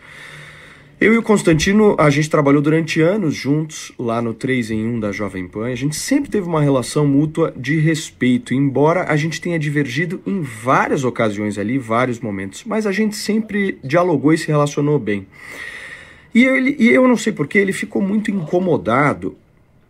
Eu 1.01 1.12
e 1.12 1.18
o 1.18 1.22
Constantino, 1.22 1.97
a 1.99 2.09
gente 2.09 2.31
trabalhou 2.31 2.62
durante 2.62 3.01
anos 3.01 3.35
juntos 3.35 3.93
lá 3.99 4.22
no 4.22 4.33
3 4.33 4.70
em 4.70 4.87
1 4.87 5.01
da 5.01 5.11
Jovem 5.11 5.49
Pan. 5.49 5.66
A 5.66 5.75
gente 5.75 5.97
sempre 5.97 6.31
teve 6.31 6.47
uma 6.47 6.62
relação 6.62 7.05
mútua 7.07 7.53
de 7.57 7.79
respeito, 7.81 8.55
embora 8.55 9.11
a 9.11 9.16
gente 9.16 9.41
tenha 9.41 9.59
divergido 9.59 10.22
em 10.25 10.41
várias 10.41 11.03
ocasiões 11.03 11.59
ali, 11.59 11.77
vários 11.77 12.20
momentos, 12.20 12.62
mas 12.64 12.87
a 12.87 12.93
gente 12.93 13.16
sempre 13.16 13.79
dialogou 13.83 14.33
e 14.33 14.39
se 14.39 14.47
relacionou 14.47 14.99
bem. 14.99 15.27
E, 16.35 16.45
ele, 16.45 16.76
e 16.78 16.89
eu 16.89 17.07
não 17.07 17.16
sei 17.16 17.32
porquê, 17.32 17.59
ele 17.59 17.72
ficou 17.72 18.03
muito 18.03 18.30
incomodado 18.30 19.37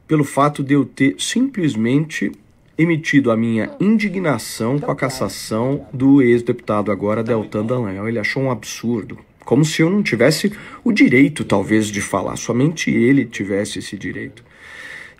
pelo 0.06 0.24
fato 0.24 0.62
de 0.62 0.74
eu 0.74 0.84
ter 0.84 1.16
simplesmente 1.18 2.30
emitido 2.76 3.30
a 3.30 3.36
minha 3.36 3.74
indignação 3.80 4.78
com 4.78 4.90
a 4.90 4.96
cassação 4.96 5.86
do 5.92 6.20
ex-deputado 6.20 6.90
agora 6.92 7.22
Deltan 7.22 7.64
Dallagnol. 7.64 8.08
Ele 8.08 8.18
achou 8.18 8.42
um 8.42 8.50
absurdo, 8.50 9.18
como 9.44 9.64
se 9.64 9.80
eu 9.80 9.88
não 9.88 10.02
tivesse 10.02 10.52
o 10.82 10.92
direito, 10.92 11.44
talvez, 11.44 11.86
de 11.86 12.00
falar. 12.00 12.36
Somente 12.36 12.90
ele 12.90 13.24
tivesse 13.24 13.78
esse 13.78 13.96
direito. 13.96 14.44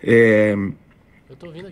É... 0.03 0.55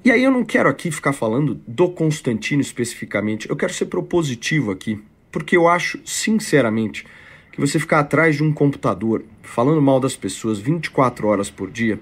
E 0.04 0.12
aí 0.12 0.24
eu 0.24 0.32
não 0.32 0.44
quero 0.44 0.68
aqui 0.68 0.90
ficar 0.90 1.14
falando 1.14 1.60
do 1.68 1.90
Constantino 1.90 2.62
especificamente. 2.62 3.50
Eu 3.50 3.56
quero 3.56 3.74
ser 3.74 3.86
propositivo 3.86 4.72
aqui, 4.72 5.00
porque 5.32 5.56
eu 5.56 5.68
acho, 5.68 6.00
sinceramente, 6.04 7.06
que 7.54 7.62
você 7.62 7.80
ficar 7.80 8.00
atrás 8.00 8.36
de 8.36 8.44
um 8.44 8.52
computador 8.52 9.24
falando 9.44 9.80
mal 9.80 10.00
das 10.00 10.16
pessoas 10.16 10.58
24 10.58 11.28
horas 11.28 11.52
por 11.52 11.70
dia 11.70 12.00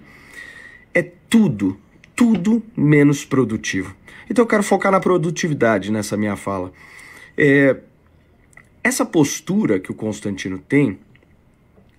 é 0.93 1.03
tudo, 1.03 1.77
tudo 2.15 2.63
menos 2.75 3.25
produtivo. 3.25 3.93
Então 4.29 4.43
eu 4.43 4.47
quero 4.47 4.63
focar 4.63 4.93
na 4.93 4.99
produtividade 5.01 5.91
nessa 5.91 6.15
minha 6.15 6.37
fala. 6.37 6.71
É, 7.37 7.75
essa 8.81 9.05
postura 9.05 9.77
que 9.77 9.91
o 9.91 9.93
Constantino 9.93 10.57
tem, 10.57 10.97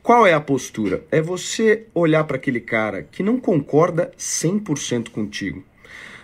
qual 0.02 0.26
é 0.26 0.32
a 0.32 0.40
postura? 0.40 1.04
É 1.10 1.20
você 1.20 1.86
olhar 1.94 2.24
para 2.24 2.38
aquele 2.38 2.60
cara 2.60 3.02
que 3.02 3.22
não 3.22 3.38
concorda 3.38 4.10
100% 4.16 5.10
contigo, 5.10 5.62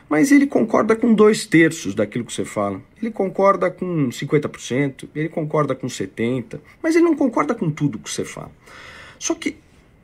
mas 0.08 0.32
ele 0.32 0.46
concorda 0.46 0.96
com 0.96 1.12
dois 1.14 1.46
terços 1.46 1.94
daquilo 1.94 2.24
que 2.24 2.32
você 2.32 2.44
fala. 2.44 2.80
Ele 3.00 3.10
concorda 3.10 3.70
com 3.70 4.08
50%, 4.08 5.08
ele 5.14 5.28
concorda 5.28 5.74
com 5.74 5.86
70%, 5.86 6.60
mas 6.82 6.96
ele 6.96 7.04
não 7.04 7.16
concorda 7.16 7.54
com 7.54 7.70
tudo 7.70 7.98
que 7.98 8.10
você 8.10 8.24
fala. 8.24 8.50
Só 9.18 9.34
que 9.34 9.56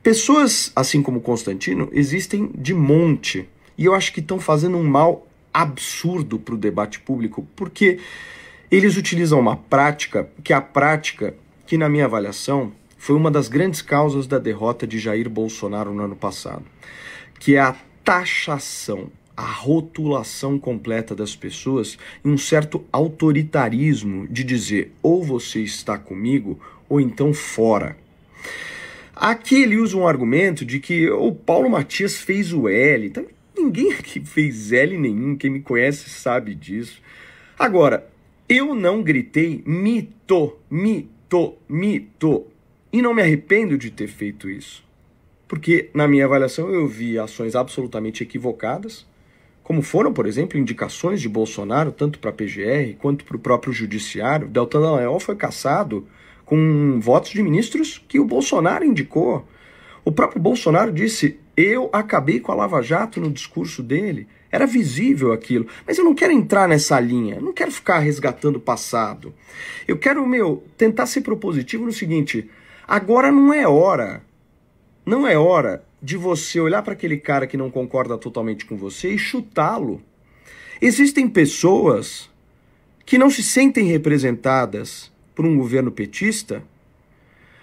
pessoas 0.03 0.71
assim 0.77 1.03
como 1.03 1.21
Constantino 1.21 1.89
existem 1.93 2.51
de 2.55 2.75
monte 2.75 3.49
e 3.77 3.85
eu 3.87 3.95
acho 3.95 4.13
que 4.13 4.21
estão 4.21 4.39
fazendo 4.39 4.77
um 4.77 4.85
mal 4.85 5.27
absurdo 5.53 6.39
para 6.39 6.55
o 6.55 6.59
debate 6.59 7.01
público, 7.01 7.47
porque 7.55 7.99
eles 8.71 8.97
utilizam 8.97 9.39
uma 9.39 9.57
prática 9.57 10.29
que 10.43 10.53
é 10.53 10.57
a 10.57 10.61
prática 10.61 11.35
que, 11.67 11.79
na 11.79 11.89
minha 11.89 12.05
avaliação, 12.05 12.73
foi 12.99 13.15
uma 13.15 13.31
das 13.31 13.49
grandes 13.49 13.81
causas 13.81 14.27
da 14.27 14.39
derrota 14.39 14.87
de 14.87 14.99
Jair 14.99 15.29
Bolsonaro 15.29 15.93
no 15.93 16.03
ano 16.03 16.17
passado, 16.17 16.65
que 17.39 17.57
é 17.57 17.61
a 17.61 17.77
taxação, 18.03 19.11
a 19.37 19.51
rotulação 19.51 20.59
completa 20.59 21.14
das 21.14 21.35
pessoas 21.35 21.99
em 22.24 22.30
um 22.30 22.39
certo 22.39 22.85
autoritarismo 22.93 24.28
de 24.28 24.45
dizer 24.45 24.93
ou 25.03 25.22
você 25.22 25.61
está 25.61 25.99
comigo 25.99 26.61
ou 26.89 27.01
então 27.01 27.35
fora. 27.35 27.97
Aqui 29.14 29.62
ele 29.62 29.76
usa 29.76 29.97
um 29.97 30.07
argumento 30.07 30.64
de 30.64 30.80
que 30.80 31.09
o 31.09 31.32
Paulo 31.32 31.70
Matias 31.70 32.16
fez 32.16 32.53
o 32.53 32.68
L. 32.68 33.07
Então, 33.07 33.24
ninguém 33.57 33.93
aqui 33.93 34.20
fez 34.20 34.72
L 34.72 34.99
nenhum, 34.99 35.37
quem 35.37 35.51
me 35.51 35.61
conhece 35.61 36.11
sabe 36.11 36.55
disso. 36.55 37.01
Agora, 37.59 38.09
eu 38.49 38.74
não 38.74 39.03
gritei 39.03 39.62
mito, 39.64 40.57
mito, 40.68 41.55
mito. 41.68 42.47
E 42.93 43.01
não 43.01 43.14
me 43.14 43.22
arrependo 43.22 43.78
de 43.78 43.91
ter 43.91 44.09
feito 44.09 44.49
isso. 44.49 44.85
Porque, 45.47 45.91
na 45.95 46.09
minha 46.09 46.24
avaliação, 46.24 46.70
eu 46.70 46.87
vi 46.87 47.18
ações 47.18 47.55
absolutamente 47.55 48.22
equivocadas, 48.22 49.07
como 49.65 49.81
foram, 49.81 50.12
por 50.12 50.27
exemplo, 50.27 50.59
indicações 50.59 51.23
de 51.23 51.29
Bolsonaro, 51.29 51.91
tanto 51.91 52.19
para 52.19 52.29
a 52.29 52.33
PGR 52.35 52.97
quanto 52.99 53.25
para 53.25 53.37
o 53.37 53.41
próprio 53.41 53.73
Judiciário. 53.73 54.47
Deltan 54.47 54.83
Dallagnol 54.83 55.19
foi 55.19 55.35
caçado 55.35 56.07
com 56.45 57.01
votos 57.01 57.31
de 57.31 57.43
ministros 57.43 58.05
que 58.07 58.21
o 58.21 58.27
Bolsonaro 58.27 58.85
indicou. 58.85 59.49
O 60.05 60.12
próprio 60.12 60.41
Bolsonaro 60.41 60.93
disse: 60.93 61.41
Eu 61.57 61.89
acabei 61.95 62.41
com 62.41 62.53
a 62.53 62.55
Lava 62.55 62.83
Jato 62.83 63.19
no 63.19 63.31
discurso 63.31 63.83
dele. 63.83 64.29
Era 64.53 64.67
visível 64.67 65.33
aquilo. 65.33 65.67
Mas 65.87 65.97
eu 65.97 66.05
não 66.05 66.15
quero 66.15 66.35
entrar 66.35 66.69
nessa 66.69 67.01
linha. 67.01 67.41
Não 67.41 67.55
quero 67.55 67.73
ficar 67.73 68.01
resgatando 68.01 68.57
o 68.57 68.61
passado. 68.61 69.35
Eu 69.89 69.97
quero, 69.97 70.27
meu, 70.27 70.62
tentar 70.77 71.07
ser 71.07 71.23
propositivo 71.23 71.87
no 71.87 71.93
seguinte: 71.93 72.51
agora 72.87 73.33
não 73.33 73.51
é 73.51 73.67
hora. 73.67 74.23
Não 75.07 75.27
é 75.27 75.39
hora 75.39 75.83
de 76.05 76.19
você 76.19 76.61
olhar 76.61 76.83
para 76.83 76.93
aquele 76.93 77.17
cara 77.17 77.47
que 77.47 77.57
não 77.57 77.71
concorda 77.71 78.19
totalmente 78.19 78.67
com 78.67 78.77
você 78.77 79.15
e 79.15 79.19
chutá-lo. 79.19 80.03
Existem 80.79 81.27
pessoas 81.27 82.29
que 83.07 83.17
não 83.17 83.31
se 83.31 83.43
sentem 83.43 83.87
representadas 83.87 85.11
por 85.35 85.47
um 85.47 85.57
governo 85.57 85.91
petista, 85.91 86.63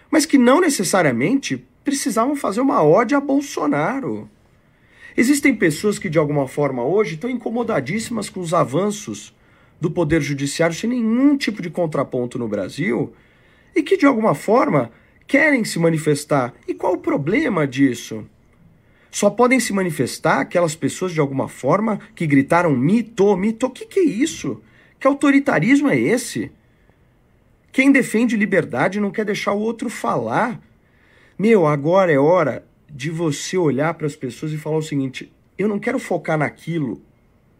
mas 0.10 0.26
que 0.26 0.40
não 0.40 0.60
necessariamente 0.60 1.64
precisavam 1.84 2.36
fazer 2.36 2.62
uma 2.62 2.82
ode 2.82 3.14
a 3.14 3.22
Bolsonaro. 3.22 4.28
Existem 5.16 5.56
pessoas 5.56 6.00
que, 6.00 6.10
de 6.10 6.18
alguma 6.18 6.48
forma, 6.48 6.84
hoje 6.84 7.14
estão 7.14 7.30
incomodadíssimas 7.30 8.28
com 8.28 8.40
os 8.40 8.56
avanços 8.56 9.36
do 9.80 9.92
Poder 9.92 10.20
Judiciário 10.20 10.76
sem 10.76 10.90
nenhum 10.90 11.38
tipo 11.38 11.62
de 11.62 11.70
contraponto 11.70 12.40
no 12.40 12.48
Brasil 12.48 13.14
e 13.76 13.84
que, 13.84 13.98
de 13.98 14.08
alguma 14.08 14.34
forma, 14.34 14.92
querem 15.32 15.64
se 15.64 15.80
manifestar. 15.80 16.54
E 16.68 16.74
qual 16.74 16.96
o 16.96 16.98
problema 16.98 17.66
disso? 17.66 18.26
Só 19.10 19.30
podem 19.30 19.62
se 19.62 19.72
manifestar 19.72 20.42
aquelas 20.42 20.76
pessoas, 20.76 21.14
de 21.14 21.22
alguma 21.22 21.48
forma, 21.48 22.02
que 22.14 22.28
gritaram 22.28 22.76
mito, 22.76 23.38
mito. 23.38 23.68
O 23.68 23.70
que, 23.70 23.86
que 23.86 24.02
é 24.02 24.04
isso? 24.04 24.62
Que 25.00 25.08
autoritarismo 25.08 25.88
é 25.88 25.98
esse? 25.98 26.52
Quem 27.72 27.94
defende 27.94 28.36
liberdade 28.36 29.00
não 29.00 29.10
quer 29.10 29.24
deixar 29.24 29.54
o 29.54 29.62
outro 29.62 29.90
falar. 29.90 30.60
Meu, 31.40 31.66
agora 31.66 32.12
é 32.12 32.20
hora 32.20 32.68
de 32.90 33.10
você 33.10 33.58
olhar 33.58 33.94
para 33.94 34.08
as 34.08 34.18
pessoas 34.18 34.52
e 34.52 34.58
falar 34.58 34.80
o 34.80 34.84
seguinte: 34.84 35.32
eu 35.58 35.70
não 35.70 35.80
quero 35.80 35.98
focar 35.98 36.38
naquilo 36.38 37.02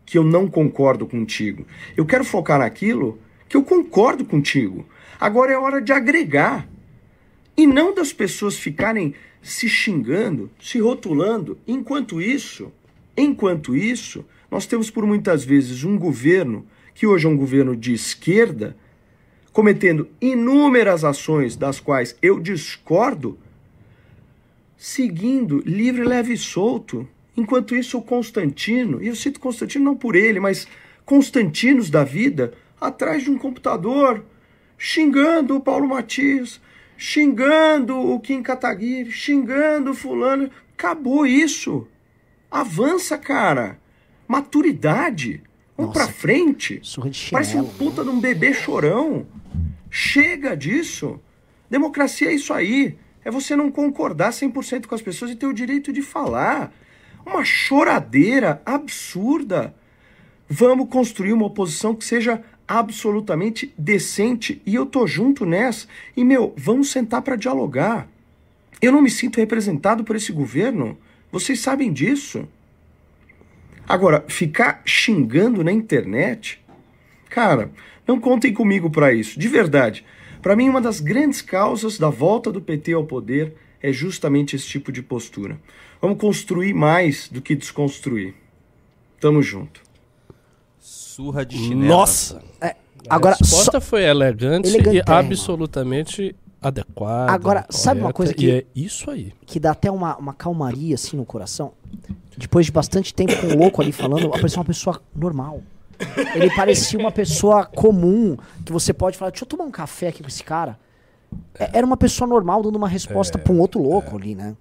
que 0.06 0.18
eu 0.18 0.26
não 0.26 0.46
concordo 0.46 1.08
contigo. 1.08 1.66
Eu 1.96 2.06
quero 2.06 2.26
focar 2.26 2.60
naquilo 2.60 3.18
que 3.48 3.56
eu 3.56 3.64
concordo 3.64 4.26
contigo. 4.26 4.86
Agora 5.18 5.54
é 5.54 5.58
hora 5.58 5.82
de 5.82 5.94
agregar. 5.94 6.68
E 7.56 7.68
não 7.68 7.94
das 7.94 8.14
pessoas 8.14 8.58
ficarem 8.58 9.14
se 9.42 9.68
xingando, 9.68 10.50
se 10.60 10.80
rotulando. 10.80 11.58
Enquanto 11.68 12.22
isso, 12.22 12.72
enquanto 13.16 13.76
isso, 13.76 14.26
nós 14.50 14.66
temos 14.66 14.90
por 14.90 15.06
muitas 15.06 15.44
vezes 15.44 15.84
um 15.84 15.98
governo 15.98 16.66
que 16.94 17.08
hoje 17.08 17.26
é 17.26 17.30
um 17.30 17.38
governo 17.38 17.76
de 17.76 17.94
esquerda 17.94 18.76
cometendo 19.52 20.08
inúmeras 20.20 21.04
ações 21.04 21.56
das 21.56 21.80
quais 21.80 22.16
eu 22.22 22.40
discordo, 22.40 23.38
seguindo 24.78 25.62
livre, 25.66 26.04
leve 26.04 26.34
e 26.34 26.38
solto. 26.38 27.08
Enquanto 27.36 27.76
isso, 27.76 27.98
o 27.98 28.02
Constantino, 28.02 29.02
e 29.02 29.08
eu 29.08 29.16
cito 29.16 29.40
Constantino 29.40 29.86
não 29.86 29.96
por 29.96 30.16
ele, 30.16 30.40
mas 30.40 30.68
Constantinos 31.06 31.90
da 31.90 32.04
vida, 32.04 32.54
atrás 32.80 33.24
de 33.24 33.32
um 33.32 33.38
computador, 33.38 34.24
xingando 34.78 35.56
o 35.56 35.60
Paulo 35.60 35.88
Matias, 35.88 36.62
xingando 37.02 37.98
o 37.98 38.20
Kim 38.20 38.44
Kataguiri, 38.44 39.12
xingando 39.12 39.90
o 39.90 39.94
fulano. 39.96 40.52
Acabou 40.78 41.26
isso. 41.26 41.88
Avança, 42.50 43.18
cara. 43.18 43.80
Maturidade. 44.28 45.42
Vamos 45.76 45.94
pra 45.94 46.08
frente. 46.08 46.80
Parece 47.32 47.58
um 47.58 47.66
puta 47.66 48.04
de 48.04 48.10
um 48.12 48.20
bebê 48.20 48.54
chorão. 48.54 49.26
Chega 49.90 50.56
disso. 50.56 51.20
Democracia 51.68 52.30
é 52.30 52.36
isso 52.36 52.54
aí. 52.54 53.00
É 53.26 53.32
você 53.32 53.56
não 53.56 53.72
concordar 53.72 54.30
100% 54.30 54.86
com 54.86 54.94
as 54.94 55.02
pessoas 55.02 55.32
e 55.32 55.36
ter 55.36 55.48
o 55.48 55.54
direito 55.54 55.92
de 55.92 56.04
falar. 56.04 56.72
Uma 57.26 57.44
choradeira 57.44 58.62
absurda. 58.64 59.74
Vamos 60.48 60.88
construir 60.88 61.34
uma 61.34 61.48
oposição 61.48 61.96
que 61.96 62.06
seja 62.06 62.44
absolutamente 62.68 63.74
decente 63.78 64.62
e 64.66 64.76
eu 64.76 64.86
tô 64.86 65.06
junto 65.06 65.46
nessa. 65.46 65.88
E 66.16 66.24
meu, 66.24 66.54
vamos 66.58 66.92
sentar 66.92 67.22
para 67.22 67.36
dialogar. 67.36 68.08
Eu 68.82 68.92
não 68.92 69.02
me 69.02 69.10
sinto 69.10 69.38
representado 69.38 70.04
por 70.04 70.16
esse 70.16 70.32
governo. 70.32 70.98
Vocês 71.32 71.60
sabem 71.60 71.92
disso. 71.94 72.48
Agora, 73.88 74.24
ficar 74.28 74.82
xingando 74.86 75.64
na 75.64 75.72
internet, 75.72 76.64
cara, 77.30 77.72
não 78.08 78.20
contem 78.20 78.54
comigo 78.54 78.90
para 78.90 79.14
isso, 79.14 79.40
de 79.40 79.48
verdade. 79.48 80.06
Para 80.42 80.56
mim, 80.56 80.70
uma 80.70 80.82
das 80.82 81.00
grandes 81.00 81.42
causas 81.42 81.98
da 81.98 82.10
volta 82.10 82.52
do 82.52 82.62
PT 82.62 82.94
ao 82.94 83.06
poder 83.06 83.54
é 83.82 83.92
justamente 83.92 84.56
esse 84.56 84.66
tipo 84.66 84.92
de 84.92 85.04
postura. 85.04 85.60
Vamos 86.02 86.18
construir 86.18 86.74
mais 86.74 87.28
do 87.28 87.42
que 87.42 87.56
desconstruir. 87.56 88.34
Tamo 89.20 89.42
junto. 89.42 89.82
Surra 90.82 91.46
de 91.46 91.58
chinelo. 91.58 91.88
Nossa! 91.88 92.42
É, 92.60 92.76
agora, 93.08 93.36
a 93.36 93.38
resposta 93.38 93.72
só- 93.74 93.82
foi 93.82 94.04
elegante 94.04 94.68
e 94.70 95.02
absolutamente 95.06 96.36
adequada. 96.62 97.32
Agora, 97.32 97.66
sabe 97.70 98.02
uma 98.02 98.12
coisa 98.12 98.34
correta, 98.34 98.52
que- 98.74 98.80
E 98.80 98.82
é 98.84 98.86
isso 98.86 99.10
aí. 99.12 99.34
que 99.46 99.60
dá 99.60 99.72
até 99.72 99.90
uma, 99.92 100.18
uma 100.18 100.34
calmaria 100.34 100.96
assim 100.96 101.16
no 101.18 101.26
coração. 101.26 101.72
Depois 102.38 102.66
de 102.66 102.72
bastante 102.72 103.14
tempo 103.14 103.36
com 103.40 103.48
o 103.48 103.58
louco 103.58 103.82
ali 103.82 103.92
falando, 103.92 104.28
apareceu 104.28 104.60
uma 104.60 104.66
pessoa 104.66 105.00
normal. 105.16 105.62
Ele 106.34 106.50
parecia 106.56 107.00
uma 107.00 107.12
pessoa 107.12 107.64
comum, 107.66 108.36
que 108.66 108.72
você 108.72 108.92
pode 108.92 109.18
falar, 109.18 109.30
deixa 109.30 109.44
eu 109.44 109.48
tomar 109.48 109.66
um 109.66 109.72
café 109.72 110.08
aqui 110.08 110.24
com 110.24 110.28
esse 110.30 110.44
cara. 110.44 110.80
É- 111.60 111.78
Era 111.78 111.86
uma 111.86 111.98
pessoa 111.98 112.28
normal 112.28 112.64
dando 112.64 112.76
uma 112.76 112.88
resposta 112.88 113.38
pra 113.38 113.54
um 113.54 113.60
outro 113.60 113.82
louco 113.82 114.18
ali, 114.18 114.34
né? 114.34 114.56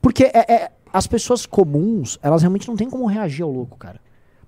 Porque 0.00 0.24
é- 0.24 0.52
é- 0.52 0.70
as 0.92 1.06
pessoas 1.08 1.44
comuns, 1.44 2.18
elas 2.22 2.42
realmente 2.42 2.68
não 2.68 2.76
têm 2.76 2.88
como 2.88 3.04
reagir 3.06 3.42
ao 3.42 3.50
louco, 3.50 3.76
cara. 3.76 4.00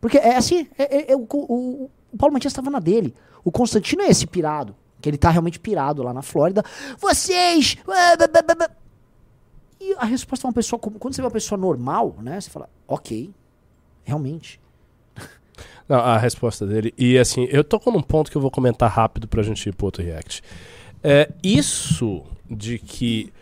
Porque 0.02 0.18
é 0.18 0.36
assim, 0.36 0.66
é- 0.76 0.96
é- 0.96 1.12
é 1.12 1.16
o, 1.16 1.26
o- 1.32 1.90
o 2.12 2.16
Paulo 2.18 2.34
Matias 2.34 2.52
estava 2.52 2.68
na 2.68 2.78
dele. 2.80 3.14
O 3.44 3.50
Constantino 3.50 4.02
é 4.02 4.08
esse 4.10 4.26
pirado, 4.26 4.74
que 5.00 5.08
ele 5.08 5.16
tá 5.16 5.30
realmente 5.30 5.58
pirado 5.58 6.02
lá 6.02 6.12
na 6.12 6.20
Flórida. 6.22 6.62
Vocês... 6.98 7.76
ah, 7.88 8.16
bah, 8.18 8.26
bah, 8.26 8.42
bah, 8.42 8.54
bah." 8.54 8.70
E 9.80 9.94
a 9.98 10.04
resposta 10.04 10.46
é 10.46 10.48
uma 10.48 10.52
pessoa 10.54 10.78
comum. 10.78 10.98
Quando 10.98 11.14
você 11.14 11.22
vê 11.22 11.26
uma 11.26 11.32
pessoa 11.32 11.58
normal, 11.58 12.16
né? 12.20 12.40
Você 12.40 12.50
fala, 12.50 12.68
ok, 12.86 13.30
realmente. 14.04 14.60
Não, 15.88 15.98
a 15.98 16.16
resposta 16.18 16.66
dele. 16.66 16.92
E 16.98 17.18
assim, 17.18 17.46
eu 17.50 17.64
tô 17.64 17.78
com 17.80 17.90
um 17.90 18.02
ponto 18.02 18.30
que 18.30 18.36
eu 18.36 18.40
vou 18.42 18.50
comentar 18.50 18.90
rápido 18.90 19.26
pra 19.28 19.42
gente 19.42 19.68
ir 19.68 19.74
pro 19.74 19.86
outro 19.86 20.02
react. 20.02 20.42
É, 21.02 21.28
isso 21.42 22.22
de 22.50 22.78
que 22.78 23.32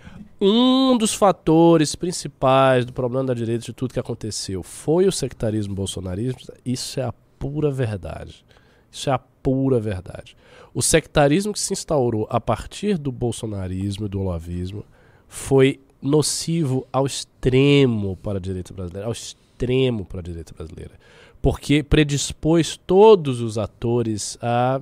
um 0.40 0.96
dos 0.96 1.12
fatores 1.12 1.94
principais 1.94 2.84
do 2.84 2.92
problema 2.92 3.24
da 3.26 3.34
direita 3.34 3.64
de 3.64 3.72
tudo 3.72 3.92
que 3.92 4.00
aconteceu 4.00 4.62
foi 4.62 5.06
o 5.06 5.12
sectarismo 5.12 5.74
bolsonarista, 5.74 6.56
isso 6.64 6.98
é 6.98 7.02
a 7.02 7.12
pura 7.38 7.70
verdade. 7.70 8.44
Isso 8.90 9.10
é 9.10 9.12
a 9.12 9.18
pura 9.18 9.78
verdade. 9.78 10.36
O 10.72 10.82
sectarismo 10.82 11.52
que 11.52 11.60
se 11.60 11.72
instaurou 11.72 12.26
a 12.30 12.40
partir 12.40 12.96
do 12.96 13.12
bolsonarismo 13.12 14.06
e 14.06 14.08
do 14.08 14.20
olavismo 14.20 14.84
foi 15.28 15.80
nocivo 16.00 16.86
ao 16.92 17.06
extremo 17.06 18.16
para 18.16 18.38
a 18.38 18.40
direita 18.40 18.72
brasileira, 18.72 19.06
ao 19.06 19.12
extremo 19.12 20.04
para 20.04 20.20
a 20.20 20.22
direita 20.22 20.54
brasileira, 20.54 20.92
porque 21.42 21.82
predispôs 21.82 22.78
todos 22.86 23.40
os 23.40 23.58
atores 23.58 24.38
a 24.40 24.80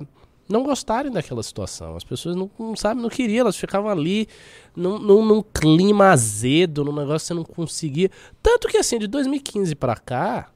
não 0.49 0.63
gostarem 0.63 1.11
daquela 1.11 1.43
situação. 1.43 1.95
As 1.95 2.03
pessoas 2.03 2.35
não, 2.35 2.49
não 2.59 2.75
sabem, 2.75 3.01
não 3.03 3.09
queriam, 3.09 3.41
elas 3.41 3.55
ficavam 3.55 3.89
ali 3.89 4.27
num, 4.75 4.97
num, 4.97 5.23
num 5.25 5.41
clima 5.43 6.07
azedo, 6.09 6.83
num 6.83 6.91
negócio 6.93 7.19
que 7.19 7.27
você 7.27 7.33
não 7.35 7.43
conseguia. 7.43 8.09
Tanto 8.41 8.67
que 8.67 8.77
assim, 8.77 8.97
de 8.97 9.07
2015 9.07 9.75
pra 9.75 9.95
cá, 9.95 10.49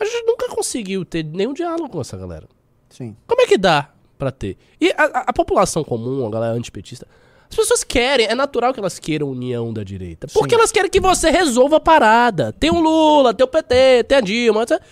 a 0.00 0.04
gente 0.04 0.24
nunca 0.26 0.48
conseguiu 0.48 1.04
ter 1.04 1.22
nenhum 1.24 1.52
diálogo 1.52 1.88
com 1.90 2.00
essa 2.00 2.16
galera. 2.16 2.48
Sim. 2.88 3.14
Como 3.26 3.42
é 3.42 3.46
que 3.46 3.58
dá 3.58 3.90
pra 4.18 4.30
ter? 4.30 4.56
E 4.80 4.90
a, 4.96 5.04
a- 5.26 5.32
população 5.32 5.84
comum, 5.84 6.26
a 6.26 6.30
galera 6.30 6.54
antipetista, 6.54 7.06
as 7.50 7.54
pessoas 7.54 7.84
querem, 7.84 8.26
é 8.26 8.34
natural 8.34 8.72
que 8.72 8.80
elas 8.80 8.98
queiram 8.98 9.30
união 9.30 9.72
da 9.72 9.84
direita. 9.84 10.26
Porque 10.32 10.54
elas 10.54 10.72
querem 10.72 10.90
que 10.90 10.98
você 11.00 11.30
resolva 11.30 11.76
a 11.76 11.80
parada. 11.80 12.52
Tem 12.52 12.70
o 12.70 12.80
Lula, 12.80 13.32
tem 13.34 13.44
o 13.44 13.48
PT, 13.48 14.04
tem 14.04 14.18
a 14.18 14.20
Dilma. 14.20 14.62
etc. 14.62 14.82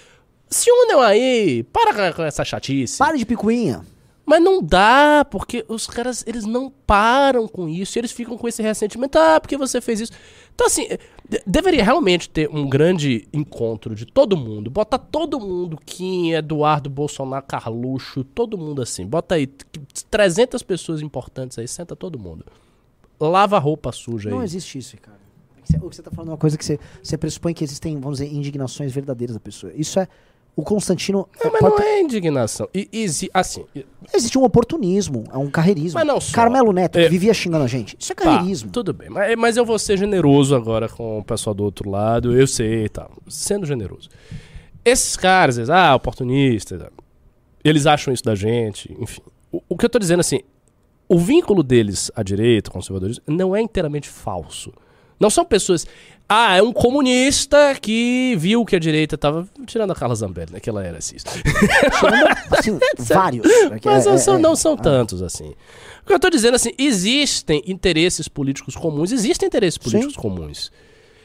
Se 0.49 0.71
unam 0.71 1.01
aí, 1.01 1.63
para 1.65 2.13
com 2.13 2.23
essa 2.23 2.45
chatice. 2.45 2.99
Pare 2.99 3.19
de 3.19 3.25
picuinha. 3.27 3.85
Mas 4.27 4.43
não 4.43 4.63
dá, 4.63 5.25
porque 5.31 5.65
os 5.69 5.87
caras, 5.87 6.25
eles 6.27 6.45
não 6.47 6.71
param 6.71 7.47
com 7.47 7.69
isso, 7.69 7.97
e 7.97 8.01
eles 8.01 8.11
ficam 8.11 8.39
com 8.39 8.49
esse 8.49 8.63
ressentimento, 8.63 9.19
ah, 9.19 9.39
porque 9.39 9.57
você 9.57 9.81
fez 9.83 10.01
isso. 10.01 10.13
Então, 10.55 10.67
assim, 10.67 10.87
de- 11.29 11.43
deveria 11.47 11.85
realmente 11.85 12.31
ter 12.31 12.49
um 12.49 12.67
grande 12.69 13.29
encontro 13.35 13.95
de 13.95 14.07
todo 14.07 14.35
mundo, 14.37 14.71
bota 14.71 14.99
todo 14.99 15.39
mundo, 15.39 15.79
Kim, 15.85 16.31
Eduardo, 16.33 16.89
Bolsonaro, 16.89 17.45
Carluxo, 17.47 18.25
todo 18.25 18.57
mundo 18.57 18.81
assim, 18.81 19.05
bota 19.07 19.35
aí 19.35 19.47
t- 19.47 19.67
300 20.11 20.63
pessoas 20.63 21.03
importantes 21.03 21.59
aí, 21.59 21.69
senta 21.69 21.95
todo 21.95 22.19
mundo. 22.19 22.47
Lava 23.21 23.57
a 23.57 23.61
roupa 23.61 23.93
suja 23.93 24.31
Não 24.31 24.39
aí. 24.41 24.45
existe 24.45 24.79
isso. 24.79 24.97
Você- 25.65 25.77
O 25.79 25.89
que 25.91 25.97
você 25.97 26.03
tá 26.03 26.11
falando 26.11 26.29
é 26.29 26.33
uma 26.33 26.39
coisa 26.39 26.57
que 26.59 26.65
você, 26.65 26.79
você 27.03 27.17
pressupõe 27.17 27.55
que 27.55 27.65
existem, 27.65 27.99
vamos 28.01 28.19
dizer, 28.19 28.33
indignações 28.35 28.93
verdadeiras 28.93 29.35
da 29.35 29.41
pessoa. 29.41 29.73
Isso 29.75 29.99
é. 30.01 30.09
O 30.57 30.63
Constantino. 30.63 31.29
Não, 31.43 31.51
mas 31.51 31.61
pode 31.61 31.75
não 31.77 31.83
é 31.83 32.01
indignação. 32.01 32.69
E, 32.73 32.89
assim, 33.35 33.65
e- 33.75 33.85
Existe 34.15 34.39
um 34.39 34.45
oportunismo, 34.45 35.25
é 35.33 35.37
um 35.37 35.51
carreirismo. 35.51 35.99
Mas 35.99 36.07
não 36.07 36.21
só. 36.21 36.33
Carmelo 36.33 36.73
Neto, 36.73 36.97
É. 36.99 37.05
que 37.05 37.09
vivia 37.09 37.35
xingando 37.35 37.65
a 37.65 37.67
gente. 37.67 37.97
Isso 37.99 38.13
é 38.13 38.15
Tá, 38.15 38.23
carreirismo. 38.25 38.71
tudo 38.71 38.93
bem. 38.93 39.09
Mas, 39.11 39.35
mas 39.37 39.57
eu 39.57 39.65
vou 39.65 39.79
ser 39.79 39.97
generoso 39.99 40.55
agora 40.55 40.89
com 40.89 41.19
o 41.19 41.25
pessoal 41.25 41.55
do 41.55 41.65
outro 41.65 41.91
lado. 41.91 42.39
Eu 42.39 42.47
sei 42.47 42.85
e 42.85 42.89
tal. 42.89 43.11
Sendo 43.29 43.67
generoso. 43.67 44.09
Esses 44.85 45.17
caras, 45.17 45.57
eles, 45.57 45.71
ah, 45.71 45.95
oportunistas, 45.95 46.83
eles 47.65 47.87
acham 47.87 48.13
isso 48.15 48.23
da 48.23 48.35
gente, 48.35 48.95
enfim. 49.01 49.23
O, 49.51 49.61
o 49.71 49.77
que 49.77 49.85
eu 49.87 49.91
tô 49.91 49.99
dizendo 49.99 50.21
assim, 50.21 50.41
o 51.09 51.19
vínculo 51.19 51.63
deles 51.63 52.11
à 52.15 52.23
direita, 52.23 52.71
conservadores, 52.71 53.19
não 53.27 53.57
é 53.57 53.61
inteiramente 53.61 54.09
falso. 54.09 54.73
Não 55.19 55.31
são 55.31 55.45
pessoas. 55.45 55.87
Ah, 56.29 56.57
é 56.57 56.63
um 56.63 56.73
comunista 56.73 57.77
que 57.81 58.35
viu 58.39 58.65
que 58.65 58.75
a 58.75 58.79
direita 58.79 59.17
tava. 59.19 59.47
Tirando 59.67 59.91
a 59.91 59.95
Carla 59.95 60.15
Zambelli, 60.15 60.53
né? 60.55 60.61
Que 60.61 60.71
ela 60.71 60.83
era 60.85 60.97
racista. 60.97 61.31
Assim, 62.51 62.79
vários. 62.99 63.47
É 63.47 63.79
que 63.79 63.87
Mas 63.87 64.07
é- 64.07 64.09
não 64.09 64.15
é- 64.15 64.19
são, 64.19 64.35
é- 64.37 64.39
não 64.39 64.57
são 64.57 64.77
tantos 64.77 65.23
assim. 65.23 65.55
O 66.03 66.07
que 66.07 66.13
eu 66.13 66.19
tô 66.19 66.31
dizendo 66.31 66.55
assim, 66.55 66.71
existem 66.79 67.63
interesses 67.67 68.27
políticos 68.29 68.75
comuns, 68.75 69.13
existem 69.13 69.47
interesses 69.47 69.79
políticos 69.79 70.17
comuns. 70.17 70.71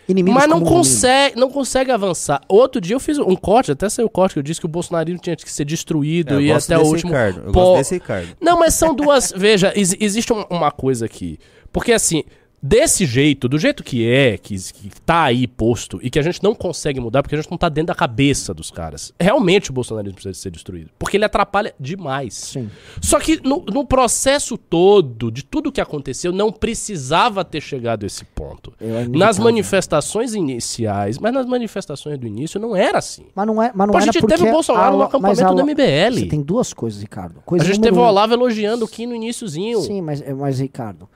Inimigos 0.08 0.39
mas 0.41 0.50
não 0.50 0.62
consegue, 0.62 1.39
não 1.39 1.52
consegue 1.52 1.91
avançar. 1.91 2.41
Outro 2.50 2.82
dia 2.82 2.95
eu 2.95 3.00
fiz 3.00 3.20
um 3.20 3.36
corte, 3.36 3.72
até 3.72 3.88
saiu 3.88 4.08
o 4.08 4.10
corte 4.10 4.34
que 4.34 4.39
eu 4.39 4.43
disse 4.43 4.60
que 4.60 4.66
o 4.66 4.70
bolsonarismo 4.70 5.22
tinha 5.22 5.36
que 5.36 5.52
ser 5.52 5.66
destruído 5.66 6.39
É, 6.39 6.41
e 6.41 6.52
até 6.52 6.78
o 6.78 6.82
último. 6.82 7.12
Ricardo, 7.12 7.43
eu 7.45 7.52
pó- 7.52 7.64
gosto 7.66 7.78
desse 7.78 7.93
Ricardo. 7.93 8.30
Não, 8.41 8.58
mas 8.58 8.74
são 8.74 8.93
duas. 8.95 9.32
veja, 9.38 9.72
ex- 9.76 9.95
existe 10.00 10.34
um- 10.34 10.45
uma 10.50 10.72
coisa 10.72 11.06
aqui. 11.06 11.38
Porque 11.72 11.91
assim, 11.93 12.24
desse 12.62 13.05
jeito, 13.05 13.47
do 13.47 13.57
jeito 13.57 13.84
que 13.84 14.07
é, 14.10 14.38
que, 14.38 14.55
que 14.55 14.89
tá 15.01 15.24
aí 15.24 15.47
posto, 15.47 15.99
e 16.01 16.10
que 16.10 16.20
a 16.20 16.22
gente 16.22 16.43
não 16.43 16.53
consegue 16.53 16.99
mudar, 16.99 17.24
porque 17.24 17.36
a 17.36 17.41
gente 17.41 17.49
não 17.49 17.57
tá 17.57 17.70
dentro 17.70 17.88
da 17.88 17.95
cabeça 17.95 18.53
dos 18.53 18.70
caras. 18.70 19.14
Realmente 19.20 19.70
o 19.70 19.74
bolsonarismo 19.74 20.16
precisa 20.16 20.34
ser 20.34 20.51
destruído. 20.51 20.89
Porque 20.99 21.18
ele 21.18 21.26
atrapalha 21.26 21.74
demais. 21.80 22.34
Sim. 22.34 22.70
Só 23.01 23.20
que 23.20 23.39
no, 23.43 23.64
no 23.72 23.86
processo 23.86 24.57
todo, 24.57 25.32
de 25.32 25.43
tudo 25.43 25.72
que 25.72 25.82
aconteceu, 25.82 26.32
não 26.32 26.51
precisava 26.51 27.43
ter 27.45 27.62
chegado 27.62 28.03
a 28.03 28.07
esse 28.07 28.26
ponto. 28.26 28.74
É. 28.80 29.07
Nas 29.07 29.39
manifestações 29.39 30.34
iniciais, 30.34 31.18
mas 31.18 31.34
nas 31.34 31.45
manifestações 31.45 32.18
do 32.18 32.28
início 32.28 32.60
não 32.60 32.76
era 32.76 32.97
assim. 32.97 33.26
Mas 33.34 33.47
não 33.47 33.62
é, 33.62 33.72
mas 33.74 33.88
não 33.88 33.93
Pô, 33.93 33.97
a 33.97 34.01
gente 34.01 34.22
teve 34.26 34.47
o 34.47 34.51
Bolsonaro 34.51 34.97
no 34.97 35.03
a- 35.03 35.05
acampamento 35.05 35.41
mas 35.41 35.51
a- 35.51 35.53
do 35.53 35.62
MBL. 35.64 36.20
Você 36.20 36.26
tem 36.26 36.41
duas 36.41 36.74
coisas, 36.74 37.01
Ricardo. 37.01 37.41
Coisa 37.45 37.64
a 37.64 37.68
gente 37.68 37.80
teve 37.82 37.97
o 37.97 38.01
um. 38.01 38.05
Olavo 38.05 38.34
elogiando 38.34 38.86
o 38.86 38.88
Kim 38.88 39.05
no 39.07 39.16
iníciozinho. 39.16 39.82
Sim, 39.82 40.01
mas, 40.01 40.24
mas 40.36 40.60
Ricardo, 40.60 41.07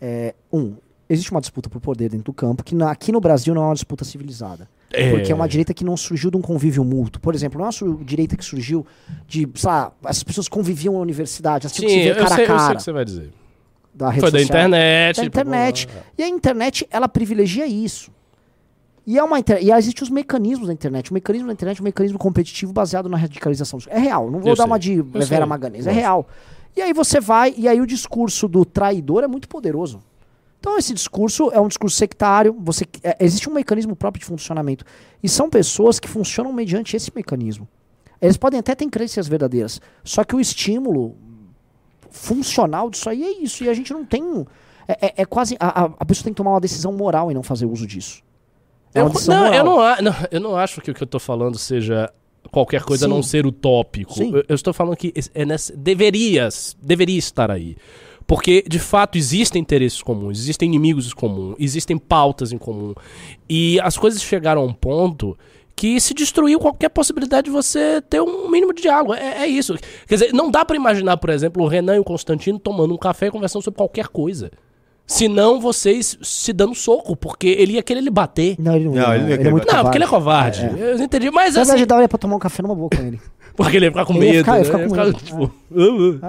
é, 0.00 0.34
um, 0.52 0.74
existe 1.12 1.30
uma 1.30 1.40
disputa 1.40 1.68
por 1.68 1.80
poder 1.80 2.08
dentro 2.08 2.24
do 2.26 2.32
campo 2.32 2.62
que 2.64 2.74
na- 2.74 2.90
aqui 2.90 3.12
no 3.12 3.20
Brasil 3.20 3.54
não 3.54 3.62
é 3.62 3.66
uma 3.66 3.74
disputa 3.74 4.04
civilizada. 4.04 4.68
É. 4.92 5.10
Porque 5.10 5.32
é 5.32 5.34
uma 5.34 5.48
direita 5.48 5.72
que 5.72 5.84
não 5.84 5.96
surgiu 5.96 6.30
de 6.30 6.36
um 6.36 6.42
convívio 6.42 6.84
mútuo. 6.84 7.20
Por 7.20 7.34
exemplo, 7.34 7.58
não 7.58 7.66
é 7.66 7.70
uma 7.82 8.04
direita 8.04 8.36
que 8.36 8.44
surgiu 8.44 8.84
de, 9.26 9.48
sei 9.54 9.70
lá, 9.70 9.90
as 10.04 10.22
pessoas 10.22 10.48
conviviam 10.48 10.94
na 10.94 11.00
universidade, 11.00 11.66
elas 11.66 11.72
Sim, 11.76 11.86
que 11.86 11.88
se 11.90 12.06
eu 12.08 12.14
cara 12.16 12.28
sei, 12.28 12.36
a 12.36 12.42
eu 12.42 12.46
sei 12.46 12.54
o 12.54 12.58
cara. 12.58 12.76
que 12.76 12.82
você 12.82 12.92
vai 12.92 13.04
dizer. 13.04 13.30
Da 13.94 14.10
Foi 14.12 14.20
da 14.20 14.38
social. 14.38 14.42
internet. 14.44 15.16
Da 15.16 15.22
blá, 15.22 15.26
internet. 15.28 15.86
blá. 15.86 16.02
E 16.18 16.22
a 16.22 16.28
internet, 16.28 16.88
ela 16.90 17.08
privilegia 17.08 17.66
isso. 17.66 18.10
E, 19.06 19.18
é 19.18 19.22
uma 19.24 19.38
inter... 19.38 19.62
e 19.62 19.72
existem 19.72 20.02
os 20.04 20.10
mecanismos 20.10 20.66
da 20.68 20.72
internet. 20.72 21.10
O 21.10 21.14
mecanismo 21.14 21.46
da 21.48 21.52
internet 21.52 21.78
é 21.78 21.82
um 21.82 21.84
mecanismo 21.84 22.18
competitivo 22.18 22.72
baseado 22.72 23.08
na 23.08 23.16
radicalização. 23.16 23.78
É 23.88 23.98
real. 23.98 24.30
Não 24.30 24.40
vou 24.40 24.50
Eu 24.50 24.56
dar 24.56 24.62
sei. 24.64 24.70
uma 24.70 24.78
de 24.78 25.02
Vera. 25.02 25.44
Magalhães. 25.46 25.86
É 25.86 25.92
real. 25.92 26.28
E 26.76 26.80
aí 26.80 26.92
você 26.92 27.20
vai, 27.20 27.52
e 27.56 27.66
aí 27.66 27.80
o 27.80 27.86
discurso 27.86 28.46
do 28.46 28.64
traidor 28.64 29.24
é 29.24 29.26
muito 29.26 29.48
poderoso. 29.48 30.00
Então 30.62 30.78
esse 30.78 30.94
discurso 30.94 31.50
é 31.52 31.60
um 31.60 31.66
discurso 31.66 31.96
sectário. 31.96 32.54
Você, 32.60 32.84
é, 33.02 33.16
existe 33.18 33.50
um 33.50 33.52
mecanismo 33.52 33.96
próprio 33.96 34.20
de 34.20 34.26
funcionamento. 34.26 34.84
E 35.20 35.28
são 35.28 35.50
pessoas 35.50 35.98
que 35.98 36.06
funcionam 36.06 36.52
mediante 36.52 36.94
esse 36.96 37.10
mecanismo. 37.12 37.66
Eles 38.20 38.36
podem 38.36 38.60
até 38.60 38.72
ter 38.76 38.86
crenças 38.88 39.26
verdadeiras. 39.26 39.80
Só 40.04 40.22
que 40.22 40.36
o 40.36 40.40
estímulo 40.40 41.16
funcional 42.12 42.88
disso 42.90 43.10
aí 43.10 43.24
é 43.24 43.42
isso. 43.42 43.64
E 43.64 43.68
a 43.68 43.74
gente 43.74 43.92
não 43.92 44.04
tem. 44.04 44.46
É, 44.86 45.06
é- 45.06 45.14
é 45.22 45.24
quase. 45.24 45.56
A, 45.58 45.82
a- 45.86 45.90
a 45.98 46.04
pessoa 46.04 46.22
tem 46.22 46.32
que 46.32 46.36
tomar 46.36 46.52
uma 46.52 46.60
decisão 46.60 46.92
moral 46.92 47.28
e 47.28 47.34
não 47.34 47.42
fazer 47.42 47.66
uso 47.66 47.84
disso. 47.84 48.22
É 48.94 49.00
Eu, 49.00 49.10
não, 49.26 49.54
eu, 49.54 49.64
não, 49.64 49.80
a- 49.80 50.00
não, 50.00 50.14
eu 50.30 50.40
não 50.40 50.56
acho 50.56 50.80
que 50.80 50.92
o 50.92 50.94
que 50.94 51.02
eu 51.02 51.06
tô 51.08 51.18
falando 51.18 51.58
seja 51.58 52.08
qualquer 52.52 52.84
coisa 52.84 53.06
a 53.06 53.08
Sim. 53.08 53.14
não 53.14 53.22
ser 53.22 53.44
utópico. 53.46 54.14
Sim. 54.14 54.32
Eu, 54.32 54.44
eu 54.48 54.54
estou 54.54 54.72
falando 54.72 54.94
que 54.96 55.12
é 55.34 55.44
nessa, 55.44 55.74
deveria, 55.76 56.48
deveria 56.80 57.18
estar 57.18 57.50
aí. 57.50 57.76
Porque, 58.26 58.62
de 58.66 58.78
fato, 58.78 59.18
existem 59.18 59.60
interesses 59.60 60.02
comuns, 60.02 60.38
existem 60.38 60.68
inimigos 60.68 61.08
em 61.10 61.14
comum, 61.14 61.54
existem 61.58 61.98
pautas 61.98 62.52
em 62.52 62.58
comum. 62.58 62.94
E 63.48 63.78
as 63.80 63.96
coisas 63.96 64.22
chegaram 64.22 64.62
a 64.62 64.64
um 64.64 64.72
ponto 64.72 65.36
que 65.74 66.00
se 66.00 66.14
destruiu 66.14 66.60
qualquer 66.60 66.90
possibilidade 66.90 67.46
de 67.46 67.50
você 67.50 68.00
ter 68.02 68.20
um 68.20 68.48
mínimo 68.50 68.72
de 68.72 68.82
diálogo. 68.82 69.14
É, 69.14 69.42
é 69.42 69.46
isso. 69.46 69.74
Quer 70.06 70.14
dizer, 70.14 70.32
não 70.32 70.50
dá 70.50 70.64
pra 70.64 70.76
imaginar, 70.76 71.16
por 71.16 71.30
exemplo, 71.30 71.62
o 71.64 71.66
Renan 71.66 71.96
e 71.96 71.98
o 71.98 72.04
Constantino 72.04 72.58
tomando 72.58 72.94
um 72.94 72.98
café 72.98 73.26
e 73.26 73.30
conversando 73.30 73.62
sobre 73.62 73.78
qualquer 73.78 74.08
coisa. 74.08 74.50
Senão 75.06 75.60
vocês 75.60 76.16
se 76.22 76.52
dando 76.52 76.74
soco, 76.74 77.16
porque 77.16 77.48
ele 77.48 77.72
ia 77.72 77.82
querer 77.82 78.00
lhe 78.00 78.10
bater. 78.10 78.54
Não, 78.58 78.76
ele 78.76 78.84
não, 78.84 78.92
Não, 78.94 79.14
ele 79.14 79.22
não 79.24 79.28
ia 79.30 79.34
ele 79.34 79.48
é 79.48 79.50
muito 79.50 79.66
Não, 79.72 79.82
porque 79.82 79.98
ele 79.98 80.04
é 80.04 80.08
covarde. 80.08 80.60
covarde. 80.60 80.80
Eu 80.80 80.98
entendi, 81.02 81.30
mas 81.30 81.54
Na 81.54 81.62
assim. 81.62 81.70
verdade, 81.72 81.86
dava 81.86 82.08
pra 82.08 82.18
tomar 82.18 82.36
um 82.36 82.38
café 82.38 82.62
numa 82.62 82.74
boa 82.74 82.88
com 82.88 83.02
ele. 83.02 83.20
Porque 83.54 83.76
ele 83.76 83.84
ia 83.86 83.90
ficar 83.90 84.06
com 84.06 84.14
Ele 84.14 84.24
ia 84.26 84.32
medo. 84.32 84.44
ficar- 84.44 84.52
ia 84.52 84.58
né? 84.60 84.64
ficar 84.64 84.78
Ia 84.78 84.84
com 84.88 84.94
ficar, 84.94 85.04
medo. 85.04 85.18
tipo, 85.18 85.54
"Uh, 85.70 86.10
uh". 86.14 86.20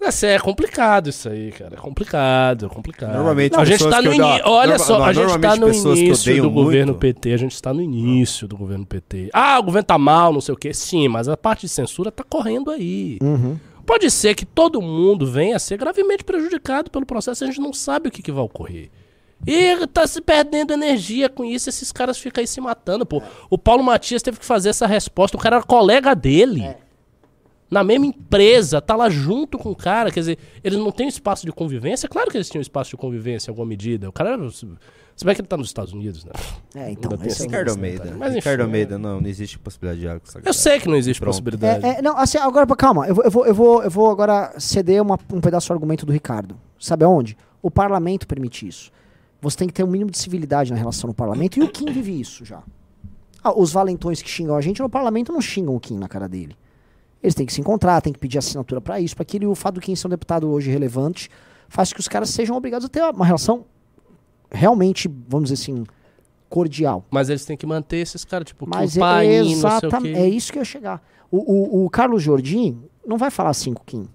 Assim, 0.00 0.26
é 0.26 0.38
complicado 0.38 1.08
isso 1.08 1.28
aí, 1.28 1.50
cara. 1.50 1.74
É 1.74 1.76
complicado, 1.78 2.66
é 2.66 2.68
complicado. 2.68 3.12
Normalmente 3.14 3.52
Não, 3.54 3.60
a 3.60 3.64
gente 3.64 3.82
tá 3.88 4.00
no 4.00 4.08
odeiam- 4.10 4.28
início. 4.28 4.42
Olha 4.48 4.68
norma- 4.70 4.84
só, 4.84 4.98
não, 4.98 5.04
a 5.04 5.12
gente 5.12 5.38
tá 5.40 5.56
no 5.56 5.68
início 5.72 6.42
do 6.42 6.50
governo 6.50 6.92
muito- 6.92 7.00
PT. 7.00 7.32
A 7.32 7.36
gente 7.36 7.52
está 7.54 7.74
no 7.74 7.82
início 7.82 8.46
do 8.46 8.56
governo 8.56 8.86
PT. 8.86 9.30
Ah, 9.32 9.58
o 9.58 9.64
governo 9.64 9.84
tá 9.86 9.98
mal, 9.98 10.32
não 10.32 10.40
sei 10.40 10.54
o 10.54 10.56
quê. 10.56 10.72
Sim, 10.72 11.08
mas 11.08 11.28
a 11.28 11.36
parte 11.36 11.62
de 11.62 11.68
censura 11.68 12.12
tá 12.12 12.22
correndo 12.22 12.70
aí. 12.70 13.18
Uhum. 13.20 13.58
Pode 13.84 14.08
ser 14.10 14.34
que 14.34 14.44
todo 14.46 14.80
mundo 14.80 15.26
venha 15.26 15.56
a 15.56 15.58
ser 15.58 15.76
gravemente 15.76 16.22
prejudicado 16.22 16.90
pelo 16.90 17.04
processo. 17.06 17.42
A 17.42 17.46
gente 17.46 17.60
não 17.60 17.72
sabe 17.72 18.08
o 18.08 18.10
que, 18.12 18.22
que 18.22 18.30
vai 18.32 18.44
ocorrer. 18.44 18.90
E 19.46 19.86
tá 19.88 20.06
se 20.06 20.20
perdendo 20.20 20.72
energia 20.72 21.28
com 21.28 21.44
isso, 21.44 21.68
esses 21.68 21.92
caras 21.92 22.16
ficam 22.16 22.40
aí 22.40 22.46
se 22.46 22.60
matando, 22.60 23.04
pô. 23.04 23.22
O 23.50 23.58
Paulo 23.58 23.82
Matias 23.82 24.22
teve 24.22 24.38
que 24.38 24.44
fazer 24.46 24.70
essa 24.70 24.86
resposta, 24.86 25.36
o 25.36 25.40
cara 25.40 25.56
era 25.56 25.64
colega 25.64 26.14
dele. 26.14 26.74
Na 27.70 27.82
mesma 27.82 28.06
empresa, 28.06 28.80
tá 28.80 28.94
lá 28.94 29.08
junto 29.10 29.58
com 29.58 29.70
o 29.70 29.76
cara, 29.76 30.10
quer 30.12 30.20
dizer, 30.20 30.38
eles 30.62 30.78
não 30.78 30.92
têm 30.92 31.08
espaço 31.08 31.44
de 31.44 31.52
convivência? 31.52 32.08
Claro 32.08 32.30
que 32.30 32.36
eles 32.36 32.48
tinham 32.48 32.62
espaço 32.62 32.90
de 32.90 32.96
convivência 32.96 33.50
em 33.50 33.52
alguma 33.52 33.66
medida. 33.66 34.08
O 34.08 34.12
cara. 34.12 34.38
Se 34.50 35.24
bem 35.24 35.34
que 35.34 35.40
ele 35.40 35.48
tá 35.48 35.56
nos 35.56 35.68
Estados 35.68 35.92
Unidos, 35.94 36.24
né? 36.24 36.32
É, 36.74 36.90
então, 36.90 37.10
Ainda 37.12 37.26
esse 37.26 37.42
é 37.42 37.46
Ricardo 37.46 37.70
Almeida. 37.70 38.14
Mas 38.18 38.28
enfim, 38.32 38.38
Ricardo 38.38 38.60
é. 38.60 38.62
Almeida, 38.64 38.98
não, 38.98 39.20
não 39.20 39.28
existe 39.28 39.58
possibilidade 39.58 40.00
de 40.00 40.06
água. 40.08 40.20
Eu 40.44 40.52
sei 40.52 40.78
que 40.78 40.86
não 40.86 40.94
existe 40.94 41.20
possibilidade. 41.22 41.84
É, 41.84 41.98
é, 41.98 42.02
não, 42.02 42.16
assim, 42.18 42.36
agora, 42.38 42.66
calma, 42.76 43.06
eu 43.08 43.14
vou, 43.14 43.24
eu, 43.24 43.30
vou, 43.30 43.46
eu, 43.46 43.54
vou, 43.54 43.82
eu 43.82 43.90
vou 43.90 44.10
agora 44.10 44.52
ceder 44.60 45.00
uma- 45.02 45.18
um 45.32 45.40
pedaço 45.40 45.68
do 45.68 45.72
argumento 45.72 46.04
do 46.04 46.12
Ricardo. 46.12 46.54
Sabe 46.78 47.04
aonde? 47.04 47.34
O 47.62 47.70
parlamento 47.70 48.26
permite 48.28 48.68
isso. 48.68 48.92
Você 49.40 49.56
tem 49.56 49.68
que 49.68 49.74
ter 49.74 49.82
um 49.84 49.88
mínimo 49.88 50.10
de 50.10 50.18
civilidade 50.18 50.70
na 50.70 50.76
relação 50.78 51.08
no 51.08 51.14
parlamento, 51.14 51.58
e 51.58 51.62
o 51.62 51.68
Kim 51.68 51.86
vive 51.90 52.20
isso 52.20 52.44
já. 52.44 52.62
Ah, 53.42 53.58
os 53.58 53.72
valentões 53.72 54.20
que 54.20 54.28
xingam 54.28 54.54
a 54.54 54.60
gente 54.60 54.82
no 54.82 54.88
parlamento 54.90 55.32
não 55.32 55.40
xingam 55.40 55.74
o 55.74 55.80
Kim 55.80 55.98
na 55.98 56.08
cara 56.08 56.28
dele. 56.28 56.54
Eles 57.22 57.34
têm 57.34 57.46
que 57.46 57.52
se 57.52 57.60
encontrar, 57.60 58.00
têm 58.00 58.12
que 58.12 58.18
pedir 58.18 58.38
assinatura 58.38 58.80
pra 58.80 59.00
isso, 59.00 59.14
para 59.16 59.22
aquilo, 59.22 59.44
e 59.44 59.46
o 59.46 59.54
fato 59.54 59.76
do 59.76 59.80
Kim 59.80 59.96
ser 59.96 60.06
um 60.06 60.10
deputado 60.10 60.48
hoje 60.50 60.70
relevante 60.70 61.28
faz 61.68 61.92
que 61.92 61.98
os 62.00 62.06
caras 62.08 62.30
sejam 62.30 62.56
obrigados 62.56 62.86
a 62.86 62.88
ter 62.88 63.02
uma 63.02 63.24
relação 63.26 63.64
realmente, 64.50 65.08
vamos 65.28 65.50
dizer 65.50 65.60
assim, 65.62 65.84
cordial. 66.48 67.04
Mas 67.10 67.28
eles 67.28 67.44
têm 67.44 67.56
que 67.56 67.66
manter 67.66 67.96
esses 67.98 68.24
caras, 68.24 68.46
tipo, 68.46 68.66
Mas 68.68 68.92
Kim 68.92 69.00
é, 69.00 69.02
não 69.02 69.48
o 69.48 69.52
exatamente, 69.52 70.16
é 70.18 70.28
isso 70.28 70.52
que 70.52 70.58
eu 70.58 70.60
ia 70.60 70.64
chegar. 70.64 71.02
O, 71.30 71.82
o, 71.82 71.84
o 71.86 71.90
Carlos 71.90 72.22
Jordim 72.22 72.80
não 73.04 73.18
vai 73.18 73.30
falar 73.30 73.50
assim 73.50 73.74
com 73.74 73.82
o 73.82 73.84
Kim. 73.84 74.08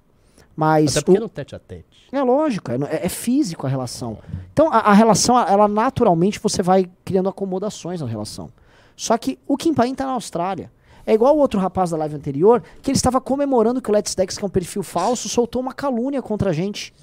Mas 0.55 0.95
Até 0.97 1.05
porque 1.05 1.19
o- 1.19 1.23
no 1.23 1.29
tete 1.29 1.55
a 1.55 1.59
tete. 1.59 1.85
é 2.11 2.21
lógico, 2.23 2.71
é, 2.71 2.75
é- 2.75 3.05
é 3.05 3.09
físico 3.09 3.65
a 3.65 3.69
relação. 3.69 4.17
Então 4.53 4.71
a, 4.71 4.77
a 4.77 4.93
relação, 4.93 5.37
ela 5.39 5.67
naturalmente 5.67 6.39
você 6.39 6.61
vai 6.61 6.89
criando 7.03 7.27
acomodações 7.29 7.99
na 8.01 8.07
relação. 8.07 8.49
Só 8.95 9.17
que 9.17 9.37
o 9.47 9.57
Kim 9.57 9.73
Paim 9.73 9.93
tá 9.95 10.05
na 10.05 10.13
Austrália. 10.13 10.71
É 11.05 11.13
igual 11.13 11.35
o 11.35 11.39
outro 11.39 11.59
rapaz 11.59 11.89
da 11.91 11.97
live 11.97 12.15
anterior, 12.15 12.61
que 12.81 12.91
ele 12.91 12.97
estava 12.97 13.19
comemorando 13.21 13.81
que 13.81 13.89
o 13.89 13.93
Let's 13.93 14.15
Dex, 14.15 14.37
que 14.37 14.43
é 14.43 14.47
um 14.47 14.49
perfil 14.49 14.83
falso, 14.83 15.27
soltou 15.29 15.61
uma 15.61 15.73
calúnia 15.73 16.21
contra 16.21 16.49
a 16.49 16.53
gente. 16.53 16.93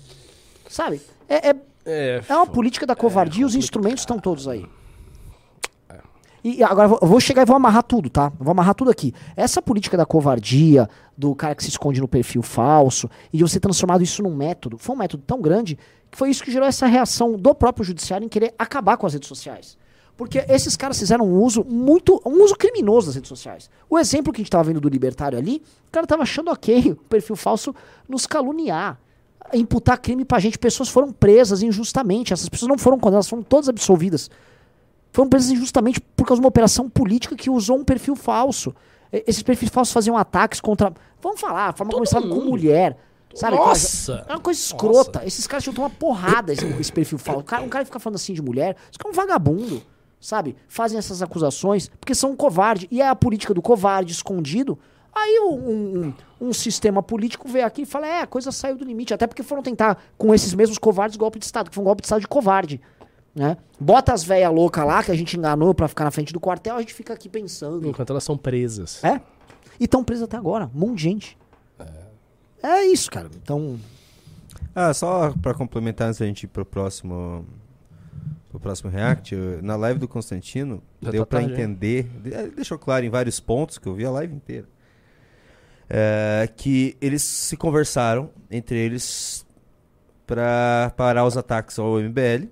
Sabe? 0.69 1.01
É, 1.29 1.51
é, 1.51 1.57
É, 1.87 2.23
é 2.29 2.37
uma 2.37 2.47
política 2.47 2.85
da 2.87 2.95
covardia, 2.95 3.47
os 3.47 3.55
instrumentos 3.55 4.01
estão 4.03 4.19
todos 4.19 4.47
aí. 4.47 4.67
E 6.45 6.63
agora 6.63 6.85
eu 6.85 6.89
vou- 6.91 6.99
eu 7.03 7.09
vou 7.09 7.21
chegar 7.21 7.43
e 7.43 7.45
vou 7.45 7.57
amarrar 7.57 7.83
tudo, 7.83 8.09
tá? 8.09 8.33
Eu 8.39 8.45
vou 8.45 8.53
amarrar 8.53 8.75
tudo 8.75 8.91
aqui. 8.91 9.13
Essa 9.37 9.61
política 9.61 9.97
da 9.97 10.07
covardia, 10.07 10.89
do 11.17 11.35
cara 11.35 11.55
que 11.55 11.65
se 11.65 11.69
esconde 11.71 12.01
no 12.01 12.07
perfil 12.07 12.43
falso, 12.43 13.11
e 13.33 13.39
de 13.39 13.43
você 13.43 13.59
transformado 13.59 14.03
isso 14.05 14.23
num 14.23 14.35
método, 14.35 14.79
foi 14.79 14.95
um 14.95 14.99
método 14.99 15.23
tão 15.27 15.41
grande 15.41 15.77
que 16.11 16.17
foi 16.17 16.31
isso 16.31 16.45
que 16.45 16.51
gerou 16.53 16.69
essa 16.69 16.87
reação 16.87 17.33
do 17.37 17.55
próprio 17.55 17.85
judiciário 17.85 18.25
em 18.25 18.29
querer 18.29 18.55
acabar 18.59 18.97
com 18.97 19.07
as 19.07 19.15
redes 19.15 19.29
sociais. 19.29 19.77
Porque 20.19 20.45
esses 20.49 20.77
caras 20.77 20.99
fizeram 20.99 21.25
um 21.25 21.41
uso 21.41 21.65
muito. 21.65 22.21
um 22.27 22.43
uso 22.43 22.55
criminoso 22.57 23.07
das 23.07 23.15
redes 23.15 23.29
sociais. 23.29 23.71
O 23.89 23.99
exemplo 23.99 24.33
que 24.33 24.41
a 24.41 24.43
gente 24.43 24.51
tava 24.51 24.65
vendo 24.65 24.81
do 24.81 24.89
libertário 24.89 25.39
ali, 25.39 25.63
o 25.89 25.91
cara 25.93 26.07
tava 26.07 26.25
achando 26.25 26.51
ok 26.51 26.91
o 26.93 26.97
perfil 26.97 27.37
falso 27.37 27.75
nos 28.07 28.27
caluniar. 28.27 28.99
Imputar 29.55 29.97
crime 29.99 30.25
pra 30.27 30.39
gente. 30.41 30.59
Pessoas 30.59 30.89
foram 30.91 31.11
presas 31.13 31.63
injustamente. 31.63 32.33
Essas 32.35 32.49
pessoas 32.51 32.69
não 32.69 32.77
foram 32.77 32.99
condenadas, 32.99 33.29
foram 33.29 33.43
todas 33.43 33.69
absolvidas 33.71 34.29
foram 35.11 35.31
presas 35.31 35.51
injustamente 35.51 36.01
por 36.01 36.27
causa 36.27 36.39
de 36.41 36.45
uma 36.45 36.49
operação 36.51 36.89
política 36.89 37.35
que 37.35 37.49
usou 37.49 37.79
um 37.79 37.85
perfil 37.85 38.15
falso. 38.15 38.75
E- 39.13 39.25
Esses 39.27 39.43
perfis 39.43 39.71
falsos 39.71 39.93
faziam 39.93 40.17
ataques 40.17 40.61
contra. 40.61 40.93
Vamos 41.23 41.41
falar, 41.41 41.69
a 41.69 41.73
forma 41.73 41.93
falam 42.07 42.29
com 42.29 42.45
mulher. 42.45 42.97
Sabe? 43.35 43.57
Nossa! 43.57 44.25
É 44.29 44.33
uma 44.33 44.41
coisa 44.41 44.61
escrota. 44.61 45.23
Esses 45.27 45.47
caras 45.47 45.65
tinham 45.65 45.75
tomar 45.75 45.91
porrada 45.91 46.53
esse, 46.53 46.65
esse 46.79 46.93
perfil 46.93 47.19
falso. 47.19 47.41
Um 47.41 47.45
cara, 47.45 47.63
um 47.65 47.69
cara 47.69 47.85
fica 47.85 47.99
falando 47.99 48.17
assim 48.17 48.35
de 48.35 48.43
mulher, 48.43 48.77
isso 48.91 48.99
é 49.03 49.09
um 49.09 49.13
vagabundo. 49.13 49.83
Sabe? 50.21 50.57
Fazem 50.69 50.99
essas 50.99 51.23
acusações 51.23 51.89
porque 52.01 52.15
são 52.15 52.33
um 52.33 52.37
covarde. 52.37 52.89
E 52.91 53.01
é 53.01 53.09
a 53.09 53.15
política 53.15 53.55
do 53.55 53.63
covarde 53.63 54.13
escondido. 54.13 54.79
Aí 55.15 55.41
um, 55.41 56.07
um- 56.09 56.15
um 56.49 56.53
sistema 56.53 57.03
político 57.03 57.49
vê 57.49 57.63
aqui 57.63 57.83
e 57.83 57.87
fala: 57.87 58.07
é, 58.07 58.21
a 58.23 58.27
coisa 58.27 58.51
saiu 58.53 58.77
do 58.77 58.85
limite. 58.85 59.15
Até 59.15 59.27
porque 59.27 59.43
foram 59.43 59.63
tentar, 59.63 60.03
com 60.17 60.35
esses 60.35 60.53
mesmos 60.55 60.79
covardes, 60.79 61.17
golpe 61.17 61.39
de 61.39 61.45
Estado, 61.45 61.69
que 61.71 61.75
foi 61.75 61.83
um 61.83 61.85
golpe 61.87 62.03
de 62.03 62.07
Estado 62.07 62.21
de 62.21 62.29
covarde. 62.29 62.81
Né? 63.35 63.57
Bota 63.79 64.13
as 64.13 64.25
velhas 64.25 64.53
loucas 64.53 64.85
lá 64.85 65.03
que 65.03 65.13
a 65.13 65.15
gente 65.15 65.37
enganou 65.37 65.73
pra 65.73 65.87
ficar 65.87 66.03
na 66.05 66.11
frente 66.11 66.33
do 66.33 66.41
quartel, 66.41 66.75
a 66.77 66.81
gente 66.81 66.93
fica 66.95 67.13
aqui 67.15 67.29
pensando. 67.29 67.87
Enquanto 67.87 68.11
elas 68.11 68.25
são 68.25 68.37
presas. 68.37 69.03
É? 69.05 69.21
E 69.79 69.85
estão 69.85 70.03
presas 70.03 70.25
até 70.25 70.37
agora, 70.37 70.69
um 70.75 70.79
monte 70.81 70.97
de 70.97 71.03
gente. 71.05 71.39
É 72.63 72.83
isso, 72.87 73.09
cara. 73.11 73.31
Então, 73.41 73.79
Ah, 74.75 74.93
só 74.93 75.33
pra 75.41 75.55
complementar 75.55 76.09
antes 76.09 76.19
da 76.21 76.27
gente 76.27 76.45
ir 76.45 76.47
pro 76.49 76.65
próximo 76.65 77.45
pro 78.49 78.59
próximo 78.59 78.91
react, 78.91 79.35
eu- 79.35 79.63
na 79.63 79.77
live 79.77 79.99
do 80.01 80.09
Constantino, 80.09 80.83
Já 81.03 81.11
deu 81.11 81.27
tá 81.27 81.43
hein? 81.43 81.51
entender, 81.53 82.05
de- 82.23 82.33
eh, 82.35 82.49
deixou 82.55 82.79
claro 82.79 83.05
em 83.05 83.11
vários 83.11 83.39
pontos 83.41 83.77
que 83.79 83.87
eu 83.87 83.95
vi 83.95 84.05
a 84.05 84.11
live 84.11 84.35
inteira. 84.35 84.67
é, 85.91 86.47
que 86.57 86.97
eles 87.01 87.23
se 87.23 87.57
conversaram 87.57 88.31
entre 88.51 88.77
eles 88.79 89.47
pra 90.27 90.93
parar 90.97 91.25
os 91.25 91.35
ataques 91.37 91.79
ao 91.79 91.99
MBL, 91.99 92.47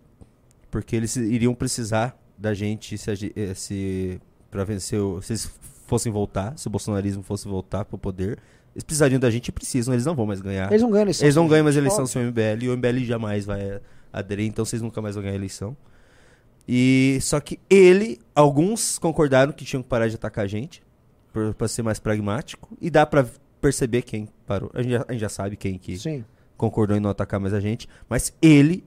porque 0.70 0.97
eles 0.97 1.16
iriam 1.16 1.55
precisar 1.55 2.18
da 2.39 2.55
gente 2.55 2.97
se, 2.97 3.32
eh, 3.36 3.55
se 3.55 4.20
para 4.51 4.64
vencer, 4.64 4.98
o- 5.01 5.20
se 5.20 5.32
eles 5.35 5.51
fossem 5.86 6.10
voltar, 6.10 6.56
se 6.59 6.66
o 6.66 6.70
bolsonarismo 6.70 7.23
fosse 7.23 7.47
voltar 7.47 7.85
pro 7.85 7.98
poder, 7.98 8.39
eles 8.74 8.85
precisariam 8.85 9.20
da 9.20 9.31
gente 9.31 9.48
e 9.48 9.52
precisam, 9.52 9.93
eles 9.93 10.06
não 10.06 10.14
vão 10.14 10.24
mais 10.27 10.40
ganhar. 10.40 10.70
eles 10.70 10.81
não 10.82 10.90
ganham 10.90 11.02
eleição. 11.02 11.27
Eles 11.27 11.36
não 11.36 11.47
ganham 11.47 11.64
mais 11.64 11.77
eleição 11.77 12.06
sem 12.06 12.23
o 12.23 12.28
MBL 12.28 12.62
e 12.64 12.68
o 12.70 12.73
MBL 12.73 13.05
jamais 13.05 13.44
vai 13.44 13.81
aderir, 14.18 14.47
então 14.47 14.64
vocês 14.64 14.80
nunca 14.80 15.01
mais 15.02 15.14
vão 15.14 15.22
ganhar 15.22 15.36
eleição. 15.36 15.76
E 16.66 17.18
só 17.20 17.38
que 17.38 17.60
ele, 17.70 18.18
alguns 18.34 18.98
concordaram 18.98 19.52
que 19.52 19.64
tinham 19.64 19.82
que 19.82 19.88
parar 19.88 20.09
de 20.09 20.16
atacar 20.16 20.44
a 20.44 20.48
gente, 20.48 20.82
pra 21.56 21.68
ser 21.68 21.82
mais 21.82 21.98
pragmático, 21.98 22.76
e 22.80 22.90
dá 22.90 23.05
pra 23.06 23.26
perceber 23.60 24.02
quem 24.02 24.28
parou. 24.47 24.70
A 24.74 24.82
gente 24.82 24.93
já, 24.93 25.05
a 25.06 25.12
gente 25.12 25.20
já 25.20 25.28
sabe 25.28 25.56
quem 25.56 25.78
que 25.78 25.98
Sim. 25.98 26.24
concordou 26.56 26.97
em 26.97 27.01
não 27.01 27.10
atacar 27.10 27.38
mais 27.38 27.52
a 27.55 27.60
gente, 27.60 27.88
mas 28.09 28.34
ele, 28.40 28.82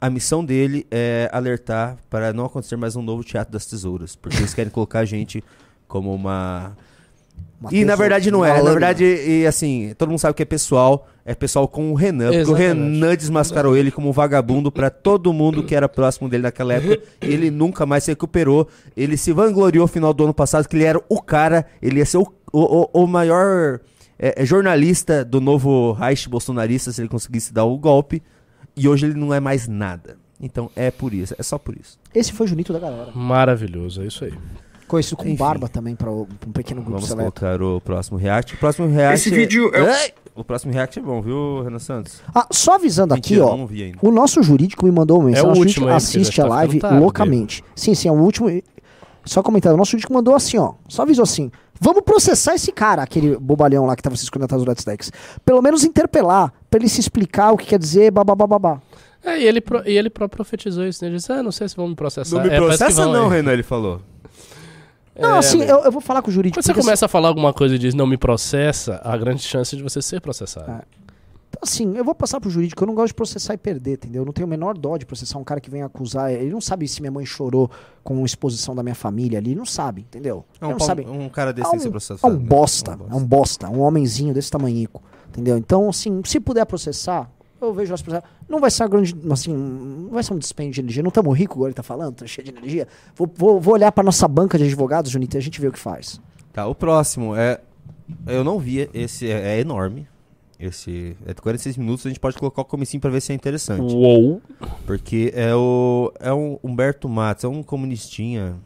a 0.00 0.08
missão 0.08 0.44
dele 0.44 0.86
é 0.90 1.28
alertar 1.32 1.98
para 2.08 2.32
não 2.32 2.46
acontecer 2.46 2.76
mais 2.76 2.94
um 2.96 3.02
novo 3.02 3.24
Teatro 3.24 3.52
das 3.52 3.66
Tesouras, 3.66 4.16
porque 4.16 4.36
eles 4.36 4.54
querem 4.54 4.70
colocar 4.70 5.00
a 5.00 5.04
gente 5.04 5.42
como 5.86 6.14
uma 6.14 6.76
Uma 7.60 7.70
e 7.74 7.84
na 7.84 7.96
verdade 7.96 8.30
não 8.30 8.44
é. 8.44 8.62
Na 8.62 8.70
verdade, 8.70 9.04
e 9.04 9.44
assim, 9.46 9.92
todo 9.98 10.08
mundo 10.10 10.18
sabe 10.20 10.34
que 10.34 10.42
é 10.42 10.46
pessoal. 10.46 11.08
É 11.24 11.34
pessoal 11.34 11.66
com 11.68 11.90
o 11.90 11.94
Renan. 11.94 12.26
Porque 12.26 12.38
o 12.38 12.40
Exatamente. 12.56 12.68
Renan 12.94 13.16
desmascarou 13.16 13.76
ele 13.76 13.90
como 13.90 14.08
um 14.08 14.12
vagabundo 14.12 14.70
pra 14.72 14.88
todo 14.90 15.32
mundo 15.32 15.62
que 15.62 15.74
era 15.74 15.88
próximo 15.88 16.28
dele 16.28 16.44
naquela 16.44 16.74
época. 16.74 17.00
E 17.20 17.26
ele 17.26 17.50
nunca 17.50 17.84
mais 17.84 18.04
se 18.04 18.10
recuperou. 18.12 18.66
Ele 18.96 19.16
se 19.16 19.32
vangloriou 19.32 19.82
no 19.84 19.88
final 19.88 20.14
do 20.14 20.24
ano 20.24 20.32
passado 20.32 20.66
que 20.68 20.76
ele 20.76 20.84
era 20.84 21.00
o 21.08 21.20
cara, 21.20 21.66
ele 21.82 21.98
ia 21.98 22.06
ser 22.06 22.16
o, 22.18 22.32
o, 22.52 22.80
o- 22.92 23.02
o 23.02 23.06
maior 23.06 23.80
é, 24.18 24.42
é, 24.42 24.46
jornalista 24.46 25.22
do 25.24 25.40
novo 25.40 25.92
Reich 25.92 26.28
bolsonarista 26.28 26.90
se 26.92 27.00
ele 27.02 27.08
conseguisse 27.08 27.52
dar 27.52 27.64
o 27.64 27.76
golpe. 27.76 28.22
E 28.76 28.88
hoje 28.88 29.06
ele 29.06 29.14
não 29.18 29.34
é 29.34 29.40
mais 29.40 29.66
nada. 29.68 30.16
Então 30.40 30.70
é 30.76 30.90
por 30.90 31.12
isso, 31.12 31.34
é 31.36 31.42
só 31.42 31.58
por 31.58 31.76
isso. 31.76 31.98
Esse 32.14 32.32
foi 32.32 32.46
o 32.46 32.48
Junito 32.48 32.72
da 32.72 32.78
galera. 32.78 33.10
Maravilhoso, 33.12 34.02
é 34.02 34.06
isso 34.06 34.24
aí. 34.24 34.32
Conhecido 34.88 35.16
como 35.18 35.28
Enfim. 35.28 35.38
Barba 35.38 35.68
também, 35.68 35.94
pra 35.94 36.10
um 36.10 36.24
pequeno 36.52 36.80
grupo 36.80 36.96
Vamos 36.96 37.08
seleto. 37.08 37.32
colocar 37.40 37.62
o 37.62 37.80
próximo 37.80 38.16
react. 38.18 38.54
O 38.54 38.58
próximo 38.58 38.88
react. 38.88 39.14
Esse 39.20 39.30
vídeo 39.30 39.70
é 39.74 39.82
o- 39.82 39.86
Ai! 39.90 40.12
O 40.34 40.42
próximo 40.44 40.72
react 40.72 40.98
é 40.98 41.02
bom, 41.02 41.20
viu, 41.20 41.62
Renan 41.62 41.78
Santos? 41.80 42.22
Ah, 42.34 42.46
só 42.50 42.76
avisando 42.76 43.12
aqui, 43.12 43.34
Mentira, 43.34 43.44
ó. 43.46 43.66
vi 43.66 43.82
ainda. 43.82 43.98
O 44.00 44.10
nosso 44.10 44.42
jurídico 44.42 44.86
me 44.86 44.90
mandou 44.92 45.18
uma 45.18 45.26
mensagem. 45.26 45.44
É 45.46 45.48
o 45.48 45.52
a 45.52 45.54
gente 45.56 45.66
último 45.66 45.86
aí, 45.86 45.92
porque 45.92 45.96
assiste 46.18 46.40
a 46.40 46.44
tá 46.44 46.50
live 46.50 46.78
tarde, 46.78 46.98
loucamente. 47.00 47.64
Sim, 47.74 47.94
sim, 47.94 48.08
é 48.08 48.12
o 48.12 48.14
último. 48.14 48.48
Só 49.24 49.42
comentando, 49.42 49.74
o 49.74 49.76
nosso 49.76 49.90
jurídico 49.90 50.12
mandou 50.14 50.34
assim, 50.34 50.56
ó. 50.56 50.74
Só 50.88 51.02
avisou 51.02 51.24
assim. 51.24 51.50
Vamos 51.80 52.02
processar 52.02 52.54
esse 52.54 52.72
cara, 52.72 53.02
aquele 53.02 53.36
bobalhão 53.36 53.84
lá 53.84 53.94
que 53.94 54.02
tava 54.02 54.16
se 54.16 54.24
escondendo 54.24 54.46
atrás 54.46 54.62
do 54.64 54.68
Let's 54.68 54.84
Decks. 54.84 55.12
Pelo 55.44 55.60
menos 55.60 55.84
interpelar, 55.84 56.52
pra 56.70 56.78
ele 56.80 56.88
se 56.88 57.00
explicar 57.00 57.52
o 57.52 57.56
que 57.56 57.66
quer 57.66 57.78
dizer, 57.78 58.10
babá. 58.10 58.80
É, 59.24 59.40
e 59.40 59.44
ele, 59.44 59.60
pro- 59.60 59.82
e 59.86 59.98
ele 59.98 60.08
próprio 60.08 60.36
profetizou 60.36 60.86
isso, 60.86 61.02
né? 61.04 61.10
Ele 61.10 61.16
disse, 61.16 61.32
ah, 61.32 61.42
não 61.42 61.50
sei 61.52 61.68
se 61.68 61.76
vão 61.76 61.88
me 61.88 61.94
processar. 61.96 62.36
Não 62.36 62.44
me 62.44 62.50
É, 62.50 62.56
processa 62.56 63.02
vão, 63.02 63.12
não, 63.12 63.26
é. 63.32 63.36
Renan, 63.36 63.52
ele 63.52 63.62
falou. 63.64 64.00
Não, 65.18 65.34
É, 65.36 65.38
assim, 65.38 65.58
velho. 65.58 65.70
eu, 65.70 65.78
eu 65.84 65.92
vou 65.92 66.00
falar 66.00 66.22
com 66.22 66.30
o 66.30 66.32
jurídico. 66.32 66.58
Quando 66.58 66.64
você 66.64 66.72
porque, 66.72 66.84
começa 66.84 67.06
a 67.06 67.08
falar 67.08 67.28
alguma 67.28 67.52
coisa 67.52 67.74
e 67.74 67.78
diz 67.78 67.94
não 67.94 68.06
me 68.06 68.16
processa, 68.16 69.00
há 69.04 69.16
grande 69.16 69.42
chance 69.42 69.76
de 69.76 69.82
você 69.82 70.00
ser 70.00 70.20
processado. 70.20 70.70
Ah. 70.70 70.84
Assim, 71.60 71.96
eu 71.96 72.04
vou 72.04 72.14
passar 72.14 72.40
pro 72.40 72.48
jurídico, 72.50 72.84
eu 72.84 72.86
não 72.86 72.94
gosto 72.94 73.08
de 73.08 73.14
processar 73.14 73.54
e 73.54 73.56
perder, 73.58 73.94
entendeu? 73.94 74.22
Eu 74.22 74.26
não 74.26 74.32
tenho 74.32 74.46
o 74.46 74.48
menor 74.50 74.76
dó 74.78 74.96
de 74.96 75.04
processar 75.04 75.38
um 75.38 75.44
cara 75.44 75.60
que 75.60 75.68
vem 75.68 75.82
acusar. 75.82 76.30
Ele 76.30 76.50
não 76.50 76.60
sabe 76.60 76.86
se 76.86 77.00
minha 77.00 77.10
mãe 77.10 77.24
chorou 77.26 77.68
com 78.04 78.24
exposição 78.24 78.76
da 78.76 78.82
minha 78.82 78.94
família 78.94 79.38
ali, 79.38 79.50
ele 79.50 79.58
não 79.58 79.66
sabe, 79.66 80.02
entendeu? 80.02 80.44
É 80.60 80.66
um, 80.66 80.70
não 80.72 80.78
sabe. 80.78 81.04
um 81.06 81.28
cara 81.28 81.52
desse 81.52 81.66
É 81.66 81.70
tem 81.70 81.78
que 81.78 81.82
ser 81.82 81.88
um, 81.88 81.90
processado. 81.90 82.32
é 82.32 82.36
um 82.36 82.38
né? 82.40 82.46
bosta, 82.46 82.98
é 83.10 83.14
um 83.14 83.24
bosta, 83.24 83.68
um 83.70 83.80
homenzinho 83.80 84.32
desse 84.32 84.50
tamanhico. 84.50 85.02
Entendeu? 85.30 85.56
Então, 85.58 85.88
assim, 85.88 86.20
se 86.24 86.38
puder 86.38 86.64
processar, 86.64 87.28
eu 87.60 87.72
vejo 87.72 87.92
as 87.92 88.02
processar. 88.02 88.28
Não 88.48 88.60
vai 88.60 88.70
ser 88.70 88.82
uma 88.84 88.88
grande. 88.88 89.14
Assim, 89.30 89.52
não 89.52 90.10
vai 90.10 90.22
ser 90.22 90.34
um 90.34 90.38
dispêndio 90.38 90.74
de 90.74 90.80
energia. 90.80 91.02
Não 91.02 91.08
estamos 91.08 91.36
ricos, 91.36 91.56
agora 91.56 91.70
ele 91.70 91.74
tá 91.74 91.82
falando, 91.82 92.14
tá 92.16 92.26
cheio 92.26 92.44
de 92.44 92.56
energia. 92.56 92.86
Vou, 93.14 93.30
vou, 93.34 93.60
vou 93.60 93.74
olhar 93.74 93.90
pra 93.92 94.04
nossa 94.04 94.26
banca 94.28 94.56
de 94.56 94.64
advogados, 94.64 95.10
Junito, 95.10 95.36
e 95.36 95.38
a 95.38 95.42
gente 95.42 95.60
vê 95.60 95.68
o 95.68 95.72
que 95.72 95.78
faz. 95.78 96.20
Tá, 96.52 96.66
o 96.66 96.74
próximo 96.74 97.34
é. 97.36 97.60
Eu 98.26 98.42
não 98.42 98.58
vi, 98.58 98.88
esse 98.94 99.30
é, 99.30 99.56
é 99.56 99.60
enorme. 99.60 100.06
Esse 100.58 101.16
é 101.24 101.32
de 101.32 101.40
46 101.40 101.76
minutos, 101.76 102.04
a 102.04 102.08
gente 102.08 102.18
pode 102.18 102.36
colocar 102.36 102.62
o 102.62 102.64
comecinho 102.64 103.00
pra 103.00 103.10
ver 103.10 103.20
se 103.20 103.30
é 103.30 103.34
interessante. 103.34 103.94
Uou. 103.94 104.42
Porque 104.86 105.32
é 105.34 105.54
o. 105.54 106.12
É 106.18 106.32
um 106.32 106.58
Humberto 106.64 107.08
Matos, 107.08 107.44
é 107.44 107.48
um 107.48 107.62
comunistinha. 107.62 108.56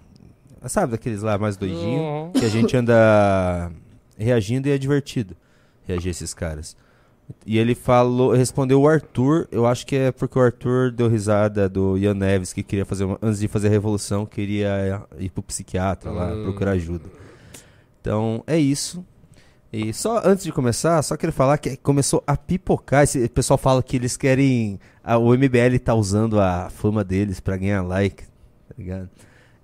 Sabe 0.66 0.92
daqueles 0.92 1.22
lá 1.22 1.36
mais 1.36 1.56
doidinho? 1.56 2.00
Uhum. 2.00 2.32
Que 2.32 2.44
a 2.44 2.48
gente 2.48 2.74
anda 2.76 3.70
reagindo 4.16 4.68
e 4.68 4.70
é 4.70 4.78
divertido. 4.78 5.36
Reagir 5.84 6.08
a 6.08 6.10
esses 6.12 6.32
caras. 6.32 6.76
E 7.46 7.58
ele 7.58 7.74
falou, 7.74 8.32
respondeu 8.32 8.80
o 8.82 8.88
Arthur, 8.88 9.48
eu 9.50 9.66
acho 9.66 9.86
que 9.86 9.96
é 9.96 10.12
porque 10.12 10.38
o 10.38 10.42
Arthur 10.42 10.90
deu 10.92 11.08
risada 11.08 11.68
do 11.68 11.96
Ian 11.98 12.14
Neves, 12.14 12.52
que 12.52 12.62
queria 12.62 12.84
fazer, 12.84 13.04
uma, 13.04 13.18
antes 13.22 13.40
de 13.40 13.48
fazer 13.48 13.68
a 13.68 13.70
revolução, 13.70 14.24
queria 14.26 15.02
ir 15.18 15.30
pro 15.30 15.42
psiquiatra 15.42 16.10
lá, 16.10 16.32
Hum. 16.32 16.44
procurar 16.44 16.72
ajuda. 16.72 17.04
Então, 18.00 18.42
é 18.46 18.58
isso. 18.58 19.04
E 19.72 19.92
só 19.92 20.20
antes 20.24 20.44
de 20.44 20.52
começar, 20.52 21.00
só 21.02 21.16
queria 21.16 21.32
falar 21.32 21.56
que 21.58 21.76
começou 21.78 22.22
a 22.26 22.36
pipocar. 22.36 23.04
Esse 23.04 23.26
pessoal 23.28 23.56
fala 23.56 23.82
que 23.82 23.96
eles 23.96 24.16
querem. 24.16 24.78
a- 25.02 25.16
o 25.18 25.32
MBL 25.34 25.78
tá 25.78 25.94
usando 25.94 26.38
a 26.38 26.68
fama 26.70 27.02
deles 27.02 27.40
pra 27.40 27.56
ganhar 27.56 27.82
like, 27.82 28.24
tá 28.24 28.74
ligado? 28.76 29.08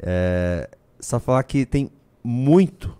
É, 0.00 0.68
só 0.98 1.20
falar 1.20 1.42
que 1.42 1.66
tem 1.66 1.90
muito 2.24 2.96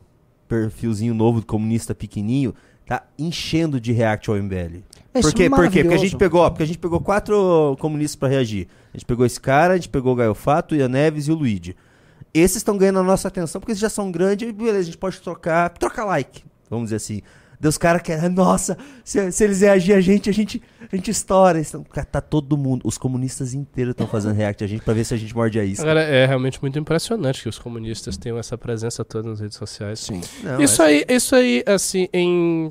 perfilzinho 0.47 1.15
novo 1.15 1.41
do 1.41 1.47
comunista 1.47 1.95
pequenininho, 1.95 2.55
tá 2.89 3.03
enchendo 3.19 3.79
de 3.79 3.93
react 3.93 4.31
ao 4.31 4.37
MBL. 4.37 4.83
É, 5.13 5.21
Por 5.21 5.35
quê? 5.35 5.51
Por 5.51 5.71
quê? 5.71 5.83
Porque 5.83 5.95
a 5.95 5.99
gente 5.99 6.17
pegou, 6.17 6.51
porque 6.51 6.63
a 6.63 6.67
gente 6.67 6.79
pegou 6.79 6.99
quatro 7.01 7.77
comunistas 7.79 8.17
pra 8.17 8.29
reagir. 8.29 8.67
A 8.95 8.97
gente 8.97 9.05
pegou 9.05 9.27
esse 9.27 9.39
cara, 9.39 9.75
a 9.75 9.77
gente 9.77 9.91
pegou 9.91 10.15
o 10.15 10.17
Gaio 10.17 10.35
Fato, 10.35 10.73
o 10.73 10.75
Ian 10.75 10.89
Neves 10.89 11.29
e 11.29 11.33
o 11.33 11.35
Luigi. 11.35 11.77
Esses 12.33 12.57
estão 12.57 12.79
ganhando 12.79 13.01
a 13.01 13.03
nossa 13.03 13.29
atenção 13.29 13.61
porque 13.61 13.73
eles 13.73 13.81
já 13.81 13.91
são 13.91 14.11
grandes 14.11 14.49
e 14.49 14.53
beleza, 14.53 14.79
a 14.79 14.83
gente 14.85 14.97
pode 14.97 15.21
trocar, 15.21 15.69
trocar 15.71 16.07
like, 16.07 16.43
vamos 16.71 16.87
dizer 16.87 16.97
assim. 16.97 17.21
Deus 17.61 17.77
cara 17.77 17.99
quer, 17.99 18.31
nossa, 18.31 18.77
se, 19.05 19.33
se 19.33 19.45
eles 19.45 19.61
reagirem 19.61 19.97
a 19.97 20.01
gente, 20.01 20.31
a 20.31 20.33
gente, 20.33 20.63
a 20.93 20.95
gente 20.97 21.11
estoura. 21.11 21.61
Então, 21.61 21.83
cara, 21.85 22.07
tá 22.07 22.21
todo 22.21 22.57
mundo, 22.57 22.83
os 22.85 22.97
comunistas 22.97 23.53
inteiros 23.55 23.93
estão 23.93 24.07
fazendo 24.07 24.35
react 24.35 24.63
a 24.63 24.67
gente 24.67 24.83
pra 24.83 24.95
ver 24.95 25.05
se 25.05 25.15
a 25.15 25.17
gente 25.17 25.35
morde 25.35 25.59
a 25.59 25.65
isca. 25.65 25.83
Agora, 25.83 26.03
é 26.03 26.25
realmente 26.27 26.61
muito 26.63 26.79
impressionante 26.79 27.43
que 27.43 27.49
os 27.49 27.59
comunistas 27.59 28.17
tenham 28.17 28.39
essa 28.39 28.57
presença 28.57 29.05
toda 29.05 29.29
nas 29.29 29.41
redes 29.41 29.57
sociais. 29.57 29.99
Sim. 30.01 30.21
Não, 30.43 30.61
Isso 30.61 30.83
é- 30.83 30.87
aí, 30.87 31.05
isso 31.09 31.35
aí, 31.35 31.65
assim, 31.67 32.09
em 32.13 32.71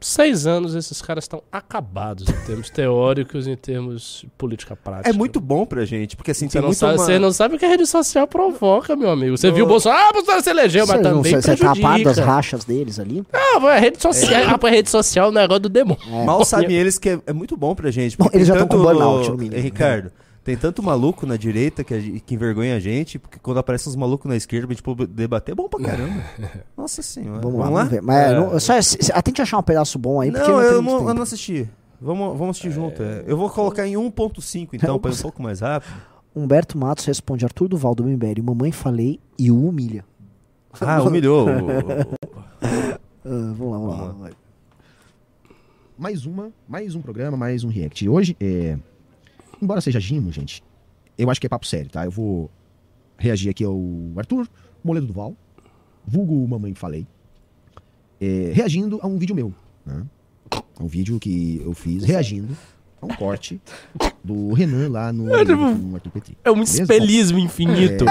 seis 0.00 0.46
anos 0.46 0.74
esses 0.74 1.00
caras 1.02 1.24
estão 1.24 1.42
acabados 1.52 2.28
em 2.28 2.46
termos 2.46 2.68
teóricos 2.70 3.46
e 3.46 3.50
em 3.50 3.56
termos 3.56 4.20
de 4.22 4.26
política 4.38 4.74
prática. 4.74 5.10
é 5.10 5.12
muito 5.12 5.40
bom 5.40 5.66
pra 5.66 5.84
gente, 5.84 6.16
porque 6.16 6.30
assim, 6.30 6.48
Você 6.48 6.52
tem 6.52 6.60
não, 6.62 6.68
muito 6.68 6.78
sabe, 6.78 6.94
uma- 6.98 7.04
você 7.04 7.18
não 7.18 7.32
sabe 7.32 7.56
o 7.56 7.58
que 7.58 7.64
a 7.64 7.68
rede 7.68 7.86
social 7.86 8.26
provoca, 8.26 8.96
meu 8.96 9.10
amigo. 9.10 9.36
Você 9.36 9.48
Não. 9.48 9.54
viu 9.54 9.64
o 9.64 9.68
Bolsonaro, 9.68 10.02
ah, 10.08 10.12
Bolsonaro 10.12 10.42
se 10.42 10.50
elegeu, 10.50 10.86
mas 10.86 10.96
Você 10.96 11.02
não- 11.02 11.16
também 11.16 11.32
você 11.34 11.42
você 11.42 11.56
tá 11.56 11.72
a 11.72 11.76
par 11.76 11.92
das 11.94 12.02
prejudica. 12.02 12.24
rachas 12.26 12.64
deles 12.64 12.98
ali? 12.98 13.24
Ah, 13.32 13.60
mas 13.60 13.70
a 13.76 13.78
rede 13.78 14.00
social, 14.02 14.58
pô, 14.58 14.66
a 14.66 14.70
rede 14.70 14.90
social 14.90 15.26
é 15.26 15.30
um 15.30 15.34
negócio 15.34 15.60
do 15.60 15.68
demônio. 15.68 16.00
Mal 16.24 16.44
sabem 16.46 16.74
eles 16.76 16.98
que 16.98 17.10
é, 17.10 17.20
é 17.26 17.32
muito 17.32 17.56
bom 17.56 17.74
pra 17.74 17.90
gente. 17.90 18.16
Bom, 18.16 18.28
eles 18.32 18.46
já 18.48 18.56
tão 18.56 18.66
com 18.68 18.78
burnout, 18.78 19.30
no 19.30 19.36
mínimo. 19.36 19.60
Ricardo, 19.60 20.10
tem 20.42 20.56
tanto 20.56 20.82
maluco 20.82 21.26
na 21.26 21.36
direita 21.36 21.84
que, 21.84 21.94
a 21.94 22.00
que 22.00 22.34
envergonha 22.34 22.76
a 22.76 22.80
gente, 22.80 23.18
porque 23.18 23.38
quando 23.38 23.58
aparece 23.58 23.88
uns 23.88 23.96
malucos 23.96 24.28
na 24.28 24.36
esquerda 24.36 24.66
pra 24.66 24.74
gente 24.74 24.82
pô- 24.82 24.94
debater, 24.94 25.52
é 25.52 25.54
bom 25.54 25.68
pra 25.68 25.80
caramba. 25.84 26.22
Nossa 26.76 27.02
senhora. 27.02 27.40
Vamos 27.40 27.60
lá, 27.60 27.70
vamos 27.70 27.88
ver. 27.90 28.00
Mas 28.02 28.32
É. 28.32 28.34
não, 28.40 28.58
só, 28.60 28.80
se- 28.80 28.98
se- 29.00 29.22
tente 29.22 29.42
achar 29.42 29.58
um 29.58 29.62
pedaço 29.62 29.98
bom 29.98 30.20
aí, 30.20 30.30
porque 30.32 30.46
Não, 30.50 30.56
não, 30.56 30.62
eu 30.62 30.82
não, 30.82 31.08
eu 31.08 31.14
não 31.14 31.22
assisti. 31.22 31.68
Vamos, 32.00 32.38
vamos 32.38 32.50
assistir 32.56 32.70
junto. 32.72 33.02
é. 33.02 33.24
Eu 33.26 33.36
vou 33.36 33.50
colocar 33.50 33.86
em 33.86 33.94
1.5 33.94 34.68
então, 34.72 34.98
pra 34.98 35.10
ir 35.10 35.14
um 35.14 35.18
pouco 35.22 35.42
mais 35.42 35.60
rápido. 35.60 35.92
Humberto 36.34 36.78
Matos 36.78 37.04
responde 37.04 37.44
Arthur 37.44 37.68
Duval 37.68 37.94
do 37.94 38.04
MBL. 38.04 38.40
Mamãe 38.42 38.72
falei 38.72 39.20
e 39.38 39.50
o 39.50 39.66
humilha. 39.68 40.04
Ah, 40.80 41.02
humilhou. 41.02 41.46
Ah, 43.22 43.52
vamos 43.54 43.70
lá, 43.72 43.78
vamos 43.78 43.88
lá. 43.90 43.96
Vamos 44.06 44.20
vai. 44.20 44.32
mais 45.98 46.24
uma, 46.24 46.50
mais 46.66 46.94
um 46.94 47.02
programa, 47.02 47.36
mais 47.36 47.64
um 47.64 47.68
react. 47.68 48.08
Hoje, 48.08 48.34
é, 48.40 48.78
embora 49.60 49.80
seja 49.80 50.00
Gimo, 50.00 50.32
gente, 50.32 50.62
eu 51.18 51.30
acho 51.30 51.40
que 51.40 51.46
é 51.46 51.50
papo 51.50 51.66
sério, 51.66 51.90
tá? 51.90 52.04
Eu 52.04 52.10
vou 52.10 52.50
reagir 53.18 53.50
aqui 53.50 53.64
ao 53.64 53.78
Arthur 54.16 54.48
Moledo 54.82 55.06
Duval, 55.06 55.34
vulgo 56.06 56.46
Mamãe 56.48 56.74
Falei, 56.74 57.06
é, 58.20 58.50
reagindo 58.54 58.98
a 59.02 59.06
um 59.06 59.18
vídeo 59.18 59.34
meu, 59.34 59.52
né? 59.84 60.02
Um 60.80 60.86
vídeo 60.86 61.18
que 61.18 61.60
eu 61.64 61.74
fiz 61.74 62.04
reagindo 62.04 62.56
a 63.00 63.06
um 63.06 63.08
corte 63.10 63.60
do 64.24 64.52
Renan 64.52 64.88
lá 64.88 65.12
no, 65.12 65.24
no 65.24 65.94
Arthur 65.94 66.10
Petri. 66.10 66.36
É 66.44 66.50
um 66.50 66.54
Beleza? 66.54 66.82
espelismo 66.82 67.38
infinito. 67.38 68.04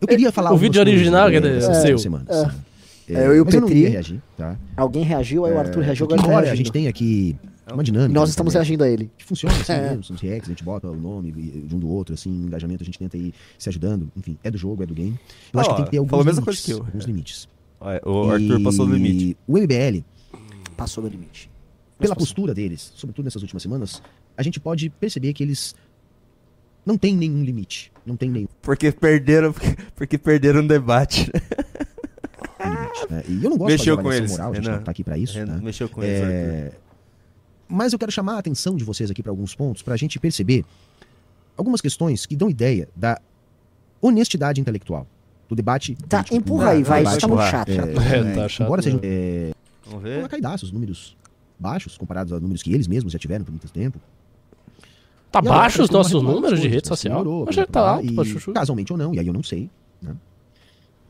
Eu 0.00 0.08
queria 0.08 0.32
falar 0.32 0.52
O 0.52 0.56
vídeo 0.56 0.80
original, 0.80 1.30
que 1.30 1.36
é 1.36 1.40
né, 1.40 1.60
seu. 1.60 1.98
semanas. 1.98 2.28
É, 3.08 3.26
eu 3.26 3.36
e 3.36 3.40
o 3.40 3.44
mas 3.44 3.54
eu 3.54 3.60
não 3.60 3.68
Petri. 3.68 3.88
reagir, 3.88 4.22
tá? 4.36 4.56
Alguém 4.76 5.02
reagiu, 5.02 5.44
aí 5.44 5.52
o 5.52 5.58
Arthur 5.58 5.82
reagiu, 5.82 6.06
agora 6.06 6.46
tá 6.46 6.52
a 6.52 6.54
gente 6.54 6.70
tem 6.70 6.86
aqui 6.86 7.36
uma 7.74 7.84
dinâmica. 7.84 8.10
E 8.10 8.14
nós 8.14 8.28
estamos 8.30 8.52
internet, 8.52 8.68
reagindo 8.68 8.84
a 8.84 8.88
ele. 8.88 9.10
que 9.18 9.24
funciona 9.24 9.54
assim 9.56 9.72
É. 9.72 9.88
mesmo, 9.90 10.04
são 10.04 10.16
os 10.16 10.22
reacts, 10.22 10.48
a 10.48 10.52
gente 10.52 10.64
bota 10.64 10.88
o 10.88 10.96
nome 10.96 11.28
e- 11.36 11.60
de 11.66 11.74
um 11.74 11.78
do 11.78 11.88
outro, 11.88 12.14
assim, 12.14 12.30
engajamento, 12.30 12.82
a 12.82 12.86
gente 12.86 12.98
tenta 12.98 13.16
ir 13.16 13.32
se 13.58 13.68
ajudando, 13.68 14.10
enfim, 14.16 14.36
é 14.42 14.50
do 14.50 14.58
jogo, 14.58 14.82
é 14.82 14.86
do 14.86 14.94
game. 14.94 15.18
Eu 15.52 15.58
Ah, 15.58 15.62
acho 15.62 15.70
que 15.70 15.76
tem 15.76 15.84
que 15.84 15.90
ter 15.92 15.96
alguns 15.98 16.10
falou 16.10 16.22
a 16.22 16.26
mesma 16.26 16.40
limites, 16.40 16.64
coisa 16.64 16.78
que 16.78 16.82
eu. 16.82 16.86
alguns 16.86 17.04
limites. 17.04 17.48
Olha, 17.80 18.00
O 18.04 18.30
Arthur 18.30 18.62
passou 18.62 18.86
do 18.86 18.94
E 18.96 18.98
limite. 18.98 19.36
O 19.46 19.56
MBL, 19.58 20.04
Passou 20.76 21.02
do 21.02 21.08
limite. 21.10 21.50
pela 21.98 22.14
postura 22.16 22.54
deles, 22.54 22.92
sobretudo 22.94 23.24
nessas 23.24 23.42
últimas 23.42 23.62
semanas, 23.62 24.02
a 24.36 24.42
gente 24.42 24.58
pode 24.60 24.88
perceber 24.90 25.32
que 25.32 25.42
eles 25.42 25.74
não 26.84 26.96
têm 26.96 27.14
nenhum 27.16 27.42
limite, 27.44 27.92
não 28.06 28.16
tem 28.16 28.30
nenhum 28.30 28.48
Porque 28.62 28.90
perderam, 28.92 29.54
porque 29.94 30.16
perderam 30.18 30.60
o 30.60 30.68
debate. 30.68 31.30
limite. 32.64 33.06
né? 33.12 33.22
E 33.28 33.44
eu 33.44 33.50
não 33.50 33.56
gosto 33.58 33.72
Mexeu 33.72 33.96
de 33.96 34.02
com 34.02 34.12
eles, 34.12 34.30
moral, 34.32 34.52
a 34.52 34.54
gente 34.54 34.64
Renan. 34.64 34.76
não 34.76 34.84
tá 34.84 34.90
aqui 34.90 35.04
pra 35.04 35.18
isso, 35.18 35.34
Renan 35.34 35.56
né? 35.56 35.60
Mexeu 35.62 35.88
com 35.88 36.02
eles, 36.02 36.22
Arthur. 36.22 36.80
É, 37.70 37.74
Mas 37.74 37.92
eu 37.92 37.98
quero 37.98 38.10
chamar 38.12 38.34
a 38.34 38.38
atenção 38.38 38.76
de 38.76 38.84
vocês 38.84 39.10
aqui 39.10 39.22
para 39.22 39.32
alguns 39.32 39.54
pontos, 39.54 39.82
para 39.82 39.94
a 39.94 39.96
gente 39.96 40.18
perceber 40.18 40.64
algumas 41.56 41.80
questões 41.80 42.26
que 42.26 42.36
dão 42.36 42.50
ideia 42.50 42.88
da 42.94 43.20
honestidade 44.00 44.60
intelectual, 44.60 45.06
do 45.48 45.54
debate. 45.54 45.94
Tá, 46.08 46.18
político. 46.18 46.36
empurra 46.36 46.70
aí, 46.70 46.82
vai, 46.82 47.02
isso 47.02 47.18
tá 47.18 47.28
muito 47.28 47.42
é, 47.42 47.50
chato. 47.50 47.70
É, 47.70 48.34
tá 48.34 48.48
chato 48.48 48.66
Embora 48.66 48.82
sejam 48.82 49.00
é, 49.02 49.52
Vamos 49.86 50.02
ver? 50.02 50.18
uma 50.18 50.28
caidaços, 50.28 50.72
números 50.72 51.16
baixos 51.58 51.98
comparados 51.98 52.32
aos 52.32 52.40
números 52.40 52.62
que 52.62 52.72
eles 52.72 52.86
mesmos 52.88 53.12
já 53.12 53.18
tiveram 53.18 53.44
por 53.44 53.50
muito 53.50 53.68
tempo. 53.70 54.00
Tá 55.30 55.38
E 55.38 55.46
agora 55.46 55.60
baixo 55.60 55.82
os 55.82 55.88
parece 55.90 56.08
que 56.08 56.14
nossos 56.14 56.22
números 56.22 56.58
de 56.60 56.66
das 56.66 56.74
rede 56.74 56.88
coisas, 56.88 56.88
social? 56.88 57.18
melhorou, 57.18 57.48
Hoje 57.48 57.66
tá 57.66 57.82
lá, 57.82 57.90
alto, 57.92 58.06
e. 58.06 58.52
Casualmente 58.52 58.92
ou 58.92 58.98
não, 58.98 59.14
e 59.14 59.18
aí 59.20 59.26
eu 59.26 59.32
não 59.32 59.42
sei. 59.42 59.70
Né? 60.02 60.16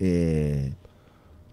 É, 0.01 0.71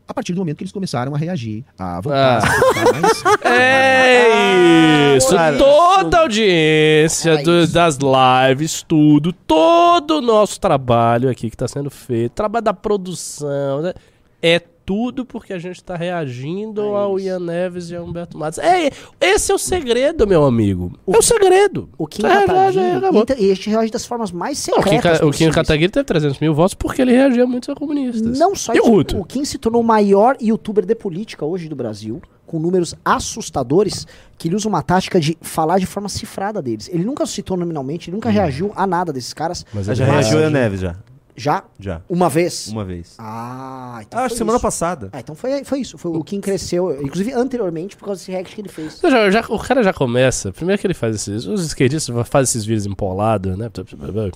A 0.07 0.13
partir 0.13 0.33
do 0.33 0.39
momento 0.39 0.57
que 0.57 0.63
eles 0.63 0.71
começaram 0.71 1.13
a 1.13 1.17
reagir, 1.17 1.65
a 1.77 1.99
voltar, 1.99 2.37
Ah. 2.37 2.47
a 2.47 2.59
voltar 2.59 3.01
mais. 3.01 3.23
É 3.43 5.17
isso, 5.17 5.35
Cara, 5.35 5.57
toda 5.57 6.17
a 6.17 6.21
audiência 6.21 7.37
do- 7.43 7.67
das 7.67 7.97
lives, 7.97 8.83
tudo, 8.87 9.33
todo 9.33 10.17
o 10.17 10.21
nosso 10.21 10.59
trabalho 10.59 11.29
aqui 11.29 11.49
que 11.49 11.55
está 11.55 11.67
sendo 11.67 11.89
feito, 11.89 12.31
trabalho 12.33 12.63
da 12.63 12.73
produção, 12.73 13.81
né? 13.81 13.93
é 14.41 14.61
tudo 14.87 15.25
porque 15.25 15.51
a 15.51 15.59
gente 15.59 15.75
está 15.75 15.97
reagindo 15.97 16.81
ao 16.81 17.19
Ian 17.19 17.41
Neves 17.41 17.89
e 17.89 17.95
ao 17.97 18.05
Humberto 18.05 18.37
Matos. 18.37 18.57
É, 18.57 18.89
esse 19.19 19.51
é 19.51 19.55
o 19.55 19.57
segredo, 19.57 20.25
meu 20.25 20.45
amigo. 20.45 20.97
é 21.05 21.17
o 21.17 21.21
segredo. 21.21 21.89
O 21.97 22.07
Kim 22.07 22.21
reage, 22.21 22.45
Kataguiri, 22.45 23.41
e 23.41 23.43
e 23.43 23.51
este 23.51 23.69
reage 23.69 23.91
das 23.91 24.05
formas 24.05 24.31
mais 24.31 24.57
o 24.57 24.61
secretas 24.61 25.19
o 25.21 25.29
Kim. 25.29 25.51
Kataguiri 25.51 25.91
teve 25.91 26.05
300 26.05 26.39
mil 26.39 26.53
votos 26.53 26.73
porque 26.73 27.01
ele 27.01 27.11
reagia 27.11 27.45
muito 27.45 27.69
a 27.69 27.75
comunistas. 27.75 28.39
Não 28.39 28.55
só 28.55 28.73
E 28.73 28.79
o 28.79 29.01
isso, 29.01 29.19
o 29.19 29.25
Kim 29.25 29.43
se 29.43 29.57
tornou 29.57 29.81
o 29.81 29.85
maior 29.85 30.37
youtuber 30.41 30.85
de 30.85 30.95
política 30.95 31.45
hoje 31.45 31.67
do 31.67 31.75
Brasil, 31.75 32.21
com 32.45 32.57
números 32.57 32.95
assustadores, 33.03 34.07
que 34.37 34.47
ele 34.47 34.55
usa 34.55 34.69
uma 34.69 34.81
tática 34.81 35.19
de 35.19 35.37
falar 35.41 35.79
de 35.79 35.85
forma 35.85 36.07
cifrada 36.07 36.61
deles. 36.61 36.89
Ele 36.93 37.03
nunca 37.03 37.25
citou 37.25 37.57
nominalmente, 37.57 38.09
ele 38.09 38.15
nunca 38.15 38.29
reagiu 38.29 38.71
a 38.73 38.87
nada 38.87 39.11
desses 39.11 39.33
caras. 39.33 39.65
Mas 39.73 39.89
ele 39.89 39.97
já 39.97 40.05
reagiu 40.05 40.45
a 40.45 40.49
Neves, 40.49 40.79
já. 40.79 40.95
Já 41.39 41.63
Já. 41.79 42.01
uma 42.09 42.27
vez. 42.29 42.67
Uma 42.67 42.83
vez. 42.83 43.15
Ah, 43.19 43.99
então 44.01 44.19
Ah, 44.19 44.23
acho 44.25 44.35
semana 44.35 44.57
isso. 44.57 44.63
passada. 44.63 45.09
Ah, 45.13 45.19
então 45.19 45.35
foi, 45.35 45.63
foi 45.63 45.79
isso. 45.81 45.95
Foi 45.97 46.11
o 46.11 46.23
Kim 46.23 46.41
cresceu, 46.41 46.99
inclusive 47.01 47.31
anteriormente, 47.31 47.95
por 47.95 48.05
causa 48.05 48.19
desse 48.19 48.31
react 48.31 48.55
que 48.55 48.61
ele 48.61 48.69
fez. 48.69 48.93
Você 48.95 49.09
já- 49.11 49.29
já- 49.29 49.45
o 49.47 49.59
cara 49.59 49.83
já 49.83 49.93
começa. 49.93 50.51
Primeiro 50.51 50.81
que 50.81 50.87
ele 50.87 50.95
faz 50.95 51.15
esses. 51.15 51.45
Os 51.45 51.63
skatistas 51.65 52.27
fazem 52.27 52.43
esses 52.49 52.65
vídeos 52.65 52.87
empolados, 52.87 53.55
né? 53.55 53.69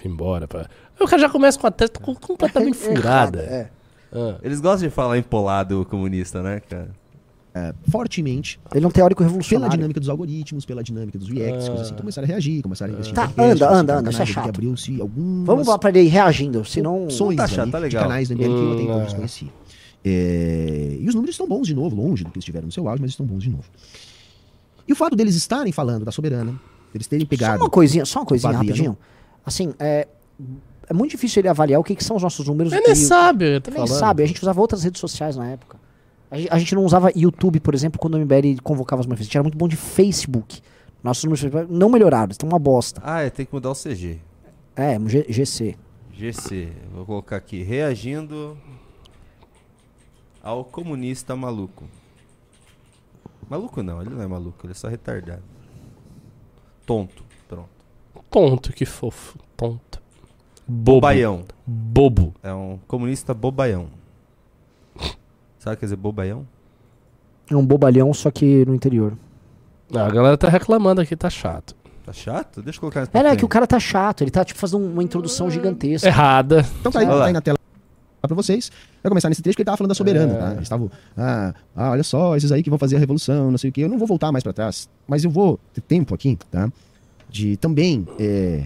Embora. 0.06 0.48
Pá. 0.48 0.60
Aí 0.60 1.04
O 1.04 1.08
cara 1.08 1.22
já 1.24 1.30
começa 1.30 1.60
com 1.60 1.68
a 1.68 1.72
testa 1.72 2.00
com- 2.00 2.14
completamente 2.16 2.78
furada. 2.78 3.40
É. 3.42 3.70
Ah. 4.14 4.36
Eles 4.44 4.60
gostam 4.62 4.88
de 4.88 4.94
falar 4.94 5.18
empolado 5.18 5.84
comunista, 5.90 6.42
né, 6.44 6.60
cara? 6.70 6.90
É, 7.54 7.74
fortemente 7.90 8.60
Ele 8.74 8.86
é 8.86 8.88
um 8.88 8.92
teórico 8.92 9.20
pela 9.20 9.30
revolucionário. 9.30 9.76
dinâmica 9.76 10.00
dos 10.00 10.08
algoritmos, 10.10 10.66
pela 10.66 10.82
dinâmica 10.84 11.18
dos 11.20 11.28
reacts, 11.30 11.68
coisas 11.68 11.88
assim, 11.88 11.96
começaram 11.96 12.26
a 12.26 12.30
reagir, 12.30 12.62
começaram 12.62 12.92
a 12.92 12.94
investir 12.94 13.14
Tá, 13.16 13.28
podcast, 13.28 13.64
anda, 13.64 13.74
anda, 13.80 13.98
anda, 13.98 14.10
isso 14.10 14.22
é 14.22 14.26
chato. 14.26 14.44
que 14.46 14.50
abriu-se 14.50 15.02
algumas 15.02 15.46
Vamos 15.48 15.68
lá 15.68 15.78
pra 15.78 15.90
ele 15.90 16.02
ir 16.04 16.08
reagindo, 16.08 16.64
senão. 16.64 17.04
opções 17.04 17.36
Tá 17.38 17.48
chato, 17.48 17.60
ali 17.64 17.72
tá 17.72 17.78
de 17.80 17.84
legal. 17.84 18.04
canais 18.04 18.28
do 18.30 18.36
MBL 18.36 18.46
que 18.48 18.52
eu 18.64 18.72
até 18.74 18.82
então 18.84 19.00
Hum, 19.00 19.04
desconheci. 19.04 19.52
É, 20.04 20.98
e 21.00 21.08
os 21.08 21.14
números 21.14 21.34
estão 21.36 21.48
bons 21.48 21.68
de 21.68 21.76
novo, 21.76 21.96
longe 21.96 22.24
do 22.24 22.32
que 22.32 22.38
eles 22.38 22.46
tiveram 22.46 22.66
no 22.66 22.72
seu 22.72 22.88
auge, 22.88 23.02
mas 23.02 23.12
estão 23.12 23.26
bons 23.26 23.44
de 23.44 23.50
novo. 23.50 23.66
E 24.88 24.94
o 24.94 24.96
fato 24.96 25.16
deles 25.16 25.36
estarem 25.36 25.72
falando 25.72 26.04
da 26.06 26.12
soberana, 26.12 26.60
eles 26.94 27.06
terem 27.08 27.26
pegado. 27.26 27.60
Só 27.60 27.64
uma 27.66 27.70
coisinha, 27.70 28.06
só 28.06 28.20
uma 28.20 28.26
coisinha 28.26 28.52
rapidinho. 28.54 28.98
Assim, 29.46 29.74
é, 29.80 30.08
é 30.90 30.94
muito 30.94 31.12
difícil 31.12 31.42
ele 31.42 31.48
avaliar 31.50 31.80
o 31.80 31.84
que, 31.84 31.96
que 31.96 32.04
são 32.04 32.16
os 32.16 32.24
nossos 32.24 32.48
números. 32.48 32.74
Ele 32.74 32.82
nem 32.82 32.92
e- 32.94 32.96
sabe, 32.96 33.46
Ele 33.46 33.62
nem 33.68 33.74
falando. 33.86 34.00
sabe, 34.00 34.24
a 34.24 34.26
gente 34.26 34.42
usava 34.42 34.60
outras 34.60 34.84
redes 34.84 35.00
sociais 35.00 35.36
na 35.36 35.48
época. 35.50 35.80
A 36.50 36.58
gente, 36.58 36.74
não 36.74 36.86
usava 36.86 37.12
YouTube, 37.14 37.60
por 37.60 37.74
exemplo, 37.76 38.00
quando 38.00 38.16
o 38.16 38.20
MBL 38.20 38.62
convocava 38.64 39.02
as 39.02 39.06
manifestações. 39.06 39.20
A 39.20 39.24
gente 39.24 39.38
era 39.38 39.44
muito 39.44 39.58
bom 39.58 39.68
de 39.68 39.76
Facebook. 39.76 40.62
Nossos 41.04 41.24
números 41.26 41.68
não 41.70 41.90
melhoraram, 41.90 42.32
estão 42.32 42.48
uma 42.48 42.58
bosta. 42.60 43.02
Ah, 43.04 43.22
é, 43.22 43.30
tem 43.30 43.46
que 43.46 43.54
mudar 43.54 43.70
o 43.72 43.76
CG. 43.76 44.20
É, 44.76 44.98
um 44.98 45.10
G- 45.10 45.26
GC. 45.28 45.76
GC. 46.14 46.72
Vou 46.94 47.06
colocar 47.06 47.36
aqui. 47.36 47.64
Reagindo 47.64 48.58
ao 50.42 50.64
comunista 50.64 51.36
maluco. 51.36 51.84
Maluco 53.50 53.84
não, 53.84 54.00
ele 54.02 54.12
não 54.12 54.22
é 54.22 54.28
maluco, 54.28 54.66
ele 54.66 54.72
é 54.72 54.76
só 54.76 54.88
retardado. 54.88 55.44
Tonto. 56.86 57.24
Pronto. 57.48 57.70
Tonto, 58.30 58.72
que 58.74 58.86
fofo. 58.86 59.38
Tonto. 59.58 60.02
Bobo. 60.68 60.92
Bobaião. 61.02 61.44
Bobo. 61.68 62.34
É 62.42 62.54
um 62.54 62.80
comunista 62.88 63.34
bobaião. 63.34 63.88
Sabe 65.62 65.74
o 65.74 65.78
que 65.78 65.82
quer 65.82 65.86
dizer 65.86 65.96
bobaião? 65.96 66.48
É 67.50 67.56
um 67.56 67.64
bobalhão, 67.64 68.12
só 68.16 68.32
que 68.32 68.66
no 68.66 68.74
interior. 68.74 69.14
Ah, 69.94 70.08
a 70.08 70.10
galera 70.10 70.36
tá 70.36 70.50
reclamando 70.50 71.02
aqui, 71.02 71.16
tá 71.16 71.30
chato. 71.30 71.76
Tá 72.04 72.12
chato? 72.12 72.64
Deixa 72.64 72.78
eu 72.78 72.82
colocar 72.82 73.02
É, 73.02 73.06
papel. 73.06 73.36
que 73.38 73.46
o 73.46 73.48
cara 73.48 73.68
tá 73.68 73.80
chato, 73.80 74.24
ele 74.24 74.32
tá 74.32 74.44
tipo 74.44 74.60
fazendo 74.60 74.84
uma 74.84 75.04
introdução 75.04 75.52
gigantesca. 75.52 76.08
Errada. 76.08 76.66
Então 76.80 76.92
tá 76.92 77.00
aí, 77.02 77.06
tá 77.06 77.26
aí 77.26 77.34
na 77.34 77.42
tela 77.42 77.60
pra 78.22 78.36
vocês. 78.36 78.72
Vai 79.04 79.10
começar 79.12 79.30
nesse 79.30 79.44
trecho 79.44 79.56
que 79.56 79.62
ele 79.62 79.66
tava 79.66 79.78
falando 79.78 79.90
da 79.90 79.96
soberana, 79.96 80.34
É. 80.34 80.38
tá? 80.40 80.52
Eles 80.54 80.64
estavam, 80.64 80.90
ah, 81.16 81.54
ah, 81.76 81.92
olha 81.92 82.04
só, 82.04 82.36
esses 82.36 82.52
aí 82.52 82.64
que 82.64 82.70
vão 82.72 82.80
fazer 82.80 82.96
a 82.96 83.00
revolução, 83.00 83.52
não 83.52 83.58
sei 83.60 83.70
o 83.70 83.74
quê. 83.74 83.84
Eu 83.84 83.90
não 83.90 84.00
vou 84.00 84.08
voltar 84.08 84.32
mais 84.32 84.44
pra 84.44 84.54
trás, 84.54 84.90
mas 85.08 85.24
eu 85.24 85.30
vou 85.30 85.60
ter 85.74 85.82
tempo 85.82 86.16
aqui, 86.16 86.38
tá? 86.50 86.72
De 87.30 87.56
também 87.58 88.08
é, 88.20 88.64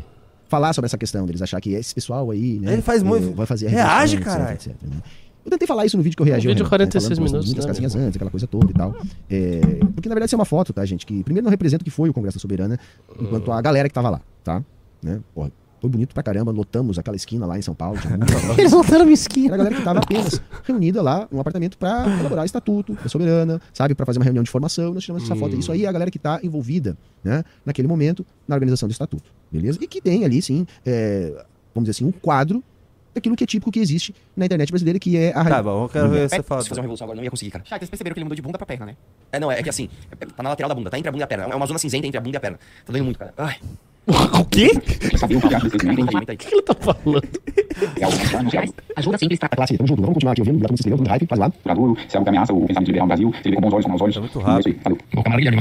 falar 0.47 0.71
sobre 0.73 0.85
essa 0.85 0.97
questão 0.97 1.25
deles 1.25 1.41
achar 1.41 1.59
que 1.59 1.73
esse 1.73 1.93
pessoal 1.93 2.31
aí, 2.31 2.59
né? 2.61 2.71
Ele 2.73 2.81
faz 2.81 3.01
é, 3.01 3.05
muito- 3.05 3.33
Vai 3.35 3.45
fazer 3.45 3.67
a 3.67 3.69
Reage, 3.69 4.15
revolução, 4.17 4.39
caralho. 4.41 4.55
etc, 4.55 4.67
etc, 4.73 4.83
né? 4.89 4.97
Eu 5.45 5.51
tentei 5.51 5.67
falar 5.67 5.85
isso 5.85 5.95
no 5.95 6.01
vídeo 6.01 6.15
que 6.15 6.23
eu 6.23 6.25
reagi. 6.25 6.47
Um 6.47 6.49
vídeo 6.49 6.63
de 6.65 6.69
Renan, 6.69 6.89
46 6.89 7.03
falando, 7.03 7.21
postando 7.21 7.43
minutos, 7.43 7.47
muitas 7.49 7.65
né, 7.65 7.71
casinhas 7.71 7.95
antes, 7.95 8.15
aquela 8.15 8.31
coisa 8.31 8.47
toda 8.47 8.71
e 8.71 8.73
tal. 8.73 8.95
É, 9.29 9.61
porque 9.93 10.09
na 10.09 10.15
verdade 10.15 10.29
isso 10.29 10.35
é 10.35 10.39
uma 10.39 10.45
foto, 10.45 10.73
tá, 10.73 10.83
gente? 10.85 11.05
Que 11.05 11.23
primeiro 11.23 11.43
não 11.43 11.51
representa 11.51 11.83
o 11.83 11.85
que 11.85 11.91
foi 11.91 12.09
o 12.09 12.13
Congresso 12.13 12.37
da 12.37 12.41
Soberana, 12.41 12.79
enquanto 13.19 13.51
a 13.51 13.61
galera 13.61 13.87
que 13.87 13.93
tava 13.93 14.09
lá, 14.09 14.21
tá? 14.43 14.63
Né? 15.03 15.19
Porra, 15.35 15.51
foi 15.85 15.89
bonito 15.89 16.15
pra 16.15 16.23
caramba, 16.23 16.51
lotamos 16.51 16.97
aquela 16.97 17.15
esquina 17.15 17.45
lá 17.45 17.59
em 17.59 17.61
São 17.61 17.75
Paulo. 17.75 17.99
tinha 17.99 18.17
muita 18.17 18.59
Eles 18.59 18.71
voltaram 18.71 19.05
era 19.05 19.53
a 19.53 19.57
galera 19.57 19.75
que 19.75 19.81
estava 19.81 19.99
apenas 19.99 20.41
reunida 20.63 21.01
lá 21.01 21.27
num 21.31 21.39
apartamento 21.39 21.77
para 21.77 22.07
elaborar 22.19 22.41
o 22.41 22.45
estatuto 22.45 22.93
da 22.95 23.07
soberana, 23.07 23.61
sabe, 23.71 23.93
para 23.93 24.05
fazer 24.05 24.17
uma 24.17 24.25
reunião 24.25 24.43
de 24.43 24.49
formação. 24.49 24.95
Nós 24.95 25.03
tiramos 25.03 25.23
essa 25.23 25.35
foto. 25.35 25.55
Isso 25.55 25.71
aí 25.71 25.85
é 25.85 25.87
a 25.87 25.91
galera 25.91 26.09
que 26.09 26.17
está 26.17 26.39
envolvida, 26.41 26.97
né, 27.23 27.43
naquele 27.63 27.87
momento, 27.87 28.25
na 28.47 28.55
organização 28.55 28.89
do 28.89 28.93
estatuto, 28.93 29.29
beleza? 29.51 29.77
E 29.79 29.87
que 29.87 30.01
tem 30.01 30.25
ali, 30.25 30.41
sim, 30.41 30.65
é, 30.83 31.45
vamos 31.73 31.87
dizer 31.87 31.91
assim, 31.91 32.05
um 32.05 32.11
quadro 32.11 32.63
daquilo 33.15 33.35
que 33.35 33.43
é 33.43 33.47
típico 33.47 33.71
que 33.71 33.79
existe 33.79 34.13
na 34.35 34.45
internet 34.45 34.69
brasileira, 34.69 34.99
que 34.99 35.17
é 35.17 35.29
a 35.33 35.43
Tá 35.43 35.63
bom, 35.63 35.85
eu 35.85 35.89
quero 35.89 36.09
ver 36.09 36.29
você 36.29 36.35
É, 36.35 36.43
falar. 36.43 36.61
se 36.61 36.69
fazer 36.69 36.81
uma 36.81 36.83
revolução 36.83 37.05
agora, 37.05 37.15
não 37.17 37.23
ia 37.23 37.31
conseguir, 37.31 37.51
cara. 37.51 37.63
Ah, 37.71 37.77
vocês 37.79 37.89
perceberam 37.89 38.13
que 38.13 38.19
ele 38.19 38.25
mudou 38.25 38.35
de 38.35 38.41
bunda 38.41 38.57
pra 38.57 38.67
perna, 38.67 38.85
né? 38.85 38.95
É, 39.31 39.39
não, 39.39 39.51
é, 39.51 39.59
é 39.59 39.63
que 39.63 39.69
assim, 39.69 39.89
é- 40.11 40.25
tá 40.25 40.43
na 40.43 40.49
lateral 40.49 40.69
da 40.69 40.75
bunda, 40.75 40.89
tá 40.91 40.97
entre 40.99 41.09
a 41.09 41.11
bunda 41.11 41.23
e 41.23 41.25
a 41.25 41.27
perna. 41.27 41.45
É 41.45 41.55
uma 41.55 41.65
zona 41.65 41.79
cinzenta 41.79 42.05
entre 42.05 42.17
a 42.17 42.21
bunda 42.21 42.35
e 42.35 42.37
a 42.37 42.41
perna. 42.41 42.57
Tá 42.85 42.91
doendo 42.91 43.05
muito, 43.05 43.17
cara. 43.17 43.33
Ai. 43.37 43.55
O 44.39 44.45
quê? 44.45 44.69
O 44.75 46.37
que 46.37 46.53
ele 46.53 46.61
tá 46.61 46.75
falando? 46.79 47.21
Ajuda 48.95 49.17
sempre 49.17 49.33
a 49.33 49.35
estar. 49.35 49.47
a 49.47 49.55
classe. 49.55 49.77
Tamo 49.77 49.87
junto, 49.87 50.01
vamos 50.01 50.13
continuar 50.15 50.31
aqui 50.33 50.41
ouvindo. 50.41 50.55
Obrigado 50.55 50.69
por 50.71 50.77
você 50.77 50.81
inscreveu, 50.81 50.97
muito 50.97 51.09
hype, 51.09 51.25
faz 51.27 51.39
lá. 51.39 51.51
Duradouro, 51.63 51.97
se 52.07 52.15
é 52.15 52.17
algo 52.17 52.23
que 52.25 52.29
ameaça 52.29 52.53
o 52.53 52.65
pensamento 52.67 52.87
liberal 52.87 53.05
no 53.05 53.07
Brasil, 53.07 53.33
se 53.33 53.39
ele 53.47 53.49
vê 53.49 53.55
com 53.55 53.61
bons 53.61 53.73
olhos, 53.73 53.85
com 53.85 53.89
maus 53.89 54.01
olhos. 54.01 54.15
Tá 54.15 54.21
muito 54.21 54.39
É 54.39 54.43
rápido. 54.43 54.59
isso 54.59 54.69
aí, 54.69 54.79
falou. 54.83 54.97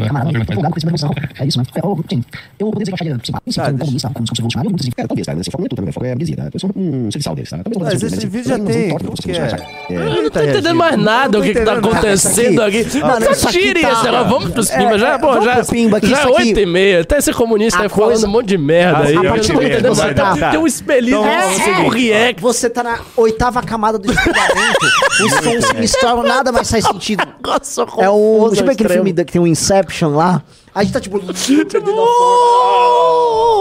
Camarada, 0.07 0.39
empolgado 0.39 0.71
com 0.73 0.79
esse 0.79 0.87
revolução. 0.87 1.11
É 1.41 1.47
isso, 1.47 1.59
né? 1.59 1.65
Eu, 1.83 2.05
sim, 2.11 2.25
eu 2.59 2.71
poderia 2.71 2.85
dizer 2.85 2.85
que 2.85 2.91
eu 2.91 2.95
acharia 2.95 3.21
simpático. 3.25 3.33
Como 3.45 3.45
deixa- 3.45 3.79
comunista, 3.79 4.09
como 4.11 4.25
discurso 4.25 4.43
revolucionário, 4.43 4.71
muito 4.71 4.83
assim. 4.83 4.91
É, 4.97 5.07
talvez, 5.07 5.27
cara. 5.27 5.41
Esse 5.41 5.51
foco 5.51 5.62
não 5.62 5.66
é 5.66 5.69
tudo, 5.71 5.83
né? 5.83 5.93
Foco 5.93 6.07
é 6.07 6.11
a 6.11 6.15
burguesia, 6.15 6.37
tá? 6.37 6.51
Eu 6.53 6.61
sou 6.61 6.71
um 6.77 7.11
serviçal 7.11 7.35
deles, 7.35 7.51
tá? 7.51 7.59
Mas 7.81 7.95
esse 8.03 8.15
assim, 8.15 8.29
vídeo 8.29 8.49
já 8.49 8.59
tem, 8.59 8.89
você 8.91 9.33
é? 9.33 9.95
É, 9.95 9.97
Eu 9.97 10.23
não 10.23 10.31
tô 10.31 10.41
entendendo 10.41 10.75
mais 10.77 10.97
nada 10.99 11.39
o 11.39 11.43
que, 11.43 11.53
que 11.55 11.61
tá 11.62 11.73
acontecendo 11.75 12.62
aqui. 12.62 12.81
Aqui 12.81 13.51
Tire 13.51 13.81
esse 13.81 14.05
negócio, 14.05 14.29
vamos 14.29 14.51
pros 14.51 14.71
É, 14.71 14.79
pimba. 14.79 14.99
Já, 14.99 15.09
é, 15.15 15.19
pô, 15.19 15.27
vamos 15.29 15.45
já, 15.45 15.55
já 15.55 15.61
isso 15.62 15.75
é 15.75 15.97
aqui- 15.97 16.33
8 16.33 16.61
e 16.61 16.66
meia. 16.66 17.01
Até 17.01 17.19
esse 17.19 17.33
comunista 17.33 17.83
aí 17.83 17.89
falando 17.89 18.27
um 18.27 18.31
monte 18.35 18.47
de 18.48 18.59
merda 18.59 19.05
aí. 19.05 19.16
a 19.16 19.23
partir 19.31 19.48
do 19.48 19.55
momento 19.55 19.77
que 19.82 19.89
você 19.89 20.05
nada. 20.15 20.36
tá- 20.40 20.51
Tem 20.51 20.61
um 20.61 20.66
espelhinho 20.66 21.19
Então, 21.20 21.27
é, 21.31 21.70
é, 21.70 21.78
um 21.81 21.89
react. 21.89 22.43
Você 22.43 22.69
tá 22.70 22.82
na 22.82 22.98
oitava 23.16 23.62
camada 23.62 23.98
do 23.98 24.11
espelhamento, 24.12 24.86
os 25.24 25.32
sons 25.44 25.65
se 25.66 25.74
misturam, 25.74 26.23
nada 26.23 26.52
mais 26.52 26.70
faz 26.70 26.85
sentido. 26.85 27.24
Nossa, 27.44 27.82
É. 27.82 27.86
Deixa 27.86 28.62
eu 28.62 28.66
ver 28.66 28.73
aquele 28.73 28.89
filme 28.89 29.12
que 29.12 29.24
tem 29.24 29.40
um 29.40 29.47
Inception 29.47 30.15
lá. 30.15 30.43
A 30.74 30.82
gente 30.82 30.93
tá 30.93 31.01
tipo. 31.01 31.19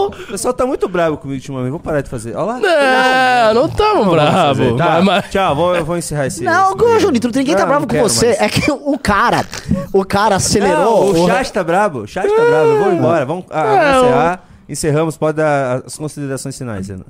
O 0.07 0.09
pessoal 0.31 0.53
tá 0.53 0.65
muito 0.65 0.87
bravo 0.87 1.17
comigo 1.17 1.37
ultimamente. 1.39 1.69
Vou 1.71 1.79
parar 1.79 2.01
de 2.01 2.09
fazer. 2.09 2.35
Olha 2.35 2.59
lá. 2.59 3.53
Não, 3.53 3.61
não 3.61 3.69
tamo 3.69 4.11
bravo. 4.11 4.75
Tá, 4.77 5.01
Mas- 5.01 5.25
Tchau, 5.29 5.55
vou, 5.55 5.75
eu 5.75 5.85
vou 5.85 5.97
encerrar 5.97 6.25
esse. 6.27 6.43
Não, 6.43 6.71
esse- 6.75 6.99
Junito, 6.99 7.29
ninguém 7.33 7.53
tá 7.55 7.61
Não, 7.61 7.67
bravo 7.67 7.85
não 7.87 7.95
com 7.95 8.01
você. 8.09 8.27
mais. 8.27 8.41
É 8.41 8.49
que 8.49 8.71
o 8.71 8.97
cara. 8.97 9.45
O 9.93 10.03
cara 10.03 10.35
acelerou. 10.37 11.13
Não, 11.13 11.23
o 11.23 11.27
chat 11.27 11.51
tá 11.53 11.63
brabo. 11.63 11.99
O 11.99 12.07
chat 12.07 12.27
tá 12.27 12.35
brabo. 12.45 12.67
Eu 12.69 12.83
vou 12.83 12.93
embora. 12.93 13.25
Vamos 13.25 13.45
ah, 13.51 13.63
vamos 13.63 14.07
encerrar. 14.07 14.43
Encerramos. 14.67 15.17
Pode 15.17 15.37
dar 15.37 15.83
as 15.85 15.97
considerações 15.97 16.57
finais. 16.57 16.87
Renan. 16.87 17.03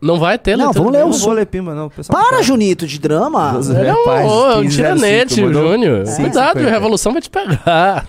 Não 0.00 0.18
vai 0.18 0.38
ter, 0.38 0.56
Não, 0.58 0.72
vamos 0.72 0.92
ler 0.92 1.00
Eu 1.00 1.06
o 1.06 1.10
não 1.10 1.18
vou 1.18 1.32
ler 1.32 1.46
pimba, 1.46 1.74
não. 1.74 1.88
Pessoal 1.88 2.22
Para, 2.22 2.36
não 2.36 2.42
Junito, 2.42 2.86
de 2.86 2.98
drama. 2.98 3.52
é 3.54 3.92
um, 3.92 3.96
Rapaz, 4.04 4.30
ô, 4.30 4.50
é 4.50 4.56
um 4.56 4.60
1505, 4.60 4.70
tiranete, 4.70 5.40
o 5.40 5.46
mandou- 5.46 5.72
Júnior. 5.72 6.06
Sim, 6.06 6.22
Cuidado, 6.22 6.58
50. 6.58 6.68
a 6.68 6.70
revolução 6.70 7.12
vai 7.12 7.22
te 7.22 7.30
pegar. 7.30 8.06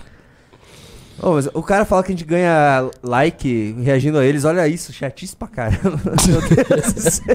Ô, 1.20 1.32
mas 1.32 1.48
o 1.52 1.62
cara 1.62 1.84
fala 1.86 2.02
que 2.02 2.12
a 2.12 2.14
gente 2.14 2.24
ganha 2.26 2.88
like 3.02 3.74
reagindo 3.82 4.18
a 4.18 4.24
eles. 4.24 4.44
Olha 4.44 4.68
isso, 4.68 4.92
chatice 4.92 5.34
pra 5.34 5.48
caramba. 5.48 5.98
Meu 6.28 6.40
Deus 6.42 6.92
do 6.92 7.00
céu. 7.10 7.34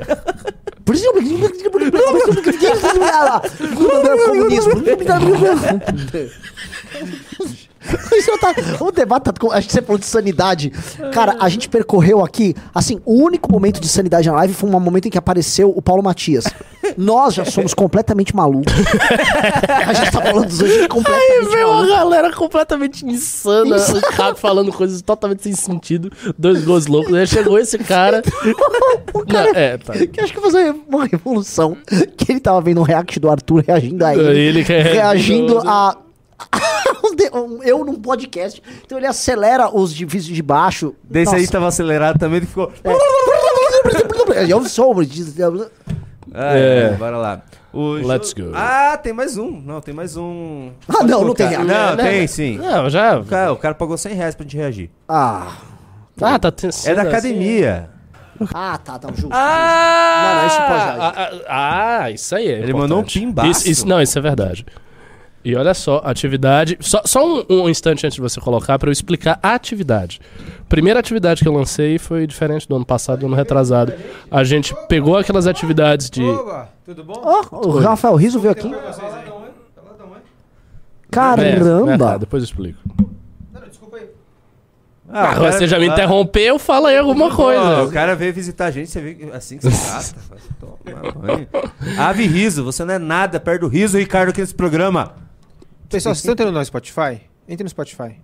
Por 0.85 0.95
isso 0.95 1.05
Isso 8.13 8.37
tá, 8.39 8.53
o 8.79 8.91
debate 8.91 9.23
tá, 9.23 9.33
que 9.33 9.71
você 9.71 9.81
falou 9.81 9.97
de 9.97 10.05
sanidade. 10.05 10.71
Cara, 11.13 11.37
a 11.39 11.49
gente 11.49 11.67
percorreu 11.69 12.23
aqui, 12.23 12.55
assim, 12.73 12.99
o 13.05 13.21
único 13.23 13.51
momento 13.51 13.79
de 13.79 13.87
sanidade 13.87 14.29
na 14.29 14.35
live 14.35 14.53
foi 14.53 14.69
um 14.69 14.79
momento 14.79 15.07
em 15.07 15.11
que 15.11 15.17
apareceu 15.17 15.69
o 15.75 15.81
Paulo 15.81 16.03
Matias. 16.03 16.45
Nós 16.97 17.33
já 17.33 17.45
somos 17.45 17.73
completamente 17.73 18.35
malucos. 18.35 18.73
A 19.87 19.93
gente 19.93 20.11
tá 20.11 20.21
falando 20.21 20.47
dos 20.47 20.61
hoje 20.61 20.87
completamente 20.87 21.31
Aí 21.31 21.45
veio 21.45 21.69
uma 21.71 21.87
galera 21.87 22.31
completamente 22.31 23.05
insana, 23.05 23.77
o 23.77 24.15
cara 24.15 24.35
falando 24.35 24.71
coisas 24.71 25.01
totalmente 25.01 25.43
sem 25.43 25.53
sentido, 25.53 26.11
dois 26.37 26.63
gols 26.63 26.87
loucos. 26.87 27.13
Aí 27.13 27.25
chegou 27.25 27.57
esse 27.57 27.77
cara. 27.77 28.21
O 29.13 29.23
cara 29.25 29.53
Não, 29.53 29.59
é, 29.59 29.77
tá. 29.77 29.93
que 29.93 30.19
acho 30.19 30.33
que 30.33 30.41
fazer 30.41 30.75
uma 30.89 31.05
revolução. 31.05 31.77
Que 32.17 32.31
ele 32.31 32.39
tava 32.39 32.59
vendo 32.61 32.81
um 32.81 32.83
react 32.83 33.19
do 33.19 33.29
Arthur 33.29 33.63
reagindo 33.65 34.03
a 34.03 34.15
ele. 34.15 34.39
Ele 34.39 34.63
que 34.63 34.73
é- 34.73 34.81
reagindo 34.81 35.59
a. 35.59 35.95
eu 37.63 37.83
num 37.85 37.95
podcast. 37.95 38.61
Então 38.85 38.97
ele 38.97 39.07
acelera 39.07 39.69
os 39.73 39.91
vídeos 39.93 40.25
de 40.25 40.41
baixo. 40.41 40.95
Desse 41.03 41.33
aí 41.35 41.41
Nossa. 41.41 41.51
tava 41.53 41.67
acelerado 41.67 42.19
também, 42.19 42.37
ele 42.37 42.45
ficou. 42.45 42.71
Eu 44.49 44.63
sou. 44.65 44.95
É. 46.33 46.91
É, 46.93 46.95
bora 46.97 47.17
lá. 47.17 47.41
O 47.71 47.93
Let's 47.93 48.33
jo- 48.33 48.45
go. 48.45 48.51
Ah, 48.55 48.97
tem 49.01 49.13
mais 49.13 49.37
um. 49.37 49.61
Não, 49.61 49.81
tem 49.81 49.93
mais 49.93 50.15
um. 50.17 50.71
Ah, 50.87 50.93
Pode 50.93 51.03
não, 51.11 51.17
não 51.19 51.19
colocar. 51.35 51.47
tem 51.49 51.57
react. 51.57 51.67
Não, 51.73 51.95
Né? 51.95 52.03
tem 52.11 52.27
sim. 52.27 52.57
Não, 52.57 52.89
já. 52.89 53.19
O 53.19 53.25
cara, 53.25 53.53
o 53.53 53.57
cara 53.57 53.75
pagou 53.75 53.97
100 53.97 54.13
reais 54.13 54.35
pra 54.35 54.43
gente 54.43 54.57
reagir. 54.57 54.89
Ah. 55.07 55.55
Ah, 56.21 56.37
tá 56.39 56.51
ten- 56.51 56.69
É 56.85 56.93
da 56.95 57.01
assim. 57.01 57.09
academia. 57.09 57.89
Ah, 58.53 58.77
tá, 58.83 58.97
tá, 58.99 59.07
justo. 59.09 59.29
Ah, 59.31 60.23
Não, 60.23 60.39
não, 60.41 60.47
isso 60.47 60.57
pode 60.57 61.01
ah, 61.01 61.31
ah, 61.47 61.99
ah, 62.03 62.11
isso 62.11 62.35
aí 62.35 62.47
é 62.47 62.59
Ele 62.59 62.73
mandou 62.73 62.97
um 62.97 63.01
importante. 63.01 63.19
pimbaço. 63.19 63.49
Isso, 63.51 63.69
isso- 63.69 63.87
não, 63.87 64.01
isso 64.01 64.17
é 64.17 64.21
verdade. 64.21 64.65
E 65.45 65.55
olha 65.55 65.73
só, 65.73 66.01
atividade. 66.05 66.77
Só, 66.79 67.01
só 67.05 67.25
um, 67.25 67.43
um 67.49 67.69
instante 67.69 68.05
antes 68.05 68.15
de 68.15 68.21
você 68.21 68.39
colocar 68.39 68.79
pra 68.79 68.87
eu 68.87 68.93
explicar 68.93 69.37
a 69.43 69.53
atividade. 69.55 70.21
Primeira 70.69 70.99
atividade 70.99 71.41
que 71.43 71.47
eu 71.47 71.53
lancei 71.53 71.99
foi 71.99 72.25
diferente 72.25 72.67
do 72.67 72.75
ano 72.77 72.85
passado, 72.85 73.19
do 73.19 73.25
ano 73.25 73.35
retrasado. 73.35 73.93
A 74.31 74.43
gente 74.45 74.73
pegou 74.87 75.17
aquelas 75.17 75.45
atividades 75.45 76.09
de. 76.09 76.21
tudo 76.85 77.03
bom? 77.03 77.21
Ó, 77.21 77.67
o 77.67 77.79
Rafael 77.79 78.15
Riso 78.15 78.39
veio 78.39 78.51
aqui. 78.53 78.67
É, 78.67 78.71
né, 78.71 78.81
Caramba! 81.11 81.97
tá, 81.97 82.17
depois 82.17 82.41
eu 82.41 82.45
explico. 82.45 82.79
Ah, 85.15 85.29
Ah, 85.31 85.35
cara- 85.35 85.51
você 85.51 85.67
já 85.67 85.77
me 85.77 85.85
interrompeu, 85.85 86.57
fala 86.57 86.89
aí 86.89 86.97
alguma 86.97 87.29
coisa. 87.35 87.83
o 87.83 87.91
cara 87.91 88.15
veio 88.15 88.33
visitar 88.33 88.65
a 88.67 88.71
gente, 88.71 88.89
você 88.89 88.99
vê 88.99 89.29
assim 89.31 89.57
que 89.59 89.69
você 89.69 89.77
trata. 89.85 90.19
Faz- 90.27 90.41
toma. 90.59 90.77
Ave 91.99 92.25
riso, 92.25 92.63
você 92.63 92.83
não 92.83 92.95
é 92.95 92.97
nada 92.97 93.39
perto 93.39 93.61
do 93.61 93.67
riso, 93.67 93.97
Ricardo, 93.97 94.29
aqui 94.29 94.41
nesse 94.41 94.55
programa. 94.55 95.13
Pessoal, 95.93 96.15
vocês 96.15 96.19
estão 96.19 96.33
entrando 96.33 96.51
no 96.53 96.65
Spotify? 96.65 97.21
Entre 97.47 97.63
no 97.63 97.69
Spotify. 97.69 98.15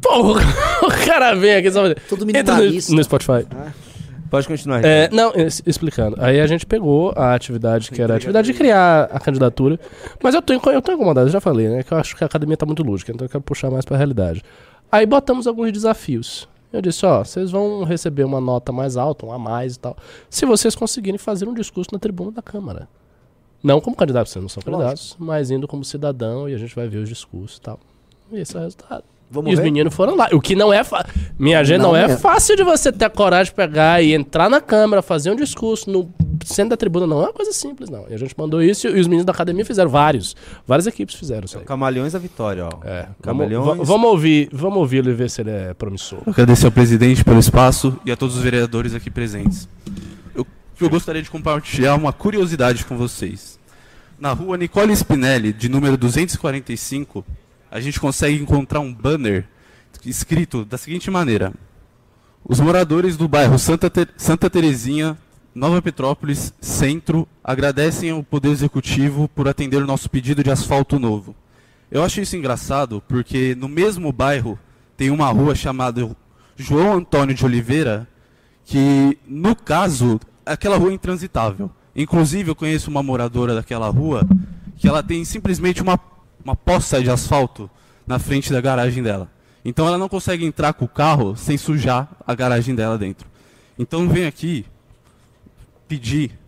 Pô, 0.00 0.32
o 0.86 1.06
cara 1.06 1.34
vem 1.34 1.56
aqui 1.56 1.70
só. 1.70 1.82
Tudo 2.08 2.24
Entra 2.36 2.56
no, 2.56 2.64
no 2.70 3.04
Spotify. 3.04 3.46
Pode 4.30 4.46
continuar. 4.46 4.84
É, 4.84 5.04
Ricardo. 5.08 5.14
não, 5.16 5.32
es- 5.34 5.62
explicando. 5.66 6.16
Aí 6.20 6.40
a 6.40 6.46
gente 6.46 6.66
pegou 6.66 7.12
a 7.16 7.34
atividade 7.34 7.90
que 7.90 8.00
era 8.02 8.14
a 8.14 8.16
atividade 8.16 8.46
de 8.52 8.54
criar 8.54 9.04
a 9.12 9.18
candidatura. 9.20 9.78
Mas 10.22 10.34
eu 10.34 10.42
tô, 10.42 10.52
inco- 10.52 10.70
eu 10.70 10.82
tô 10.82 10.92
incomodado, 10.92 11.28
eu 11.28 11.32
já 11.32 11.40
falei, 11.40 11.68
né? 11.68 11.82
Que 11.82 11.92
eu 11.92 11.98
acho 11.98 12.14
que 12.16 12.22
a 12.24 12.26
academia 12.26 12.56
tá 12.56 12.66
muito 12.66 12.82
lúdica, 12.82 13.12
então 13.12 13.24
eu 13.24 13.28
quero 13.30 13.42
puxar 13.42 13.70
mais 13.70 13.84
pra 13.84 13.96
realidade. 13.96 14.42
Aí 14.90 15.06
botamos 15.06 15.46
alguns 15.46 15.72
desafios. 15.72 16.48
Eu 16.72 16.82
disse, 16.82 17.06
ó, 17.06 17.24
vocês 17.24 17.50
vão 17.50 17.84
receber 17.84 18.24
uma 18.24 18.40
nota 18.40 18.70
mais 18.72 18.96
alta, 18.96 19.24
um 19.24 19.32
a 19.32 19.38
mais 19.38 19.76
e 19.76 19.78
tal, 19.78 19.96
se 20.28 20.44
vocês 20.44 20.74
conseguirem 20.74 21.18
fazer 21.18 21.48
um 21.48 21.54
discurso 21.54 21.90
na 21.92 21.98
tribuna 21.98 22.32
da 22.32 22.42
Câmara. 22.42 22.88
Não 23.66 23.80
como 23.80 23.96
candidato, 23.96 24.28
vocês 24.28 24.42
não 24.42 24.48
são 24.48 24.62
candidatos, 24.62 25.16
mas 25.18 25.50
indo 25.50 25.66
como 25.66 25.84
cidadão 25.84 26.48
e 26.48 26.54
a 26.54 26.58
gente 26.58 26.74
vai 26.74 26.86
ver 26.86 26.98
os 26.98 27.08
discursos 27.08 27.58
e 27.58 27.60
tal. 27.60 27.80
E 28.32 28.38
esse 28.38 28.54
é 28.56 28.60
o 28.60 28.62
resultado. 28.62 29.02
Vamos 29.28 29.50
e 29.50 29.54
os 29.54 29.58
ver? 29.58 29.64
meninos 29.64 29.92
foram 29.92 30.14
lá. 30.14 30.28
O 30.32 30.40
que 30.40 30.54
não 30.54 30.72
é 30.72 30.84
fácil. 30.84 31.12
Minha 31.36 31.64
gente, 31.64 31.78
não, 31.80 31.88
Não 31.88 31.96
é 31.96 32.06
mesmo. 32.06 32.20
fácil 32.22 32.54
de 32.54 32.62
você 32.62 32.92
ter 32.92 33.06
a 33.06 33.10
coragem 33.10 33.50
de 33.50 33.56
pegar 33.56 34.00
e 34.00 34.14
entrar 34.14 34.48
na 34.48 34.60
Câmara, 34.60 35.02
fazer 35.02 35.32
um 35.32 35.34
discurso 35.34 35.90
no 35.90 36.08
centro 36.44 36.70
da 36.70 36.76
tribuna. 36.76 37.08
Não 37.08 37.20
é 37.20 37.24
uma 37.24 37.32
coisa 37.32 37.50
simples, 37.52 37.90
não. 37.90 38.04
E 38.08 38.14
a 38.14 38.16
gente 38.16 38.32
mandou 38.38 38.62
isso 38.62 38.86
e 38.86 39.00
os 39.00 39.08
meninos 39.08 39.24
da 39.24 39.32
academia 39.32 39.64
fizeram 39.64 39.90
vários. 39.90 40.36
Várias 40.64 40.86
equipes 40.86 41.16
fizeram 41.16 41.44
isso 41.44 41.58
aí. 41.58 41.64
Camaleões 41.64 42.12
da 42.12 42.20
Vitória, 42.20 42.66
ó. 42.66 42.68
É, 42.86 43.00
vamos, 43.02 43.16
Camaleões. 43.20 43.66
va- 43.78 43.82
vamos 43.82 44.08
ouvir, 44.10 44.48
vamos 44.52 44.78
ouvir 44.78 44.98
ele 44.98 45.12
ver 45.12 45.28
se 45.28 45.40
ele 45.40 45.50
é 45.50 45.74
promissor. 45.74 46.20
Agradecer 46.24 46.66
ao 46.66 46.70
presidente 46.72 47.24
pelo 47.24 47.40
espaço 47.40 47.98
e 48.06 48.12
a 48.12 48.16
todos 48.16 48.36
os 48.36 48.42
vereadores 48.42 48.94
aqui 48.94 49.10
presentes. 49.10 49.68
Eu, 50.36 50.46
eu 50.80 50.88
gostaria 50.88 51.20
de 51.20 51.30
compartilhar 51.30 51.96
uma 51.96 52.12
curiosidade 52.12 52.84
com 52.84 52.96
vocês. 52.96 53.55
Na 54.18 54.32
rua 54.32 54.56
Nicole 54.56 54.92
Spinelli, 54.96 55.52
de 55.52 55.68
número 55.68 55.96
245, 55.96 57.24
a 57.70 57.80
gente 57.80 58.00
consegue 58.00 58.40
encontrar 58.40 58.80
um 58.80 58.92
banner 58.92 59.46
escrito 60.04 60.64
da 60.64 60.78
seguinte 60.78 61.10
maneira: 61.10 61.52
Os 62.44 62.58
moradores 62.60 63.16
do 63.16 63.28
bairro 63.28 63.58
Santa, 63.58 63.90
Te- 63.90 64.08
Santa 64.16 64.48
Terezinha, 64.48 65.18
Nova 65.54 65.82
Petrópolis, 65.82 66.52
Centro, 66.60 67.28
agradecem 67.44 68.10
ao 68.10 68.22
Poder 68.22 68.50
Executivo 68.50 69.28
por 69.28 69.48
atender 69.48 69.82
o 69.82 69.86
nosso 69.86 70.08
pedido 70.08 70.42
de 70.42 70.50
asfalto 70.50 70.98
novo. 70.98 71.34
Eu 71.90 72.02
acho 72.02 72.20
isso 72.20 72.36
engraçado 72.36 73.02
porque 73.06 73.54
no 73.54 73.68
mesmo 73.68 74.10
bairro 74.12 74.58
tem 74.96 75.10
uma 75.10 75.28
rua 75.28 75.54
chamada 75.54 76.08
João 76.56 76.94
Antônio 76.94 77.34
de 77.34 77.44
Oliveira, 77.44 78.08
que 78.64 79.18
no 79.26 79.54
caso, 79.54 80.18
aquela 80.44 80.78
rua 80.78 80.90
é 80.90 80.94
intransitável. 80.94 81.70
Inclusive, 81.96 82.50
eu 82.50 82.54
conheço 82.54 82.90
uma 82.90 83.02
moradora 83.02 83.54
daquela 83.54 83.88
rua 83.88 84.26
que 84.76 84.86
ela 84.86 85.02
tem 85.02 85.24
simplesmente 85.24 85.82
uma, 85.82 85.98
uma 86.44 86.54
poça 86.54 87.02
de 87.02 87.10
asfalto 87.10 87.70
na 88.06 88.18
frente 88.18 88.52
da 88.52 88.60
garagem 88.60 89.02
dela. 89.02 89.30
Então 89.64 89.86
ela 89.86 89.98
não 89.98 90.08
consegue 90.08 90.44
entrar 90.44 90.74
com 90.74 90.84
o 90.84 90.88
carro 90.88 91.34
sem 91.34 91.56
sujar 91.56 92.08
a 92.26 92.34
garagem 92.34 92.74
dela 92.74 92.98
dentro. 92.98 93.26
Então 93.78 94.08
vem 94.08 94.26
aqui 94.26 94.64
pedir 95.88 96.38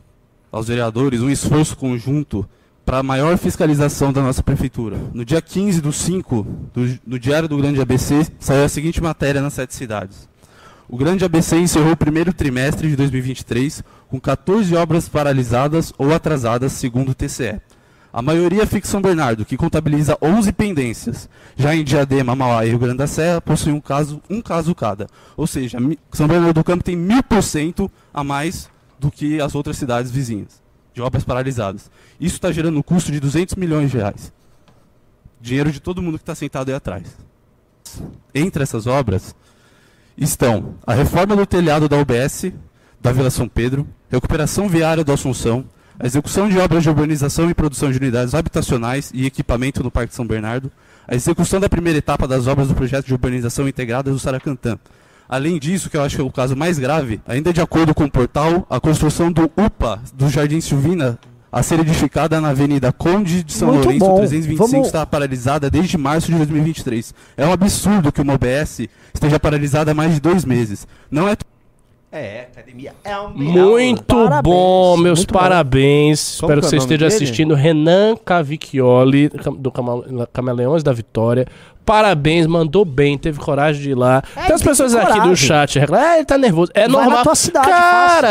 aos 0.52 0.68
vereadores 0.68 1.20
um 1.20 1.30
esforço 1.30 1.76
conjunto 1.76 2.48
para 2.84 3.02
maior 3.02 3.36
fiscalização 3.36 4.12
da 4.12 4.22
nossa 4.22 4.42
prefeitura. 4.42 4.96
No 5.12 5.24
dia 5.24 5.42
15 5.42 5.80
do 5.80 5.92
5, 5.92 6.46
do, 6.72 6.98
no 7.06 7.18
Diário 7.18 7.48
do 7.48 7.56
Grande 7.56 7.80
ABC, 7.80 8.26
saiu 8.38 8.64
a 8.64 8.68
seguinte 8.68 9.02
matéria 9.02 9.42
nas 9.42 9.52
sete 9.54 9.74
cidades. 9.74 10.28
O 10.90 10.96
Grande 10.96 11.22
ABC 11.22 11.58
encerrou 11.58 11.92
o 11.92 11.96
primeiro 11.96 12.32
trimestre 12.32 12.88
de 12.88 12.96
2023 12.96 13.84
com 14.08 14.18
14 14.18 14.74
obras 14.74 15.06
paralisadas 15.06 15.92
ou 15.98 16.14
atrasadas, 16.14 16.72
segundo 16.72 17.10
o 17.10 17.14
TCE. 17.14 17.60
A 18.10 18.22
maioria 18.22 18.66
fica 18.66 18.86
em 18.86 18.90
São 18.90 19.02
Bernardo, 19.02 19.44
que 19.44 19.58
contabiliza 19.58 20.16
11 20.22 20.50
pendências. 20.52 21.28
Já 21.56 21.76
em 21.76 21.84
Diadema, 21.84 22.34
Mauá 22.34 22.64
e 22.64 22.70
Rio 22.70 22.78
Grande 22.78 22.96
da 22.96 23.06
Serra, 23.06 23.38
possui 23.38 23.70
um 23.70 23.82
caso, 23.82 24.22
um 24.30 24.40
caso 24.40 24.74
cada. 24.74 25.08
Ou 25.36 25.46
seja, 25.46 25.76
São 26.10 26.26
Bernardo 26.26 26.54
do 26.54 26.64
Campo 26.64 26.82
tem 26.82 26.96
mil 26.96 27.22
por 27.22 27.42
cento 27.42 27.90
a 28.12 28.24
mais 28.24 28.70
do 28.98 29.10
que 29.10 29.42
as 29.42 29.54
outras 29.54 29.76
cidades 29.76 30.10
vizinhas, 30.10 30.62
de 30.94 31.02
obras 31.02 31.22
paralisadas. 31.22 31.90
Isso 32.18 32.36
está 32.36 32.50
gerando 32.50 32.78
um 32.78 32.82
custo 32.82 33.12
de 33.12 33.20
200 33.20 33.56
milhões 33.56 33.90
de 33.90 33.98
reais. 33.98 34.32
Dinheiro 35.38 35.70
de 35.70 35.80
todo 35.80 36.00
mundo 36.00 36.16
que 36.16 36.22
está 36.22 36.34
sentado 36.34 36.70
aí 36.70 36.74
atrás. 36.74 37.14
Entre 38.34 38.62
essas 38.62 38.86
obras 38.86 39.36
estão 40.18 40.74
a 40.84 40.94
reforma 40.94 41.36
do 41.36 41.46
telhado 41.46 41.88
da 41.88 41.96
UBS 41.96 42.52
da 43.00 43.12
Vila 43.12 43.30
São 43.30 43.48
Pedro, 43.48 43.86
recuperação 44.10 44.68
viária 44.68 45.04
do 45.04 45.12
Assunção, 45.12 45.64
a 45.98 46.06
execução 46.06 46.48
de 46.48 46.58
obras 46.58 46.82
de 46.82 46.88
urbanização 46.88 47.48
e 47.48 47.54
produção 47.54 47.90
de 47.92 47.98
unidades 47.98 48.34
habitacionais 48.34 49.12
e 49.14 49.24
equipamento 49.24 49.82
no 49.82 49.90
Parque 49.90 50.14
São 50.14 50.26
Bernardo, 50.26 50.70
a 51.06 51.14
execução 51.14 51.60
da 51.60 51.68
primeira 51.68 51.98
etapa 51.98 52.26
das 52.26 52.48
obras 52.48 52.68
do 52.68 52.74
projeto 52.74 53.06
de 53.06 53.12
urbanização 53.12 53.68
integrada 53.68 54.10
do 54.10 54.18
Saracantã. 54.18 54.78
Além 55.28 55.58
disso, 55.58 55.88
que 55.88 55.96
eu 55.96 56.02
acho 56.02 56.16
que 56.16 56.22
é 56.22 56.24
o 56.24 56.32
caso 56.32 56.56
mais 56.56 56.78
grave, 56.78 57.20
ainda 57.26 57.52
de 57.52 57.60
acordo 57.60 57.94
com 57.94 58.04
o 58.04 58.10
portal, 58.10 58.66
a 58.68 58.80
construção 58.80 59.30
do 59.30 59.44
UPA 59.56 60.00
do 60.14 60.28
Jardim 60.28 60.60
Silvina 60.60 61.18
a 61.50 61.62
ser 61.62 61.80
edificada 61.80 62.40
na 62.40 62.50
Avenida 62.50 62.92
Conde 62.92 63.42
de 63.42 63.52
São 63.52 63.68
Muito 63.68 63.84
Lourenço 63.84 64.04
bom. 64.06 64.16
325 64.18 64.68
Vamos- 64.70 64.86
está 64.86 65.04
paralisada 65.06 65.70
desde 65.70 65.96
março 65.96 66.30
de 66.30 66.36
2023. 66.36 67.14
É 67.36 67.46
um 67.46 67.52
absurdo 67.52 68.12
que 68.12 68.20
uma 68.20 68.34
OBS 68.34 68.88
esteja 69.14 69.40
paralisada 69.40 69.90
há 69.92 69.94
mais 69.94 70.14
de 70.14 70.20
dois 70.20 70.44
meses. 70.44 70.86
Não 71.10 71.26
é 71.28 71.36
É, 72.10 72.48
academia 72.52 72.94
é 73.04 73.18
um 73.20 73.28
Muito 73.34 74.02
Parabéns, 74.04 74.42
bom, 74.42 74.96
meus 74.96 75.18
muito 75.20 75.32
bom. 75.34 75.38
parabéns. 75.40 76.38
Como 76.40 76.52
Espero 76.52 76.60
que 76.60 76.60
que 76.60 76.66
é 76.66 76.70
você 76.70 76.76
esteja 76.84 76.98
dele? 77.06 77.14
assistindo. 77.14 77.54
Renan 77.54 78.16
Cavicchioli, 78.24 79.28
cam- 79.30 79.52
do 79.54 79.70
Cama- 79.70 80.26
Camaleões 80.32 80.82
da 80.82 80.92
Vitória. 80.92 81.46
Parabéns, 81.88 82.46
mandou 82.46 82.84
bem, 82.84 83.16
teve 83.16 83.40
coragem 83.40 83.80
de 83.80 83.90
ir 83.92 83.94
lá. 83.94 84.22
É, 84.36 84.44
tem 84.44 84.54
as 84.56 84.62
pessoas 84.62 84.94
aqui 84.94 85.20
do 85.22 85.34
chat 85.34 85.78
reclamando, 85.78 86.06
ah, 86.06 86.16
ele 86.16 86.24
tá 86.26 86.36
nervoso. 86.36 86.70
É 86.74 86.80
Vai 86.80 86.88
normal. 86.88 87.10
na 87.10 87.22
tua 87.22 87.34
cidade, 87.34 87.66
cara, 87.66 88.28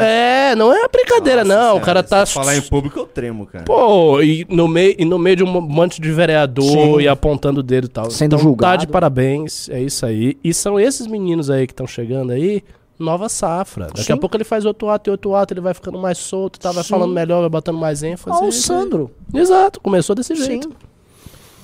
é. 0.00 0.54
não 0.56 0.72
é 0.72 0.88
brincadeira, 0.88 1.44
Nossa 1.44 1.54
não. 1.54 1.62
senhora, 1.64 1.82
o 1.82 1.84
cara 1.84 2.02
se 2.02 2.08
tá. 2.08 2.20
eu 2.20 2.26
falar 2.28 2.56
em 2.56 2.62
público 2.62 2.98
eu 2.98 3.04
tremo, 3.04 3.44
cara. 3.44 3.66
Pô, 3.66 4.22
e 4.22 4.46
no, 4.48 4.66
meio, 4.66 4.94
e 4.98 5.04
no 5.04 5.18
meio 5.18 5.36
de 5.36 5.44
um 5.44 5.60
monte 5.60 6.00
de 6.00 6.10
vereador 6.10 6.64
Sim. 6.64 7.00
e 7.00 7.06
apontando 7.06 7.60
o 7.60 7.62
dedo 7.62 7.84
e 7.84 7.88
tal. 7.88 8.10
Sendo 8.10 8.28
então, 8.28 8.38
Tá 8.38 8.42
julgado. 8.42 8.86
de 8.86 8.86
parabéns, 8.86 9.68
é 9.68 9.82
isso 9.82 10.06
aí. 10.06 10.38
E 10.42 10.54
são 10.54 10.80
esses 10.80 11.06
meninos 11.06 11.50
aí 11.50 11.66
que 11.66 11.74
estão 11.74 11.86
chegando 11.86 12.32
aí, 12.32 12.64
nova 12.98 13.28
safra. 13.28 13.88
Daqui 13.88 14.12
a 14.12 14.14
Sim. 14.14 14.16
pouco 14.16 14.34
ele 14.34 14.44
faz 14.44 14.64
outro 14.64 14.88
ato 14.88 15.10
e 15.10 15.12
outro 15.12 15.34
ato, 15.34 15.52
ele 15.52 15.60
vai 15.60 15.74
ficando 15.74 15.98
mais 15.98 16.16
solto, 16.16 16.58
tá, 16.58 16.72
vai 16.72 16.82
Sim. 16.82 16.88
falando 16.88 17.12
melhor, 17.12 17.42
vai 17.42 17.50
botando 17.50 17.76
mais 17.76 18.02
ênfase. 18.02 18.34
É 18.34 18.40
o 18.40 18.46
aí. 18.46 18.52
Sandro. 18.52 19.10
Exato, 19.34 19.78
começou 19.78 20.16
desse 20.16 20.34
Sim. 20.34 20.42
jeito. 20.42 20.72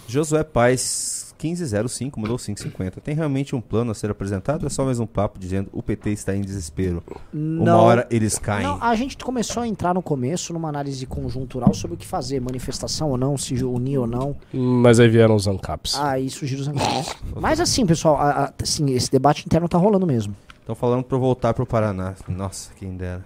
Josué 0.07 0.45
Paz 0.45 1.20
1505 1.43 2.21
mandou 2.21 2.37
550. 2.39 3.01
Tem 3.01 3.15
realmente 3.15 3.55
um 3.57 3.61
plano 3.61 3.91
a 3.91 3.95
ser 3.95 4.11
apresentado? 4.11 4.67
É 4.67 4.69
só 4.69 4.85
mais 4.85 4.99
um 5.01 5.07
papo 5.07 5.39
dizendo 5.39 5.69
o 5.73 5.83
PT 5.83 6.11
está 6.11 6.35
em 6.37 6.41
desespero. 6.43 7.03
Uma 7.33 7.65
Não. 7.65 7.79
hora 7.81 8.07
eles 8.11 8.39
caem. 8.39 8.67
Não, 8.67 8.83
a 8.83 8.95
gente 8.95 9.17
começou 9.19 9.63
a 9.63 9.67
entrar 9.69 9.95
no 9.95 10.03
começo 10.03 10.53
numa 10.53 10.69
análise 10.69 11.05
conjuntural 11.07 11.73
sobre 11.75 11.95
o 11.95 11.99
que 11.99 12.07
fazer, 12.07 12.41
manifestação 12.41 13.11
ou 13.11 13.17
não, 13.17 13.37
se 13.39 13.55
unir 13.65 13.99
ou 13.99 14.07
não. 14.07 14.37
Mas 14.53 15.01
aí 15.01 15.09
vieram 15.09 15.35
os 15.35 15.47
ANCAPs. 15.47 15.95
Aí 15.97 16.29
surgiram 16.31 16.63
os 16.63 16.69
angolanos. 16.69 17.15
Mas 17.41 17.61
assim, 17.61 17.87
pessoal, 17.87 18.17
a- 18.17 18.31
a- 18.47 18.53
assim, 18.63 18.91
esse 18.93 19.11
debate 19.11 19.45
interno 19.47 19.69
tá 19.69 19.79
rolando 19.79 20.07
mesmo. 20.07 20.35
Estão 20.61 20.75
falando 20.75 21.03
pra 21.05 21.17
eu 21.17 21.21
voltar 21.21 21.53
pro 21.55 21.67
Paraná. 21.67 22.15
Nossa, 22.29 22.71
quem 22.77 22.97
dera. 22.97 23.25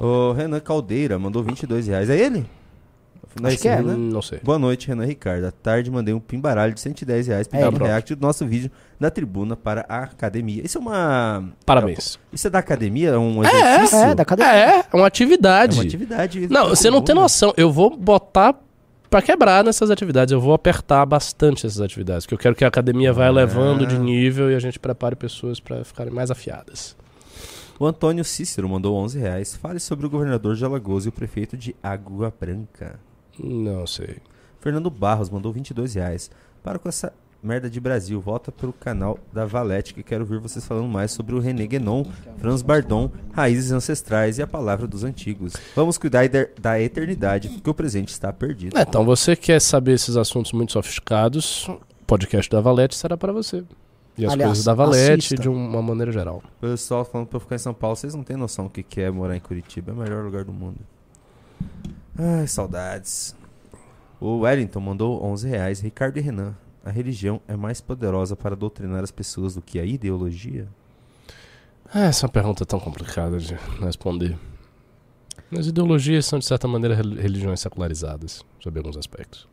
O 0.00 0.32
Renan 0.32 0.60
Caldeira 0.60 1.18
mandou 1.18 1.42
22 1.42 1.86
reais. 1.88 2.08
É 2.08 2.16
ele? 2.18 2.46
Não 3.40 3.46
Acho 3.46 3.54
esse 3.54 3.62
que 3.62 3.68
é. 3.68 3.80
Hum, 3.80 4.10
Não 4.10 4.22
sei. 4.22 4.40
Boa 4.42 4.58
noite, 4.58 4.88
Renan 4.88 5.04
Ricardo. 5.04 5.44
À 5.44 5.50
tarde 5.52 5.90
mandei 5.90 6.12
um 6.14 6.18
pimbaralho 6.20 6.72
de 6.74 6.80
110 6.80 7.26
reais 7.28 7.46
É, 7.46 7.50
pedindo 7.50 7.68
um 7.68 7.72
pronto. 7.72 7.86
react 7.88 8.14
do 8.14 8.20
nosso 8.26 8.46
vídeo 8.46 8.70
da 8.98 9.10
tribuna 9.10 9.56
para 9.56 9.84
a 9.88 9.98
academia. 10.04 10.62
Isso 10.64 10.78
é 10.78 10.80
uma. 10.80 11.44
Parabéns. 11.64 12.18
Isso 12.32 12.46
é 12.46 12.50
da 12.50 12.58
academia? 12.58 13.10
É 13.10 13.18
um 13.18 13.42
exercício? 13.44 13.98
É, 13.98 14.14
da 14.14 14.22
academia. 14.22 14.52
É, 14.52 14.78
é 14.92 14.96
uma 14.96 15.04
É 15.04 15.06
atividade. 15.06 15.76
uma 15.76 15.82
atividade. 15.84 16.48
Não, 16.48 16.64
da 16.64 16.68
você 16.70 16.88
não 16.90 16.98
tem 16.98 17.06
tribuna. 17.06 17.22
noção. 17.22 17.54
Eu 17.56 17.70
vou 17.70 17.96
botar 17.96 18.54
pra 19.10 19.22
quebrar 19.22 19.62
nessas 19.62 19.90
atividades. 19.90 20.32
Eu 20.32 20.40
vou 20.40 20.52
apertar 20.52 21.06
bastante 21.06 21.66
essas 21.66 21.80
atividades. 21.80 22.26
Porque 22.26 22.34
eu 22.34 22.38
quero 22.38 22.54
que 22.56 22.64
a 22.64 22.68
academia 22.68 23.12
vá 23.12 23.24
Ah. 23.24 23.28
elevando 23.28 23.86
de 23.86 23.98
nível 23.98 24.50
e 24.50 24.54
a 24.54 24.58
gente 24.58 24.78
prepare 24.78 25.14
pessoas 25.16 25.60
pra 25.60 25.84
ficarem 25.84 26.12
mais 26.12 26.30
afiadas. 26.30 26.96
O 27.80 27.86
Antônio 27.86 28.24
Cícero 28.24 28.68
mandou 28.68 28.96
11 28.96 29.18
reais. 29.20 29.54
Fale 29.54 29.78
sobre 29.78 30.04
o 30.04 30.10
governador 30.10 30.56
de 30.56 30.64
Alagoas 30.64 31.06
e 31.06 31.08
o 31.08 31.12
prefeito 31.12 31.56
de 31.56 31.76
Água 31.80 32.34
Branca. 32.40 32.98
Não 33.38 33.86
sei. 33.86 34.16
Fernando 34.60 34.90
Barros 34.90 35.30
mandou 35.30 35.52
22 35.52 35.94
reais. 35.94 36.30
Para 36.62 36.78
com 36.78 36.88
essa 36.88 37.12
merda 37.42 37.70
de 37.70 37.78
Brasil. 37.80 38.20
Volta 38.20 38.50
pelo 38.50 38.72
canal 38.72 39.18
da 39.32 39.46
Valete 39.46 39.94
que 39.94 40.02
quero 40.02 40.24
ver 40.24 40.40
vocês 40.40 40.66
falando 40.66 40.88
mais 40.88 41.12
sobre 41.12 41.34
o 41.34 41.38
René 41.38 41.66
Guénon, 41.66 42.04
Franz 42.38 42.62
Bardon, 42.62 43.10
raízes 43.32 43.70
ancestrais 43.70 44.38
e 44.38 44.42
a 44.42 44.46
palavra 44.46 44.86
dos 44.88 45.04
antigos. 45.04 45.52
Vamos 45.76 45.96
cuidar 45.96 46.28
da- 46.28 46.48
da 46.60 46.80
eternidade, 46.80 47.48
porque 47.48 47.70
o 47.70 47.74
presente 47.74 48.08
está 48.08 48.32
perdido. 48.32 48.76
É, 48.76 48.82
então, 48.82 49.04
você 49.04 49.36
quer 49.36 49.60
saber 49.60 49.92
esses 49.92 50.16
assuntos 50.16 50.52
muito 50.52 50.72
sofisticados, 50.72 51.68
o 51.68 51.78
podcast 52.06 52.50
da 52.50 52.60
Valete 52.60 52.96
será 52.96 53.16
para 53.16 53.32
você. 53.32 53.62
E 54.16 54.26
as 54.26 54.32
Aliás, 54.32 54.48
coisas 54.50 54.64
da 54.64 54.74
Valete 54.74 55.26
assista. 55.26 55.36
de 55.36 55.48
uma 55.48 55.80
maneira 55.80 56.10
geral. 56.10 56.42
O 56.58 56.60
pessoal 56.60 57.04
falando 57.04 57.28
pra 57.28 57.36
eu 57.36 57.40
ficar 57.40 57.54
em 57.54 57.58
São 57.58 57.72
Paulo, 57.72 57.94
vocês 57.94 58.16
não 58.16 58.24
têm 58.24 58.36
noção 58.36 58.64
do 58.64 58.70
que 58.70 58.82
que 58.82 59.00
é 59.00 59.08
morar 59.12 59.36
em 59.36 59.40
Curitiba. 59.40 59.92
É 59.92 59.94
o 59.94 59.98
melhor 59.98 60.24
lugar 60.24 60.42
do 60.44 60.52
mundo. 60.52 60.78
Ai, 62.18 62.46
saudades. 62.46 63.34
O 64.20 64.38
Wellington 64.40 64.80
mandou 64.80 65.24
11 65.24 65.48
reais. 65.48 65.80
Ricardo 65.80 66.18
e 66.18 66.20
Renan, 66.20 66.54
a 66.84 66.90
religião 66.90 67.40
é 67.46 67.54
mais 67.56 67.80
poderosa 67.80 68.34
para 68.36 68.56
doutrinar 68.56 69.04
as 69.04 69.10
pessoas 69.10 69.54
do 69.54 69.62
que 69.62 69.78
a 69.78 69.84
ideologia? 69.84 70.66
Ah, 71.92 72.06
Essa 72.06 72.24
é 72.24 72.26
uma 72.26 72.32
pergunta 72.32 72.66
tão 72.66 72.80
complicada 72.80 73.38
de 73.38 73.54
responder. 73.80 74.36
As 75.56 75.66
ideologias 75.66 76.26
são, 76.26 76.38
de 76.38 76.44
certa 76.44 76.68
maneira, 76.68 76.94
rel- 76.94 77.14
religiões 77.14 77.60
secularizadas, 77.60 78.44
sob 78.60 78.78
alguns 78.78 78.96
aspectos. 78.96 79.48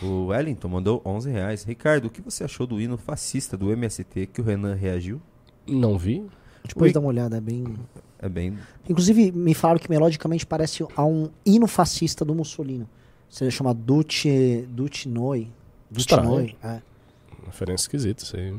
O 0.00 0.26
Wellington 0.26 0.68
mandou 0.68 1.02
11 1.04 1.30
reais. 1.30 1.64
Ricardo, 1.64 2.06
o 2.06 2.10
que 2.10 2.22
você 2.22 2.44
achou 2.44 2.66
do 2.66 2.80
hino 2.80 2.96
fascista 2.96 3.56
do 3.56 3.70
MST 3.72 4.26
que 4.28 4.40
o 4.40 4.44
Renan 4.44 4.74
reagiu? 4.74 5.20
Não 5.66 5.98
vi. 5.98 6.24
Depois 6.66 6.92
dá 6.92 7.00
uma 7.00 7.08
olhada, 7.08 7.36
é 7.36 7.40
bem. 7.40 7.76
É 8.18 8.28
bem. 8.28 8.58
Inclusive, 8.88 9.30
me 9.32 9.54
falaram 9.54 9.78
que 9.78 9.88
melodicamente 9.88 10.46
parece 10.46 10.84
a 10.96 11.04
um 11.04 11.30
hino 11.46 11.66
fascista 11.66 12.24
do 12.24 12.34
Mussolini. 12.34 12.86
Você 13.28 13.50
chama 13.50 13.72
Duce, 13.74 14.66
Duce 14.70 15.08
Noi. 15.08 15.48
Duce. 15.90 16.14
Noi. 16.16 16.56
É. 16.62 16.80
Referência 17.46 17.84
esquisita, 17.84 18.22
isso 18.22 18.36
aí. 18.36 18.54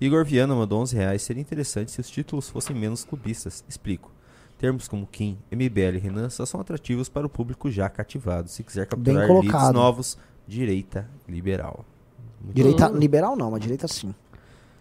Igor 0.00 0.24
Viana 0.24 0.54
mandou 0.54 0.80
11 0.80 0.96
reais. 0.96 1.22
Seria 1.22 1.40
interessante 1.40 1.90
se 1.92 2.00
os 2.00 2.10
títulos 2.10 2.48
fossem 2.48 2.74
menos 2.74 3.04
clubistas. 3.04 3.64
Explico. 3.68 4.10
Termos 4.58 4.86
como 4.86 5.06
Kim, 5.06 5.38
MBL 5.50 5.96
e 5.96 5.98
Renan 5.98 6.30
só 6.30 6.46
são 6.46 6.60
atrativos 6.60 7.08
para 7.08 7.26
o 7.26 7.30
público 7.30 7.70
já 7.70 7.88
cativado. 7.88 8.48
Se 8.48 8.62
quiser 8.62 8.86
capturar 8.86 9.28
leads 9.28 9.72
novos, 9.72 10.16
direita 10.46 11.08
liberal. 11.28 11.84
Muito 12.40 12.54
Direita 12.56 12.88
bom. 12.88 12.96
liberal 12.96 13.36
não, 13.36 13.50
mas 13.50 13.60
direita 13.60 13.88
sim. 13.88 14.14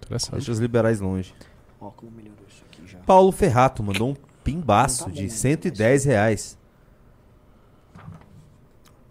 Interessante. 0.04 0.34
Deixa 0.34 0.52
os 0.52 0.60
liberais 0.60 1.00
longe. 1.00 1.34
Ó, 1.82 1.90
como 1.90 2.12
melhorou 2.12 2.46
isso 2.48 2.64
aqui 2.72 2.86
já. 2.88 3.00
Paulo 3.00 3.32
Ferrato 3.32 3.82
mandou 3.84 4.10
um 4.12 4.16
pimbaço 4.44 5.04
Não 5.04 5.10
tá 5.10 5.16
de 5.22 5.28
bom, 5.28 5.34
110 5.34 6.06
reais. 6.06 6.58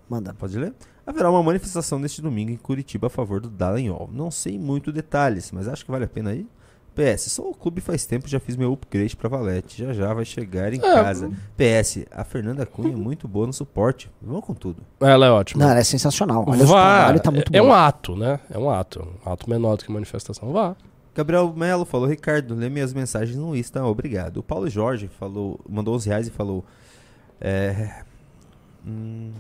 Manda. 0.09 0.35
Pode 0.35 0.59
ler? 0.59 0.73
Haverá 1.07 1.31
uma 1.31 1.43
manifestação 1.43 1.99
neste 1.99 2.21
domingo 2.23 2.51
em 2.51 2.57
Curitiba 2.57 3.09
a 3.09 3.11
favor 3.11 3.41
do 3.41 3.49
Dallagnol. 3.51 4.09
Não 4.13 4.31
sei 4.31 4.59
muito 4.59 4.93
detalhes, 4.93 5.51
mas 5.53 5.67
acho 5.69 5.85
que 5.85 5.91
vale 5.91 6.05
a 6.05 6.09
pena 6.09 6.33
ir. 6.35 6.47
PS, 6.95 7.31
sou 7.33 7.51
o 7.51 7.55
clube 7.55 7.81
faz 7.81 8.05
tempo 8.05 8.27
já 8.29 8.41
fiz 8.41 8.57
meu 8.57 8.73
upgrade 8.73 9.17
pra 9.17 9.29
Valete. 9.29 9.79
Já 9.85 9.93
já 9.93 10.13
vai 10.13 10.25
chegar 10.25 10.73
em 10.75 10.79
É, 10.79 10.81
casa. 10.81 11.31
PS, 11.57 12.05
a 12.11 12.25
Fernanda 12.25 12.67
Cunha 12.67 12.93
é 12.93 12.97
muito 12.97 13.29
boa 13.29 13.47
no 13.47 13.53
suporte. 13.53 14.11
Vamos 14.21 14.45
com 14.45 14.53
tudo. 14.55 14.83
Ela 15.01 15.27
é 15.27 15.31
ótima. 15.31 15.65
Não, 15.65 15.71
ela 15.71 15.81
é 15.81 15.85
sensacional. 15.85 16.45
Olha, 16.47 16.65
o 16.65 16.67
Vá. 16.67 16.97
trabalho 16.97 17.21
tá 17.21 17.31
muito 17.31 17.55
é 17.55 17.61
bom. 17.61 17.69
um 17.69 17.73
ato, 17.73 18.17
né? 18.17 18.41
É 18.51 18.59
um 18.59 18.69
ato. 18.69 19.07
Um 19.25 19.31
ato 19.33 19.49
menor 19.49 19.77
do 19.77 19.85
que 19.85 19.93
manifestação. 19.93 20.53
Vá. 20.53 20.77
Gabriel 21.21 21.53
Melo 21.55 21.85
falou, 21.85 22.09
Ricardo, 22.09 22.55
lê 22.55 22.71
minhas 22.71 22.95
mensagens 22.95 23.37
no 23.37 23.55
Insta, 23.55 23.85
obrigado. 23.85 24.39
O 24.39 24.43
Paulo 24.43 24.71
Jorge 24.71 25.07
falou, 25.07 25.61
mandou 25.69 25.95
11 25.95 26.09
reais 26.09 26.27
e 26.29 26.31
falou, 26.31 26.65
é, 27.39 28.05
hum, 28.87 29.31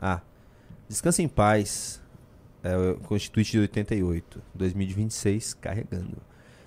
ah, 0.00 0.20
descansa 0.88 1.20
em 1.20 1.26
paz, 1.26 2.00
é, 2.62 2.94
Constituinte 3.02 3.50
de 3.50 3.58
88, 3.58 4.40
2026, 4.54 5.54
carregando. 5.54 6.18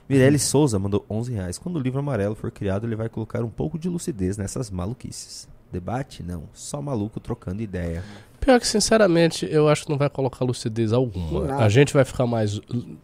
Mirelle 0.10 0.38
Souza 0.38 0.78
mandou 0.78 1.06
11 1.10 1.32
reais. 1.32 1.58
Quando 1.58 1.78
o 1.78 1.80
livro 1.80 2.00
amarelo 2.00 2.36
for 2.36 2.52
criado, 2.52 2.86
ele 2.86 2.96
vai 2.98 3.08
colocar 3.08 3.42
um 3.42 3.50
pouco 3.50 3.80
de 3.80 3.88
lucidez 3.88 4.36
nessas 4.36 4.70
maluquices. 4.70 5.48
Debate? 5.80 6.24
Não. 6.24 6.44
Só 6.54 6.82
maluco 6.82 7.20
trocando 7.20 7.62
ideia. 7.62 8.04
Pior 8.40 8.60
que, 8.60 8.68
sinceramente, 8.68 9.48
eu 9.50 9.68
acho 9.68 9.84
que 9.86 9.90
não 9.90 9.98
vai 9.98 10.10
colocar 10.10 10.46
lucidez 10.46 10.94
alguma. 10.94 11.48
Nada. 11.48 11.64
A 11.66 11.70
gente 11.70 11.94
vai 11.94 12.06
ficar 12.06 12.28
mais 12.28 12.60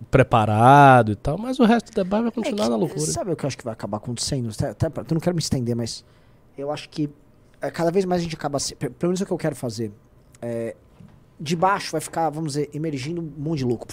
preparado 0.10 1.12
e 1.12 1.16
tal, 1.16 1.38
mas 1.38 1.60
o 1.60 1.66
resto 1.66 1.92
do 1.92 1.96
debate 1.96 2.22
vai 2.22 2.30
É 2.30 2.32
continuar 2.32 2.64
que- 2.66 2.70
na 2.70 2.76
loucura. 2.76 3.00
Sabe 3.02 3.32
o 3.32 3.36
que 3.36 3.46
eu 3.46 3.48
acho 3.48 3.58
que 3.58 3.64
vai 3.64 3.74
acabar 3.74 3.98
acontecendo? 3.98 4.50
Até, 4.64 4.90
pra- 4.90 5.04
eu 5.10 5.14
não 5.14 5.22
quero 5.22 5.36
me 5.36 5.42
estender, 5.42 5.76
mas 5.76 6.04
eu 6.58 6.72
acho 6.72 6.90
que 6.90 7.10
é, 7.62 7.70
cada 7.72 7.92
vez 7.92 8.06
mais 8.06 8.22
a 8.22 8.24
gente 8.24 8.36
acaba. 8.36 8.58
Pelo 8.78 8.94
menos 9.10 9.22
é 9.22 9.24
o 9.24 9.28
que 9.28 9.34
eu 9.34 9.38
quero 9.38 9.56
fazer. 9.56 9.92
É, 10.42 10.76
de 11.40 11.56
baixo 11.56 11.92
vai 11.92 12.02
ficar, 12.02 12.30
vamos 12.30 12.54
dizer, 12.54 12.70
emergindo 12.74 13.22
um 13.22 13.32
monte 13.38 13.60
de 13.60 13.66
louco. 13.66 13.88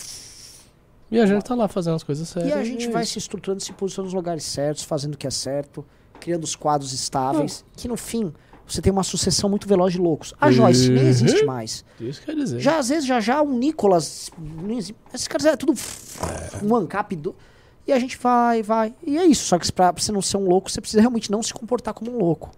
E 1.11 1.19
a 1.19 1.25
gente 1.25 1.43
tá 1.45 1.55
lá 1.55 1.67
fazendo 1.69 1.95
as 1.97 2.03
coisas 2.03 2.29
sérias. 2.29 2.51
E 2.51 2.53
a 2.53 2.63
gente 2.65 2.87
é 2.89 2.91
vai 2.91 3.03
isso. 3.03 3.13
se 3.13 3.19
estruturando, 3.21 3.63
se 3.63 3.73
posicionando 3.73 4.09
nos 4.09 4.15
lugares 4.15 4.45
certos, 4.45 4.83
fazendo 4.85 5.15
o 5.15 5.17
que 5.19 5.27
é 5.27 5.31
certo, 5.31 5.85
criando 6.21 6.45
os 6.45 6.55
quadros 6.55 6.93
estáveis, 6.93 7.65
que 7.77 7.89
no 7.89 7.97
fim 7.97 8.33
você 8.75 8.83
tem 8.83 8.93
uma 8.93 9.03
sucessão 9.03 9.49
muito 9.51 9.67
veloz 9.69 9.93
de 9.93 9.99
loucos. 9.99 10.35
A 10.41 10.51
Joyce 10.51 10.91
nem 10.91 11.07
existe 11.07 11.41
Uhum. 11.41 11.47
mais. 11.47 11.85
Isso 12.01 12.23
quer 12.23 12.35
dizer. 12.35 12.61
Já 12.61 12.79
às 12.79 12.89
vezes, 12.89 13.07
já 13.07 13.21
já, 13.21 13.43
um 13.43 13.57
Nicolas. 13.59 14.31
Esses 15.15 15.29
caras 15.29 15.47
é 15.47 15.57
tudo 15.57 15.73
f- 15.75 16.19
um 16.65 16.75
ancap 16.77 17.15
do. 17.17 17.35
E 17.87 17.93
a 17.93 17.99
gente 17.99 18.19
vai, 18.19 18.63
vai. 18.63 18.93
E 19.07 19.17
é 19.17 19.25
isso. 19.25 19.47
Só 19.47 19.59
que 19.59 19.73
pra 19.73 19.93
você 19.93 20.13
não 20.13 20.21
ser 20.21 20.37
um 20.37 20.47
louco, 20.49 20.71
você 20.71 20.81
precisa 20.81 21.01
realmente 21.01 21.31
não 21.31 21.43
se 21.43 21.55
comportar 21.55 21.95
como 21.95 22.15
um 22.15 22.19
louco. 22.19 22.51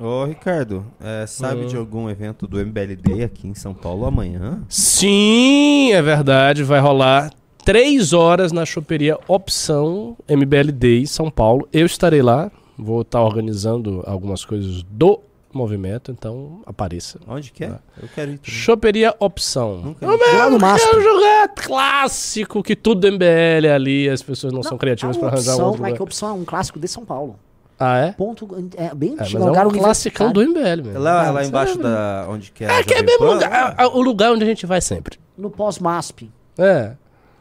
Ô, 0.00 0.24
Ricardo, 0.26 0.86
é, 1.00 1.26
sabe 1.26 1.62
Hum. 1.64 1.66
de 1.66 1.76
algum 1.76 2.08
evento 2.08 2.46
do 2.46 2.60
MBLD 2.60 3.24
aqui 3.24 3.48
em 3.48 3.54
São 3.54 3.74
Paulo 3.74 4.06
amanhã? 4.06 4.62
Sim, 4.68 5.90
é 5.92 6.00
verdade. 6.00 6.62
Vai 6.62 6.78
rolar 6.78 7.32
três 7.64 8.12
horas 8.12 8.52
na 8.52 8.64
choperia 8.64 9.18
Opção 9.26 10.16
MBL 10.28 10.70
Day 10.70 11.02
em 11.02 11.06
São 11.06 11.28
Paulo. 11.30 11.68
Eu 11.72 11.84
estarei 11.84 12.22
lá. 12.22 12.48
Vou 12.78 13.02
estar 13.02 13.20
organizando 13.22 14.02
algumas 14.06 14.44
coisas 14.44 14.82
do 14.84 15.20
movimento, 15.52 16.12
então 16.12 16.60
apareça. 16.66 17.18
Onde 17.26 17.50
que 17.50 17.64
é? 17.64 17.72
Eu 18.00 18.08
quero 18.14 18.30
ir. 18.32 18.38
também. 18.38 18.54
Choperia 18.60 19.14
Opção. 19.18 19.78
Nunca 19.78 20.04
eu 20.06 20.58
MASP. 20.58 20.86
quero 20.86 21.02
jogar 21.02 21.48
clássico, 21.56 22.62
que 22.62 22.76
tudo 22.76 23.00
do 23.00 23.12
MBL 23.12 23.66
é 23.66 23.72
ali, 23.72 24.08
as 24.08 24.22
pessoas 24.22 24.52
não, 24.52 24.62
são 24.62 24.78
criativas 24.78 25.16
para 25.16 25.28
arranjar 25.28 25.56
um 25.56 25.64
outro 25.64 25.80
mas 25.80 25.90
lugar. 25.90 25.96
que 25.96 26.02
opção 26.02 26.28
é 26.28 26.32
um 26.34 26.44
clássico 26.44 26.78
de 26.78 26.86
São 26.86 27.04
Paulo. 27.04 27.36
Ah, 27.80 27.98
é? 27.98 28.12
Ponto. 28.12 28.46
É 28.76 28.92
bem 28.94 29.16
É, 29.18 29.22
antigo. 29.22 29.38
é 29.38 29.44
um 29.44 29.48
lugar 29.48 29.66
um 29.66 29.70
classicão 29.70 30.32
do 30.32 30.40
MBL 30.42 30.82
mesmo. 30.82 30.96
É 30.96 30.98
lá, 30.98 31.28
Ah, 31.28 31.30
lá 31.30 31.44
embaixo 31.44 31.78
da 31.78 32.26
onde 32.28 32.50
que 32.50 32.64
é, 32.64 32.80
É 32.80 32.82
que 32.82 32.92
é 32.94 33.02
mesmo 33.02 33.24
lugar, 33.24 33.52
a- 33.78 33.84
a- 33.84 33.88
o 33.88 34.00
lugar 34.02 34.32
onde 34.32 34.42
a 34.44 34.46
gente 34.46 34.66
vai 34.66 34.80
sempre. 34.80 35.18
No 35.36 35.48
pós-MASP. 35.48 36.30
É. 36.58 36.92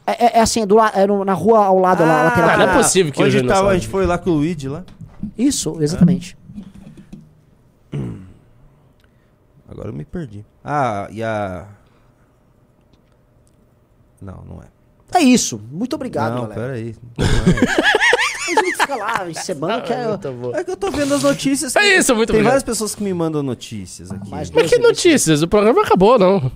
É, 0.06 0.26
é- 0.26 0.38
é 0.38 0.42
assim, 0.42 0.62
é, 0.62 0.66
do 0.66 0.80
é 0.80 1.06
no- 1.08 1.26
na 1.26 1.34
rua 1.34 1.66
ao 1.66 1.80
lado, 1.80 2.04
lá, 2.04 2.24
lateral. 2.26 2.50
Ah, 2.52 2.58
não 2.58 2.70
é 2.70 2.78
possível 2.78 3.12
que 3.12 3.22
hoje 3.22 3.42
não 3.42 3.50
tava, 3.50 3.70
a 3.70 3.74
gente 3.74 3.88
foi 3.88 4.06
lá 4.06 4.18
com 4.18 4.30
o 4.30 4.34
Luigi 4.36 4.70
lá. 4.70 4.84
Isso, 5.38 5.82
exatamente. 5.82 6.38
Agora 9.68 9.90
eu 9.90 9.94
me 9.94 10.06
perdi. 10.06 10.46
Ah, 10.64 11.08
e 11.12 11.22
a 11.24 11.68
Não, 14.22 14.44
não 14.48 14.62
é. 14.62 14.68
É 15.20 15.22
isso. 15.22 15.60
Muito 15.72 15.96
obrigado, 15.96 16.36
não, 16.36 16.42
galera. 16.48 16.62
peraí. 16.74 16.96
A 18.48 18.50
gente 18.64 18.78
fica 18.78 18.96
lá 18.96 19.30
encebando 19.30 19.84
que 19.84 19.92
é. 19.92 20.60
É 20.60 20.64
que 20.64 20.72
eu 20.72 20.78
tô 20.78 20.90
vendo 20.90 21.14
as 21.14 21.22
notícias. 21.24 21.76
É 21.76 21.98
isso, 21.98 22.16
muito 22.16 22.28
Tem 22.30 22.38
obrigado. 22.38 22.52
várias 22.52 22.64
pessoas 22.64 22.96
que 22.96 23.04
me 23.04 23.14
mandam 23.14 23.44
notícias 23.44 24.10
aqui. 24.10 24.30
Mas 24.32 24.50
que 24.50 24.78
notícias? 24.80 25.42
O 25.42 25.50
programa 25.50 25.82
acabou, 25.82 26.18
não. 26.18 26.50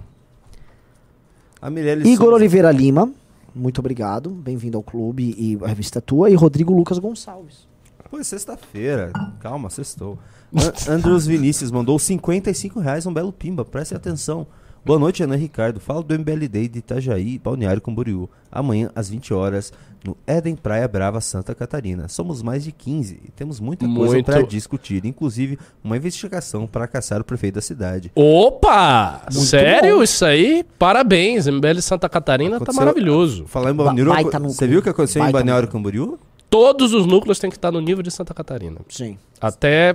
A 1.62 1.70
Mirelle 1.70 2.04
Igor 2.08 2.28
Souza- 2.28 2.36
Oliveira 2.38 2.72
Lima, 2.72 3.12
muito 3.54 3.80
obrigado. 3.80 4.30
Bem-vindo 4.30 4.78
ao 4.78 4.84
clube 4.84 5.36
e 5.38 5.58
a 5.62 5.68
revista 5.68 6.00
tua. 6.00 6.30
E 6.30 6.34
Rodrigo 6.36 6.74
Lucas 6.74 6.98
Gonçalves. 6.98 7.68
Pô, 8.12 8.20
é 8.20 8.24
sexta-feira. 8.26 9.12
Calma, 9.40 9.70
sextou. 9.70 10.20
An 10.54 10.96
Andrews 10.96 11.26
Vinícius 11.26 11.72
mandou 11.72 11.98
55 11.98 12.80
reais, 12.82 13.06
um 13.06 13.14
belo 13.14 13.32
pimba. 13.32 13.64
Preste 13.64 13.96
atenção. 13.96 14.46
Boa 14.84 15.00
noite, 15.00 15.24
Ana 15.24 15.36
Ricardo. 15.38 15.80
Falo 15.80 16.04
do 16.04 16.14
MBL 16.20 16.48
Day 16.50 16.68
de 16.68 16.80
Itajaí, 16.80 17.40
Balneário 17.40 17.82
Camboriú. 17.82 18.28
Amanhã, 18.52 18.90
às 18.96 19.10
20 19.10 19.34
horas, 19.34 19.72
no 20.04 20.18
Éden 20.28 20.56
Praia 20.56 20.88
Brava, 20.88 21.22
Santa 21.22 21.56
Catarina. 21.56 22.08
Somos 22.10 22.42
mais 22.42 22.64
de 22.66 22.72
15 22.74 23.22
e 23.24 23.32
temos 23.32 23.60
muita 23.62 23.86
coisa 23.88 24.16
Muito. 24.16 24.26
para 24.26 24.42
discutir, 24.42 25.06
inclusive 25.06 25.58
uma 25.84 25.96
investigação 25.96 26.66
para 26.68 26.88
caçar 26.88 27.22
o 27.22 27.24
prefeito 27.24 27.56
da 27.56 27.62
cidade. 27.62 28.12
Opa! 28.16 29.22
Muito 29.32 29.46
Sério? 29.46 29.98
bom. 29.98 30.04
Isso 30.04 30.26
aí? 30.26 30.66
Parabéns. 30.78 31.46
MBL 31.48 31.80
Santa 31.80 32.10
Catarina 32.10 32.52
tá 32.52 32.56
Aconteceu- 32.58 32.82
maravilhoso. 32.82 33.46
Falar 33.46 33.72
em 33.72 33.76
Balneário, 33.76 34.24
núcleo. 34.24 34.50
você 34.50 34.68
viu 34.68 34.80
o 34.80 34.82
que 34.84 34.90
aconteceu 34.90 35.24
em 35.24 35.32
Balneário 35.32 35.68
Camboriú? 35.70 36.20
Todos 36.52 36.94
os 36.94 37.06
núcleos 37.06 37.40
têm 37.40 37.50
que 37.50 37.56
estar 37.56 37.72
no 37.72 37.80
nível 37.80 38.04
de 38.04 38.12
Santa 38.12 38.34
Catarina. 38.34 38.82
Sim. 38.90 39.18
Até 39.40 39.94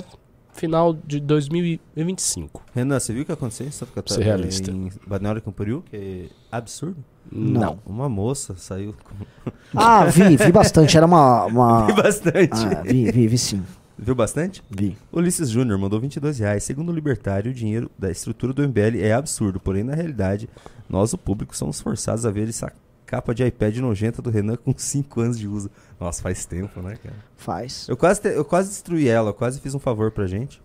final 0.54 0.94
de 0.94 1.20
2025. 1.20 2.64
Renan, 2.74 2.98
você 2.98 3.12
viu 3.12 3.24
o 3.24 3.26
que 3.26 3.32
aconteceu 3.32 3.66
em 3.66 3.70
Santa 3.70 3.92
Ser 3.92 3.94
Catarina? 3.96 4.24
realista. 4.24 4.70
Em 4.70 4.90
Balneário 5.06 5.42
Camboriú, 5.42 5.82
que 5.82 5.94
é 5.94 6.24
absurdo. 6.50 6.96
Não. 7.30 7.78
Uma 7.84 8.08
moça 8.08 8.54
saiu 8.56 8.94
com... 9.04 9.50
Ah, 9.76 10.06
vi, 10.06 10.34
vi 10.34 10.50
bastante. 10.50 10.96
Era 10.96 11.04
uma. 11.04 11.44
uma... 11.44 11.86
Vi 11.92 11.92
bastante. 11.92 12.54
Ah, 12.54 12.82
vi, 12.82 13.10
vi, 13.12 13.28
vi 13.28 13.36
sim. 13.36 13.62
Viu 13.98 14.14
bastante? 14.14 14.62
Vi. 14.70 14.96
Ulisses 15.12 15.50
Júnior 15.50 15.78
mandou 15.78 16.00
22 16.00 16.38
reais. 16.38 16.64
Segundo 16.64 16.90
o 16.90 16.94
Libertário, 16.94 17.50
o 17.50 17.54
dinheiro 17.54 17.90
da 17.98 18.10
estrutura 18.10 18.54
do 18.54 18.66
MBL 18.66 18.98
é 19.02 19.12
absurdo, 19.12 19.60
porém, 19.60 19.84
na 19.84 19.94
realidade, 19.94 20.48
nós, 20.88 21.12
o 21.12 21.18
público, 21.18 21.54
somos 21.54 21.80
forçados 21.80 22.24
a 22.24 22.30
ver 22.30 22.48
essa 22.48 22.72
capa 23.06 23.34
de 23.34 23.44
iPad 23.46 23.76
nojenta 23.78 24.20
do 24.20 24.28
Renan 24.30 24.56
com 24.56 24.74
5 24.76 25.20
anos 25.20 25.38
de 25.38 25.46
uso. 25.48 25.70
Nossa, 25.98 26.20
faz 26.22 26.44
tempo, 26.44 26.80
né, 26.82 26.96
cara? 27.02 27.16
Faz. 27.36 27.86
Eu 27.88 27.96
quase, 27.96 28.20
te- 28.20 28.28
eu 28.34 28.44
quase 28.44 28.68
destruí 28.70 29.08
ela, 29.08 29.30
eu 29.30 29.34
quase 29.34 29.60
fiz 29.60 29.74
um 29.74 29.78
favor 29.78 30.10
pra 30.10 30.26
gente. 30.26 30.60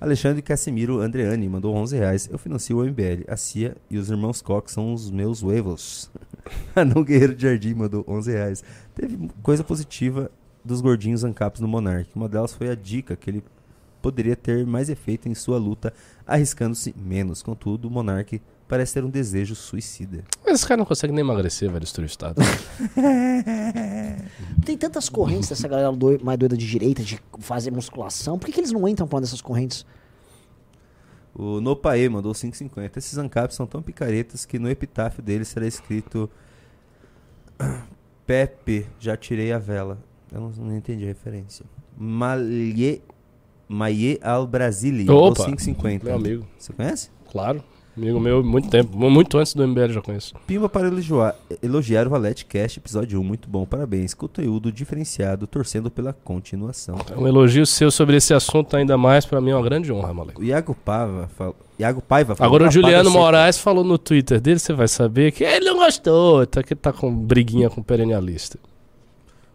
Alexandre 0.00 0.40
Casimiro 0.42 1.00
Andreani 1.00 1.48
mandou 1.48 1.74
11 1.74 1.96
reais. 1.96 2.28
Eu 2.30 2.38
financio 2.38 2.78
o 2.78 2.84
MBL. 2.84 3.24
A 3.26 3.36
CIA 3.36 3.76
e 3.90 3.98
os 3.98 4.08
irmãos 4.10 4.40
Koch 4.40 4.70
são 4.70 4.92
os 4.94 5.10
meus 5.10 5.42
huevos. 5.42 6.08
Anão 6.76 7.02
Guerreiro 7.02 7.34
de 7.34 7.42
Jardim 7.42 7.74
mandou 7.74 8.04
11 8.06 8.30
reais. 8.30 8.64
Teve 8.94 9.28
coisa 9.42 9.64
positiva 9.64 10.30
dos 10.64 10.80
gordinhos 10.80 11.24
ancaps 11.24 11.60
no 11.60 11.66
Monark. 11.66 12.10
Uma 12.14 12.28
delas 12.28 12.54
foi 12.54 12.68
a 12.70 12.76
dica 12.76 13.16
que 13.16 13.28
ele 13.28 13.42
poderia 14.00 14.36
ter 14.36 14.64
mais 14.64 14.88
efeito 14.88 15.28
em 15.28 15.34
sua 15.34 15.58
luta, 15.58 15.92
arriscando-se 16.24 16.94
menos. 16.96 17.42
Contudo, 17.42 17.88
o 17.88 17.90
Monark 17.90 18.40
parece 18.68 18.94
ter 18.94 19.04
um 19.04 19.10
desejo 19.10 19.56
suicida. 19.56 20.22
Mas 20.44 20.54
esse 20.56 20.66
cara 20.68 20.78
não 20.78 20.84
consegue 20.84 21.12
nem 21.12 21.24
emagrecer, 21.24 21.68
velho, 21.68 21.80
destruir 21.80 22.06
o 22.06 22.10
Estado. 22.10 22.40
Tem 24.64 24.76
tantas 24.76 25.08
correntes 25.08 25.48
dessa 25.48 25.66
galera 25.66 25.90
doi- 25.92 26.18
mais 26.22 26.38
doida 26.38 26.56
de 26.56 26.66
direita, 26.66 27.02
de 27.02 27.18
fazer 27.40 27.70
musculação. 27.70 28.38
Por 28.38 28.46
que, 28.46 28.52
que 28.52 28.60
eles 28.60 28.72
não 28.72 28.86
entram 28.86 29.06
pra 29.08 29.16
uma 29.16 29.20
dessas 29.22 29.40
correntes? 29.40 29.86
O 31.34 31.60
Nopaê 31.60 32.08
mandou 32.08 32.32
5,50. 32.32 32.96
Esses 32.96 33.16
ANCAPs 33.16 33.56
são 33.56 33.66
tão 33.66 33.80
picaretas 33.80 34.44
que 34.44 34.58
no 34.58 34.68
epitáfio 34.68 35.22
dele 35.22 35.44
será 35.44 35.66
escrito 35.66 36.28
Pepe, 38.26 38.86
já 38.98 39.16
tirei 39.16 39.52
a 39.52 39.58
vela. 39.58 39.98
Eu 40.30 40.40
não, 40.40 40.50
não 40.50 40.76
entendi 40.76 41.04
a 41.04 41.08
referência. 41.08 41.64
Malhe, 41.96 43.02
Maie 43.68 44.18
al 44.22 44.46
mandou 44.46 45.10
Opa, 45.10 45.46
5,50. 45.46 46.04
meu 46.04 46.14
amigo. 46.14 46.46
Você 46.58 46.72
conhece? 46.72 47.10
Claro. 47.30 47.62
Amigo 47.98 48.20
meu, 48.20 48.44
muito 48.44 48.70
tempo. 48.70 48.96
Muito 48.96 49.36
antes 49.38 49.54
do 49.54 49.66
MBL 49.66 49.88
já 49.92 50.00
conheço. 50.00 50.32
Pimba 50.46 50.68
para 50.68 50.86
elogiar, 50.86 51.34
elogiar 51.60 52.06
o 52.06 52.10
Valete 52.10 52.46
Cast, 52.46 52.78
episódio 52.78 53.20
1, 53.20 53.24
muito 53.24 53.48
bom, 53.50 53.66
parabéns. 53.66 54.14
Conteúdo 54.14 54.70
diferenciado, 54.70 55.48
torcendo 55.48 55.90
pela 55.90 56.12
continuação. 56.12 56.96
Um 57.16 57.26
elogio 57.26 57.66
seu 57.66 57.90
sobre 57.90 58.16
esse 58.16 58.32
assunto 58.32 58.76
ainda 58.76 58.96
mais, 58.96 59.26
pra 59.26 59.40
mim 59.40 59.50
é 59.50 59.56
uma 59.56 59.64
grande 59.64 59.92
honra, 59.92 60.14
moleque. 60.14 60.40
O 60.40 60.44
Iago 60.44 60.76
Paiva, 60.76 61.28
fal... 61.36 61.56
Iago 61.76 62.00
Paiva 62.00 62.36
falou 62.36 62.48
Agora 62.48 62.62
o 62.62 62.66
"Uma 62.66 62.70
Juliano 62.72 62.96
paga 62.98 63.10
seca". 63.10 63.18
Moraes 63.20 63.58
falou 63.58 63.82
no 63.82 63.98
Twitter 63.98 64.40
dele, 64.40 64.60
você 64.60 64.72
vai 64.72 64.86
saber 64.86 65.32
que 65.32 65.42
ele 65.42 65.64
não 65.66 65.78
gostou, 65.78 66.46
tá 66.46 66.62
que 66.62 66.76
tá 66.76 66.92
com 66.92 67.12
briguinha 67.12 67.68
com 67.68 67.80
o 67.80 67.84
perennialista. 67.84 68.60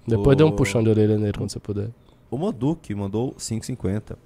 Depois 0.05 0.35
O- 0.35 0.37
dê 0.37 0.43
um 0.43 0.51
puxão 0.51 0.83
de 0.83 0.89
orelha 0.89 1.17
nele 1.17 1.31
quando 1.31 1.49
você 1.49 1.59
puder. 1.59 1.87
O 2.29 2.37
Moduque 2.37 2.93
mandou 2.93 3.33
5,50. 3.37 4.17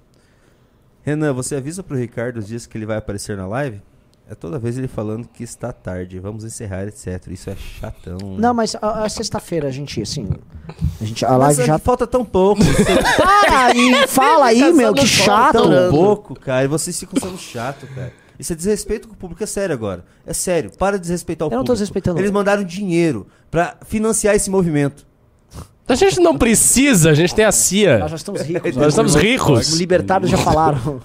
Renan, 1.02 1.32
você 1.32 1.54
avisa 1.54 1.84
pro 1.84 1.96
Ricardo 1.96 2.38
os 2.38 2.48
dias 2.48 2.66
que 2.66 2.76
ele 2.76 2.84
vai 2.84 2.96
aparecer 2.96 3.36
na 3.36 3.46
live? 3.46 3.80
É 4.30 4.34
toda 4.34 4.58
vez 4.58 4.76
ele 4.76 4.88
falando 4.88 5.26
que 5.26 5.42
está 5.42 5.72
tarde, 5.72 6.20
vamos 6.20 6.44
encerrar, 6.44 6.86
etc. 6.86 7.28
Isso 7.30 7.48
é 7.48 7.56
chatão. 7.56 8.18
Não, 8.36 8.52
mas 8.52 8.76
a, 8.80 9.04
a 9.04 9.08
sexta-feira 9.08 9.68
a 9.68 9.70
gente, 9.70 10.02
assim. 10.02 10.28
A 11.00 11.04
gente. 11.04 11.24
A 11.24 11.34
live 11.36 11.64
já. 11.64 11.78
falta 11.78 12.06
tão 12.06 12.26
pouco. 12.26 12.60
Para 13.16 13.66
aí, 13.66 14.06
fala 14.06 14.46
aí, 14.46 14.70
meu, 14.70 14.92
que 14.92 15.06
chato. 15.06 15.54
Tão 15.62 15.90
pouco, 15.90 16.38
cara. 16.38 16.64
E 16.64 16.68
vocês 16.68 16.98
ficam 17.00 17.18
sendo 17.18 17.38
chato, 17.38 17.86
cara. 17.94 18.12
Isso 18.38 18.52
é 18.52 18.56
desrespeito 18.56 19.08
com 19.08 19.14
o 19.14 19.16
público. 19.16 19.42
É 19.42 19.46
sério 19.46 19.74
agora. 19.74 20.04
É 20.26 20.34
sério. 20.34 20.70
Para 20.76 20.96
de 20.98 21.02
desrespeitar 21.02 21.46
o 21.46 21.50
Eu 21.50 21.50
não 21.52 21.56
público. 21.58 21.66
tô 21.68 21.72
desrespeitando. 21.72 22.20
Eles 22.20 22.30
mandaram 22.30 22.62
dinheiro 22.62 23.26
pra 23.50 23.78
financiar 23.86 24.34
esse 24.34 24.50
movimento. 24.50 25.06
A 25.88 25.94
gente 25.94 26.20
não 26.20 26.36
precisa, 26.36 27.10
a 27.10 27.14
gente 27.14 27.34
tem 27.34 27.46
a 27.46 27.50
CIA. 27.50 27.98
Nós 27.98 28.10
já 28.10 28.16
estamos 28.18 28.42
ricos. 28.42 28.76
Nós 28.76 28.88
estamos 28.88 29.14
ricos. 29.14 29.68
Os 29.72 29.78
libertários 29.78 30.30
já 30.30 30.36
falaram. 30.36 31.00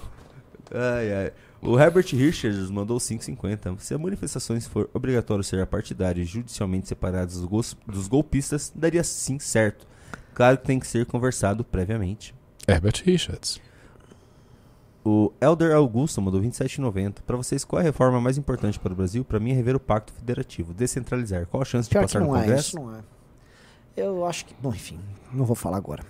Ai, 0.70 1.12
ai. 1.12 1.32
O 1.64 1.78
Herbert 1.78 2.06
Richards 2.12 2.70
mandou 2.70 2.98
5,50. 2.98 3.78
Se 3.78 3.94
as 3.94 4.00
manifestações 4.00 4.66
for 4.66 4.88
obrigatório 4.92 5.42
ser 5.42 5.64
partidário 5.66 6.22
e 6.22 6.26
judicialmente 6.26 6.86
separadas 6.88 7.36
dos, 7.36 7.44
gos- 7.46 7.76
dos 7.86 8.06
golpistas, 8.06 8.70
daria 8.74 9.02
sim 9.02 9.38
certo. 9.38 9.86
Claro 10.34 10.58
que 10.58 10.64
tem 10.64 10.78
que 10.78 10.86
ser 10.86 11.06
conversado 11.06 11.64
previamente. 11.64 12.34
Herbert 12.68 13.02
Richards. 13.04 13.60
O 15.02 15.32
Elder 15.40 15.74
Augusto 15.74 16.20
mandou 16.20 16.40
27,90. 16.40 17.16
Para 17.26 17.36
vocês, 17.36 17.64
qual 17.64 17.80
é 17.80 17.82
a 17.82 17.86
reforma 17.86 18.20
mais 18.20 18.36
importante 18.36 18.78
para 18.78 18.92
o 18.92 18.96
Brasil? 18.96 19.24
Para 19.24 19.40
mim 19.40 19.52
é 19.52 19.54
rever 19.54 19.76
o 19.76 19.80
pacto 19.80 20.12
federativo, 20.12 20.72
descentralizar. 20.74 21.46
Qual 21.46 21.62
a 21.62 21.64
chance 21.64 21.88
de 21.88 21.94
Pior 21.94 22.00
que 22.00 22.06
passar 22.06 22.20
no 22.20 22.26
não 22.28 22.36
é, 22.36 22.40
Congresso? 22.40 22.68
isso 22.68 22.76
não 22.80 22.94
é. 22.96 23.00
Eu 23.96 24.24
acho 24.26 24.44
que. 24.46 24.54
Bom, 24.60 24.70
enfim, 24.70 24.98
não 25.32 25.44
vou 25.44 25.54
falar 25.56 25.76
agora. 25.78 26.02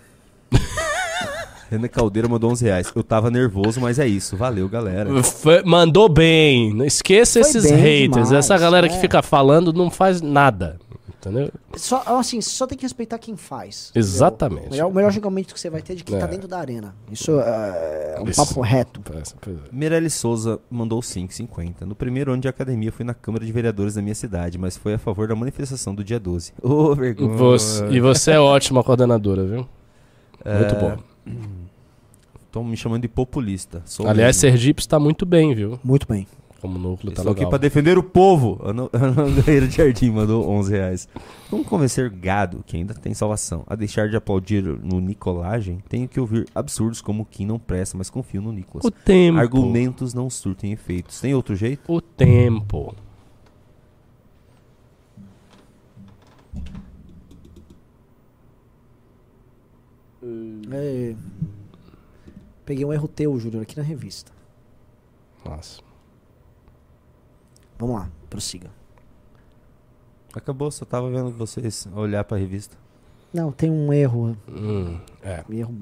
Renan 1.77 1.89
Caldeira 1.89 2.29
mandou 2.29 2.51
11 2.51 2.65
reais. 2.65 2.93
Eu 2.95 3.03
tava 3.03 3.31
nervoso, 3.31 3.81
mas 3.81 3.99
é 3.99 4.07
isso. 4.07 4.37
Valeu, 4.37 4.69
galera. 4.69 5.23
Foi- 5.23 5.63
mandou 5.65 6.09
bem. 6.09 6.73
Não 6.75 6.85
esqueça 6.85 7.41
Foi 7.41 7.49
esses 7.51 7.65
haters. 7.71 8.11
demais, 8.29 8.33
Essa 8.33 8.57
galera 8.59 8.89
que 8.89 8.95
é. 8.97 9.01
fica 9.01 9.23
falando 9.23 9.73
não 9.73 9.91
faz 9.91 10.21
nada. 10.21 10.79
Entendeu? 11.27 11.51
Só, 11.75 12.03
assim, 12.19 12.39
só 12.43 12.67
tem 12.67 12.77
que 12.77 12.85
respeitar 12.85 13.17
quem 13.19 13.35
faz. 13.35 13.91
Exatamente. 13.95 14.67
O 14.67 14.71
melhor, 14.73 14.87
o 14.91 14.95
melhor 14.95 15.11
julgamento 15.11 15.55
que 15.55 15.59
você 15.61 15.71
vai 15.71 15.81
ter 15.81 15.95
é 15.95 15.97
de 15.97 16.05
quem 16.05 16.17
É. 16.17 16.21
tá 16.21 16.27
dentro 16.27 16.47
da 16.47 16.59
arena. 16.59 16.95
Isso 17.11 17.31
é 17.41 18.19
um 18.21 18.29
Isso. 18.29 18.45
papo 18.47 18.61
reto. 18.61 19.01
É. 19.11 19.51
Mirelle 19.73 20.11
Souza 20.11 20.61
mandou 20.71 21.01
5,50. 21.01 21.87
No 21.87 21.95
primeiro 21.95 22.31
ano 22.31 22.43
de 22.43 22.49
academia, 22.49 22.93
fui 22.93 23.07
na 23.07 23.15
Câmara 23.15 23.43
de 23.43 23.51
Vereadores 23.53 23.95
da 23.95 24.03
minha 24.03 24.15
cidade, 24.15 24.59
mas 24.59 24.77
foi 24.77 24.93
a 24.93 24.99
favor 24.99 25.27
da 25.27 25.35
manifestação 25.35 25.95
do 25.95 26.05
dia 26.05 26.21
12. 26.21 26.53
Ô, 26.63 26.95
vergonha. 26.95 27.35
Você- 27.39 27.87
e 27.87 28.01
você 28.01 28.33
é 28.33 28.39
ótima 28.39 28.85
coordenadora, 28.85 29.45
viu? 29.45 29.67
Muito 30.45 30.75
bom. 30.77 30.99
Estão 32.47 32.63
me 32.63 32.77
chamando 32.77 33.03
de 33.03 33.09
populista. 33.09 33.83
Sou 33.85 34.07
Aliás, 34.07 34.37
mesmo. 34.37 34.41
Sergipe 34.53 34.81
está 34.81 34.99
muito 34.99 35.27
bem, 35.27 35.55
viu? 35.55 35.79
Muito 35.83 36.07
bem. 36.07 36.27
Como 36.61 36.79
núcleo, 36.79 37.13
tá 37.13 37.21
Estou 37.21 37.33
aqui 37.33 37.41
legal. 37.41 37.51
para 37.51 37.59
defender 37.59 37.99
o 37.99 38.03
povo. 38.03 38.59
Ana 38.65 38.89
Ana 38.95 39.31
Guerreiro 39.35 39.69
de 39.69 39.77
Jardim 39.77 40.11
mandou 40.11 40.49
11 40.49 40.73
reais. 40.73 41.09
Como 41.51 41.63
convencer 41.63 42.09
gado, 42.09 42.65
que 42.67 42.77
ainda 42.77 42.95
tem 42.95 43.13
salvação, 43.13 43.65
a 43.67 43.75
deixar 43.75 44.09
de 44.09 44.17
aplaudir 44.17 44.63
no 44.63 44.99
Nicolagem? 44.99 45.83
Tenho 45.91 46.09
que 46.09 46.19
ouvir 46.19 46.47
absurdos 46.55 47.03
como 47.03 47.27
que 47.27 47.45
não 47.45 47.59
presta, 47.59 47.99
mas 47.99 48.09
confio 48.09 48.41
no 48.41 48.51
Nicolas. 48.51 48.85
O 48.87 48.91
tempo. 48.91 49.39
Argumentos 49.39 50.15
não 50.15 50.31
surtem 50.31 50.73
efeitos. 50.73 51.21
Tem 51.21 51.35
outro 51.35 51.55
jeito? 51.55 51.83
O 51.87 52.01
tempo. 52.01 52.95
É, 60.71 61.15
Peguei 62.65 62.85
um 62.85 62.93
erro 62.93 63.07
teu, 63.09 63.39
Júnior, 63.39 63.63
aqui 63.63 63.77
na 63.77 63.83
revista. 63.83 64.33
Nossa. 65.45 65.83
Vamos 67.79 67.97
lá, 67.97 68.11
prossiga. 68.31 68.71
Acabou, 70.35 70.71
só 70.71 70.85
tava 70.85 71.11
vendo 71.11 71.31
vocês 71.31 71.87
olhar 71.95 72.25
pra 72.25 72.39
revista. 72.39 72.77
Não, 73.33 73.53
tem 73.53 73.71
um 73.71 73.93
erro. 73.93 74.37
Hum, 74.49 74.99
é. 75.23 75.45
Erro. 75.51 75.75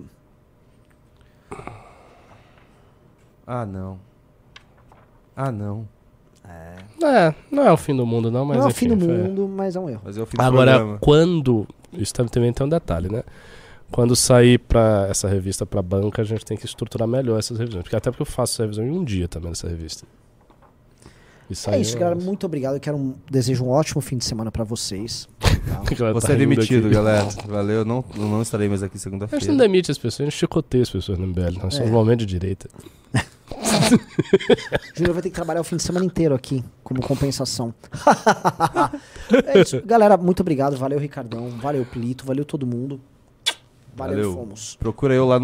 Ah, 3.47 3.65
não. 3.67 3.99
Ah, 5.37 5.51
não. 5.53 5.87
É, 6.45 7.35
não 7.51 7.63
é 7.65 7.73
o 7.73 7.77
fim 7.77 7.95
do 7.97 8.05
mundo, 8.05 8.31
não, 8.31 8.45
mas 8.45 8.59
não 8.59 8.65
é 8.65 8.69
o 8.69 8.75
fim 8.75 8.89
do 8.89 8.97
mundo, 8.97 9.49
mas 9.49 9.77
é 9.77 9.81
um 9.81 9.89
erro. 9.89 10.03
Mas 10.05 10.19
é 10.19 10.23
o 10.23 10.27
fim 10.27 10.37
do 10.37 10.43
Agora, 10.43 10.73
programa. 10.73 10.99
quando. 11.01 11.67
Isso 11.93 12.13
tam- 12.15 12.27
também 12.27 12.53
tem 12.53 12.67
um 12.67 12.69
detalhe, 12.69 13.09
né? 13.09 13.23
Quando 13.93 14.17
sair 14.17 14.59
pra 14.59 15.07
essa 15.11 15.29
revista 15.29 15.65
pra 15.67 15.83
banca, 15.83 16.23
a 16.23 16.25
gente 16.25 16.45
tem 16.45 16.57
que 16.57 16.65
estruturar 16.67 17.07
melhor 17.07 17.39
essas 17.39 17.59
revisões. 17.59 17.83
Porque 17.85 17.95
até 17.95 18.11
porque 18.11 18.23
eu 18.23 18.27
faço 18.27 18.55
essa 18.55 18.63
revisão 18.63 18.85
em 18.85 18.91
um 18.91 19.05
dia 19.05 19.29
também 19.29 19.51
nessa 19.51 19.69
revista. 19.69 20.07
É 21.69 21.79
isso, 21.79 21.99
galera. 21.99 22.19
Muito 22.19 22.47
obrigado. 22.47 22.75
Eu 22.77 22.81
quero 22.81 22.97
um, 22.97 23.15
desejo 23.31 23.65
um 23.65 23.69
ótimo 23.69 24.01
fim 24.01 24.17
de 24.17 24.25
semana 24.25 24.51
pra 24.51 24.65
vocês. 24.65 25.29
tá? 25.39 25.95
Galera, 25.95 26.15
Você 26.15 26.27
tá 26.29 26.33
é 26.33 26.37
demitido, 26.37 26.87
aqui. 26.87 26.95
galera. 26.95 27.29
Valeu, 27.47 27.85
não, 27.85 28.03
eu 28.17 28.23
não 28.23 28.41
estarei 28.41 28.69
mais 28.69 28.83
aqui 28.83 28.95
A 28.95 28.97
gente 28.97 29.03
segunda-feira. 29.03 29.47
não 29.47 29.57
demite 29.59 29.91
as 29.91 29.99
pessoas, 29.99 30.21
a 30.29 30.31
gente 30.31 30.39
chicoteia 30.39 30.83
as 30.83 30.89
pessoas 30.91 31.19
no 31.19 31.27
MBL. 31.27 31.59
Nós 31.63 31.75
somos 31.75 31.81
É. 31.81 31.93
um 31.93 31.93
momento 31.93 32.21
de 32.21 32.27
direita. 32.27 32.71
Júnior 34.95 35.13
vai 35.13 35.23
ter 35.23 35.29
que 35.29 35.35
trabalhar 35.35 35.61
o 35.61 35.65
fim 35.65 35.77
de 35.77 35.83
semana 35.83 36.07
inteiro 36.07 36.35
aqui, 36.35 36.65
como 36.83 37.03
compensação. 37.03 37.75
é 39.47 39.61
isso. 39.61 39.83
Galera, 39.85 40.17
muito 40.17 40.41
obrigado. 40.41 40.77
Valeu, 40.79 40.99
Ricardão. 40.99 41.51
Valeu, 41.51 41.85
Plito. 41.85 42.25
Valeu 42.25 42.47
todo 42.47 42.67
mundo. 42.67 42.99
Valeu, 43.95 44.17
Valeu. 44.17 44.33
fomos. 44.35 44.77
Procura 44.77 45.15
eu 45.15 45.27
lá 45.27 45.35
no 45.35 45.41